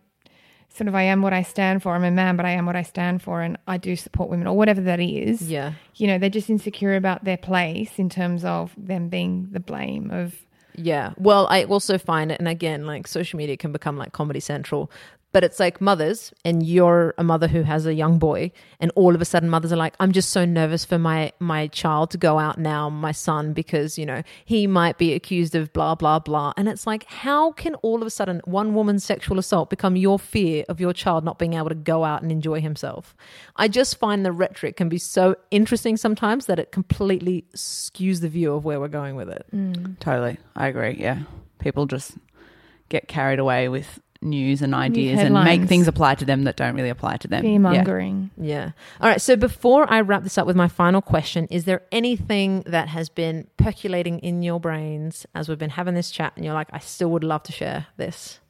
sort 0.74 0.88
of 0.88 0.94
I 0.94 1.02
am 1.02 1.20
what 1.20 1.34
I 1.34 1.42
stand 1.42 1.82
for. 1.82 1.92
I'm 1.94 2.04
a 2.04 2.10
man, 2.10 2.36
but 2.36 2.46
I 2.46 2.52
am 2.52 2.64
what 2.64 2.76
I 2.76 2.82
stand 2.82 3.20
for, 3.22 3.42
and 3.42 3.58
I 3.66 3.76
do 3.76 3.94
support 3.94 4.30
women, 4.30 4.46
or 4.46 4.56
whatever 4.56 4.80
that 4.80 5.00
is. 5.00 5.42
Yeah. 5.50 5.72
You 5.96 6.06
know, 6.06 6.16
they're 6.18 6.30
just 6.30 6.48
insecure 6.48 6.96
about 6.96 7.24
their 7.24 7.36
place 7.36 7.98
in 7.98 8.08
terms 8.08 8.42
of 8.44 8.72
them 8.78 9.08
being 9.10 9.48
the 9.52 9.60
blame 9.60 10.10
of. 10.10 10.34
Yeah. 10.74 11.12
Well, 11.18 11.46
I 11.50 11.64
also 11.64 11.98
find 11.98 12.32
it, 12.32 12.38
and 12.38 12.48
again, 12.48 12.86
like 12.86 13.06
social 13.06 13.36
media 13.36 13.58
can 13.58 13.72
become 13.72 13.98
like 13.98 14.12
Comedy 14.12 14.40
Central, 14.40 14.90
but 15.32 15.42
it's 15.42 15.58
like 15.58 15.80
mothers, 15.80 16.32
and 16.44 16.62
you're 16.62 17.14
a 17.18 17.24
mother 17.24 17.48
who 17.48 17.62
has 17.62 17.86
a 17.86 17.94
young 17.94 18.18
boy, 18.18 18.52
and 18.80 18.92
all 18.94 19.14
of 19.14 19.20
a 19.20 19.24
sudden 19.24 19.48
mothers 19.48 19.72
are 19.72 19.76
like, 19.76 19.94
I'm 19.98 20.12
just 20.12 20.30
so 20.30 20.44
nervous 20.44 20.84
for 20.84 20.98
my 20.98 21.32
my 21.40 21.66
child 21.68 22.10
to 22.12 22.18
go 22.18 22.38
out 22.38 22.58
now, 22.58 22.88
my 22.90 23.12
son, 23.12 23.52
because 23.52 23.98
you 23.98 24.06
know 24.06 24.22
he 24.44 24.66
might 24.66 24.98
be 24.98 25.14
accused 25.14 25.54
of 25.54 25.72
blah 25.72 25.94
blah 25.94 26.18
blah, 26.18 26.52
and 26.56 26.68
it's 26.68 26.86
like, 26.86 27.04
how 27.04 27.52
can 27.52 27.74
all 27.76 28.00
of 28.00 28.06
a 28.06 28.10
sudden 28.10 28.40
one 28.44 28.74
woman's 28.74 29.04
sexual 29.04 29.38
assault 29.38 29.70
become 29.70 29.96
your 29.96 30.18
fear 30.18 30.64
of 30.68 30.80
your 30.80 30.92
child 30.92 31.24
not 31.24 31.38
being 31.38 31.54
able 31.54 31.68
to 31.68 31.74
go 31.74 32.04
out 32.04 32.22
and 32.22 32.30
enjoy 32.30 32.60
himself? 32.60 33.16
I 33.56 33.68
just 33.68 33.98
find 33.98 34.24
the 34.24 34.32
rhetoric 34.32 34.76
can 34.76 34.88
be 34.88 34.98
so 34.98 35.36
interesting 35.50 35.96
sometimes 35.96 36.46
that 36.46 36.58
it 36.58 36.72
completely 36.72 37.44
skews 37.56 38.20
the 38.20 38.28
view 38.28 38.52
of 38.54 38.64
where 38.64 38.80
we're 38.80 38.88
going 38.88 39.16
with 39.16 39.28
it. 39.28 39.46
Mm. 39.54 39.98
Totally. 39.98 40.38
I 40.54 40.68
agree. 40.68 40.96
Yeah. 40.98 41.20
People 41.58 41.86
just 41.86 42.12
get 42.88 43.08
carried 43.08 43.38
away 43.38 43.68
with 43.68 44.00
news 44.22 44.62
and 44.62 44.74
ideas 44.74 45.20
and 45.20 45.34
make 45.34 45.64
things 45.64 45.88
apply 45.88 46.14
to 46.16 46.24
them 46.24 46.44
that 46.44 46.56
don't 46.56 46.74
really 46.74 46.88
apply 46.88 47.16
to 47.18 47.28
them. 47.28 47.42
Fear 47.42 47.58
Yeah. 47.74 47.82
Yeah. 48.36 48.70
All 49.00 49.08
right. 49.08 49.20
So 49.20 49.36
before 49.36 49.90
I 49.92 50.00
wrap 50.00 50.22
this 50.22 50.38
up 50.38 50.46
with 50.46 50.56
my 50.56 50.68
final 50.68 51.00
question, 51.00 51.46
is 51.50 51.64
there 51.64 51.82
anything 51.90 52.62
that 52.66 52.88
has 52.88 53.08
been 53.08 53.48
percolating 53.56 54.18
in 54.20 54.42
your 54.42 54.60
brains 54.60 55.26
as 55.34 55.48
we've 55.48 55.58
been 55.58 55.70
having 55.70 55.94
this 55.94 56.10
chat 56.10 56.32
and 56.36 56.44
you're 56.44 56.54
like, 56.54 56.68
I 56.72 56.78
still 56.78 57.10
would 57.10 57.24
love 57.24 57.42
to 57.44 57.52
share 57.52 57.86
this? 57.96 58.40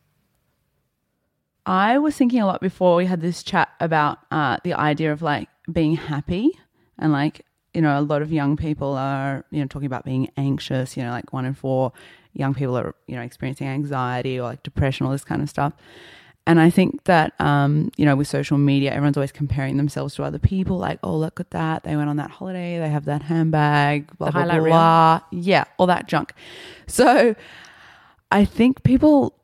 I 1.64 1.98
was 1.98 2.16
thinking 2.16 2.40
a 2.40 2.46
lot 2.46 2.60
before 2.60 2.96
we 2.96 3.06
had 3.06 3.20
this 3.20 3.42
chat 3.42 3.68
about 3.78 4.18
uh, 4.30 4.56
the 4.64 4.74
idea 4.74 5.12
of 5.12 5.22
like 5.22 5.48
being 5.70 5.94
happy 5.94 6.50
and 6.98 7.12
like, 7.12 7.46
you 7.72 7.80
know, 7.80 7.98
a 7.98 8.02
lot 8.02 8.20
of 8.20 8.32
young 8.32 8.56
people 8.56 8.94
are, 8.94 9.44
you 9.50 9.60
know, 9.60 9.66
talking 9.66 9.86
about 9.86 10.04
being 10.04 10.28
anxious, 10.36 10.96
you 10.96 11.04
know, 11.04 11.10
like 11.10 11.32
one 11.32 11.44
in 11.44 11.54
four 11.54 11.92
young 12.35 12.55
people 12.55 12.76
are, 12.76 12.95
you 13.07 13.16
know, 13.16 13.22
experiencing 13.22 13.66
anxiety 13.66 14.39
or 14.39 14.45
like 14.45 14.62
depression, 14.62 15.07
all 15.07 15.12
this 15.12 15.24
kind 15.24 15.43
of 15.43 15.49
stuff. 15.49 15.72
And 16.45 16.59
I 16.59 16.70
think 16.70 17.05
that, 17.05 17.41
um, 17.41 17.93
you 17.97 18.05
know, 18.05 18.16
with 18.16 18.26
social 18.26 18.59
media, 18.59 18.91
everyone's 18.91 19.16
always 19.16 19.30
comparing 19.30 19.76
themselves 19.76 20.16
to 20.16 20.24
other 20.24 20.41
people. 20.41 20.76
Like, 20.76 20.99
oh, 21.05 21.16
look 21.16 21.39
at 21.39 21.51
that. 21.51 21.85
They 21.85 21.95
went 21.95 22.09
on 22.11 22.16
that 22.16 22.30
holiday. 22.33 22.80
They 22.80 22.89
have 22.89 23.05
that 23.05 23.22
handbag, 23.22 24.16
blah, 24.18 24.28
The 24.28 24.33
blah, 24.33 24.45
blah, 24.47 24.59
blah. 24.59 25.20
Yeah, 25.30 25.64
all 25.78 25.87
that 25.87 26.09
junk. 26.09 26.33
So 26.89 27.37
I 28.33 28.45
think 28.45 28.83
people 28.83 29.35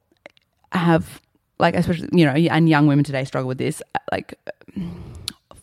have 0.73 1.21
like 1.59 1.75
especially 1.75 2.09
you 2.13 2.25
know 2.27 2.33
and 2.33 2.69
young 2.69 2.87
women 2.87 3.05
today 3.05 3.25
struggle 3.25 3.49
with 3.49 3.59
this 3.59 3.83
like 4.13 4.35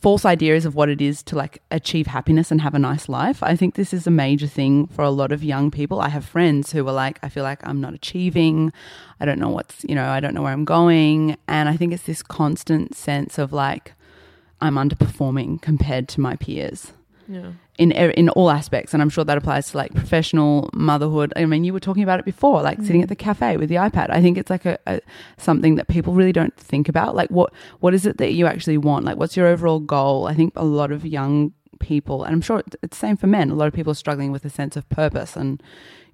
false 0.00 0.24
ideas 0.24 0.64
of 0.64 0.74
what 0.74 0.88
it 0.88 1.00
is 1.00 1.22
to 1.24 1.36
like 1.36 1.62
achieve 1.70 2.06
happiness 2.06 2.50
and 2.50 2.60
have 2.60 2.74
a 2.74 2.78
nice 2.78 3.08
life. 3.08 3.42
I 3.42 3.56
think 3.56 3.74
this 3.74 3.92
is 3.92 4.06
a 4.06 4.10
major 4.10 4.46
thing 4.46 4.86
for 4.88 5.02
a 5.02 5.10
lot 5.10 5.32
of 5.32 5.42
young 5.42 5.70
people. 5.70 6.00
I 6.00 6.08
have 6.08 6.24
friends 6.24 6.72
who 6.72 6.86
are 6.86 6.92
like 6.92 7.18
i 7.22 7.28
feel 7.28 7.42
like 7.42 7.66
i'm 7.66 7.80
not 7.80 7.94
achieving. 7.94 8.72
I 9.20 9.24
don't 9.24 9.38
know 9.38 9.48
what's 9.48 9.84
you 9.88 9.94
know 9.94 10.08
i 10.08 10.20
don't 10.20 10.34
know 10.34 10.42
where 10.42 10.52
i'm 10.52 10.64
going. 10.64 11.36
And 11.48 11.68
i 11.68 11.76
think 11.76 11.92
it's 11.92 12.04
this 12.04 12.22
constant 12.22 12.94
sense 12.94 13.38
of 13.38 13.52
like 13.52 13.94
i'm 14.60 14.74
underperforming 14.74 15.60
compared 15.62 16.08
to 16.08 16.20
my 16.20 16.36
peers. 16.36 16.92
Yeah. 17.28 17.52
In 17.78 17.92
e- 17.92 18.14
in 18.16 18.28
all 18.30 18.50
aspects 18.50 18.94
and 18.94 19.02
i'm 19.02 19.08
sure 19.10 19.24
that 19.24 19.36
applies 19.36 19.70
to 19.70 19.76
like 19.76 19.92
professional 19.94 20.70
motherhood. 20.72 21.32
I 21.36 21.44
mean 21.46 21.64
you 21.64 21.72
were 21.72 21.80
talking 21.80 22.02
about 22.02 22.18
it 22.18 22.24
before 22.24 22.62
like 22.62 22.80
sitting 22.80 23.02
at 23.02 23.08
the 23.08 23.16
cafe 23.16 23.56
with 23.56 23.68
the 23.68 23.76
ipad. 23.76 24.08
I 24.10 24.20
think 24.20 24.38
it's 24.38 24.50
like 24.50 24.64
a, 24.64 24.78
a 24.86 25.00
something 25.36 25.74
that 25.76 25.88
people 25.88 26.14
really 26.14 26.32
don't 26.32 26.56
think 26.56 26.88
about. 26.88 27.14
Like 27.14 27.30
what 27.30 27.52
what 27.80 27.94
is 27.94 28.06
it 28.06 28.18
that 28.18 28.32
you 28.32 28.46
actually 28.46 28.78
want? 28.78 29.04
Like 29.04 29.16
what's 29.16 29.36
your 29.36 29.46
overall 29.46 29.80
goal? 29.80 30.26
I 30.26 30.34
think 30.34 30.52
a 30.56 30.64
lot 30.64 30.92
of 30.92 31.04
young 31.04 31.52
people 31.78 32.24
and 32.24 32.34
i'm 32.34 32.40
sure 32.40 32.60
it's 32.60 32.74
it's 32.82 32.96
the 32.96 33.06
same 33.06 33.18
for 33.18 33.26
men 33.26 33.50
a 33.50 33.54
lot 33.54 33.68
of 33.68 33.74
people 33.74 33.90
are 33.90 33.94
struggling 33.94 34.32
with 34.32 34.46
a 34.46 34.50
sense 34.50 34.76
of 34.76 34.88
purpose 34.88 35.36
and 35.36 35.62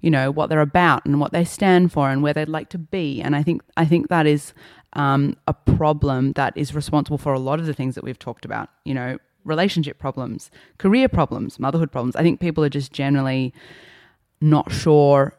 you 0.01 0.11
know 0.11 0.29
what 0.29 0.49
they're 0.49 0.59
about 0.59 1.05
and 1.05 1.21
what 1.21 1.31
they 1.31 1.45
stand 1.45 1.91
for 1.91 2.09
and 2.09 2.21
where 2.21 2.33
they'd 2.33 2.49
like 2.49 2.69
to 2.69 2.77
be. 2.77 3.21
And 3.21 3.35
i 3.35 3.41
think 3.41 3.61
i 3.77 3.85
think 3.85 4.09
that 4.09 4.27
is 4.27 4.53
um, 4.95 5.37
a 5.47 5.53
problem 5.53 6.33
that 6.33 6.55
is 6.55 6.75
responsible 6.75 7.17
for 7.17 7.33
a 7.33 7.39
lot 7.39 7.59
of 7.59 7.65
the 7.65 7.73
things 7.73 7.95
that 7.95 8.03
we've 8.03 8.19
talked 8.19 8.45
about 8.45 8.69
you 8.83 8.93
know 8.93 9.17
relationship 9.45 9.99
problems 9.99 10.49
career 10.77 11.07
problems 11.09 11.59
motherhood 11.59 11.91
problems 11.91 12.15
i 12.15 12.21
think 12.23 12.39
people 12.39 12.63
are 12.63 12.69
just 12.69 12.91
generally 12.91 13.53
not 14.41 14.71
sure 14.71 15.33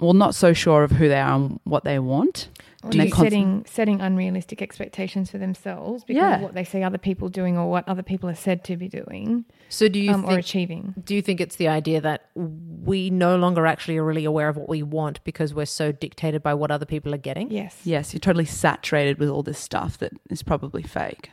well 0.00 0.12
not 0.12 0.34
so 0.34 0.52
sure 0.52 0.82
of 0.82 0.90
who 0.92 1.08
they 1.08 1.20
are 1.20 1.34
and 1.36 1.60
what 1.64 1.84
they 1.84 1.98
want 2.00 2.48
Or 2.82 2.90
And 2.90 2.98
they're 3.00 3.06
just 3.06 3.14
constant- 3.16 3.32
setting 3.32 3.64
setting 3.66 4.00
unrealistic 4.00 4.60
expectations 4.60 5.30
for 5.30 5.38
themselves 5.38 6.02
because 6.04 6.20
Yeah. 6.20 6.36
of 6.36 6.40
what 6.42 6.54
they 6.54 6.64
see 6.64 6.82
other 6.82 6.98
people 6.98 7.28
doing 7.28 7.56
or 7.56 7.70
what 7.70 7.88
other 7.88 8.02
people 8.02 8.28
are 8.28 8.34
said 8.34 8.64
to 8.64 8.76
be 8.76 8.88
doing 8.88 9.44
So 9.68 9.88
do 9.88 10.00
you 10.00 10.10
um, 10.12 10.24
or 10.24 10.36
achieving. 10.36 10.94
do 11.04 11.14
you 11.14 11.22
think 11.22 11.40
it's 11.40 11.56
the 11.56 11.68
idea 11.68 12.00
that 12.00 12.26
we 12.34 13.08
no 13.10 13.36
longer 13.36 13.66
actually 13.66 13.96
are 13.98 14.04
really 14.04 14.24
aware 14.24 14.48
of 14.48 14.56
what 14.56 14.68
we 14.68 14.82
want 14.82 15.22
because 15.22 15.54
we're 15.54 15.64
so 15.66 15.92
dictated 15.92 16.42
by 16.42 16.54
what 16.54 16.70
other 16.72 16.86
people 16.86 17.14
are 17.14 17.18
getting? 17.30 17.50
Yes. 17.52 17.80
yes 17.84 18.12
you're 18.12 18.20
totally 18.20 18.46
saturated 18.46 19.18
with 19.18 19.28
all 19.28 19.44
this 19.44 19.60
stuff 19.60 19.96
that 19.98 20.12
is 20.28 20.42
probably 20.42 20.82
fake 20.82 21.30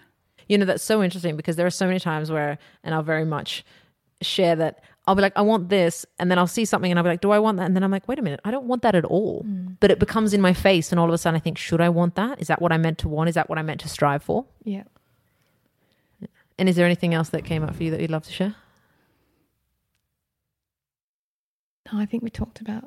You 0.51 0.57
know, 0.57 0.65
that's 0.65 0.83
so 0.83 1.01
interesting 1.01 1.37
because 1.37 1.55
there 1.55 1.65
are 1.65 1.69
so 1.69 1.87
many 1.87 1.97
times 1.97 2.29
where, 2.29 2.57
and 2.83 2.93
I'll 2.93 3.03
very 3.03 3.23
much 3.23 3.63
share 4.21 4.53
that 4.57 4.83
I'll 5.07 5.15
be 5.15 5.21
like, 5.21 5.31
I 5.37 5.43
want 5.43 5.69
this. 5.69 6.05
And 6.19 6.29
then 6.29 6.37
I'll 6.37 6.45
see 6.45 6.65
something 6.65 6.91
and 6.91 6.99
I'll 6.99 7.05
be 7.05 7.09
like, 7.09 7.21
do 7.21 7.31
I 7.31 7.39
want 7.39 7.57
that? 7.57 7.67
And 7.67 7.73
then 7.73 7.85
I'm 7.85 7.89
like, 7.89 8.05
wait 8.09 8.19
a 8.19 8.21
minute, 8.21 8.41
I 8.43 8.51
don't 8.51 8.65
want 8.65 8.81
that 8.81 8.93
at 8.93 9.05
all. 9.05 9.45
Mm. 9.47 9.77
But 9.79 9.91
it 9.91 9.97
becomes 9.99 10.33
in 10.33 10.41
my 10.41 10.51
face. 10.51 10.91
And 10.91 10.99
all 10.99 11.07
of 11.07 11.13
a 11.13 11.17
sudden 11.17 11.37
I 11.37 11.39
think, 11.39 11.57
should 11.57 11.79
I 11.79 11.87
want 11.87 12.15
that? 12.15 12.41
Is 12.41 12.47
that 12.47 12.61
what 12.61 12.73
I 12.73 12.77
meant 12.77 12.97
to 12.97 13.07
want? 13.07 13.29
Is 13.29 13.35
that 13.35 13.49
what 13.49 13.57
I 13.59 13.61
meant 13.61 13.79
to 13.79 13.87
strive 13.87 14.23
for? 14.23 14.43
Yeah. 14.65 14.83
And 16.59 16.67
is 16.67 16.75
there 16.75 16.85
anything 16.85 17.13
else 17.13 17.29
that 17.29 17.45
came 17.45 17.63
up 17.63 17.73
for 17.73 17.83
you 17.83 17.91
that 17.91 18.01
you'd 18.01 18.11
love 18.11 18.23
to 18.23 18.33
share? 18.33 18.55
No, 21.93 21.97
I 21.97 22.05
think 22.05 22.23
we 22.23 22.29
talked 22.29 22.59
about 22.59 22.83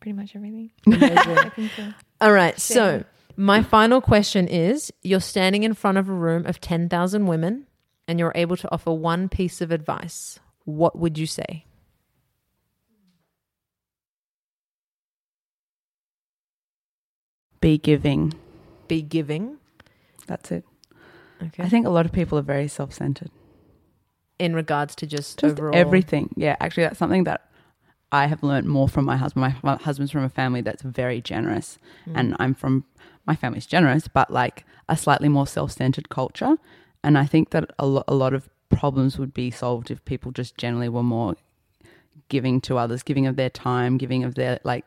pretty 0.00 0.14
much 0.14 0.34
everything. 0.34 0.72
Amazing. 0.86 1.70
So. 1.76 1.92
All 2.20 2.32
right. 2.32 2.58
So, 2.58 2.74
Share. 2.74 3.06
My 3.36 3.62
final 3.62 4.00
question 4.00 4.48
is 4.48 4.92
You're 5.02 5.20
standing 5.20 5.62
in 5.62 5.74
front 5.74 5.98
of 5.98 6.08
a 6.08 6.12
room 6.12 6.46
of 6.46 6.60
10,000 6.60 7.26
women 7.26 7.66
and 8.08 8.18
you're 8.18 8.32
able 8.34 8.56
to 8.56 8.72
offer 8.72 8.92
one 8.92 9.28
piece 9.28 9.60
of 9.60 9.70
advice. 9.70 10.38
What 10.64 10.98
would 10.98 11.18
you 11.18 11.26
say? 11.26 11.64
be 17.60 17.78
giving 17.78 18.32
Be 18.88 19.02
giving. 19.02 19.58
that's 20.26 20.50
it 20.52 20.64
Okay. 21.42 21.62
i 21.64 21.68
think 21.68 21.86
a 21.86 21.90
lot 21.90 22.06
of 22.06 22.12
people 22.12 22.38
are 22.38 22.42
very 22.42 22.66
self-centered 22.68 23.30
in 24.38 24.54
regards 24.54 24.94
to 24.96 25.06
just, 25.06 25.38
just 25.38 25.52
overall 25.58 25.74
everything 25.76 26.32
yeah 26.36 26.56
actually 26.60 26.84
that's 26.84 26.98
something 26.98 27.24
that 27.24 27.50
i 28.10 28.26
have 28.26 28.42
learned 28.42 28.66
more 28.66 28.88
from 28.88 29.04
my 29.04 29.16
husband 29.18 29.42
my, 29.42 29.54
my 29.62 29.76
husband's 29.82 30.10
from 30.12 30.24
a 30.24 30.28
family 30.30 30.60
that's 30.62 30.82
very 30.82 31.20
generous 31.20 31.78
Mm. 32.06 32.12
and 32.14 32.36
i'm 32.38 32.54
from 32.54 32.84
my 33.26 33.34
family's 33.36 33.66
generous 33.66 34.08
but 34.08 34.30
like 34.30 34.64
a 34.88 34.96
slightly 34.96 35.28
more 35.28 35.46
self-centered 35.46 36.08
culture. 36.08 36.56
And 37.04 37.16
i 37.18 37.24
think 37.26 37.50
that 37.50 37.70
a, 37.78 37.86
lo- 37.86 38.04
a 38.08 38.14
lot 38.14 38.34
of 38.34 38.48
problems 38.68 39.18
would 39.18 39.32
be 39.32 39.50
solved 39.50 39.90
if 39.90 40.04
people 40.04 40.32
just 40.32 40.56
generally 40.56 40.88
were 40.88 41.02
more 41.02 41.36
giving 42.28 42.60
to 42.62 42.76
others 42.78 43.02
giving 43.04 43.26
of 43.26 43.36
their 43.36 43.50
time 43.50 43.96
giving 43.98 44.24
of 44.24 44.34
their 44.34 44.58
like 44.64 44.86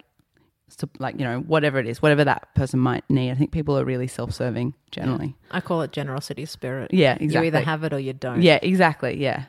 so, 0.68 0.88
like 1.00 1.16
you 1.20 1.26
know 1.26 1.40
whatever 1.40 1.80
it 1.80 1.88
is 1.88 2.02
whatever 2.02 2.24
that 2.26 2.54
person 2.54 2.80
might 2.80 3.04
need. 3.10 3.32
I 3.32 3.36
think 3.36 3.52
people 3.52 3.78
are 3.80 3.86
really 3.86 4.08
self-serving 4.08 4.74
generally. 4.92 5.36
I 5.50 5.62
call 5.62 5.82
it 5.82 5.92
generosity 5.92 6.46
spirit. 6.46 6.94
yeah, 6.94 7.18
You 7.20 7.42
either 7.42 7.62
have 7.62 7.84
it 7.84 7.92
or 7.94 8.00
you 8.00 8.14
don't. 8.14 8.42
yeah 8.44 8.60
exactly 8.62 9.18
yeah. 9.22 9.46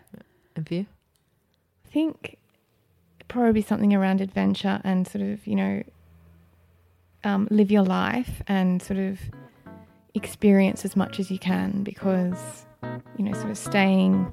And 0.57 0.67
for 0.67 0.75
you? 0.75 0.87
I 1.87 1.89
think 1.93 2.39
probably 3.29 3.61
something 3.63 3.93
around 3.95 4.21
adventure 4.23 4.81
and 4.83 5.07
sort 5.07 5.23
of, 5.23 5.47
you 5.47 5.57
know, 5.57 5.83
um, 7.25 7.49
live 7.51 7.71
your 7.71 7.83
life 7.83 8.43
and 8.47 8.83
sort 8.83 8.99
of 8.99 9.19
experience 10.15 10.85
as 10.85 10.97
much 10.97 11.21
as 11.21 11.31
you 11.31 11.39
can 11.39 11.83
because, 11.83 12.67
you 13.17 13.25
know, 13.25 13.33
sort 13.33 13.51
of 13.51 13.59
staying 13.59 14.33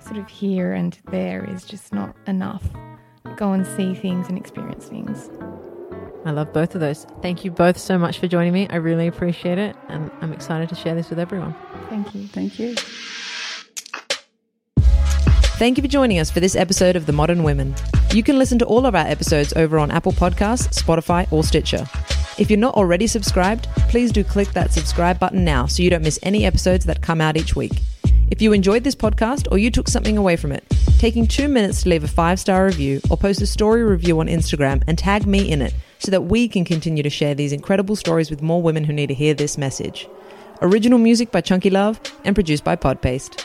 sort 0.00 0.16
of 0.16 0.28
here 0.28 0.72
and 0.72 0.98
there 1.10 1.44
is 1.44 1.64
just 1.64 1.92
not 1.92 2.16
enough. 2.26 2.64
Go 3.36 3.52
and 3.52 3.66
see 3.66 3.94
things 3.94 4.28
and 4.28 4.38
experience 4.38 4.86
things. 4.86 5.30
I 6.24 6.32
love 6.32 6.52
both 6.52 6.74
of 6.74 6.80
those. 6.80 7.06
Thank 7.22 7.44
you 7.44 7.50
both 7.50 7.78
so 7.78 7.98
much 7.98 8.18
for 8.18 8.28
joining 8.28 8.52
me. 8.52 8.68
I 8.68 8.76
really 8.76 9.06
appreciate 9.06 9.58
it. 9.58 9.76
And 9.88 10.10
I'm 10.20 10.32
excited 10.32 10.68
to 10.68 10.74
share 10.74 10.94
this 10.94 11.08
with 11.08 11.18
everyone. 11.18 11.54
Thank 11.88 12.14
you. 12.14 12.26
thank 12.28 12.58
you 12.58 12.76
Thank 15.60 15.76
you 15.76 15.82
for 15.82 15.88
joining 15.88 16.18
us 16.18 16.30
for 16.30 16.40
this 16.40 16.56
episode 16.56 16.96
of 16.96 17.04
The 17.04 17.12
Modern 17.12 17.42
Women. 17.42 17.74
You 18.14 18.22
can 18.22 18.38
listen 18.38 18.58
to 18.60 18.64
all 18.64 18.86
of 18.86 18.94
our 18.94 19.06
episodes 19.06 19.52
over 19.52 19.78
on 19.78 19.90
Apple 19.90 20.12
Podcasts, 20.12 20.82
Spotify, 20.82 21.30
or 21.30 21.44
Stitcher. 21.44 21.86
If 22.40 22.50
you're 22.50 22.58
not 22.58 22.74
already 22.74 23.06
subscribed, 23.06 23.68
please 23.90 24.10
do 24.10 24.24
click 24.24 24.48
that 24.52 24.72
subscribe 24.72 25.18
button 25.18 25.44
now 25.44 25.66
so 25.66 25.82
you 25.82 25.90
don't 25.90 26.02
miss 26.02 26.18
any 26.22 26.46
episodes 26.46 26.86
that 26.86 27.02
come 27.02 27.20
out 27.20 27.36
each 27.36 27.54
week. 27.54 27.82
If 28.30 28.40
you 28.40 28.54
enjoyed 28.54 28.82
this 28.82 28.94
podcast 28.94 29.46
or 29.52 29.58
you 29.58 29.70
took 29.70 29.88
something 29.88 30.16
away 30.16 30.36
from 30.36 30.52
it, 30.52 30.64
taking 30.98 31.26
two 31.26 31.48
minutes 31.48 31.82
to 31.82 31.90
leave 31.90 32.02
a 32.02 32.08
five 32.08 32.40
star 32.40 32.64
review 32.64 33.02
or 33.10 33.18
post 33.18 33.42
a 33.42 33.46
story 33.46 33.84
review 33.84 34.18
on 34.20 34.26
Instagram 34.26 34.82
and 34.86 34.96
tag 34.96 35.26
me 35.26 35.50
in 35.52 35.60
it 35.60 35.74
so 35.98 36.10
that 36.10 36.22
we 36.22 36.48
can 36.48 36.64
continue 36.64 37.02
to 37.02 37.10
share 37.10 37.34
these 37.34 37.52
incredible 37.52 37.94
stories 37.94 38.30
with 38.30 38.40
more 38.40 38.62
women 38.62 38.84
who 38.84 38.94
need 38.94 39.08
to 39.08 39.14
hear 39.14 39.34
this 39.34 39.58
message. 39.58 40.08
Original 40.62 40.98
music 40.98 41.30
by 41.30 41.42
Chunky 41.42 41.68
Love 41.68 42.00
and 42.24 42.34
produced 42.34 42.64
by 42.64 42.74
Podpaste. 42.74 43.44